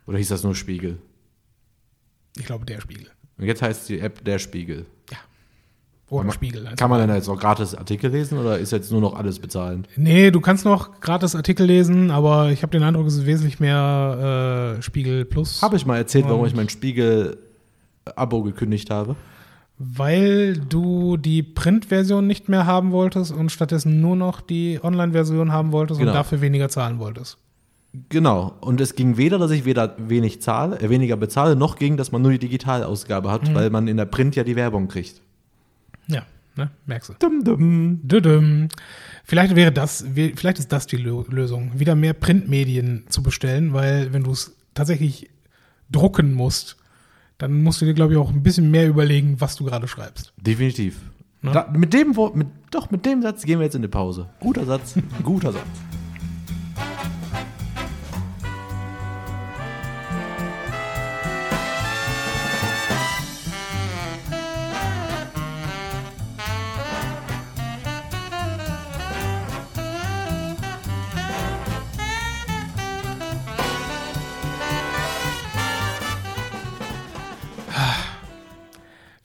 Oder 0.08 0.18
hieß 0.18 0.28
das 0.28 0.44
nur 0.44 0.54
Spiegel? 0.56 1.00
Ich 2.38 2.46
glaube, 2.46 2.66
der 2.66 2.82
Spiegel. 2.82 3.08
Und 3.38 3.46
jetzt 3.46 3.62
heißt 3.62 3.88
die 3.88 4.02
App 4.02 4.26
Der 4.26 4.38
Spiegel. 4.38 4.86
Oder 6.10 6.22
Kann 6.22 6.28
man- 6.28 6.34
Spiegel. 6.34 6.64
also. 6.66 6.76
Kann 6.76 6.90
man 6.90 7.00
denn 7.08 7.16
jetzt 7.16 7.30
auch 7.30 7.40
gratis 7.40 7.76
Artikel 7.76 8.10
lesen 8.12 8.38
oder 8.40 8.58
ist 8.58 8.72
jetzt 8.72 8.92
nur 8.92 9.00
noch 9.02 9.16
alles 9.16 9.40
bezahlend? 9.40 9.88
Nee, 9.96 10.32
du 10.32 10.42
kannst 10.42 10.66
noch 10.66 11.00
gratis 11.02 11.36
Artikel 11.36 11.66
lesen, 11.68 12.10
aber 12.12 12.50
ich 12.50 12.64
habe 12.64 12.72
den 12.72 12.82
Eindruck, 12.84 13.06
es 13.08 13.16
ist 13.16 13.26
wesentlich 13.28 13.60
mehr 13.60 14.76
äh, 14.78 14.82
Spiegel 14.82 15.26
Plus. 15.26 15.62
Habe 15.62 15.76
ich 15.76 15.86
mal 15.86 15.98
erzählt, 15.98 16.26
warum 16.28 16.46
ich 16.46 16.56
mein 16.56 16.68
Spiegel-Abo 16.70 18.44
gekündigt 18.44 18.90
habe? 18.90 19.16
Weil 19.78 20.58
du 20.58 21.16
die 21.16 21.42
Print-Version 21.42 22.28
nicht 22.28 22.50
mehr 22.50 22.66
haben 22.66 22.92
wolltest 22.92 23.32
und 23.32 23.50
stattdessen 23.52 24.02
nur 24.02 24.16
noch 24.18 24.42
die 24.42 24.80
Online-Version 24.84 25.52
haben 25.54 25.72
wolltest 25.72 26.00
Genau. 26.00 26.12
und 26.12 26.16
dafür 26.18 26.42
weniger 26.42 26.68
zahlen 26.70 27.00
wolltest. 27.00 27.38
Genau. 28.10 28.54
Und 28.62 28.82
es 28.82 28.96
ging 28.96 29.18
weder, 29.18 29.38
dass 29.40 29.52
ich 29.52 29.66
weder 29.66 29.96
wenig 29.98 30.42
zahle, 30.42 30.80
äh, 30.80 30.90
weniger 30.90 31.16
bezahle, 31.18 31.56
noch 31.56 31.76
ging, 31.78 31.98
dass 31.98 32.12
man 32.12 32.22
nur 32.22 32.32
die 32.32 32.40
Digitalausgabe 32.40 33.32
hat, 33.32 33.54
weil 33.56 33.70
man 33.70 33.88
in 33.88 33.98
der 33.98 34.06
Print 34.06 34.36
ja 34.36 34.44
die 34.44 34.56
Werbung 34.56 34.88
kriegt. 34.90 35.22
Ja, 36.10 36.26
ne? 36.56 36.70
merkst 36.86 37.10
du. 37.10 37.14
Dum, 37.20 37.44
dum. 37.44 38.00
Düdüm. 38.04 38.68
Vielleicht 39.24 39.56
wäre 39.56 39.72
das, 39.72 40.04
vielleicht 40.14 40.60
ist 40.60 40.72
das 40.72 40.88
die 40.88 40.98
Lö- 40.98 41.30
Lösung, 41.32 41.72
wieder 41.80 41.96
mehr 41.96 42.14
Printmedien 42.14 43.06
zu 43.10 43.22
bestellen, 43.24 43.74
weil 43.74 44.12
wenn 44.14 44.24
du 44.24 44.32
es 44.32 44.56
tatsächlich 44.74 45.30
drucken 45.92 46.34
musst, 46.34 46.78
dann 47.38 47.62
musst 47.64 47.82
du 47.82 47.86
dir, 47.86 47.94
glaube 47.94 48.14
ich, 48.14 48.20
auch 48.20 48.32
ein 48.32 48.44
bisschen 48.44 48.70
mehr 48.72 48.88
überlegen, 48.88 49.40
was 49.40 49.56
du 49.56 49.64
gerade 49.66 49.88
schreibst. 49.88 50.34
Definitiv. 50.38 51.00
Ne? 51.42 51.52
Da, 51.52 51.72
mit 51.74 51.94
dem 51.94 52.16
Wort, 52.18 52.36
mit, 52.36 52.48
doch, 52.72 52.92
mit 52.92 53.06
dem 53.06 53.22
Satz 53.22 53.44
gehen 53.44 53.60
wir 53.60 53.66
jetzt 53.66 53.76
in 53.76 53.82
die 53.82 53.88
Pause. 53.88 54.28
Guter 54.42 54.66
Satz, 54.66 54.96
guter 55.24 55.54
Satz. 55.54 55.64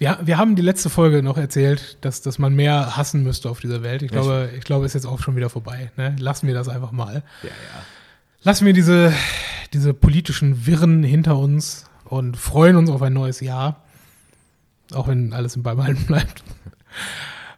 Wir, 0.04 0.18
wir 0.22 0.36
haben 0.36 0.54
die 0.54 0.60
letzte 0.60 0.90
Folge 0.90 1.22
noch 1.22 1.38
erzählt, 1.38 1.96
dass, 2.02 2.20
dass 2.20 2.38
man 2.38 2.54
mehr 2.54 2.94
hassen 2.94 3.22
müsste 3.22 3.48
auf 3.48 3.60
dieser 3.60 3.82
Welt. 3.82 4.02
Ich 4.02 4.10
glaube, 4.10 4.50
ich 4.54 4.62
glaube, 4.62 4.84
ist 4.84 4.92
jetzt 4.92 5.06
auch 5.06 5.18
schon 5.18 5.34
wieder 5.34 5.48
vorbei. 5.48 5.90
Ne? 5.96 6.14
Lassen 6.18 6.46
wir 6.46 6.52
das 6.52 6.68
einfach 6.68 6.92
mal. 6.92 7.22
Ja, 7.42 7.48
ja. 7.48 7.54
Lassen 8.42 8.66
wir 8.66 8.74
diese, 8.74 9.14
diese 9.72 9.94
politischen 9.94 10.66
Wirren 10.66 11.02
hinter 11.02 11.38
uns 11.38 11.86
und 12.04 12.36
freuen 12.36 12.76
uns 12.76 12.90
auf 12.90 13.00
ein 13.00 13.14
neues 13.14 13.40
Jahr. 13.40 13.82
Auch 14.92 15.08
wenn 15.08 15.32
alles 15.32 15.56
im 15.56 15.62
Beibehalten 15.62 16.04
bleibt. 16.06 16.44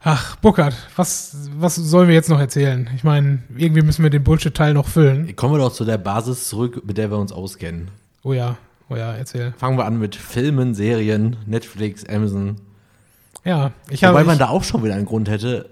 Ach, 0.05 0.37
Burkhard, 0.37 0.77
was, 0.95 1.49
was 1.59 1.75
sollen 1.75 2.07
wir 2.07 2.15
jetzt 2.15 2.31
noch 2.31 2.39
erzählen? 2.39 2.89
Ich 2.95 3.03
meine, 3.03 3.43
irgendwie 3.57 3.83
müssen 3.83 4.05
wir 4.05 4.11
den 4.11 4.23
Bullshit-Teil 4.23 4.73
noch 4.73 4.87
füllen. 4.87 5.35
Kommen 5.35 5.55
wir 5.55 5.59
doch 5.59 5.73
zu 5.73 5.85
der 5.85 5.99
Basis 5.99 6.49
zurück, 6.49 6.83
mit 6.87 6.97
der 6.97 7.11
wir 7.11 7.19
uns 7.19 7.33
auskennen. 7.33 7.91
Oh 8.23 8.33
ja, 8.33 8.57
oh 8.89 8.97
ja, 8.97 9.15
erzähl. 9.15 9.53
Fangen 9.57 9.79
wir 9.79 9.85
an 9.85 9.99
mit 9.99 10.15
Filmen, 10.17 10.75
Serien, 10.75 11.37
Netflix, 11.47 12.05
Amazon. 12.05 12.57
Ja, 13.45 13.73
ich 13.91 14.03
habe. 14.05 14.15
Wobei 14.15 14.25
man 14.25 14.39
da 14.39 14.49
auch 14.49 14.65
schon 14.65 14.83
wieder 14.85 14.95
einen 14.95 15.07
Grund 15.07 15.29
hätte, 15.29 15.71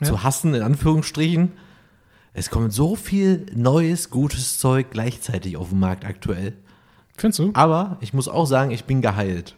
Ja. 0.00 0.06
zu 0.08 0.22
hassen, 0.22 0.54
in 0.54 0.62
Anführungsstrichen. 0.62 1.52
Es 2.32 2.48
kommt 2.50 2.72
so 2.72 2.94
viel 2.94 3.46
neues, 3.54 4.10
gutes 4.10 4.58
Zeug 4.60 4.90
gleichzeitig 4.90 5.56
auf 5.56 5.70
den 5.70 5.80
Markt 5.80 6.04
aktuell. 6.04 6.52
Findest 7.16 7.40
du? 7.40 7.50
Aber 7.54 7.96
ich 8.00 8.14
muss 8.14 8.28
auch 8.28 8.46
sagen, 8.46 8.70
ich 8.70 8.84
bin 8.84 9.02
geheilt 9.02 9.56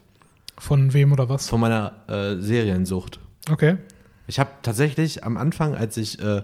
Von 0.58 0.92
wem 0.94 1.12
oder 1.12 1.28
was? 1.28 1.48
von 1.48 1.60
meiner 1.60 1.92
äh, 2.08 2.36
Seriensucht. 2.40 3.20
Okay. 3.50 3.76
Ich 4.26 4.38
habe 4.40 4.50
tatsächlich 4.62 5.22
am 5.22 5.36
Anfang, 5.36 5.74
als 5.74 5.96
ich 5.98 6.18
äh, 6.22 6.42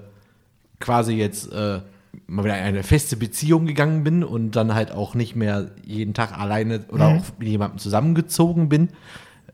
quasi 0.80 1.14
jetzt 1.14 1.50
äh, 1.50 1.80
mal 2.26 2.44
wieder 2.44 2.58
in 2.58 2.64
eine 2.64 2.82
feste 2.82 3.16
Beziehung 3.16 3.66
gegangen 3.66 4.04
bin 4.04 4.24
und 4.24 4.52
dann 4.56 4.74
halt 4.74 4.92
auch 4.92 5.14
nicht 5.14 5.36
mehr 5.36 5.70
jeden 5.84 6.14
Tag 6.14 6.36
alleine 6.38 6.84
oder 6.90 7.10
Mhm. 7.10 7.18
auch 7.18 7.24
mit 7.38 7.48
jemandem 7.48 7.78
zusammengezogen 7.78 8.68
bin, 8.68 8.88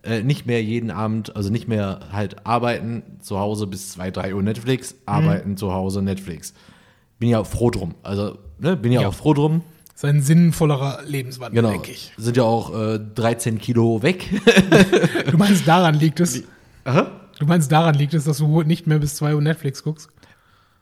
äh, 0.02 0.22
nicht 0.22 0.46
mehr 0.46 0.62
jeden 0.62 0.90
Abend, 0.90 1.34
also 1.36 1.50
nicht 1.50 1.68
mehr 1.68 2.00
halt 2.12 2.46
arbeiten, 2.46 3.02
zu 3.20 3.38
Hause 3.38 3.66
bis 3.66 3.90
2, 3.92 4.10
3 4.10 4.34
Uhr 4.34 4.42
Netflix, 4.42 4.94
arbeiten 5.06 5.56
zu 5.56 5.72
Hause 5.72 6.02
Netflix. 6.02 6.54
Bin 7.18 7.28
ja 7.28 7.38
auch 7.40 7.46
froh 7.46 7.70
drum. 7.70 7.94
Also, 8.02 8.38
ne, 8.58 8.76
bin 8.76 8.92
ja, 8.92 9.02
Ja. 9.02 9.08
auch 9.08 9.14
froh 9.14 9.34
drum. 9.34 9.62
Das 9.92 10.02
ist 10.02 10.10
ein 10.10 10.20
sinnvollerer 10.22 11.00
Lebenswandel, 11.06 11.62
Genau. 11.62 11.72
denke 11.72 11.92
ich. 11.92 12.12
Sind 12.16 12.36
ja 12.36 12.42
auch 12.42 12.74
äh, 12.76 12.98
13 13.14 13.58
Kilo 13.58 14.02
weg. 14.02 14.28
Du 15.30 15.38
meinst, 15.38 15.66
daran 15.66 15.94
liegt 15.94 16.20
es? 16.20 16.42
Aha. 16.84 17.10
Du 17.38 17.46
meinst, 17.46 17.70
daran 17.72 17.94
liegt 17.94 18.12
es, 18.14 18.24
dass 18.24 18.38
du 18.38 18.62
nicht 18.62 18.86
mehr 18.86 18.98
bis 18.98 19.14
2 19.16 19.34
Uhr 19.34 19.40
Netflix 19.40 19.82
guckst? 19.82 20.08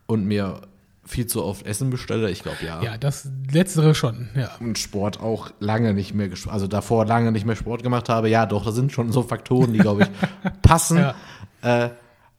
und 0.05 0.25
mir 0.25 0.61
viel 1.05 1.27
zu 1.27 1.43
oft 1.43 1.65
Essen 1.65 1.89
bestelle. 1.89 2.29
Ich 2.31 2.43
glaube, 2.43 2.57
ja. 2.65 2.81
Ja, 2.81 2.97
das 2.97 3.29
Letztere 3.51 3.93
schon, 3.93 4.29
ja. 4.35 4.51
und 4.59 4.77
Sport 4.77 5.19
auch 5.19 5.51
lange 5.59 5.93
nicht 5.93 6.13
mehr, 6.13 6.29
also 6.47 6.67
davor 6.67 7.05
lange 7.05 7.31
nicht 7.31 7.45
mehr 7.45 7.55
Sport 7.55 7.83
gemacht 7.83 8.09
habe. 8.09 8.29
Ja, 8.29 8.45
doch, 8.45 8.65
das 8.65 8.75
sind 8.75 8.91
schon 8.91 9.11
so 9.11 9.23
Faktoren, 9.23 9.73
die, 9.73 9.79
glaube 9.79 10.03
ich, 10.03 10.51
passen. 10.61 10.97
Ja. 10.97 11.15
Äh, 11.61 11.89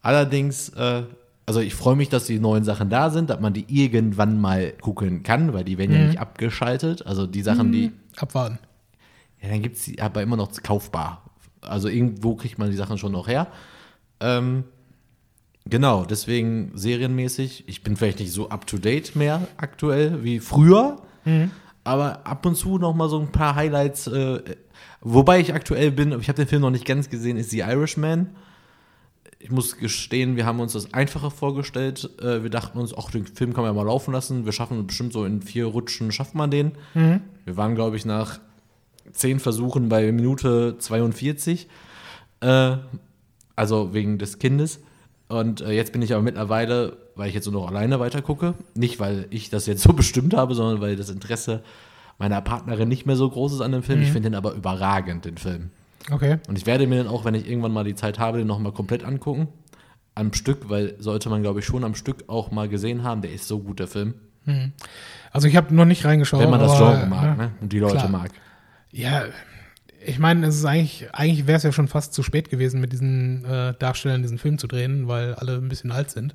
allerdings, 0.00 0.70
äh, 0.70 1.02
also 1.46 1.60
ich 1.60 1.74
freue 1.74 1.96
mich, 1.96 2.08
dass 2.08 2.24
die 2.24 2.40
neuen 2.40 2.64
Sachen 2.64 2.88
da 2.88 3.10
sind, 3.10 3.28
dass 3.28 3.40
man 3.40 3.52
die 3.52 3.66
irgendwann 3.68 4.40
mal 4.40 4.72
gucken 4.80 5.22
kann, 5.22 5.52
weil 5.52 5.64
die 5.64 5.76
werden 5.76 5.92
ja 5.92 6.06
nicht 6.06 6.20
abgeschaltet. 6.20 7.06
Also 7.06 7.26
die 7.26 7.42
Sachen, 7.42 7.70
die, 7.70 7.92
Abwarten. 8.16 8.58
ja, 9.42 9.50
dann 9.50 9.60
gibt 9.60 9.76
es 9.76 9.84
die 9.84 10.00
aber 10.00 10.22
immer 10.22 10.36
noch 10.36 10.50
kaufbar. 10.62 11.22
Also 11.60 11.88
irgendwo 11.88 12.34
kriegt 12.34 12.58
man 12.58 12.70
die 12.70 12.76
Sachen 12.76 12.96
schon 12.96 13.12
noch 13.12 13.28
her. 13.28 13.48
Ähm, 14.20 14.64
genau, 15.68 16.04
deswegen 16.04 16.70
serienmäßig. 16.74 17.64
Ich 17.66 17.82
bin 17.82 17.96
vielleicht 17.96 18.20
nicht 18.20 18.32
so 18.32 18.48
up 18.48 18.66
to 18.66 18.78
date 18.78 19.16
mehr 19.16 19.46
aktuell 19.56 20.22
wie 20.24 20.40
früher, 20.40 21.02
aber 21.84 22.26
ab 22.26 22.44
und 22.46 22.54
zu 22.56 22.78
noch 22.78 22.94
mal 22.94 23.08
so 23.08 23.20
ein 23.20 23.32
paar 23.32 23.54
Highlights. 23.54 24.06
Äh, 24.06 24.40
wobei 25.00 25.40
ich 25.40 25.54
aktuell 25.54 25.90
bin, 25.90 26.12
ich 26.20 26.28
habe 26.28 26.36
den 26.36 26.46
Film 26.48 26.62
noch 26.62 26.70
nicht 26.70 26.86
ganz 26.86 27.08
gesehen, 27.10 27.36
ist 27.36 27.50
The 27.50 27.60
Irishman. 27.60 28.30
Ich 29.38 29.50
muss 29.50 29.76
gestehen, 29.76 30.36
wir 30.36 30.46
haben 30.46 30.60
uns 30.60 30.72
das 30.72 30.94
einfacher 30.94 31.30
vorgestellt. 31.30 32.08
Äh, 32.20 32.42
wir 32.42 32.50
dachten 32.50 32.78
uns, 32.78 32.94
ach, 32.96 33.10
den 33.10 33.26
Film 33.26 33.52
kann 33.52 33.62
man 33.64 33.74
ja 33.74 33.82
mal 33.82 33.86
laufen 33.86 34.12
lassen. 34.12 34.46
Wir 34.46 34.52
schaffen 34.52 34.86
bestimmt 34.86 35.12
so 35.12 35.24
in 35.26 35.42
vier 35.42 35.66
Rutschen, 35.66 36.12
schafft 36.12 36.34
man 36.34 36.50
den. 36.50 36.72
Wir 37.44 37.56
waren, 37.58 37.74
glaube 37.74 37.96
ich, 37.96 38.06
nach 38.06 38.40
zehn 39.12 39.40
Versuchen 39.40 39.90
bei 39.90 40.10
Minute 40.12 40.76
42. 40.78 41.68
Äh, 42.40 42.76
also 43.56 43.92
wegen 43.92 44.16
des 44.18 44.38
Kindes. 44.38 44.80
Und 45.28 45.60
äh, 45.60 45.72
jetzt 45.72 45.92
bin 45.92 46.02
ich 46.02 46.12
aber 46.12 46.22
mittlerweile, 46.22 46.96
weil 47.16 47.28
ich 47.28 47.34
jetzt 47.34 47.50
nur 47.50 47.60
noch 47.60 47.68
alleine 47.68 47.98
weiter 48.00 48.22
gucke, 48.22 48.54
nicht 48.74 49.00
weil 49.00 49.26
ich 49.30 49.50
das 49.50 49.66
jetzt 49.66 49.82
so 49.84 49.92
bestimmt 49.92 50.34
habe, 50.34 50.54
sondern 50.54 50.80
weil 50.80 50.96
das 50.96 51.08
Interesse 51.08 51.62
meiner 52.18 52.40
Partnerin 52.40 52.88
nicht 52.88 53.06
mehr 53.06 53.16
so 53.16 53.28
groß 53.28 53.54
ist 53.54 53.60
an 53.60 53.72
dem 53.72 53.82
Film. 53.82 54.02
Ich 54.02 54.12
finde 54.12 54.30
den 54.30 54.34
aber 54.36 54.52
überragend, 54.52 55.24
den 55.24 55.36
Film. 55.36 55.70
Okay. 56.10 56.38
Und 56.48 56.56
ich 56.56 56.66
werde 56.66 56.86
mir 56.86 57.02
den 57.02 57.08
auch, 57.08 57.24
wenn 57.24 57.34
ich 57.34 57.48
irgendwann 57.48 57.72
mal 57.72 57.84
die 57.84 57.94
Zeit 57.94 58.18
habe, 58.18 58.38
den 58.38 58.46
nochmal 58.46 58.72
komplett 58.72 59.04
angucken. 59.04 59.48
Am 60.14 60.32
Stück, 60.32 60.68
weil 60.68 60.94
sollte 61.00 61.28
man, 61.28 61.42
glaube 61.42 61.58
ich, 61.58 61.66
schon 61.66 61.82
am 61.82 61.96
Stück 61.96 62.24
auch 62.28 62.52
mal 62.52 62.68
gesehen 62.68 63.02
haben. 63.02 63.22
Der 63.22 63.32
ist 63.32 63.48
so 63.48 63.58
gut, 63.58 63.80
der 63.80 63.88
Film. 63.88 64.14
Also 65.32 65.48
ich 65.48 65.56
habe 65.56 65.74
noch 65.74 65.84
nicht 65.84 66.04
reingeschaut. 66.04 66.40
Wenn 66.40 66.50
man 66.50 66.60
das 66.60 66.76
Genre 66.76 67.06
mag 67.06 67.24
ja, 67.24 67.34
ne? 67.34 67.50
und 67.60 67.72
die 67.72 67.78
Leute 67.78 67.96
klar. 67.96 68.08
mag. 68.08 68.30
Ja, 68.90 69.24
ich 70.06 70.18
meine, 70.18 70.46
es 70.46 70.56
ist 70.56 70.64
eigentlich, 70.64 71.08
eigentlich 71.12 71.46
wäre 71.46 71.56
es 71.56 71.62
ja 71.62 71.72
schon 71.72 71.88
fast 71.88 72.14
zu 72.14 72.22
spät 72.22 72.50
gewesen, 72.50 72.80
mit 72.80 72.92
diesen 72.92 73.44
äh, 73.44 73.74
Darstellern 73.78 74.22
diesen 74.22 74.38
Film 74.38 74.58
zu 74.58 74.66
drehen, 74.66 75.08
weil 75.08 75.34
alle 75.34 75.56
ein 75.56 75.68
bisschen 75.68 75.92
alt 75.92 76.10
sind. 76.10 76.34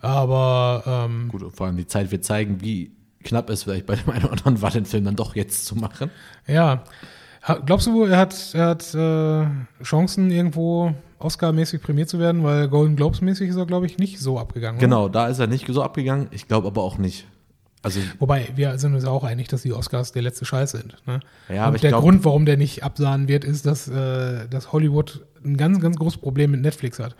Aber 0.00 0.82
ähm, 0.86 1.28
Gut, 1.28 1.44
vor 1.54 1.66
allem 1.66 1.76
die 1.76 1.86
Zeit 1.86 2.10
wird 2.10 2.24
zeigen, 2.24 2.60
wie 2.60 2.92
knapp 3.22 3.50
es 3.50 3.64
vielleicht 3.64 3.86
bei 3.86 3.96
dem 3.96 4.10
einen 4.10 4.24
oder 4.24 4.32
anderen 4.32 4.62
war, 4.62 4.70
den 4.70 4.86
Film 4.86 5.04
dann 5.04 5.16
doch 5.16 5.36
jetzt 5.36 5.66
zu 5.66 5.76
machen. 5.76 6.10
ja, 6.46 6.84
glaubst 7.66 7.86
du, 7.86 8.04
er 8.04 8.18
hat, 8.18 8.54
er 8.54 8.66
hat 8.68 8.94
äh, 8.94 9.84
Chancen, 9.84 10.30
irgendwo 10.30 10.94
Oscar-mäßig 11.18 11.82
prämiert 11.82 12.08
zu 12.08 12.18
werden? 12.18 12.42
Weil 12.44 12.68
Golden 12.68 12.96
Globes-mäßig 12.96 13.50
ist 13.50 13.56
er, 13.56 13.66
glaube 13.66 13.86
ich, 13.86 13.98
nicht 13.98 14.18
so 14.18 14.38
abgegangen. 14.38 14.78
oder? 14.78 14.86
Genau, 14.86 15.08
da 15.08 15.28
ist 15.28 15.38
er 15.38 15.46
nicht 15.46 15.66
so 15.68 15.82
abgegangen. 15.82 16.28
Ich 16.30 16.48
glaube 16.48 16.68
aber 16.68 16.82
auch 16.82 16.98
nicht. 16.98 17.26
Also, 17.82 18.00
Wobei, 18.18 18.48
wir 18.56 18.78
sind 18.78 18.94
uns 18.94 19.04
auch 19.06 19.24
einig, 19.24 19.48
dass 19.48 19.62
die 19.62 19.72
Oscars 19.72 20.12
der 20.12 20.20
letzte 20.22 20.44
Scheiß 20.44 20.72
sind. 20.72 20.96
Ne? 21.06 21.20
Ja, 21.48 21.64
aber 21.64 21.74
Und 21.74 21.82
der 21.82 21.90
glaub- 21.90 22.02
Grund, 22.02 22.24
warum 22.24 22.44
der 22.44 22.56
nicht 22.58 22.84
absahen 22.84 23.26
wird, 23.26 23.44
ist, 23.44 23.64
dass, 23.64 23.88
äh, 23.88 24.46
dass 24.48 24.72
Hollywood 24.72 25.24
ein 25.44 25.56
ganz, 25.56 25.80
ganz 25.80 25.96
großes 25.96 26.20
Problem 26.20 26.50
mit 26.50 26.60
Netflix 26.60 26.98
hat. 26.98 27.16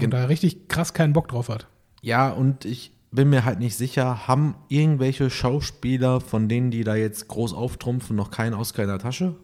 Und 0.00 0.10
da 0.10 0.24
richtig 0.24 0.66
krass 0.68 0.92
keinen 0.94 1.12
Bock 1.12 1.28
drauf 1.28 1.48
hat. 1.48 1.68
ja, 2.02 2.30
und 2.30 2.64
ich 2.64 2.90
bin 3.12 3.30
mir 3.30 3.44
halt 3.44 3.60
nicht 3.60 3.76
sicher, 3.76 4.26
haben 4.26 4.56
irgendwelche 4.68 5.30
Schauspieler, 5.30 6.20
von 6.20 6.48
denen 6.48 6.72
die 6.72 6.82
da 6.82 6.96
jetzt 6.96 7.28
groß 7.28 7.54
auftrumpfen, 7.54 8.16
noch 8.16 8.32
keinen 8.32 8.54
Oscar 8.54 8.82
in 8.82 8.88
der 8.88 8.98
Tasche? 8.98 9.36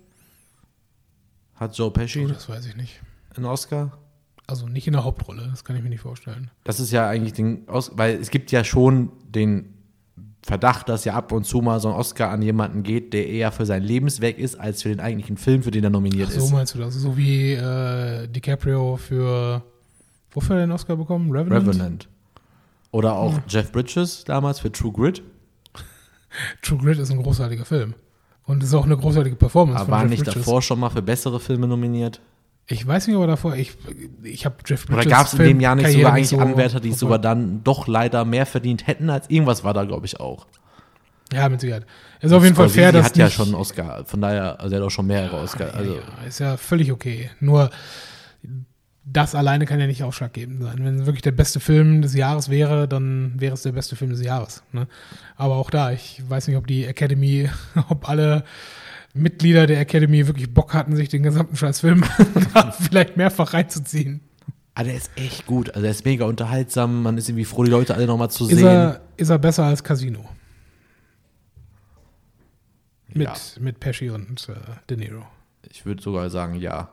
Hat 1.54 1.76
Joe 1.76 1.90
Pesci 1.92 2.24
Oh, 2.24 2.28
das 2.28 2.48
weiß 2.48 2.66
ich 2.66 2.76
nicht. 2.76 3.00
einen 3.36 3.46
Oscar? 3.46 3.96
Also 4.48 4.66
nicht 4.66 4.88
in 4.88 4.94
der 4.94 5.04
Hauptrolle, 5.04 5.46
das 5.48 5.62
kann 5.62 5.76
ich 5.76 5.82
mir 5.84 5.88
nicht 5.90 6.00
vorstellen. 6.00 6.50
Das 6.64 6.80
ist 6.80 6.90
ja 6.90 7.08
eigentlich 7.08 7.34
den 7.34 7.68
Os 7.68 7.92
weil 7.94 8.16
es 8.16 8.30
gibt 8.30 8.50
ja 8.50 8.64
schon 8.64 9.12
den 9.28 9.72
Verdacht, 10.42 10.88
dass 10.88 11.04
ja 11.04 11.14
ab 11.14 11.32
und 11.32 11.44
zu 11.44 11.58
mal 11.60 11.80
so 11.80 11.88
ein 11.88 11.94
Oscar 11.94 12.30
an 12.30 12.40
jemanden 12.40 12.82
geht, 12.82 13.12
der 13.12 13.28
eher 13.28 13.52
für 13.52 13.66
sein 13.66 13.82
Lebenswerk 13.82 14.38
ist, 14.38 14.58
als 14.58 14.82
für 14.82 14.88
den 14.88 15.00
eigentlichen 15.00 15.36
Film, 15.36 15.62
für 15.62 15.70
den 15.70 15.84
er 15.84 15.90
nominiert 15.90 16.28
Ach 16.30 16.34
so 16.38 16.44
ist. 16.46 16.52
meinst 16.52 16.74
du 16.74 16.78
das? 16.78 16.94
So 16.94 17.16
wie 17.16 17.52
äh, 17.52 18.26
DiCaprio 18.26 18.96
für 18.96 19.62
wofür 20.32 20.56
hat 20.56 20.62
er 20.62 20.66
den 20.66 20.72
Oscar 20.72 20.96
bekommen? 20.96 21.30
Revenant? 21.30 21.68
Revenant. 21.68 22.08
Oder 22.90 23.14
auch 23.16 23.38
Jeff 23.48 23.70
Bridges 23.70 24.24
damals 24.24 24.60
für 24.60 24.72
True 24.72 24.92
Grit. 24.92 25.22
True 26.62 26.78
Grit 26.78 26.98
ist 26.98 27.10
ein 27.10 27.22
großartiger 27.22 27.64
Film. 27.64 27.94
Und 28.46 28.62
es 28.62 28.70
ist 28.70 28.74
auch 28.74 28.84
eine 28.86 28.96
großartige 28.96 29.36
Performance 29.36 29.82
Aber 29.82 29.92
war 29.92 30.02
Jeff 30.02 30.10
nicht 30.10 30.24
Bridges. 30.24 30.42
davor 30.42 30.62
schon 30.62 30.80
mal 30.80 30.90
für 30.90 31.02
bessere 31.02 31.38
Filme 31.38 31.68
nominiert? 31.68 32.20
Ich 32.72 32.86
weiß 32.86 33.08
nicht, 33.08 33.16
aber 33.16 33.26
davor, 33.26 33.56
ich, 33.56 33.72
ich 34.22 34.44
habe 34.44 34.56
Jeff 34.64 34.84
Oder 34.86 34.98
Bridges 34.98 35.12
gab 35.12 35.26
es 35.26 35.34
in 35.34 35.44
dem 35.44 35.60
Jahr 35.60 35.74
nicht 35.74 35.86
Karriere 35.86 36.02
sogar 36.02 36.14
eigentlich 36.14 36.28
so 36.28 36.38
Anwärter, 36.38 36.78
die 36.78 36.92
sogar 36.92 37.18
dann 37.18 37.64
doch 37.64 37.88
leider 37.88 38.24
mehr 38.24 38.46
verdient 38.46 38.86
hätten 38.86 39.10
als 39.10 39.28
irgendwas 39.28 39.64
war 39.64 39.74
da, 39.74 39.84
glaube 39.84 40.06
ich, 40.06 40.20
auch. 40.20 40.46
Ja, 41.32 41.48
mit 41.48 41.60
Sicherheit. 41.60 41.84
Ist 42.20 42.32
auf 42.32 42.44
jeden 42.44 42.54
Fall 42.54 42.68
fair, 42.68 42.92
dass 42.92 43.06
hat 43.06 43.16
ja 43.16 43.28
schon 43.28 43.46
einen 43.46 43.54
Oscar, 43.56 44.04
von 44.04 44.20
daher, 44.20 44.60
also 44.60 44.74
er 44.74 44.80
hat 44.80 44.86
auch 44.86 44.90
schon 44.90 45.06
mehrere 45.06 45.38
Oscar. 45.38 45.68
Ja, 45.68 45.74
Also, 45.74 45.94
ja, 45.94 46.26
ist 46.28 46.38
ja 46.38 46.56
völlig 46.56 46.92
okay. 46.92 47.30
Nur 47.40 47.70
das 49.04 49.34
alleine 49.34 49.66
kann 49.66 49.80
ja 49.80 49.86
nicht 49.86 50.04
ausschlaggebend 50.04 50.62
sein. 50.62 50.84
Wenn 50.84 51.00
es 51.00 51.06
wirklich 51.06 51.22
der 51.22 51.32
beste 51.32 51.58
Film 51.58 52.02
des 52.02 52.14
Jahres 52.14 52.50
wäre, 52.50 52.86
dann 52.86 53.34
wäre 53.38 53.54
es 53.54 53.62
der 53.62 53.72
beste 53.72 53.96
Film 53.96 54.10
des 54.10 54.22
Jahres. 54.22 54.62
Ne? 54.72 54.86
Aber 55.36 55.56
auch 55.56 55.70
da, 55.70 55.90
ich 55.90 56.22
weiß 56.28 56.46
nicht, 56.46 56.56
ob 56.56 56.66
die 56.66 56.84
Academy, 56.84 57.48
ob 57.88 58.08
alle 58.08 58.44
Mitglieder 59.14 59.66
der 59.66 59.80
Academy 59.80 60.26
wirklich 60.26 60.52
Bock 60.54 60.72
hatten, 60.74 60.94
sich 60.96 61.08
den 61.08 61.22
gesamten 61.22 61.56
Scheißfilm 61.56 62.04
vielleicht 62.80 63.16
mehrfach 63.16 63.52
reinzuziehen. 63.54 64.20
ah, 64.74 64.84
der 64.84 64.94
ist 64.94 65.10
echt 65.16 65.46
gut. 65.46 65.70
Also 65.74 65.84
er 65.84 65.90
ist 65.90 66.04
mega 66.04 66.26
unterhaltsam. 66.26 67.02
Man 67.02 67.18
ist 67.18 67.28
irgendwie 67.28 67.44
froh, 67.44 67.64
die 67.64 67.70
Leute 67.70 67.94
alle 67.94 68.06
nochmal 68.06 68.30
zu 68.30 68.44
Ist 68.48 68.56
sehen. 68.56 68.66
er, 68.66 69.00
ist 69.16 69.28
er 69.30 69.38
besser 69.38 69.64
als 69.64 69.82
Casino? 69.82 70.28
Mit, 73.12 73.26
Ja. 73.26 73.34
mit 73.60 73.80
Pesci 73.80 74.10
und 74.10 74.48
äh, 74.48 74.54
De 74.88 74.96
Niro. 74.96 75.24
Ich 75.70 75.84
würde 75.84 76.02
sogar 76.02 76.30
sagen, 76.30 76.54
ja. 76.54 76.90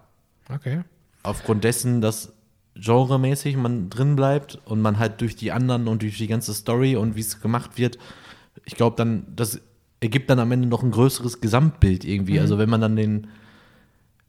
Okay. 0.49 0.81
Aufgrund 1.23 1.63
dessen, 1.63 2.01
dass 2.01 2.33
genremäßig 2.75 3.57
man 3.57 3.89
drin 3.89 4.15
bleibt 4.15 4.55
und 4.65 4.81
man 4.81 4.97
halt 4.99 5.21
durch 5.21 5.35
die 5.35 5.51
anderen 5.51 5.87
und 5.87 6.01
durch 6.01 6.17
die 6.17 6.27
ganze 6.27 6.53
Story 6.53 6.95
und 6.95 7.15
wie 7.15 7.21
es 7.21 7.39
gemacht 7.41 7.77
wird, 7.77 7.97
ich 8.65 8.75
glaube 8.75 8.95
dann, 8.95 9.25
das 9.35 9.61
ergibt 9.99 10.29
dann 10.29 10.39
am 10.39 10.51
Ende 10.51 10.67
noch 10.67 10.83
ein 10.83 10.91
größeres 10.91 11.41
Gesamtbild 11.41 12.05
irgendwie. 12.05 12.39
Also 12.39 12.57
wenn 12.57 12.69
man 12.69 12.81
dann 12.81 12.95
den 12.95 13.27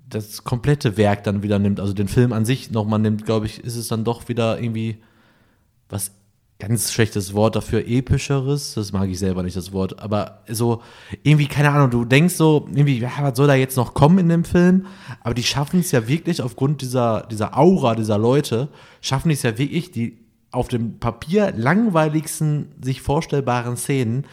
das 0.09 0.45
komplette 0.45 0.97
Werk 0.97 1.25
dann 1.25 1.43
wieder 1.43 1.59
nimmt, 1.59 1.81
also 1.81 1.93
den 1.93 2.09
Film 2.09 2.33
an 2.33 2.45
sich 2.45 2.71
nochmal 2.71 2.99
nimmt, 2.99 3.27
glaube 3.27 3.47
ich, 3.47 3.63
ist 3.63 3.77
es 3.77 3.89
dann 3.89 4.05
doch 4.05 4.29
wieder 4.29 4.59
irgendwie 4.61 4.99
was 5.89 6.13
ganz 6.59 6.93
schlechtes 6.93 7.35
Wort 7.35 7.55
dafür, 7.55 7.87
epischeres, 7.87 8.75
das 8.75 8.93
mag 8.93 9.09
ich 9.09 9.19
selber 9.19 9.43
nicht, 9.45 9.57
das 9.57 9.73
Wort, 9.73 10.01
aber 10.01 10.43
so 10.49 10.83
irgendwie, 11.23 11.47
keine 11.47 11.71
Ahnung, 11.71 11.91
du 11.91 12.05
denkst 12.05 12.35
so, 12.35 12.67
irgendwie, 12.73 12.99
ja, 12.99 13.11
was 13.21 13.37
soll 13.37 13.47
da 13.47 13.55
jetzt 13.55 13.77
noch 13.77 13.95
kommen 13.95 14.19
in 14.19 14.29
dem 14.29 14.45
Film? 14.45 14.87
Aber 15.21 15.35
die 15.35 15.45
schaffen 15.45 15.81
es 15.81 15.93
ja 15.93 16.09
wirklich 16.09 16.43
aufgrund 16.43 16.83
dieser, 16.83 17.27
dieser 17.31 17.57
Aura 17.57 17.95
dieser 17.95 18.19
Leute, 18.19 18.69
schaffen 19.01 19.31
es 19.31 19.43
ja 19.43 19.57
wirklich, 19.57 19.93
die 19.93 20.19
auf 20.51 20.67
dem 20.67 20.99
Papier 20.99 21.53
langweiligsten 21.57 22.73
sich 22.83 23.03
vorstellbaren 23.03 23.77
Szenen 23.77 24.25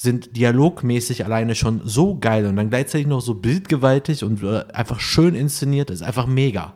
sind 0.00 0.34
dialogmäßig 0.34 1.26
alleine 1.26 1.54
schon 1.54 1.82
so 1.84 2.18
geil 2.18 2.46
und 2.46 2.56
dann 2.56 2.70
gleichzeitig 2.70 3.06
noch 3.06 3.20
so 3.20 3.34
bildgewaltig 3.34 4.24
und 4.24 4.42
äh, 4.42 4.64
einfach 4.72 4.98
schön 4.98 5.34
inszeniert, 5.34 5.90
ist 5.90 6.00
einfach 6.02 6.26
mega. 6.26 6.72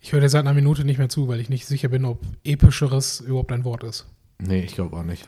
Ich 0.00 0.10
höre 0.10 0.20
dir 0.20 0.28
seit 0.28 0.40
einer 0.40 0.52
Minute 0.52 0.84
nicht 0.84 0.98
mehr 0.98 1.08
zu, 1.08 1.28
weil 1.28 1.38
ich 1.38 1.48
nicht 1.48 1.66
sicher 1.66 1.86
bin, 1.88 2.04
ob 2.04 2.18
epischeres 2.42 3.20
überhaupt 3.20 3.52
ein 3.52 3.62
Wort 3.62 3.84
ist. 3.84 4.06
Nee, 4.40 4.62
ich 4.64 4.74
glaube 4.74 4.96
auch 4.96 5.04
nicht. 5.04 5.24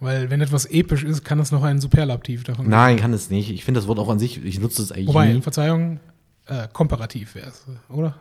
Weil 0.00 0.28
wenn 0.28 0.40
etwas 0.40 0.66
episch 0.66 1.04
ist, 1.04 1.24
kann 1.24 1.38
es 1.38 1.52
noch 1.52 1.62
ein 1.62 1.80
Superlativ 1.80 2.42
davon 2.42 2.68
Nein, 2.68 2.96
kann 2.96 3.12
es 3.12 3.30
nicht. 3.30 3.48
Ich 3.50 3.64
finde 3.64 3.78
das 3.78 3.86
Wort 3.86 4.00
auch 4.00 4.08
an 4.08 4.18
sich, 4.18 4.44
ich 4.44 4.58
nutze 4.58 4.82
es 4.82 4.90
eigentlich 4.90 5.06
Wobei, 5.06 5.34
nie. 5.34 5.42
Verzeihung, 5.42 6.00
äh, 6.46 6.66
komparativ 6.72 7.36
wäre 7.36 7.46
es, 7.46 7.64
oder? 7.88 8.16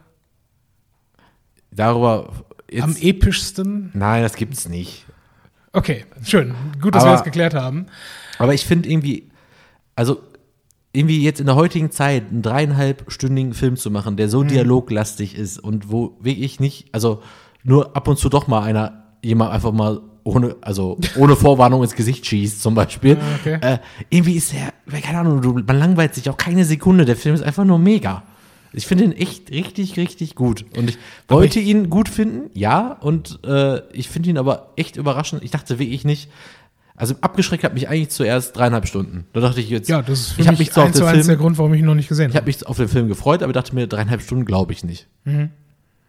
Darüber 1.71 2.31
jetzt, 2.69 2.83
Am 2.83 2.95
epischsten? 2.95 3.89
Nein, 3.95 4.21
das 4.21 4.35
gibt's 4.35 4.69
nicht. 4.69 5.05
Okay, 5.73 6.05
schön. 6.23 6.53
Gut, 6.79 6.93
dass 6.93 7.01
Aber- 7.01 7.11
wir 7.13 7.15
das 7.15 7.23
geklärt 7.23 7.55
haben. 7.55 7.87
Aber 8.39 8.53
ich 8.53 8.65
finde 8.65 8.89
irgendwie, 8.89 9.29
also 9.95 10.19
irgendwie 10.93 11.23
jetzt 11.23 11.39
in 11.39 11.45
der 11.45 11.55
heutigen 11.55 11.91
Zeit 11.91 12.23
einen 12.31 12.41
dreieinhalbstündigen 12.41 13.53
Film 13.53 13.75
zu 13.75 13.91
machen, 13.91 14.15
der 14.17 14.29
so 14.29 14.43
Mhm. 14.43 14.47
dialoglastig 14.49 15.35
ist 15.35 15.59
und 15.59 15.91
wo 15.91 16.17
wirklich 16.21 16.59
nicht, 16.59 16.87
also 16.93 17.21
nur 17.63 17.95
ab 17.95 18.07
und 18.07 18.17
zu 18.17 18.29
doch 18.29 18.47
mal 18.47 18.61
einer, 18.63 19.03
jemand 19.23 19.51
einfach 19.51 19.71
mal 19.73 20.01
ohne, 20.23 20.55
also 20.61 20.97
ohne 21.17 21.35
Vorwarnung 21.35 21.83
ins 21.83 21.95
Gesicht 21.95 22.25
schießt 22.25 22.61
zum 22.61 22.75
Beispiel. 22.75 23.17
Ah, 23.19 23.35
okay. 23.39 23.57
Äh, 23.61 23.77
irgendwie 24.09 24.33
ist 24.35 24.53
der, 24.53 24.73
keine 25.01 25.19
Ahnung, 25.19 25.41
du, 25.41 25.53
man 25.53 25.77
langweilt 25.79 26.15
sich 26.15 26.29
auch 26.29 26.37
keine 26.37 26.65
Sekunde. 26.65 27.05
Der 27.05 27.15
Film 27.15 27.35
ist 27.35 27.43
einfach 27.43 27.65
nur 27.65 27.77
mega. 27.79 28.23
Ich 28.73 28.87
finde 28.87 29.05
ihn 29.05 29.11
echt 29.13 29.51
richtig, 29.51 29.95
richtig 29.97 30.35
gut. 30.35 30.65
Und 30.77 30.89
ich 30.89 30.97
Aber 31.27 31.39
wollte 31.39 31.59
ihn 31.59 31.89
gut 31.89 32.09
finden, 32.09 32.49
ja. 32.53 32.91
Und 32.91 33.39
äh, 33.45 33.81
ich 33.93 34.09
finde 34.09 34.29
ihn 34.29 34.37
aber 34.37 34.73
echt 34.75 34.97
überraschend. 34.97 35.43
Ich 35.43 35.51
dachte 35.51 35.79
wirklich 35.79 36.03
nicht. 36.05 36.29
Also 36.97 37.15
abgeschreckt 37.21 37.63
hat 37.63 37.73
mich 37.73 37.89
eigentlich 37.89 38.09
zuerst 38.09 38.55
dreieinhalb 38.55 38.87
Stunden. 38.87 39.25
Da 39.33 39.41
dachte 39.41 39.59
ich 39.59 39.69
jetzt, 39.69 39.89
Ja, 39.89 40.01
das 40.01 40.19
ist 40.21 40.31
für 40.31 40.41
ich 40.41 40.47
habe 40.47 40.57
mich 40.57 40.69
mich 40.69 40.77
auf 40.77 40.83
eins 40.85 40.93
den 40.93 40.99
zu 41.01 41.05
eins 41.05 41.15
der 41.17 41.25
Film, 41.25 41.39
Grund, 41.39 41.57
warum 41.57 41.73
ich 41.73 41.79
ihn 41.81 41.85
noch 41.85 41.95
nicht 41.95 42.07
gesehen 42.07 42.29
ich 42.29 42.35
habe 42.37 42.43
habe. 42.49 42.57
mich 42.57 42.65
auf 42.65 42.77
den 42.77 42.87
Film 42.87 43.07
gefreut, 43.09 43.43
aber 43.43 43.51
dachte 43.53 43.75
mir, 43.75 43.87
dreieinhalb 43.87 44.21
Stunden 44.21 44.45
glaube 44.45 44.71
ich 44.71 44.83
nicht. 44.83 45.07
Mhm. 45.25 45.49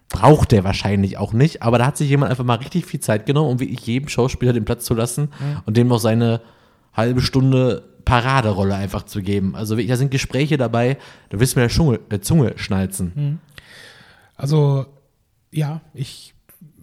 Braucht 0.09 0.53
der 0.53 0.63
wahrscheinlich 0.63 1.19
auch 1.19 1.33
nicht, 1.33 1.63
aber 1.63 1.79
da 1.79 1.87
hat 1.87 1.97
sich 1.97 2.09
jemand 2.09 2.31
einfach 2.31 2.45
mal 2.45 2.55
richtig 2.55 2.87
viel 2.87 3.01
Zeit 3.01 3.27
genommen, 3.27 3.51
um 3.51 3.59
wirklich 3.61 3.85
jedem 3.85 4.09
Schauspieler 4.09 4.53
den 4.53 4.65
Platz 4.65 4.85
zu 4.85 4.95
lassen 4.95 5.23
Mhm. 5.23 5.57
und 5.67 5.77
dem 5.77 5.89
noch 5.89 5.99
seine 5.99 6.41
halbe 6.93 7.21
Stunde 7.21 7.83
Paraderolle 8.05 8.77
einfach 8.77 9.03
zu 9.03 9.21
geben. 9.21 9.57
Also 9.57 9.75
da 9.75 9.97
sind 9.97 10.13
Gespräche 10.13 10.57
dabei, 10.57 10.97
da 11.31 11.41
willst 11.41 11.57
du 11.57 11.59
mir 11.59 11.65
der 11.65 11.71
Schunge, 11.71 11.99
äh, 12.11 12.21
Zunge 12.21 12.53
schnalzen. 12.55 13.41
Also, 14.37 14.87
ja, 15.51 15.81
ich 15.93 16.35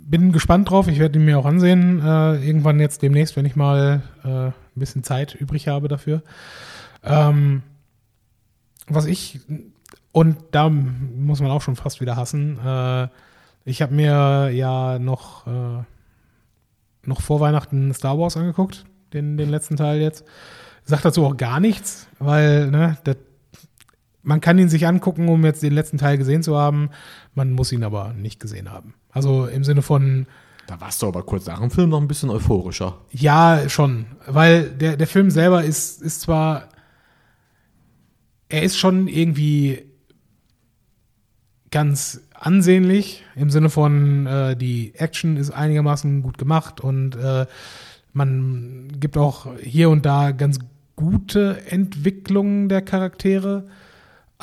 bin 0.05 0.31
gespannt 0.31 0.69
drauf. 0.69 0.88
Ich 0.88 0.99
werde 0.99 1.19
ihn 1.19 1.25
mir 1.25 1.39
auch 1.39 1.45
ansehen. 1.45 1.99
Äh, 1.99 2.45
irgendwann 2.45 2.80
jetzt 2.80 3.01
demnächst, 3.01 3.35
wenn 3.35 3.45
ich 3.45 3.55
mal 3.55 4.01
äh, 4.23 4.27
ein 4.27 4.53
bisschen 4.75 5.03
Zeit 5.03 5.35
übrig 5.35 5.67
habe 5.67 5.88
dafür. 5.88 6.21
Ähm, 7.03 7.63
was 8.88 9.05
ich, 9.05 9.39
und 10.11 10.38
da 10.51 10.69
muss 10.69 11.41
man 11.41 11.51
auch 11.51 11.61
schon 11.61 11.75
fast 11.75 12.01
wieder 12.01 12.15
hassen, 12.15 12.59
äh, 12.59 13.07
ich 13.65 13.81
habe 13.81 13.93
mir 13.93 14.49
ja 14.53 14.99
noch, 14.99 15.47
äh, 15.47 15.84
noch 17.05 17.21
vor 17.21 17.39
Weihnachten 17.39 17.93
Star 17.93 18.19
Wars 18.19 18.35
angeguckt, 18.35 18.85
den, 19.13 19.38
den 19.38 19.49
letzten 19.49 19.77
Teil 19.77 20.01
jetzt. 20.01 20.25
Sagt 20.84 21.05
dazu 21.05 21.25
auch 21.25 21.38
gar 21.38 21.61
nichts, 21.61 22.07
weil 22.19 22.69
ne, 22.69 22.97
das 23.05 23.15
man 24.23 24.41
kann 24.41 24.57
ihn 24.57 24.69
sich 24.69 24.87
angucken, 24.87 25.29
um 25.29 25.43
jetzt 25.45 25.61
den 25.61 25.73
letzten 25.73 25.97
Teil 25.97 26.17
gesehen 26.17 26.43
zu 26.43 26.57
haben. 26.57 26.89
Man 27.35 27.51
muss 27.51 27.71
ihn 27.71 27.83
aber 27.83 28.13
nicht 28.13 28.39
gesehen 28.39 28.71
haben. 28.71 28.95
Also 29.11 29.45
im 29.45 29.63
Sinne 29.63 29.81
von, 29.81 30.25
Da 30.65 30.79
warst 30.81 31.01
du 31.01 31.07
aber 31.07 31.23
kurz 31.23 31.45
nach 31.45 31.59
dem 31.59 31.69
Film 31.69 31.89
noch 31.89 32.01
ein 32.01 32.07
bisschen 32.07 32.29
euphorischer. 32.29 32.97
ja, 33.11 33.69
schon. 33.69 34.05
Weil 34.25 34.69
der, 34.69 34.97
der 34.97 35.07
Film 35.07 35.29
selber 35.29 35.63
ist, 35.63 36.01
ist 36.01 36.21
zwar, 36.21 36.69
er 38.49 38.63
ist 38.63 38.77
schon 38.77 39.07
irgendwie 39.07 39.83
ganz 41.69 42.21
ansehnlich 42.33 43.23
im 43.35 43.49
Sinne 43.49 43.69
von, 43.69 44.25
äh, 44.25 44.55
die 44.55 44.93
Action 44.95 45.37
ist 45.37 45.51
einigermaßen 45.51 46.21
gut 46.21 46.37
gemacht 46.37 46.81
und 46.81 47.15
äh, 47.15 47.45
man 48.13 48.89
gibt 48.99 49.17
auch 49.17 49.47
hier 49.59 49.89
und 49.89 50.05
da 50.05 50.31
ganz 50.31 50.59
gute 50.95 51.65
Entwicklungen 51.65 52.69
der 52.69 52.83
Charaktere. 52.83 53.65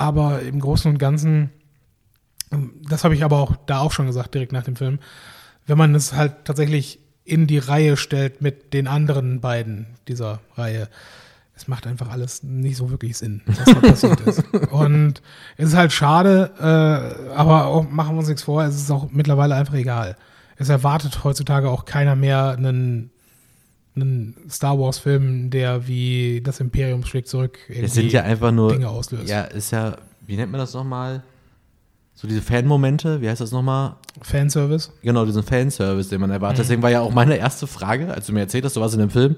Aber 0.00 0.40
im 0.40 0.60
Großen 0.60 0.90
und 0.90 0.98
Ganzen, 0.98 1.50
das 2.88 3.04
habe 3.04 3.14
ich 3.14 3.22
aber 3.22 3.38
auch 3.38 3.54
da 3.66 3.80
auch 3.80 3.92
schon 3.92 4.06
gesagt, 4.06 4.34
direkt 4.34 4.52
nach 4.52 4.64
dem 4.64 4.76
Film, 4.76 4.98
wenn 5.66 5.76
man 5.76 5.94
es 5.94 6.14
halt 6.14 6.44
tatsächlich 6.44 7.00
in 7.24 7.46
die 7.46 7.58
Reihe 7.58 7.96
stellt 7.96 8.40
mit 8.40 8.72
den 8.72 8.86
anderen 8.86 9.40
beiden 9.40 9.86
dieser 10.08 10.40
Reihe, 10.56 10.88
es 11.54 11.68
macht 11.68 11.86
einfach 11.86 12.08
alles 12.10 12.42
nicht 12.42 12.78
so 12.78 12.90
wirklich 12.90 13.18
Sinn, 13.18 13.42
was 13.44 13.64
da 13.66 13.74
passiert 13.74 14.20
ist. 14.22 14.42
Und 14.70 15.20
es 15.58 15.68
ist 15.68 15.76
halt 15.76 15.92
schade, 15.92 16.50
äh, 16.58 17.32
aber 17.34 17.66
auch, 17.66 17.88
machen 17.88 18.14
wir 18.14 18.20
uns 18.20 18.28
nichts 18.28 18.44
vor, 18.44 18.64
es 18.64 18.76
ist 18.76 18.90
auch 18.90 19.10
mittlerweile 19.10 19.54
einfach 19.54 19.74
egal. 19.74 20.16
Es 20.56 20.70
erwartet 20.70 21.24
heutzutage 21.24 21.68
auch 21.68 21.84
keiner 21.84 22.16
mehr 22.16 22.54
einen, 22.56 23.10
einen 23.96 24.36
Star 24.48 24.78
Wars-Film, 24.78 25.50
der 25.50 25.86
wie 25.86 26.40
das 26.42 26.60
Imperium 26.60 27.04
schlägt 27.04 27.28
zurück 27.28 27.58
Es 27.68 27.94
sind 27.94 28.12
ja 28.12 28.22
einfach 28.22 28.52
nur. 28.52 28.72
Dinge 28.72 28.88
auslöst. 28.88 29.28
Ja, 29.28 29.42
ist 29.42 29.72
ja, 29.72 29.96
wie 30.26 30.36
nennt 30.36 30.52
man 30.52 30.60
das 30.60 30.74
nochmal? 30.74 31.22
So 32.14 32.28
diese 32.28 32.42
Fan-Momente, 32.42 33.20
wie 33.20 33.28
heißt 33.28 33.40
das 33.40 33.50
nochmal? 33.50 33.96
Fanservice. 34.20 34.92
Genau, 35.02 35.24
diesen 35.24 35.42
Fanservice, 35.42 36.10
den 36.10 36.20
man 36.20 36.30
erwartet. 36.30 36.58
Deswegen 36.60 36.82
war 36.82 36.90
ja 36.90 37.00
auch 37.00 37.12
meine 37.12 37.36
erste 37.36 37.66
Frage, 37.66 38.12
als 38.12 38.26
du 38.26 38.32
mir 38.32 38.40
erzählt 38.40 38.64
hast, 38.64 38.76
du 38.76 38.80
warst 38.80 38.94
in 38.94 39.00
dem 39.00 39.10
Film, 39.10 39.36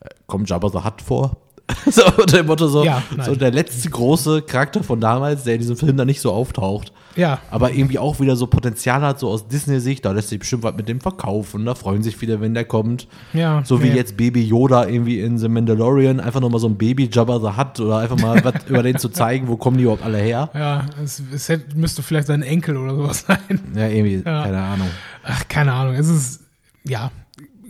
äh, 0.00 0.08
kommt 0.26 0.48
Jabba 0.48 0.68
the 0.68 0.84
Hutt 0.84 1.00
vor? 1.00 1.36
so 1.90 2.02
unter 2.06 2.36
dem 2.38 2.46
Motto 2.46 2.68
so, 2.68 2.84
Ja, 2.84 3.02
so 3.24 3.34
der 3.34 3.50
letzte 3.50 3.90
große 3.90 4.42
Charakter 4.42 4.82
von 4.84 5.00
damals, 5.00 5.44
der 5.44 5.54
in 5.54 5.60
diesem 5.60 5.76
Film 5.76 5.96
dann 5.96 6.06
nicht 6.06 6.20
so 6.20 6.32
auftaucht. 6.32 6.92
Ja, 7.16 7.40
Aber 7.50 7.72
irgendwie 7.72 7.98
auch 7.98 8.20
wieder 8.20 8.36
so 8.36 8.46
Potenzial 8.46 9.00
hat, 9.00 9.18
so 9.18 9.28
aus 9.30 9.48
Disney-Sicht, 9.48 10.04
da 10.04 10.12
lässt 10.12 10.28
sich 10.28 10.38
bestimmt 10.38 10.64
was 10.64 10.76
mit 10.76 10.86
dem 10.86 11.00
verkaufen, 11.00 11.64
da 11.64 11.74
freuen 11.74 12.02
sich 12.02 12.14
viele, 12.16 12.40
wenn 12.42 12.52
der 12.52 12.66
kommt. 12.66 13.08
ja. 13.32 13.62
So 13.64 13.82
wie 13.82 13.88
nee. 13.88 13.96
jetzt 13.96 14.16
Baby 14.18 14.44
Yoda 14.44 14.86
irgendwie 14.86 15.20
in 15.20 15.38
The 15.38 15.48
Mandalorian, 15.48 16.20
einfach 16.20 16.40
nochmal 16.40 16.60
so 16.60 16.68
ein 16.68 16.76
Baby 16.76 17.08
Jabba 17.10 17.38
the 17.40 17.58
Hutt 17.58 17.80
oder 17.80 17.98
einfach 17.98 18.18
mal 18.20 18.44
was 18.44 18.54
über 18.68 18.82
den 18.82 18.98
zu 18.98 19.08
zeigen, 19.08 19.48
wo 19.48 19.56
kommen 19.56 19.78
die 19.78 19.84
überhaupt 19.84 20.04
alle 20.04 20.18
her. 20.18 20.50
Ja, 20.54 20.84
es, 21.02 21.22
es 21.34 21.48
hätte, 21.48 21.74
müsste 21.76 22.02
vielleicht 22.02 22.26
sein 22.26 22.42
Enkel 22.42 22.76
oder 22.76 22.94
sowas 22.94 23.20
sein. 23.26 23.60
Ja, 23.74 23.88
irgendwie, 23.88 24.16
Ja. 24.24 24.44
keine 24.44 24.60
Ahnung. 24.62 24.88
Ach, 25.24 25.48
keine 25.48 25.72
Ahnung. 25.72 25.94
Es 25.94 26.08
ist, 26.08 26.40
ja, 26.84 27.10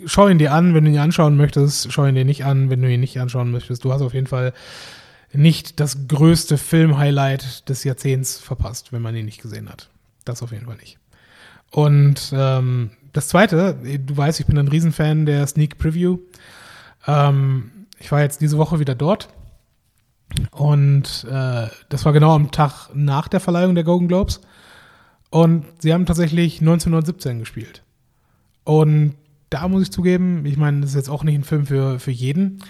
schau 0.05 0.29
ihn 0.29 0.39
dir 0.39 0.53
an, 0.53 0.75
wenn 0.75 0.85
du 0.85 0.91
ihn 0.91 0.99
anschauen 0.99 1.37
möchtest. 1.37 1.93
Schau 1.93 2.05
ihn 2.07 2.15
dir 2.15 2.25
nicht 2.25 2.45
an, 2.45 2.71
wenn 2.71 2.83
du 2.83 2.91
ihn 2.91 3.01
nicht 3.01 3.19
anschauen 3.19 3.51
möchtest. 3.51 3.85
Du 3.85 3.93
hast 3.93 4.03
auf 4.03 4.15
jeden 4.15 4.27
Fall 4.27 4.53
nicht 5.33 5.81
das 5.81 6.09
größte 6.09 6.59
Film-Highlight 6.59 7.69
des 7.69 7.85
Jahrzehnts 7.85 8.39
verpasst, 8.39 8.93
wenn 8.93 9.03
man 9.03 9.17
ihn 9.17 9.27
nicht 9.27 9.43
gesehen 9.43 9.69
hat. 9.69 9.91
Das 10.25 10.43
auf 10.43 10.53
jeden 10.53 10.67
Fall 10.67 10.77
nicht. 10.77 10.99
Und 11.71 12.33
ähm, 12.35 12.91
das 13.13 13.29
Zweite, 13.29 13.75
du 13.75 14.17
weißt, 14.17 14.41
ich 14.41 14.47
bin 14.47 14.59
ein 14.59 14.69
Riesenfan 14.69 15.27
der 15.27 15.47
Sneak 15.47 15.79
Preview. 15.79 16.19
Ähm, 17.07 17.71
ich 17.99 18.13
war 18.13 18.21
jetzt 18.21 18.41
diese 18.41 18.59
Woche 18.59 18.79
wieder 18.79 18.95
dort. 18.95 19.29
Und 20.51 21.27
äh, 21.31 21.69
das 21.89 22.05
war 22.05 22.13
genau 22.13 22.35
am 22.35 22.51
Tag 22.51 22.91
nach 22.95 23.29
der 23.29 23.41
Verleihung 23.41 23.75
der 23.75 23.85
Golden 23.85 24.09
Globes. 24.09 24.41
Und 25.31 25.65
sie 25.81 25.93
haben 25.93 26.07
tatsächlich 26.07 26.61
1917 26.61 27.39
gespielt. 27.39 27.83
Und 28.65 29.15
da 29.51 29.69
muss 29.69 29.83
ich 29.83 29.93
zugeben, 29.93 30.45
ich 30.45 30.57
meine, 30.57 30.81
das 30.81 30.91
ist 30.91 30.97
jetzt 30.97 31.11
auch 31.11 31.25
nicht 31.25 31.37
ein 31.37 31.45
Film 31.45 31.67
für, 31.67 31.99
für 31.99 32.11
jeden. 32.11 32.63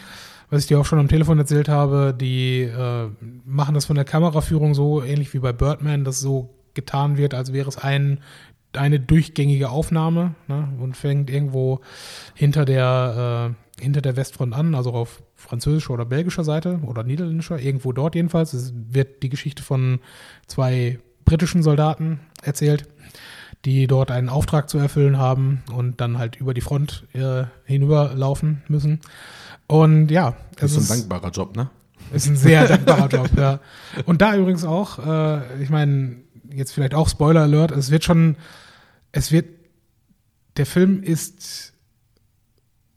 Was 0.48 0.62
ich 0.62 0.68
dir 0.68 0.78
auch 0.78 0.84
schon 0.84 0.98
am 0.98 1.08
Telefon 1.08 1.38
erzählt 1.38 1.68
habe, 1.68 2.14
die 2.18 2.62
äh, 2.62 3.08
machen 3.44 3.74
das 3.74 3.86
von 3.86 3.96
der 3.96 4.04
Kameraführung 4.04 4.74
so 4.74 5.02
ähnlich 5.02 5.34
wie 5.34 5.40
bei 5.40 5.52
Birdman, 5.52 6.04
dass 6.04 6.20
so 6.20 6.54
getan 6.74 7.16
wird, 7.16 7.34
als 7.34 7.52
wäre 7.52 7.68
es 7.68 7.78
ein, 7.78 8.20
eine 8.72 9.00
durchgängige 9.00 9.70
Aufnahme 9.70 10.34
ne, 10.46 10.68
und 10.78 10.96
fängt 10.96 11.30
irgendwo 11.30 11.80
hinter 12.34 12.64
der, 12.64 13.56
äh, 13.78 13.82
hinter 13.82 14.02
der 14.02 14.16
Westfront 14.16 14.54
an, 14.54 14.74
also 14.74 14.92
auf 14.92 15.22
französischer 15.34 15.94
oder 15.94 16.04
belgischer 16.04 16.44
Seite 16.44 16.80
oder 16.86 17.02
niederländischer, 17.02 17.58
irgendwo 17.58 17.92
dort 17.92 18.14
jedenfalls. 18.14 18.52
Es 18.52 18.72
wird 18.74 19.22
die 19.22 19.30
Geschichte 19.30 19.62
von 19.62 20.00
zwei 20.46 21.00
britischen 21.24 21.62
Soldaten 21.62 22.20
erzählt, 22.42 22.88
die 23.66 23.86
dort 23.88 24.10
einen 24.10 24.28
Auftrag 24.28 24.70
zu 24.70 24.78
erfüllen 24.78 25.18
haben 25.18 25.62
und 25.72 26.00
dann 26.00 26.18
halt 26.18 26.36
über 26.36 26.54
die 26.54 26.60
Front 26.60 27.04
äh, 27.12 27.44
hinüberlaufen 27.64 28.62
müssen. 28.68 29.00
Und 29.66 30.10
ja, 30.10 30.36
es 30.58 30.76
ist 30.76 30.90
ein 30.90 31.00
dankbarer 31.00 31.30
Job, 31.30 31.56
ne? 31.56 31.68
ist 32.12 32.28
ein 32.28 32.36
sehr 32.36 32.68
dankbarer 32.68 33.08
Job, 33.08 33.30
ja. 33.36 33.58
Und 34.04 34.22
da 34.22 34.36
übrigens 34.36 34.64
auch, 34.64 35.04
äh, 35.04 35.62
ich 35.62 35.70
meine, 35.70 36.18
jetzt 36.52 36.72
vielleicht 36.72 36.94
auch 36.94 37.08
Spoiler 37.08 37.42
Alert, 37.42 37.72
es 37.72 37.90
wird 37.90 38.04
schon, 38.04 38.36
es 39.10 39.32
wird, 39.32 39.46
der 40.56 40.66
Film 40.66 41.02
ist 41.02 41.72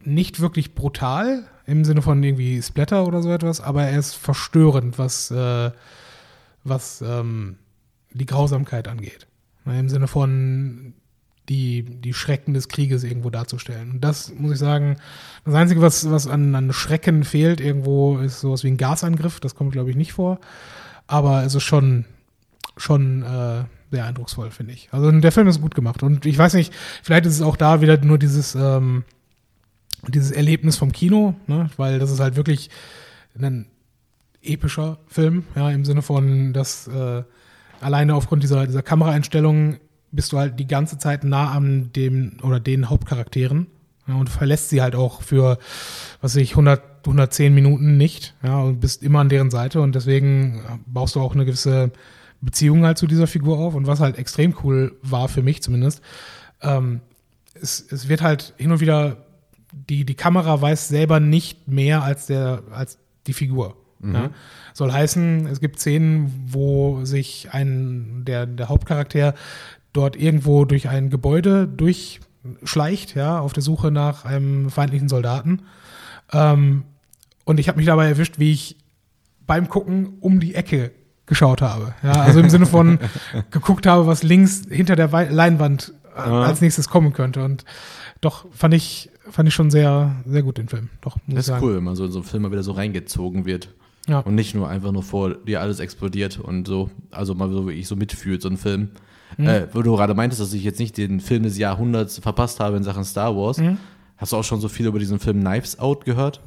nicht 0.02 0.40
wirklich 0.40 0.76
brutal 0.76 1.48
im 1.66 1.84
Sinne 1.84 2.04
von 2.04 2.24
irgendwie 2.24 2.62
Splatter 2.62 3.06
oder 3.08 3.24
so 3.24 3.32
etwas, 3.32 3.60
aber 3.60 3.84
er 3.84 3.98
ist 3.98 4.14
verstörend, 4.14 4.98
was, 5.00 5.32
äh, 5.32 5.72
was 6.64 7.02
ähm, 7.02 7.58
die 8.12 8.28
Grausamkeit 8.28 8.88
angeht. 8.88 9.29
Im 9.66 9.90
Sinne 9.90 10.08
von 10.08 10.94
die, 11.50 11.84
die 11.84 12.14
Schrecken 12.14 12.54
des 12.54 12.70
Krieges 12.70 13.04
irgendwo 13.04 13.30
darzustellen. 13.30 13.92
Und 13.92 14.04
das 14.04 14.34
muss 14.36 14.54
ich 14.54 14.60
sagen, 14.60 14.98
das 15.46 15.56
Einzige, 15.56 15.82
was, 15.82 16.10
was 16.10 16.28
an, 16.28 16.54
an 16.56 16.72
Schrecken 16.72 17.24
fehlt, 17.24 17.60
irgendwo 17.60 18.20
ist 18.20 18.40
sowas 18.40 18.64
wie 18.64 18.70
ein 18.70 18.78
Gasangriff. 18.78 19.40
Das 19.40 19.56
kommt, 19.56 19.72
glaube 19.72 19.90
ich, 19.90 19.96
nicht 19.96 20.14
vor. 20.14 20.40
Aber 21.08 21.44
es 21.44 21.56
ist 21.56 21.64
schon, 21.64 22.06
schon 22.78 23.24
äh, 23.24 23.64
sehr 23.92 24.06
eindrucksvoll, 24.06 24.52
finde 24.52 24.74
ich. 24.74 24.90
Also 24.92 25.12
der 25.12 25.32
Film 25.32 25.48
ist 25.48 25.62
gut 25.62 25.74
gemacht. 25.74 26.04
Und 26.04 26.26
ich 26.28 26.38
weiß 26.38 26.54
nicht, 26.54 26.74
vielleicht 27.02 27.26
ist 27.26 27.34
es 27.34 27.42
auch 27.42 27.58
da 27.58 27.82
wieder 27.82 27.98
nur 27.98 28.20
dieses, 28.20 28.54
ähm, 28.54 29.04
dieses 30.08 30.32
Erlebnis 30.32 30.78
vom 30.78 30.92
Kino, 30.92 31.36
ne? 31.48 31.70
weil 31.78 31.98
das 31.98 32.12
ist 32.12 32.20
halt 32.20 32.36
wirklich 32.36 32.70
ein 33.38 33.68
epischer 34.42 35.00
Film, 35.08 35.46
ja, 35.56 35.70
im 35.72 35.84
Sinne 35.84 36.02
von, 36.02 36.54
dass 36.54 36.88
äh, 36.88 37.24
alleine 37.82 38.16
aufgrund 38.16 38.44
dieser, 38.44 38.66
dieser 38.66 38.82
Kameraeinstellungen 38.82 39.80
bist 40.12 40.32
du 40.32 40.38
halt 40.38 40.60
die 40.60 40.68
ganze 40.68 40.98
Zeit 40.98 41.24
nah 41.24 41.52
an 41.52 41.92
dem 41.96 42.38
oder 42.42 42.60
den 42.60 42.90
Hauptcharakteren 42.90 43.68
ja, 44.08 44.16
und 44.16 44.30
verlässt 44.30 44.70
sie 44.70 44.82
halt 44.82 44.96
auch 44.96 45.22
für, 45.22 45.60
was 46.22 46.36
weiß 46.36 46.42
ich, 46.42 46.52
100, 46.52 46.82
110 47.06 47.54
Minuten 47.54 47.98
nicht, 47.98 48.36
ja, 48.44 48.60
und 48.60 48.80
bist 48.80 49.04
immer 49.04 49.20
an 49.20 49.30
deren 49.30 49.52
Seite 49.52 49.82
und 49.82 49.96
deswegen 49.96 50.62
baust 50.86 51.16
du 51.16 51.22
auch 51.22 51.34
eine 51.34 51.46
gewisse 51.46 51.92
Beziehung 52.42 52.86
halt 52.86 52.98
zu 52.98 53.08
dieser 53.08 53.28
Figur 53.28 53.60
auf 53.60 53.76
und 53.76 53.88
was 53.88 54.00
halt 54.00 54.18
extrem 54.18 54.56
cool 54.64 54.98
war 55.02 55.28
für 55.30 55.44
mich 55.44 55.62
zumindest, 55.62 56.02
ähm, 56.62 57.02
es, 57.54 57.86
es 57.92 58.08
wird 58.08 58.22
halt 58.22 58.54
hin 58.58 58.72
und 58.72 58.80
wieder, 58.80 59.26
die, 59.72 60.06
die 60.06 60.16
Kamera 60.16 60.62
weiß 60.62 60.88
selber 60.88 61.20
nicht 61.20 61.68
mehr 61.68 62.04
als 62.04 62.26
der, 62.26 62.64
als 62.72 62.98
die 63.28 63.34
Figur. 63.34 63.76
Ja? 64.04 64.30
Soll 64.74 64.92
heißen, 64.92 65.48
es 65.48 65.60
gibt 65.60 65.80
Szenen, 65.80 66.32
wo 66.48 67.04
sich 67.06 67.50
ein, 67.52 68.24
der, 68.26 68.46
der 68.46 68.70
Hauptcharakter 68.70 69.34
dort 69.94 70.16
irgendwo 70.16 70.66
durch 70.66 70.88
ein 70.88 71.10
Gebäude 71.10 71.68
durchschleicht, 71.68 73.16
ja, 73.16 73.40
auf 73.40 73.54
der 73.54 73.64
Suche 73.64 73.92
nach 73.92 74.26
einem 74.26 74.70
feindlichen 74.70 75.10
Soldaten. 75.10 75.64
Ähm, 76.32 76.84
und 77.46 77.60
ich 77.60 77.68
habe 77.68 77.78
mich 77.78 77.88
dabei 77.88 78.08
erwischt, 78.08 78.40
wie 78.40 78.52
ich 78.52 78.78
beim 79.48 79.68
Gucken 79.68 80.18
um 80.22 80.40
die 80.40 80.56
Ecke 80.56 80.92
geschaut 81.26 81.62
habe. 81.62 81.94
Ja, 82.04 82.12
also 82.22 82.40
im 82.40 82.50
Sinne 82.50 82.66
von 82.66 83.00
geguckt 83.52 83.86
habe, 83.86 84.08
was 84.08 84.24
links 84.24 84.64
hinter 84.70 84.96
der 84.96 85.12
Wei- 85.12 85.30
Leinwand 85.30 85.94
äh, 86.16 86.20
als 86.20 86.62
nächstes 86.62 86.88
kommen 86.90 87.14
könnte. 87.14 87.44
Und 87.44 87.66
doch 88.22 88.46
fand 88.52 88.74
ich, 88.74 89.10
fand 89.30 89.48
ich 89.50 89.56
schon 89.56 89.72
sehr, 89.72 90.16
sehr 90.26 90.44
gut 90.44 90.58
den 90.58 90.68
Film. 90.70 90.90
Doch, 91.02 91.18
muss 91.26 91.36
Das 91.36 91.40
ist 91.40 91.46
sagen. 91.48 91.64
cool, 91.66 91.76
wenn 91.78 91.84
man 91.84 91.96
so 91.96 92.06
in 92.06 92.12
so 92.12 92.20
einen 92.20 92.28
Film 92.28 92.44
mal 92.44 92.52
wieder 92.52 92.64
so 92.64 92.72
reingezogen 92.74 93.46
wird. 93.46 93.74
Ja. 94.10 94.20
Und 94.20 94.36
nicht 94.36 94.56
nur 94.56 94.68
einfach 94.68 94.92
nur 94.92 95.04
vor 95.04 95.36
dir 95.36 95.62
alles 95.62 95.80
explodiert 95.80 96.40
und 96.40 96.68
so, 96.68 96.90
also 97.12 97.36
mal 97.36 97.50
so 97.50 97.66
wirklich 97.66 97.88
so 97.88 97.96
mitfühlt, 97.96 98.42
so 98.42 98.50
ein 98.50 98.58
Film. 98.58 98.90
Mhm. 99.38 99.48
Äh, 99.48 99.68
wo 99.74 99.82
du 99.84 99.96
gerade 99.96 100.16
meintest, 100.16 100.42
dass 100.42 100.54
ich 100.54 100.64
jetzt 100.64 100.80
nicht 100.80 100.98
den 100.98 101.20
Film 101.20 101.44
des 101.44 101.58
Jahrhunderts 101.58 102.18
verpasst 102.18 102.60
habe 102.60 102.78
in 102.78 102.84
Sachen 102.84 103.06
Star 103.06 103.36
Wars. 103.36 103.60
Mhm. 103.60 103.78
Hast 104.18 104.34
du 104.34 104.38
auch 104.38 104.44
schon 104.44 104.60
so 104.60 104.68
viel 104.68 104.88
über 104.88 105.00
diesen 105.00 105.20
Film 105.20 105.42
Knives 105.42 105.80
Out 105.80 106.04
gehört? 106.04 106.42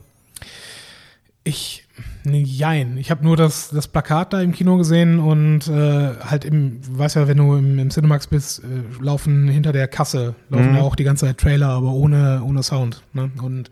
Ich, 1.44 1.88
ne, 2.22 2.40
jein. 2.40 2.96
Ich 2.98 3.10
habe 3.10 3.24
nur 3.24 3.36
das, 3.36 3.70
das 3.70 3.88
Plakat 3.88 4.32
da 4.32 4.40
im 4.40 4.52
Kino 4.52 4.76
gesehen 4.76 5.18
und 5.18 5.66
äh, 5.66 6.14
halt 6.20 6.44
im, 6.44 6.80
du 6.80 6.98
weißt 6.98 7.16
ja, 7.16 7.26
wenn 7.26 7.38
du 7.38 7.56
im, 7.56 7.80
im 7.80 7.90
Cinemax 7.90 8.28
bist, 8.28 8.60
äh, 8.60 9.02
laufen 9.02 9.48
hinter 9.48 9.72
der 9.72 9.88
Kasse, 9.88 10.36
laufen 10.50 10.70
Mhm. 10.70 10.76
ja 10.76 10.82
auch 10.82 10.94
die 10.94 11.02
ganze 11.02 11.26
Zeit 11.26 11.38
Trailer, 11.38 11.70
aber 11.70 11.90
ohne, 11.92 12.42
ohne 12.44 12.62
Sound. 12.62 13.02
Ne? 13.12 13.32
Und 13.42 13.70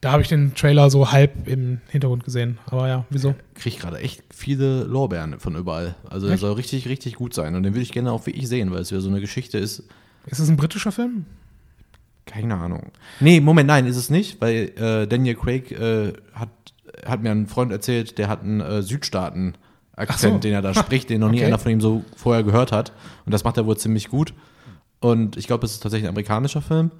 da 0.00 0.12
habe 0.12 0.22
ich 0.22 0.28
den 0.28 0.54
Trailer 0.54 0.90
so 0.90 1.10
halb 1.10 1.48
im 1.48 1.80
Hintergrund 1.88 2.22
gesehen. 2.22 2.58
Aber 2.66 2.86
ja, 2.86 3.04
wieso? 3.10 3.34
Krieg 3.56 3.80
gerade 3.80 3.98
echt 3.98 4.22
viele 4.32 4.84
Lorbeeren 4.84 5.40
von 5.40 5.56
überall. 5.56 5.96
Also 6.08 6.26
der 6.26 6.34
Echt? 6.34 6.40
soll 6.42 6.52
richtig, 6.52 6.88
richtig 6.88 7.16
gut 7.16 7.34
sein. 7.34 7.56
Und 7.56 7.64
den 7.64 7.74
würde 7.74 7.82
ich 7.82 7.90
gerne 7.90 8.12
auch 8.12 8.26
wirklich 8.26 8.46
sehen, 8.46 8.70
weil 8.70 8.78
es 8.82 8.92
wieder 8.92 9.00
so 9.00 9.08
eine 9.10 9.20
Geschichte 9.20 9.58
ist. 9.58 9.82
Ist 10.26 10.38
es 10.38 10.48
ein 10.48 10.56
britischer 10.56 10.92
Film? 10.92 11.24
Keine 12.26 12.54
Ahnung. 12.54 12.92
Nee, 13.18 13.40
Moment, 13.40 13.66
nein, 13.66 13.86
ist 13.86 13.96
es 13.96 14.08
nicht, 14.10 14.40
weil 14.40 14.70
äh, 14.76 15.06
Daniel 15.08 15.34
Craig 15.34 15.72
äh, 15.72 16.12
hat, 16.34 16.50
hat 17.06 17.22
mir 17.22 17.30
ein 17.30 17.46
Freund 17.46 17.70
erzählt, 17.72 18.18
der 18.18 18.28
hat 18.28 18.42
einen 18.42 18.60
äh, 18.60 18.82
Südstaaten-Akzent, 18.82 20.34
so. 20.34 20.38
den 20.38 20.52
er 20.52 20.62
da 20.62 20.74
spricht, 20.82 21.10
den 21.10 21.20
noch 21.20 21.30
nie 21.30 21.38
Okay. 21.38 21.46
einer 21.46 21.58
von 21.58 21.72
ihm 21.72 21.80
so 21.80 22.04
vorher 22.16 22.42
gehört 22.42 22.72
hat. 22.72 22.92
Und 23.26 23.32
das 23.32 23.44
macht 23.44 23.56
er 23.56 23.66
wohl 23.66 23.76
ziemlich 23.76 24.08
gut. 24.08 24.34
Und 25.00 25.36
ich 25.36 25.46
glaube, 25.46 25.64
es 25.66 25.72
ist 25.72 25.82
tatsächlich 25.82 26.06
ein 26.08 26.10
amerikanischer 26.14 26.62
Film. 26.62 26.90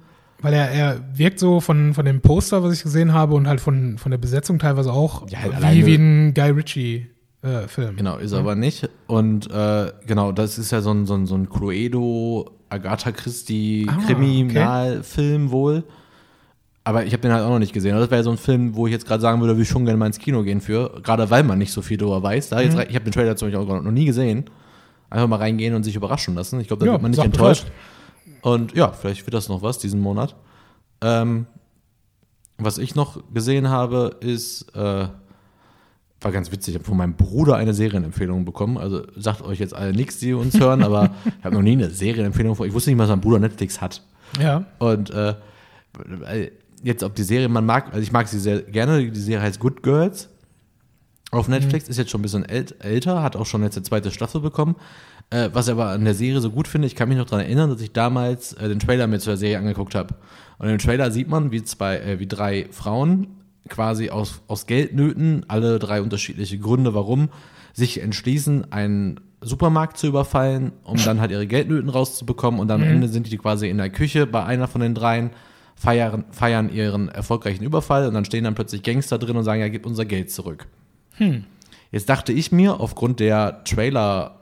Weil 0.41 0.53
er, 0.53 0.69
er 0.71 1.01
wirkt 1.15 1.37
so 1.39 1.59
von, 1.59 1.93
von 1.93 2.05
dem 2.05 2.21
Poster, 2.21 2.63
was 2.63 2.73
ich 2.73 2.81
gesehen 2.83 3.13
habe, 3.13 3.35
und 3.35 3.47
halt 3.47 3.59
von, 3.59 3.97
von 3.97 4.09
der 4.11 4.17
Besetzung 4.17 4.57
teilweise 4.57 4.93
auch 4.93 5.29
Ja, 5.29 5.39
halt 5.39 5.75
wie, 5.75 5.85
wie 5.85 5.95
ein 5.95 6.33
Guy 6.33 6.51
Ritchie. 6.51 7.07
äh. 7.41 7.65
Genau, 7.97 8.17
ist 8.17 8.31
aber 8.33 8.55
nicht. 8.55 8.89
Und 9.07 9.51
äh, 9.51 9.91
genau, 10.07 10.31
das 10.31 10.57
ist 10.57 10.71
ja 10.71 10.79
so 10.81 10.91
ein, 10.91 11.05
so 11.05 11.15
ein, 11.15 11.25
so 11.25 11.35
ein 11.35 11.49
Cluedo, 11.49 12.51
Agatha 12.69 13.11
Christie, 13.11 13.85
Ah, 13.89 13.97
Kriminalfilm 14.05 15.51
wohl. 15.51 15.83
Aber 16.89 17.05
ich 17.05 17.13
habe 17.13 17.21
den 17.21 17.31
halt 17.31 17.43
auch 17.43 17.49
noch 17.49 17.59
nicht 17.59 17.71
gesehen. 17.73 17.93
Also 17.93 18.05
Das 18.05 18.11
wäre 18.11 18.23
so 18.23 18.31
ein 18.31 18.37
Film, 18.37 18.75
wo 18.75 18.87
ich 18.87 18.91
jetzt 18.93 19.05
gerade 19.05 19.21
sagen 19.21 19.39
würde, 19.41 19.53
würde 19.53 19.61
ich 19.61 19.69
schon 19.69 19.85
gerne 19.85 19.97
mal 19.99 20.07
ins 20.07 20.17
Kino 20.17 20.41
gehen 20.41 20.59
für. 20.59 20.99
Gerade 21.03 21.29
weil 21.29 21.43
man 21.43 21.59
nicht 21.59 21.71
so 21.71 21.83
viel 21.83 21.97
darüber 21.97 22.23
weiß. 22.23 22.49
Da 22.49 22.61
jetzt, 22.61 22.73
Mhm. 22.73 22.79
rein- 22.79 22.87
ich 22.89 22.95
habe 22.95 23.05
den 23.05 23.11
Trailer 23.13 23.35
zum 23.35 23.51
Beispiel 23.51 23.63
auch 23.77 23.81
noch 23.83 23.91
nie 23.91 24.05
gesehen. 24.05 24.45
Einfach 25.11 25.27
mal 25.27 25.35
reingehen 25.35 25.75
und 25.75 25.83
sich 25.83 25.95
überraschen 25.95 26.33
lassen. 26.33 26.59
Ich 26.59 26.67
glaube, 26.67 26.79
da 26.81 26.87
Ja, 26.87 26.91
wird 26.93 27.01
man 27.03 27.11
nicht 27.11 27.23
enttäuscht. 27.23 27.67
Und 28.41 28.73
ja, 28.75 28.91
vielleicht 28.91 29.25
wird 29.27 29.33
das 29.35 29.49
noch 29.49 29.61
was 29.61 29.77
diesen 29.77 29.99
Monat. 29.99 30.35
Ähm, 31.01 31.45
was 32.57 32.77
ich 32.79 32.95
noch 32.95 33.21
gesehen 33.33 33.69
habe, 33.69 34.17
ist, 34.21 34.73
äh, 34.75 35.07
war 36.21 36.31
ganz 36.31 36.51
witzig, 36.51 36.73
ich 36.73 36.79
habe 36.79 36.85
von 36.85 36.97
meinem 36.97 37.13
Bruder 37.13 37.55
eine 37.55 37.73
Serienempfehlung 37.73 38.45
bekommen. 38.45 38.77
Also 38.77 39.03
sagt 39.15 39.41
euch 39.41 39.59
jetzt 39.59 39.73
alle 39.75 39.93
nichts, 39.93 40.19
die 40.19 40.33
uns 40.33 40.59
hören, 40.59 40.83
aber 40.83 41.11
ich 41.39 41.45
habe 41.45 41.55
noch 41.55 41.61
nie 41.61 41.73
eine 41.73 41.89
Serienempfehlung 41.89 42.55
von. 42.55 42.67
Ich 42.67 42.73
wusste 42.73 42.89
nicht 42.89 42.97
mal, 42.97 43.03
dass 43.03 43.11
mein 43.11 43.21
Bruder 43.21 43.39
Netflix 43.39 43.79
hat. 43.79 44.01
Ja. 44.41 44.65
Und 44.79 45.09
äh, 45.11 45.35
weil 45.93 46.51
jetzt, 46.83 47.03
ob 47.03 47.15
die 47.15 47.23
Serie 47.23 47.49
man 47.49 47.65
mag, 47.65 47.87
also 47.87 47.99
ich 47.99 48.11
mag 48.11 48.27
sie 48.27 48.39
sehr 48.39 48.61
gerne. 48.61 49.09
Die 49.09 49.19
Serie 49.19 49.41
heißt 49.41 49.59
Good 49.59 49.83
Girls 49.83 50.29
auf 51.31 51.47
Netflix, 51.47 51.87
ist 51.87 51.97
jetzt 51.97 52.09
schon 52.09 52.21
ein 52.21 52.23
bisschen 52.23 52.45
ält 52.45 52.83
älter, 52.83 53.21
hat 53.21 53.35
auch 53.35 53.45
schon 53.45 53.61
jetzt 53.63 53.77
eine 53.77 53.83
zweite 53.83 54.11
Staffel 54.11 54.41
bekommen. 54.41 54.75
Äh, 55.29 55.49
was 55.53 55.67
ich 55.67 55.73
aber 55.73 55.89
an 55.89 56.03
der 56.03 56.15
Serie 56.15 56.41
so 56.41 56.49
gut 56.49 56.67
finde, 56.67 56.87
ich 56.87 56.95
kann 56.95 57.07
mich 57.07 57.17
noch 57.17 57.25
daran 57.25 57.45
erinnern, 57.45 57.69
dass 57.69 57.81
ich 57.81 57.91
damals 57.91 58.53
äh, 58.53 58.67
den 58.67 58.79
Trailer 58.79 59.05
mir 59.05 59.19
zur 59.19 59.37
Serie 59.37 59.59
angeguckt 59.59 59.93
habe. 59.93 60.15
Und 60.57 60.69
im 60.69 60.79
Trailer 60.79 61.11
sieht 61.11 61.29
man, 61.29 61.51
wie 61.51 61.63
zwei, 61.63 61.97
äh, 61.97 62.19
wie 62.19 62.27
drei 62.27 62.67
Frauen 62.71 63.27
quasi 63.67 64.09
aus, 64.09 64.41
aus 64.47 64.65
Geldnöten, 64.65 65.45
alle 65.47 65.77
drei 65.77 66.01
unterschiedliche 66.01 66.57
Gründe, 66.57 66.95
warum, 66.95 67.29
sich 67.73 68.01
entschließen, 68.01 68.71
einen 68.71 69.19
Supermarkt 69.41 69.97
zu 69.97 70.07
überfallen, 70.07 70.71
um 70.83 70.97
dann 70.97 71.21
halt 71.21 71.31
ihre 71.31 71.45
Geldnöten 71.45 71.89
rauszubekommen. 71.89 72.59
Und 72.59 72.71
am 72.71 72.83
Ende 72.83 73.07
sind 73.07 73.31
die 73.31 73.37
quasi 73.37 73.69
in 73.69 73.77
der 73.77 73.89
Küche 73.89 74.25
bei 74.25 74.43
einer 74.43 74.67
von 74.67 74.81
den 74.81 74.95
dreien, 74.95 75.29
feiern, 75.79 76.25
feiern 76.31 76.69
ihren 76.69 77.07
erfolgreichen 77.07 77.63
Überfall 77.63 78.05
und 78.07 78.13
dann 78.13 78.25
stehen 78.25 78.43
dann 78.43 78.53
plötzlich 78.53 78.83
Gangster 78.83 79.17
drin 79.17 79.37
und 79.37 79.45
sagen, 79.45 79.61
ja, 79.61 79.69
gib 79.69 79.85
unser 79.85 80.03
Geld 80.03 80.29
zurück. 80.29 80.67
Jetzt 81.91 82.09
dachte 82.09 82.33
ich 82.33 82.51
mir, 82.51 82.79
aufgrund 82.81 83.21
der 83.21 83.63
Trailer, 83.63 84.41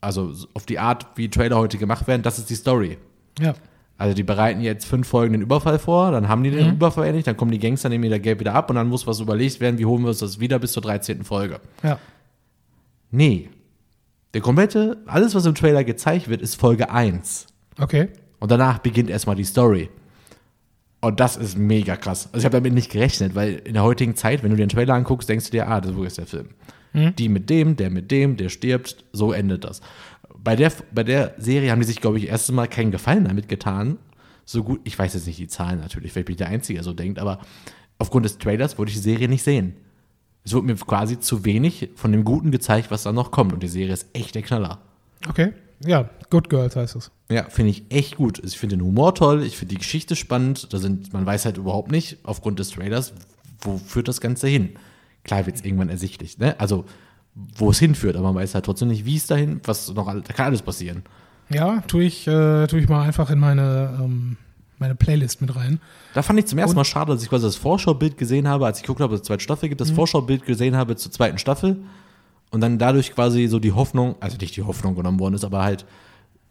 also 0.00 0.32
auf 0.54 0.64
die 0.64 0.78
Art, 0.78 1.06
wie 1.16 1.28
Trailer 1.28 1.58
heute 1.58 1.76
gemacht 1.76 2.06
werden, 2.08 2.22
das 2.22 2.38
ist 2.38 2.48
die 2.48 2.54
Story. 2.54 2.96
Ja. 3.38 3.54
Also 3.98 4.14
die 4.14 4.22
bereiten 4.22 4.62
jetzt 4.62 4.86
fünf 4.86 5.08
Folgen 5.08 5.34
den 5.34 5.42
Überfall 5.42 5.78
vor, 5.78 6.10
dann 6.10 6.26
haben 6.28 6.42
die 6.42 6.50
den 6.50 6.72
Überfall 6.72 7.06
endlich, 7.06 7.26
dann 7.26 7.36
kommen 7.36 7.50
die 7.50 7.58
Gangster, 7.58 7.90
nehmen 7.90 8.04
ihr 8.04 8.18
Geld 8.18 8.40
wieder 8.40 8.54
ab 8.54 8.70
und 8.70 8.76
dann 8.76 8.88
muss 8.88 9.06
was 9.06 9.20
überlegt 9.20 9.60
werden, 9.60 9.78
wie 9.78 9.84
holen 9.84 10.02
wir 10.02 10.08
uns 10.08 10.20
das 10.20 10.40
wieder 10.40 10.58
bis 10.58 10.72
zur 10.72 10.82
13. 10.82 11.22
Folge. 11.22 11.60
Ja. 11.82 11.98
Nee. 13.10 13.50
Der 14.32 14.40
komplette, 14.40 14.96
alles, 15.06 15.34
was 15.34 15.44
im 15.44 15.54
Trailer 15.54 15.84
gezeigt 15.84 16.28
wird, 16.28 16.40
ist 16.40 16.54
Folge 16.54 16.90
1. 16.90 17.46
Okay. 17.78 18.08
Und 18.38 18.50
danach 18.50 18.78
beginnt 18.78 19.10
erstmal 19.10 19.36
die 19.36 19.44
Story. 19.44 19.90
Und 21.00 21.18
das 21.18 21.36
ist 21.36 21.56
mega 21.56 21.96
krass. 21.96 22.26
Also 22.26 22.38
ich 22.38 22.44
habe 22.44 22.56
damit 22.56 22.74
nicht 22.74 22.90
gerechnet, 22.90 23.34
weil 23.34 23.54
in 23.64 23.74
der 23.74 23.82
heutigen 23.82 24.16
Zeit, 24.16 24.42
wenn 24.42 24.50
du 24.50 24.56
dir 24.56 24.66
den 24.66 24.70
Trailer 24.70 24.94
anguckst, 24.94 25.28
denkst 25.28 25.46
du 25.46 25.50
dir, 25.52 25.68
ah, 25.68 25.80
das 25.80 25.96
ist 25.96 26.18
der 26.18 26.26
Film. 26.26 26.48
Die 26.92 27.28
mit 27.28 27.48
dem, 27.48 27.76
der 27.76 27.88
mit 27.88 28.10
dem, 28.10 28.36
der 28.36 28.48
stirbt, 28.48 29.04
so 29.12 29.32
endet 29.32 29.64
das. 29.64 29.80
Bei 30.36 30.56
der, 30.56 30.72
bei 30.92 31.04
der 31.04 31.34
Serie 31.38 31.70
haben 31.70 31.80
die 31.80 31.86
sich, 31.86 32.00
glaube 32.00 32.18
ich, 32.18 32.28
erst 32.28 32.50
Mal 32.50 32.66
keinen 32.66 32.90
Gefallen 32.90 33.24
damit 33.24 33.48
getan. 33.48 33.98
So 34.44 34.64
gut, 34.64 34.80
ich 34.84 34.98
weiß 34.98 35.14
jetzt 35.14 35.26
nicht 35.26 35.38
die 35.38 35.46
Zahlen 35.46 35.80
natürlich, 35.80 36.12
vielleicht 36.12 36.26
bin 36.26 36.32
ich 36.34 36.38
der 36.38 36.48
Einzige, 36.48 36.78
der 36.78 36.84
so 36.84 36.92
denkt, 36.92 37.20
aber 37.20 37.38
aufgrund 37.98 38.24
des 38.24 38.38
Trailers 38.38 38.76
wollte 38.76 38.90
ich 38.90 38.96
die 38.96 39.02
Serie 39.02 39.28
nicht 39.28 39.44
sehen. 39.44 39.74
Es 40.44 40.52
wurde 40.52 40.66
mir 40.66 40.74
quasi 40.74 41.20
zu 41.20 41.44
wenig 41.44 41.90
von 41.94 42.12
dem 42.12 42.24
Guten 42.24 42.50
gezeigt, 42.50 42.90
was 42.90 43.04
da 43.04 43.12
noch 43.12 43.30
kommt. 43.30 43.52
Und 43.52 43.62
die 43.62 43.68
Serie 43.68 43.92
ist 43.92 44.06
echt 44.14 44.34
der 44.34 44.42
Knaller. 44.42 44.80
Okay. 45.28 45.52
Ja, 45.84 46.08
Good 46.28 46.50
Girls 46.50 46.76
heißt 46.76 46.96
es. 46.96 47.10
Ja, 47.30 47.44
finde 47.48 47.70
ich 47.70 47.84
echt 47.90 48.16
gut. 48.16 48.38
Also 48.42 48.52
Ich 48.52 48.58
finde 48.58 48.76
den 48.76 48.84
Humor 48.84 49.14
toll, 49.14 49.42
ich 49.42 49.56
finde 49.56 49.74
die 49.74 49.78
Geschichte 49.80 50.14
spannend. 50.16 50.72
Da 50.72 50.78
sind, 50.78 51.12
man 51.12 51.24
weiß 51.24 51.44
halt 51.46 51.56
überhaupt 51.56 51.90
nicht, 51.90 52.18
aufgrund 52.22 52.58
des 52.58 52.70
Trailers, 52.70 53.12
wo 53.62 53.78
führt 53.78 54.08
das 54.08 54.20
Ganze 54.20 54.46
hin. 54.48 54.70
Klar 55.24 55.46
wird 55.46 55.56
es 55.56 55.64
irgendwann 55.64 55.88
ersichtlich, 55.88 56.38
ne? 56.38 56.58
Also, 56.58 56.84
wo 57.56 57.70
es 57.70 57.78
hinführt, 57.78 58.16
aber 58.16 58.32
man 58.32 58.42
weiß 58.42 58.54
halt 58.54 58.64
trotzdem 58.64 58.88
nicht, 58.88 59.04
wie 59.04 59.16
es 59.16 59.26
dahin, 59.26 59.60
was 59.64 59.92
noch, 59.94 60.08
all- 60.08 60.20
da 60.22 60.32
kann 60.32 60.46
alles 60.46 60.62
passieren. 60.62 61.02
Ja, 61.48 61.80
tue 61.86 62.04
ich, 62.04 62.26
äh, 62.26 62.66
tue 62.66 62.80
ich 62.80 62.88
mal 62.88 63.02
einfach 63.02 63.30
in 63.30 63.38
meine, 63.38 63.98
ähm, 64.02 64.36
meine 64.78 64.94
Playlist 64.94 65.40
mit 65.40 65.54
rein. 65.56 65.80
Da 66.14 66.22
fand 66.22 66.38
ich 66.38 66.46
zum 66.46 66.58
ersten 66.58 66.70
Und- 66.70 66.76
Mal 66.76 66.84
schade, 66.84 67.12
dass 67.12 67.22
ich 67.22 67.28
quasi 67.28 67.46
das 67.46 67.56
Vorschaubild 67.56 68.16
gesehen 68.18 68.48
habe, 68.48 68.66
als 68.66 68.78
ich 68.78 68.82
geguckt 68.82 69.00
habe, 69.00 69.12
dass 69.12 69.20
es 69.22 69.28
eine 69.30 69.36
zweite 69.38 69.42
Staffel 69.44 69.68
gibt, 69.68 69.80
Mhm. 69.80 69.84
das 69.86 69.90
Vorschaubild 69.94 70.44
gesehen 70.44 70.76
habe 70.76 70.96
zur 70.96 71.12
zweiten 71.12 71.38
Staffel 71.38 71.76
und 72.50 72.60
dann 72.60 72.78
dadurch 72.78 73.14
quasi 73.14 73.46
so 73.46 73.58
die 73.58 73.72
Hoffnung, 73.72 74.16
also 74.20 74.36
nicht 74.36 74.56
die 74.56 74.62
Hoffnung 74.62 74.94
genommen 74.94 75.20
worden 75.20 75.34
ist, 75.34 75.44
aber 75.44 75.62
halt, 75.62 75.84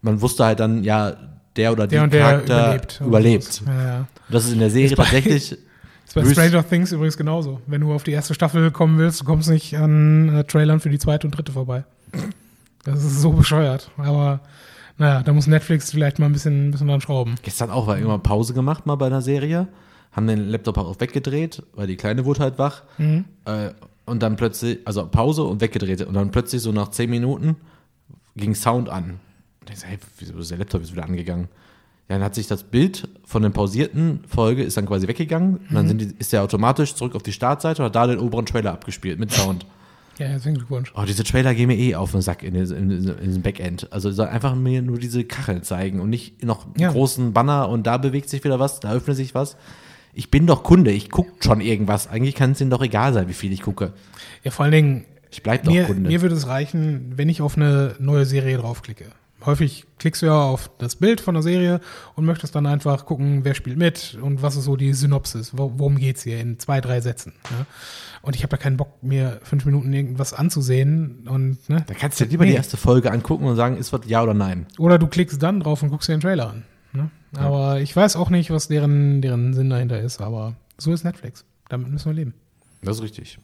man 0.02 0.22
wusste 0.22 0.46
halt 0.46 0.60
dann, 0.60 0.84
ja, 0.84 1.16
der 1.56 1.72
oder 1.72 1.88
die 1.88 1.96
Der 1.96 2.04
und 2.04 2.14
der 2.14 2.22
Charakter 2.22 2.68
überlebt. 2.68 3.02
überlebt. 3.02 3.62
Ja, 3.66 3.84
ja. 3.84 4.08
Das 4.30 4.46
ist 4.46 4.54
in 4.54 4.60
der 4.60 4.70
Serie 4.70 4.96
tatsächlich 4.96 5.52
Ist 5.54 6.16
bei 6.16 6.24
Stranger 6.32 6.68
Things 6.68 6.92
übrigens 6.92 7.18
genauso. 7.18 7.60
Wenn 7.68 7.82
du 7.82 7.92
auf 7.94 8.04
die 8.04 8.12
erste 8.12 8.34
Staffel 8.34 8.72
kommen 8.72 8.98
willst, 8.98 9.22
du 9.22 9.26
kommst 9.26 9.50
nicht 9.50 9.76
an 9.78 10.30
äh, 10.30 10.44
Trailern 10.46 10.80
für 10.80 10.90
die 10.90 11.00
zweite 11.00 11.28
und 11.28 11.32
dritte 11.36 11.52
vorbei. 11.52 11.84
Das 12.86 13.04
ist 13.04 13.22
so 13.22 13.32
bescheuert. 13.32 13.92
Aber 13.98 14.40
naja, 14.98 15.22
da 15.24 15.34
muss 15.34 15.48
Netflix 15.48 15.92
vielleicht 15.92 16.20
mal 16.20 16.28
ein 16.28 16.34
bisschen, 16.34 16.68
ein 16.68 16.72
bisschen 16.72 16.88
dran 16.88 17.02
schrauben. 17.02 17.36
Gestern 17.42 17.72
auch 17.72 17.88
war 17.88 17.98
immer 17.98 18.20
Pause 18.20 18.54
gemacht 18.54 18.86
mal 18.86 18.96
bei 18.96 19.08
einer 19.08 19.22
Serie, 19.22 19.68
haben 20.12 20.28
den 20.28 20.50
Laptop 20.50 20.78
auch 20.78 21.00
weggedreht, 21.00 21.64
weil 21.74 21.88
die 21.88 21.96
Kleine 21.98 22.26
wurde 22.26 22.42
halt 22.42 22.58
wach. 22.58 22.84
Mhm. 22.98 23.26
Äh, 23.46 23.72
und 24.10 24.22
dann 24.24 24.36
plötzlich, 24.36 24.80
also 24.86 25.06
Pause 25.08 25.44
und 25.44 25.62
weggedreht. 25.62 26.02
Und 26.02 26.14
dann 26.16 26.32
plötzlich 26.32 26.62
so 26.62 26.72
nach 26.72 26.90
zehn 26.90 27.10
Minuten 27.10 27.56
ging 28.36 28.56
Sound 28.56 28.90
an. 28.90 29.20
Und 29.62 29.70
ich 29.72 29.80
so, 29.80 29.88
hey, 29.88 29.98
wieso 30.18 30.38
ist 30.38 30.52
der 30.52 30.58
Laptop 30.58 30.82
jetzt 30.82 30.92
wieder 30.92 31.04
angegangen? 31.06 31.48
Ja, 32.10 32.16
dann 32.16 32.24
hat 32.24 32.36
sich 32.36 32.48
das 32.48 32.64
Bild 32.64 33.08
von 33.24 33.44
der 33.44 33.50
pausierten 33.52 34.22
Folge 34.28 34.64
ist 34.64 34.78
dann 34.78 34.88
quasi 34.88 35.08
weggegangen. 35.08 35.58
Und 35.58 35.70
Mhm. 35.72 35.76
dann 35.76 35.88
sind 35.88 36.02
die, 36.02 36.16
ist 36.18 36.34
der 36.34 36.44
automatisch 36.44 36.96
zurück 36.96 37.16
auf 37.16 37.24
die 37.24 37.32
Startseite 37.34 37.82
und 37.82 37.86
hat 37.88 37.96
da 37.96 38.08
den 38.08 38.20
oberen 38.20 38.46
Trailer 38.46 38.74
abgespielt 38.74 39.20
mit 39.20 39.32
Sound. 39.32 39.66
Ja, 40.18 40.26
herzlichen 40.26 40.58
Glückwunsch. 40.58 40.92
Oh, 40.98 41.04
diese 41.08 41.24
Trailer 41.24 41.54
gehen 41.56 41.68
mir 41.68 41.78
eh 41.78 41.96
auf 41.96 42.12
den 42.12 42.22
Sack 42.22 42.44
in, 42.44 42.54
den- 42.54 42.70
in, 42.72 42.92
in, 42.92 43.08
in 43.10 43.26
diesem 43.26 43.42
Backend. 43.42 43.88
Also 43.94 44.12
soll 44.12 44.28
einfach 44.28 44.54
mir 44.56 44.82
nur 44.82 44.98
diese 44.98 45.24
Kacheln 45.24 45.64
zeigen 45.64 46.02
und 46.02 46.10
nicht 46.10 46.44
noch 46.44 46.66
einen 46.66 46.74
Ja. 46.80 46.92
großen 46.92 47.32
Banner 47.32 47.70
und 47.70 47.88
da 47.88 47.98
bewegt 47.98 48.28
sich 48.30 48.44
wieder 48.44 48.60
was, 48.60 48.80
da 48.82 48.92
öffnet 48.92 49.16
sich 49.16 49.34
was. 49.36 49.56
Ich 50.14 50.32
bin 50.32 50.48
doch 50.48 50.64
Kunde, 50.64 50.92
ich 50.92 51.10
gucke 51.10 51.32
schon 51.44 51.62
irgendwas. 51.62 52.08
Eigentlich 52.08 52.36
kann 52.36 52.52
es 52.52 52.62
ihnen 52.62 52.70
doch 52.70 52.82
egal 52.82 53.14
sein, 53.14 53.28
wie 53.30 53.34
viel 53.34 53.52
ich 53.54 53.62
gucke. 53.62 53.94
Ja, 54.44 54.52
vor 54.52 54.64
allen 54.66 54.72
Dingen, 54.74 55.06
Ich 55.32 55.44
bleib 55.44 55.64
doch 55.64 55.72
mir, 55.72 55.86
Kunde. 55.86 56.10
mir 56.10 56.22
würde 56.22 56.36
es 56.36 56.48
reichen, 56.48 57.14
wenn 57.16 57.30
ich 57.30 57.42
auf 57.42 57.56
eine 57.58 57.96
neue 58.00 58.26
Serie 58.26 58.58
draufklicke. 58.58 59.06
Häufig 59.46 59.86
klickst 60.00 60.22
du 60.22 60.26
ja 60.26 60.34
auf 60.42 60.70
das 60.80 60.98
Bild 60.98 61.22
von 61.22 61.34
der 61.34 61.42
Serie 61.44 61.80
und 62.16 62.26
möchtest 62.26 62.56
dann 62.56 62.66
einfach 62.66 63.06
gucken, 63.06 63.46
wer 63.46 63.54
spielt 63.56 63.78
mit 63.78 64.18
und 64.22 64.42
was 64.42 64.58
ist 64.58 64.66
so 64.66 64.76
die 64.76 64.92
Synopsis, 64.92 65.58
wo, 65.58 65.72
worum 65.78 65.98
geht's 65.98 66.24
hier 66.24 66.42
in 66.42 66.60
zwei, 66.60 66.82
drei 66.82 67.00
Sätzen. 67.00 67.32
Ne? 67.58 67.66
Und 68.22 68.36
ich 68.36 68.44
habe 68.44 68.52
da 68.52 68.58
keinen 68.58 68.76
Bock, 68.76 69.02
mir 69.02 69.40
fünf 69.44 69.64
Minuten 69.64 69.94
irgendwas 69.94 70.34
anzusehen 70.34 71.26
und 71.30 71.70
ne? 71.70 71.86
da 71.88 71.94
kannst 71.94 72.20
du 72.20 72.26
dir 72.26 72.32
lieber 72.32 72.44
die 72.44 72.52
Nee. 72.52 72.58
erste 72.58 72.76
Folge 72.76 73.12
angucken 73.14 73.46
und 73.46 73.56
sagen, 73.56 73.78
ist 73.78 73.94
was 73.94 74.02
ja 74.08 74.22
oder 74.22 74.34
nein. 74.34 74.66
Oder 74.78 74.98
du 75.00 75.08
klickst 75.08 75.42
dann 75.42 75.62
drauf 75.62 75.84
und 75.84 75.90
guckst 75.90 76.10
dir 76.10 76.18
den 76.18 76.22
Trailer 76.22 76.50
an. 76.50 76.64
Aber 77.36 77.80
ich 77.80 77.96
weiß 77.96 78.16
auch 78.16 78.30
nicht, 78.30 78.50
was 78.52 78.68
deren, 78.68 79.22
deren 79.22 79.54
Sinn 79.54 79.70
dahinter 79.70 80.00
ist, 80.00 80.22
aber 80.22 80.56
so 80.78 80.94
ist 80.94 81.04
Netflix. 81.04 81.46
Damit 81.70 81.90
müssen 81.90 82.08
wir 82.08 82.14
leben. 82.14 82.34
Das 82.82 82.98
ist 82.98 83.04
richtig. 83.04 83.40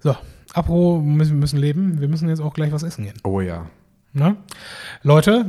So, 0.00 0.16
apro 0.54 1.00
müssen, 1.00 1.32
wir 1.32 1.40
müssen 1.40 1.58
leben. 1.58 2.00
Wir 2.00 2.08
müssen 2.08 2.28
jetzt 2.28 2.40
auch 2.40 2.54
gleich 2.54 2.72
was 2.72 2.82
essen 2.82 3.04
gehen. 3.04 3.14
Oh 3.24 3.40
ja. 3.40 3.66
Ne? 4.12 4.36
Leute, 5.02 5.46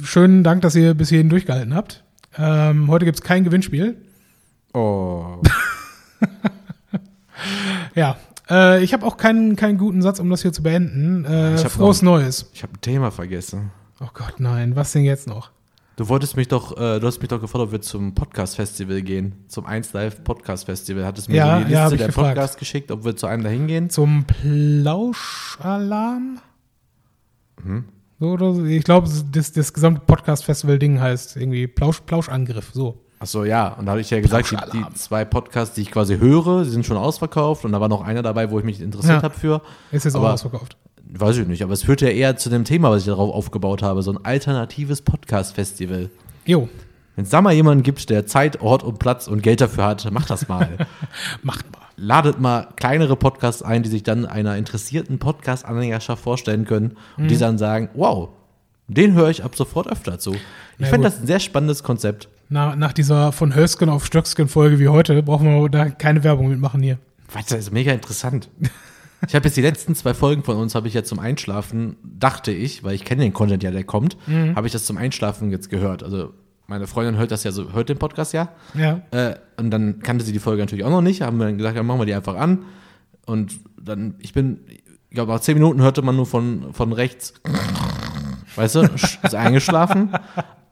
äh, 0.00 0.04
schönen 0.04 0.42
Dank, 0.42 0.62
dass 0.62 0.74
ihr 0.74 0.94
bis 0.94 1.10
hierhin 1.10 1.28
durchgehalten 1.28 1.74
habt. 1.74 2.02
Ähm, 2.36 2.88
heute 2.88 3.04
gibt's 3.04 3.22
kein 3.22 3.44
Gewinnspiel. 3.44 3.96
Oh. 4.72 5.40
Ja, 7.94 8.16
äh, 8.50 8.82
ich 8.82 8.92
habe 8.92 9.06
auch 9.06 9.16
keinen, 9.16 9.56
keinen 9.56 9.78
guten 9.78 10.02
Satz, 10.02 10.18
um 10.18 10.28
das 10.30 10.42
hier 10.42 10.52
zu 10.52 10.62
beenden. 10.62 11.24
Äh, 11.24 11.58
frohes 11.58 12.02
Neues. 12.02 12.50
Ich 12.52 12.62
habe 12.62 12.74
ein 12.74 12.80
Thema 12.80 13.10
vergessen. 13.10 13.70
Oh 14.00 14.08
Gott, 14.12 14.40
nein, 14.40 14.74
was 14.76 14.92
denn 14.92 15.04
jetzt 15.04 15.28
noch? 15.28 15.50
Du 15.96 16.08
wolltest 16.08 16.36
mich 16.36 16.48
doch, 16.48 16.76
äh, 16.76 16.98
du 16.98 17.06
hast 17.06 17.20
mich 17.20 17.28
doch 17.28 17.40
gefordert, 17.40 17.68
ob 17.68 17.72
wir 17.72 17.80
zum 17.80 18.16
Podcast-Festival 18.16 19.00
gehen. 19.02 19.44
Zum 19.46 19.64
1 19.64 19.92
Live 19.92 20.24
Podcast-Festival. 20.24 21.04
Hattest 21.04 21.28
mir 21.28 21.36
Ja, 21.36 21.60
so 21.60 21.64
die 21.66 21.72
ja, 21.72 21.80
Liste 21.82 21.94
ich 21.94 21.98
der 22.00 22.06
gefragt. 22.08 22.28
Podcasts 22.34 22.56
geschickt, 22.56 22.90
ob 22.90 23.04
wir 23.04 23.14
zu 23.14 23.28
einem 23.28 23.44
da 23.44 23.50
hingehen. 23.50 23.90
Zum 23.90 24.24
Plauschalarm? 24.24 26.40
Mhm. 27.62 27.84
So 28.18 28.26
oder 28.30 28.54
so. 28.54 28.64
Ich 28.64 28.82
glaube, 28.82 29.08
das, 29.30 29.52
das 29.52 29.72
gesamte 29.72 30.00
Podcast-Festival-Ding 30.04 30.98
heißt 31.00 31.36
irgendwie 31.36 31.68
Plausch, 31.68 32.00
Plauschangriff. 32.00 32.70
So. 32.72 33.00
Ach 33.20 33.26
so, 33.26 33.44
ja. 33.44 33.68
Und 33.74 33.86
da 33.86 33.92
habe 33.92 34.00
ich 34.00 34.10
ja 34.10 34.20
gesagt, 34.20 34.50
die, 34.50 34.56
die 34.76 34.94
zwei 34.94 35.24
Podcasts, 35.24 35.76
die 35.76 35.82
ich 35.82 35.92
quasi 35.92 36.18
höre, 36.18 36.64
die 36.64 36.70
sind 36.70 36.84
schon 36.84 36.96
ausverkauft. 36.96 37.64
Und 37.64 37.70
da 37.70 37.80
war 37.80 37.88
noch 37.88 38.02
einer 38.02 38.22
dabei, 38.22 38.50
wo 38.50 38.58
ich 38.58 38.64
mich 38.64 38.80
interessiert 38.80 39.18
Ja. 39.18 39.22
habe 39.22 39.34
für. 39.34 39.62
Ist 39.92 40.04
jetzt 40.04 40.16
Aber- 40.16 40.30
auch 40.30 40.32
ausverkauft. 40.32 40.76
Weiß 41.16 41.36
ich 41.38 41.46
nicht, 41.46 41.62
aber 41.62 41.72
es 41.72 41.84
führt 41.84 42.00
ja 42.00 42.08
eher 42.08 42.36
zu 42.36 42.50
dem 42.50 42.64
Thema, 42.64 42.90
was 42.90 43.02
ich 43.02 43.06
darauf 43.06 43.32
aufgebaut 43.32 43.82
habe. 43.82 44.02
So 44.02 44.12
ein 44.12 44.24
alternatives 44.24 45.00
Podcast-Festival. 45.02 46.10
Jo, 46.44 46.68
Wenn 47.14 47.24
es 47.24 47.30
da 47.30 47.40
mal 47.40 47.52
jemanden 47.52 47.82
gibt, 47.84 48.10
der 48.10 48.26
Zeit, 48.26 48.60
Ort 48.60 48.82
und 48.82 48.98
Platz 48.98 49.28
und 49.28 49.42
Geld 49.42 49.60
dafür 49.60 49.84
hat, 49.84 50.08
mach 50.10 50.26
das 50.26 50.48
mal. 50.48 50.68
macht 51.42 51.70
mal. 51.72 51.78
ladet 51.96 52.40
mal 52.40 52.66
kleinere 52.76 53.14
Podcasts 53.14 53.62
ein, 53.62 53.82
die 53.84 53.88
sich 53.88 54.02
dann 54.02 54.26
einer 54.26 54.56
interessierten 54.56 55.18
Podcast-Anhängerschaft 55.20 56.22
vorstellen 56.22 56.64
können 56.64 56.96
und 57.16 57.24
Mhm. 57.24 57.28
die 57.28 57.38
dann 57.38 57.58
sagen, 57.58 57.88
wow, 57.94 58.30
den 58.88 59.14
höre 59.14 59.30
ich 59.30 59.44
ab 59.44 59.54
sofort 59.54 59.86
öfter 59.90 60.18
zu. 60.18 60.34
Ich 60.78 60.88
finde 60.88 61.08
das 61.08 61.20
ein 61.20 61.26
sehr 61.28 61.38
spannendes 61.40 61.82
Konzept. 61.84 62.28
Nach, 62.48 62.74
nach 62.74 62.92
dieser 62.92 63.30
von 63.32 63.54
Hösken 63.54 63.88
auf 63.88 64.04
Stöcksken 64.04 64.48
Folge 64.48 64.78
wie 64.80 64.88
heute 64.88 65.22
brauchen 65.22 65.46
wir 65.46 65.68
da 65.68 65.88
keine 65.90 66.24
Werbung 66.24 66.48
mitmachen 66.48 66.82
hier. 66.82 66.98
Was, 67.32 67.46
das 67.46 67.60
ist 67.60 67.72
mega 67.72 67.92
interessant. 67.92 68.48
Ich 69.28 69.34
habe 69.34 69.44
jetzt 69.46 69.56
die 69.56 69.62
letzten 69.62 69.94
zwei 69.94 70.14
Folgen 70.14 70.42
von 70.42 70.56
uns, 70.56 70.74
habe 70.74 70.88
ich 70.88 70.94
jetzt 70.94 71.08
zum 71.08 71.18
Einschlafen, 71.18 71.96
dachte 72.02 72.50
ich, 72.52 72.82
weil 72.84 72.94
ich 72.94 73.04
kenne 73.04 73.22
den 73.22 73.32
Content 73.32 73.62
ja, 73.62 73.70
der 73.70 73.84
kommt, 73.84 74.16
Mhm. 74.26 74.54
habe 74.56 74.66
ich 74.66 74.72
das 74.72 74.84
zum 74.84 74.96
Einschlafen 74.96 75.50
jetzt 75.50 75.70
gehört. 75.70 76.02
Also 76.02 76.32
meine 76.66 76.86
Freundin 76.86 77.16
hört 77.16 77.30
das 77.30 77.44
ja 77.44 77.52
so, 77.52 77.72
hört 77.72 77.88
den 77.88 77.98
Podcast 77.98 78.32
ja. 78.32 78.48
Ja. 78.74 79.00
Äh, 79.10 79.36
und 79.58 79.70
dann 79.70 80.00
kannte 80.00 80.24
sie 80.24 80.32
die 80.32 80.38
Folge 80.38 80.62
natürlich 80.62 80.84
auch 80.84 80.90
noch 80.90 81.02
nicht, 81.02 81.20
haben 81.22 81.38
wir 81.38 81.46
dann 81.46 81.58
gesagt, 81.58 81.76
ja, 81.76 81.82
machen 81.82 82.00
wir 82.00 82.06
die 82.06 82.14
einfach 82.14 82.36
an. 82.36 82.64
Und 83.26 83.54
dann, 83.80 84.14
ich 84.18 84.32
bin, 84.32 84.60
ich 84.68 85.14
glaube, 85.14 85.32
nach 85.32 85.40
zehn 85.40 85.54
Minuten 85.54 85.80
hörte 85.82 86.02
man 86.02 86.16
nur 86.16 86.26
von, 86.26 86.72
von 86.72 86.92
rechts, 86.92 87.34
weißt 88.56 88.74
du, 88.76 88.80
ist 89.22 89.34
eingeschlafen. 89.34 90.10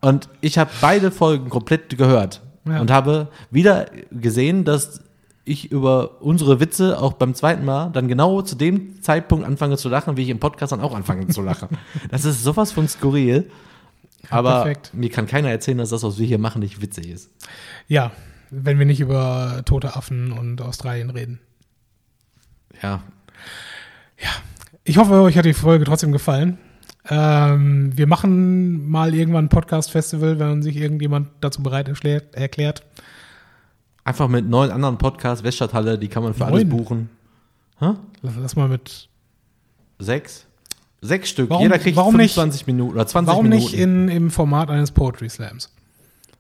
Und 0.01 0.29
ich 0.41 0.59
habe 0.59 0.71
beide 0.81 1.11
Folgen 1.11 1.49
komplett 1.49 1.97
gehört 1.97 2.43
Ja. 2.67 2.81
und 2.81 2.91
habe 2.91 3.29
wieder 3.51 3.87
gesehen, 4.11 4.65
dass 4.65 5.01
ich 5.45 5.73
über 5.73 6.23
unsere 6.23 6.61
Witze 6.61 7.01
auch 7.01 7.15
beim 7.15 7.35
zweiten 7.35 7.65
Mal 7.65 7.91
dann 7.91 8.09
genau 8.09 8.43
zu 8.43 8.55
dem 8.55 9.03
Zeitpunkt 9.03 9.45
anfange 9.45 9.77
zu 9.77 9.89
lachen, 9.89 10.17
wie 10.17 10.23
ich 10.23 10.29
im 10.29 10.39
Podcast 10.39 10.73
dann 10.73 10.81
auch 10.81 10.95
anfange 10.95 11.27
zu 11.29 11.43
lachen. 11.43 11.69
Das 12.11 12.25
ist 12.25 12.43
sowas 12.43 12.73
von 12.73 12.89
skurril. 12.89 13.51
Aber 14.31 14.63
perfekt. 14.63 14.95
mir 14.95 15.11
kann 15.11 15.27
keiner 15.27 15.51
erzählen, 15.51 15.79
dass 15.79 15.91
das, 15.91 16.05
was 16.05 16.19
wir 16.19 16.27
hier 16.27 16.39
machen, 16.39 16.61
nicht 16.61 16.81
witzig 16.81 17.09
ist. 17.09 17.31
Ja, 17.89 18.13
wenn 18.51 18.79
wir 18.79 18.87
nicht 18.87 19.01
über 19.01 19.63
tote 19.65 19.97
Affen 19.97 20.31
und 20.33 20.61
Australien 20.61 21.11
reden. 21.11 21.41
Ja, 22.83 23.03
Ich 24.85 24.97
hoffe, 24.99 25.21
euch 25.23 25.37
hat 25.37 25.45
die 25.45 25.55
Folge 25.55 25.85
trotzdem 25.85 26.13
gefallen. 26.13 26.59
Ähm, 27.09 27.97
wir 27.97 28.07
machen 28.07 28.89
mal 28.89 29.15
irgendwann 29.15 29.47
ein 29.47 29.49
Podcast-Festival, 29.49 30.39
wenn 30.39 30.63
sich 30.63 30.77
irgendjemand 30.77 31.29
dazu 31.41 31.63
bereit 31.63 31.89
erklärt. 32.33 32.83
Einfach 34.05 34.29
mit 34.29 34.49
neun 34.49 34.71
anderen 34.71 34.99
Podcasts, 34.99 35.45
Weststadthalle, 35.45 35.99
die 35.99 36.09
kann 36.09 36.23
man 36.23 36.35
für 36.35 36.45
alles 36.47 36.65
Neun? 36.65 36.69
buchen. 36.69 37.11
Lass, 37.81 38.35
lass 38.41 38.57
mal 38.57 38.69
mit. 38.69 39.09
Sechs? 39.99 40.47
Sechs 41.01 41.31
Stück. 41.31 41.51
Warum- 41.51 41.63
Jeder 41.65 41.79
kriegt 41.79 41.97
warum 41.97 42.17
nicht- 42.17 42.35
25 42.35 42.67
Minuten 42.69 42.95
oder 42.95 43.07
20 43.07 43.29
Warum 43.33 43.49
Minuten. 43.49 43.63
nicht 43.65 43.75
in, 43.75 44.09
im 44.09 44.31
Format 44.31 44.71
eines 44.71 44.93
Poetry 44.93 45.29
Slams? 45.29 45.73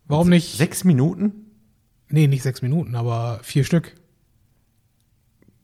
Warum 0.06 0.28
nicht? 0.28 0.56
Sechs 0.56 0.84
Minuten? 0.84 1.32
Nee, 2.08 2.26
nicht 2.26 2.42
sechs 2.42 2.62
Minuten, 2.62 2.94
aber 2.94 3.40
vier 3.42 3.64
Stück. 3.64 3.94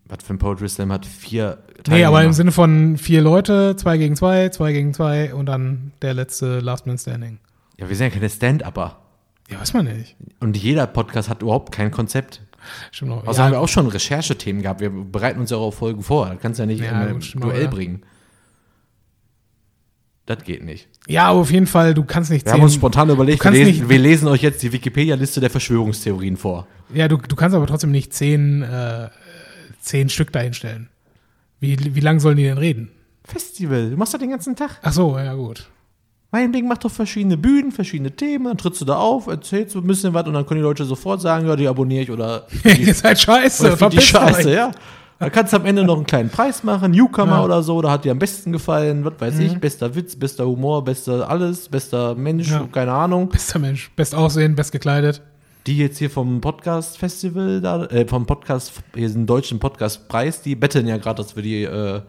Was 0.06 0.24
für 0.24 0.34
ein 0.34 0.38
Poetry 0.38 0.68
Slam 0.68 0.90
hat 0.90 1.04
vier 1.04 1.58
Nee, 1.86 2.04
aber 2.04 2.18
im 2.18 2.32
Teilnehmer? 2.32 2.32
Sinne 2.32 2.52
von 2.52 2.96
vier 2.96 3.20
Leute, 3.20 3.76
zwei 3.76 3.98
gegen 3.98 4.16
zwei, 4.16 4.48
zwei 4.48 4.72
gegen 4.72 4.94
zwei 4.94 5.34
und 5.34 5.46
dann 5.46 5.92
der 6.02 6.14
letzte 6.14 6.60
Last 6.60 6.86
Man 6.86 6.96
Standing. 6.98 7.38
Ja, 7.78 7.88
wir 7.88 7.94
sind 7.94 8.06
ja 8.06 8.10
keine 8.14 8.30
Stand-Upper. 8.30 8.96
Ja, 9.50 9.60
weiß 9.60 9.72
man 9.74 9.86
nicht. 9.86 10.16
Und 10.40 10.56
jeder 10.56 10.86
Podcast 10.86 11.28
hat 11.28 11.42
überhaupt 11.42 11.72
kein 11.72 11.90
Konzept. 11.90 12.42
Stimmt 12.90 13.12
auch. 13.12 13.26
Außer 13.26 13.44
haben 13.44 13.52
wir 13.52 13.60
auch 13.60 13.68
schon 13.68 13.86
Recherchethemen 13.86 14.62
gehabt. 14.62 14.80
Wir 14.80 14.90
bereiten 14.90 15.40
uns 15.40 15.50
ja 15.50 15.56
auch 15.56 15.68
auf 15.68 15.76
Folgen 15.76 16.02
vor. 16.02 16.26
Da 16.26 16.34
kannst 16.36 16.58
du 16.58 16.62
ja 16.64 16.66
nicht 16.66 16.82
Ja, 16.82 16.90
in 16.90 17.16
ein 17.16 17.20
Duell 17.40 17.58
auch, 17.60 17.62
ja. 17.62 17.66
bringen. 17.70 18.02
Das 20.26 20.44
geht 20.44 20.62
nicht. 20.62 20.88
ja, 21.06 21.24
aber 21.28 21.40
auf 21.40 21.50
jeden 21.50 21.66
Fall, 21.66 21.94
du 21.94 22.04
kannst 22.04 22.30
nicht 22.30 22.44
Wir 22.44 22.52
haben 22.52 22.60
uns 22.62 22.74
spontan 22.74 23.08
überlegt, 23.08 23.42
wir 23.42 23.50
lesen, 23.50 23.88
wir 23.88 23.98
lesen 23.98 24.28
euch 24.28 24.42
jetzt 24.42 24.62
die 24.62 24.70
Wikipedia-Liste 24.72 25.40
der 25.40 25.48
Verschwörungstheorien 25.48 26.36
vor. 26.36 26.66
ja, 26.92 27.08
du, 27.08 27.16
du 27.16 27.34
kannst 27.34 27.56
aber 27.56 27.66
trotzdem 27.66 27.90
nicht 27.90 28.12
zehn, 28.12 28.60
äh, 28.62 29.08
zehn 29.80 30.10
Stück 30.10 30.30
dahinstellen. 30.32 30.90
Wie, 31.60 31.94
wie 31.94 32.00
lang 32.00 32.20
sollen 32.20 32.36
die 32.36 32.42
denn 32.42 32.58
reden? 32.58 32.90
Festival, 33.24 33.88
du 33.90 33.96
machst 33.96 34.12
das 34.12 34.20
den 34.20 34.28
ganzen 34.30 34.54
Tag. 34.54 34.78
Ach 34.82 34.92
so, 34.92 35.16
ja 35.18 35.32
gut. 35.32 35.70
Mein 36.30 36.52
Ding 36.52 36.68
macht 36.68 36.84
doch 36.84 36.90
verschiedene 36.90 37.38
Bühnen, 37.38 37.72
verschiedene 37.72 38.10
Themen, 38.10 38.44
dann 38.44 38.58
trittst 38.58 38.80
du 38.82 38.84
da 38.84 38.96
auf, 38.96 39.28
erzählst 39.28 39.74
ein 39.76 39.86
bisschen 39.86 40.12
was 40.12 40.26
und 40.26 40.34
dann 40.34 40.44
können 40.44 40.60
die 40.60 40.64
Leute 40.64 40.84
sofort 40.84 41.22
sagen, 41.22 41.46
ja, 41.48 41.56
die 41.56 41.66
abonniere 41.66 42.02
ich 42.02 42.10
oder 42.10 42.46
Ihr 42.64 42.92
seid 42.94 43.18
scheiße. 43.18 43.62
Oder 43.62 43.70
die 43.72 43.76
verpisst 43.78 44.14
euch. 44.14 44.20
Scheiße, 44.36 44.52
ja. 44.54 44.70
Da 45.18 45.30
kannst 45.30 45.52
du 45.52 45.56
am 45.56 45.64
Ende 45.66 45.82
noch 45.84 45.96
einen 45.96 46.06
kleinen 46.06 46.28
Preis 46.28 46.62
machen, 46.62 46.92
Newcomer 46.92 47.32
Ja. 47.32 47.38
Mhm. 47.38 47.44
oder 47.44 47.62
so, 47.62 47.80
da 47.80 47.90
hat 47.90 48.04
dir 48.04 48.12
am 48.12 48.18
besten 48.18 48.52
gefallen, 48.52 49.04
was 49.04 49.14
weiß 49.18 49.38
ich, 49.38 49.58
bester 49.58 49.94
Witz, 49.94 50.14
bester 50.16 50.46
Humor, 50.46 50.84
bester 50.84 51.28
alles, 51.28 51.68
bester 51.68 52.14
Mensch, 52.14 52.50
Ja. 52.50 52.68
keine 52.70 52.92
Ahnung. 52.92 53.28
Bester 53.30 53.58
Mensch. 53.58 53.90
Best 53.96 54.14
aussehen, 54.14 54.54
best 54.54 54.70
gekleidet. 54.70 55.22
Die 55.66 55.76
jetzt 55.78 55.98
hier 55.98 56.08
vom 56.10 56.40
Podcast-Festival, 56.40 57.60
da, 57.60 57.84
äh, 57.86 58.06
vom 58.06 58.26
Podcast, 58.26 58.72
hier 58.94 59.08
sind 59.10 59.26
deutschen 59.26 59.58
Podcast-Preis, 59.58 60.42
die 60.42 60.54
betteln 60.54 60.86
ja 60.86 60.98
gerade, 60.98 61.22
dass 61.22 61.34
wir 61.36 61.42
die, 61.42 61.64
äh, 61.64 62.00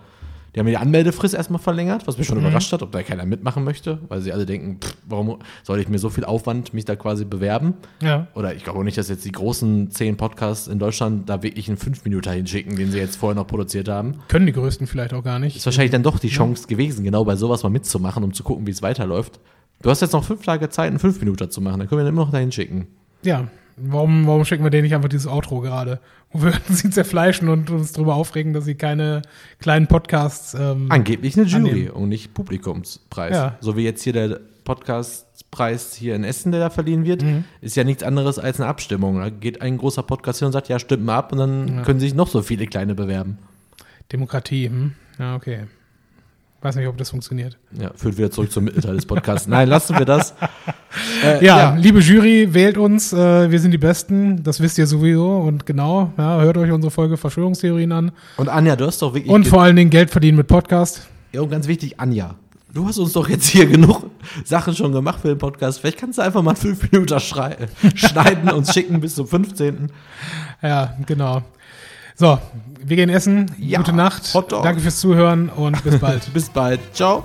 die 0.55 0.59
haben 0.59 0.67
ja 0.67 0.71
die 0.71 0.77
Anmeldefrist 0.77 1.33
erstmal 1.35 1.59
verlängert, 1.59 2.07
was 2.07 2.17
mich 2.17 2.27
Mhm. 2.27 2.33
schon 2.35 2.39
überrascht 2.39 2.71
hat, 2.73 2.81
ob 2.81 2.91
da 2.91 3.03
keiner 3.03 3.25
mitmachen 3.25 3.63
möchte, 3.63 3.99
weil 4.07 4.21
sie 4.21 4.33
alle 4.33 4.45
denken, 4.45 4.79
pff, 4.81 4.95
warum 5.07 5.37
soll 5.63 5.79
ich 5.79 5.87
mir 5.89 5.99
so 5.99 6.09
viel 6.09 6.25
Aufwand 6.25 6.73
mich 6.73 6.85
da 6.85 6.95
quasi 6.95 7.25
bewerben? 7.25 7.75
Ja. 8.01 8.27
Oder 8.35 8.55
ich 8.55 8.63
glaube 8.63 8.79
auch 8.79 8.83
nicht, 8.83 8.97
dass 8.97 9.09
jetzt 9.09 9.25
die 9.25 9.31
großen 9.31 9.91
zehn 9.91 10.17
Podcasts 10.17 10.67
in 10.67 10.79
Deutschland 10.79 11.29
da 11.29 11.43
wirklich 11.43 11.67
einen 11.67 11.77
fünf 11.77 12.03
Minuten 12.03 12.31
hinschicken, 12.31 12.75
den 12.75 12.91
sie 12.91 12.97
jetzt 12.97 13.15
vorher 13.17 13.35
noch 13.35 13.47
produziert 13.47 13.87
haben. 13.89 14.15
Können 14.27 14.45
die 14.45 14.53
Größten 14.53 14.87
vielleicht 14.87 15.13
auch 15.13 15.23
gar 15.23 15.39
nicht. 15.39 15.55
Ist 15.55 15.65
wahrscheinlich 15.65 15.91
dann 15.91 16.03
doch 16.03 16.19
die 16.19 16.29
Chance 16.29 16.67
gewesen, 16.67 17.03
genau 17.03 17.23
bei 17.25 17.35
sowas 17.35 17.63
mal 17.63 17.69
mitzumachen, 17.69 18.23
um 18.23 18.33
zu 18.33 18.43
gucken, 18.43 18.65
wie 18.67 18.71
es 18.71 18.81
weiterläuft. 18.81 19.39
Du 19.81 19.89
hast 19.89 20.01
jetzt 20.01 20.11
noch 20.13 20.23
fünf 20.23 20.43
Tage 20.43 20.69
Zeit, 20.69 20.87
einen 20.89 20.99
fünf 20.99 21.19
Minuten 21.19 21.49
zu 21.51 21.61
machen, 21.61 21.79
dann 21.79 21.87
können 21.87 21.99
wir 22.01 22.05
den 22.05 22.13
immer 22.13 22.25
noch 22.25 22.31
dahin 22.31 22.51
schicken. 22.51 22.87
Ja. 23.23 23.47
Warum, 23.81 24.27
warum 24.27 24.45
schicken 24.45 24.63
wir 24.63 24.69
denen 24.71 24.83
nicht 24.83 24.95
einfach 24.95 25.09
dieses 25.09 25.27
Outro 25.27 25.61
gerade? 25.61 25.99
Wo 26.31 26.43
wir 26.43 26.53
sie 26.69 26.89
zerfleischen 26.89 27.49
und 27.49 27.69
uns 27.69 27.91
darüber 27.93 28.15
aufregen, 28.15 28.53
dass 28.53 28.65
sie 28.65 28.75
keine 28.75 29.21
kleinen 29.59 29.87
Podcasts. 29.87 30.53
Ähm, 30.53 30.87
Angeblich 30.91 31.37
eine 31.37 31.47
Jury 31.47 31.69
Annehmen. 31.69 31.89
und 31.91 32.09
nicht 32.09 32.33
Publikumspreis. 32.33 33.35
Ja. 33.35 33.57
So 33.61 33.75
wie 33.77 33.83
jetzt 33.83 34.03
hier 34.03 34.13
der 34.13 34.39
Podcastpreis 34.63 35.95
hier 35.95 36.15
in 36.15 36.23
Essen, 36.23 36.51
der 36.51 36.61
da 36.61 36.69
verliehen 36.69 37.05
wird, 37.05 37.23
Mhm. 37.23 37.43
ist 37.61 37.75
ja 37.75 37.83
nichts 37.83 38.03
anderes 38.03 38.37
als 38.39 38.59
eine 38.59 38.69
Abstimmung. 38.69 39.19
Da 39.19 39.29
geht 39.29 39.61
ein 39.61 39.77
großer 39.77 40.03
Podcast 40.03 40.39
hin 40.39 40.47
und 40.47 40.51
sagt, 40.51 40.67
ja, 40.69 40.77
stimmt 40.79 41.03
mal 41.05 41.17
ab 41.17 41.31
und 41.31 41.37
dann 41.39 41.83
können 41.83 41.99
sich 41.99 42.13
noch 42.13 42.27
so 42.27 42.41
viele 42.41 42.65
kleine 42.67 42.95
bewerben. 42.95 43.37
Demokratie, 44.11 44.67
hm? 44.69 44.91
Ja, 45.17 45.35
okay. 45.35 45.63
Weiß 46.61 46.75
nicht, 46.75 46.87
ob 46.87 46.97
das 46.97 47.09
funktioniert. 47.11 47.57
Ja, 47.79 47.91
führt 47.95 48.17
wieder 48.17 48.29
zurück 48.31 48.51
zum 48.51 48.65
Mittelteil 48.65 48.95
des 48.95 49.05
Podcasts. 49.05 49.47
Nein, 49.47 49.69
lassen 49.69 49.97
wir 49.97 50.05
das. 50.05 50.33
Äh, 51.23 51.45
Ja, 51.45 51.75
liebe 51.75 51.99
Jury, 51.99 52.51
wählt 52.53 52.75
uns. 52.77 53.13
Äh, 53.13 53.51
wir 53.51 53.59
sind 53.59 53.69
die 53.71 53.77
Besten. 53.77 54.41
Das 54.41 54.59
wisst 54.59 54.77
ihr 54.79 54.87
sowieso. 54.87 55.37
Und 55.37 55.65
genau, 55.67 56.11
ja, 56.17 56.41
hört 56.41 56.57
euch 56.57 56.71
unsere 56.71 56.89
Folge 56.89 57.15
Verschwörungstheorien 57.15 57.91
an. 57.91 58.11
Und 58.37 58.49
Anja, 58.49 58.75
du 58.75 58.87
hast 58.87 58.99
doch 59.03 59.13
wirklich. 59.13 59.31
Und 59.31 59.47
vor 59.47 59.61
allen 59.61 59.75
Dingen 59.75 59.91
Geld 59.91 60.09
verdienen 60.09 60.37
mit 60.37 60.47
Podcast. 60.47 61.07
Ja, 61.31 61.41
und 61.41 61.51
ganz 61.51 61.67
wichtig, 61.67 61.99
Anja. 61.99 62.33
Du 62.73 62.87
hast 62.87 62.97
uns 62.97 63.13
doch 63.13 63.29
jetzt 63.29 63.45
hier 63.47 63.67
genug 63.67 64.09
Sachen 64.45 64.75
schon 64.75 64.91
gemacht 64.91 65.19
für 65.21 65.27
den 65.27 65.37
Podcast. 65.37 65.79
Vielleicht 65.79 65.99
kannst 65.99 66.17
du 66.17 66.23
einfach 66.23 66.41
mal 66.41 66.55
fünf 66.55 66.91
Minuten 66.91 67.19
schneiden 67.95 68.49
und 68.49 68.67
schicken 68.67 68.99
bis 68.99 69.13
zum 69.15 69.27
15. 69.27 69.91
Ja, 70.63 70.95
genau. 71.05 71.43
So, 72.19 72.37
wir 72.83 72.97
gehen 72.97 73.09
essen. 73.09 73.49
Ja, 73.57 73.77
Gute 73.77 73.93
Nacht. 73.93 74.33
Hotdog. 74.33 74.63
Danke 74.63 74.81
fürs 74.81 74.99
Zuhören 74.99 75.47
und 75.47 75.81
bis 75.85 75.99
bald. 75.99 76.21
Bis 76.33 76.49
bald. 76.49 76.81
Ciao. 76.93 77.23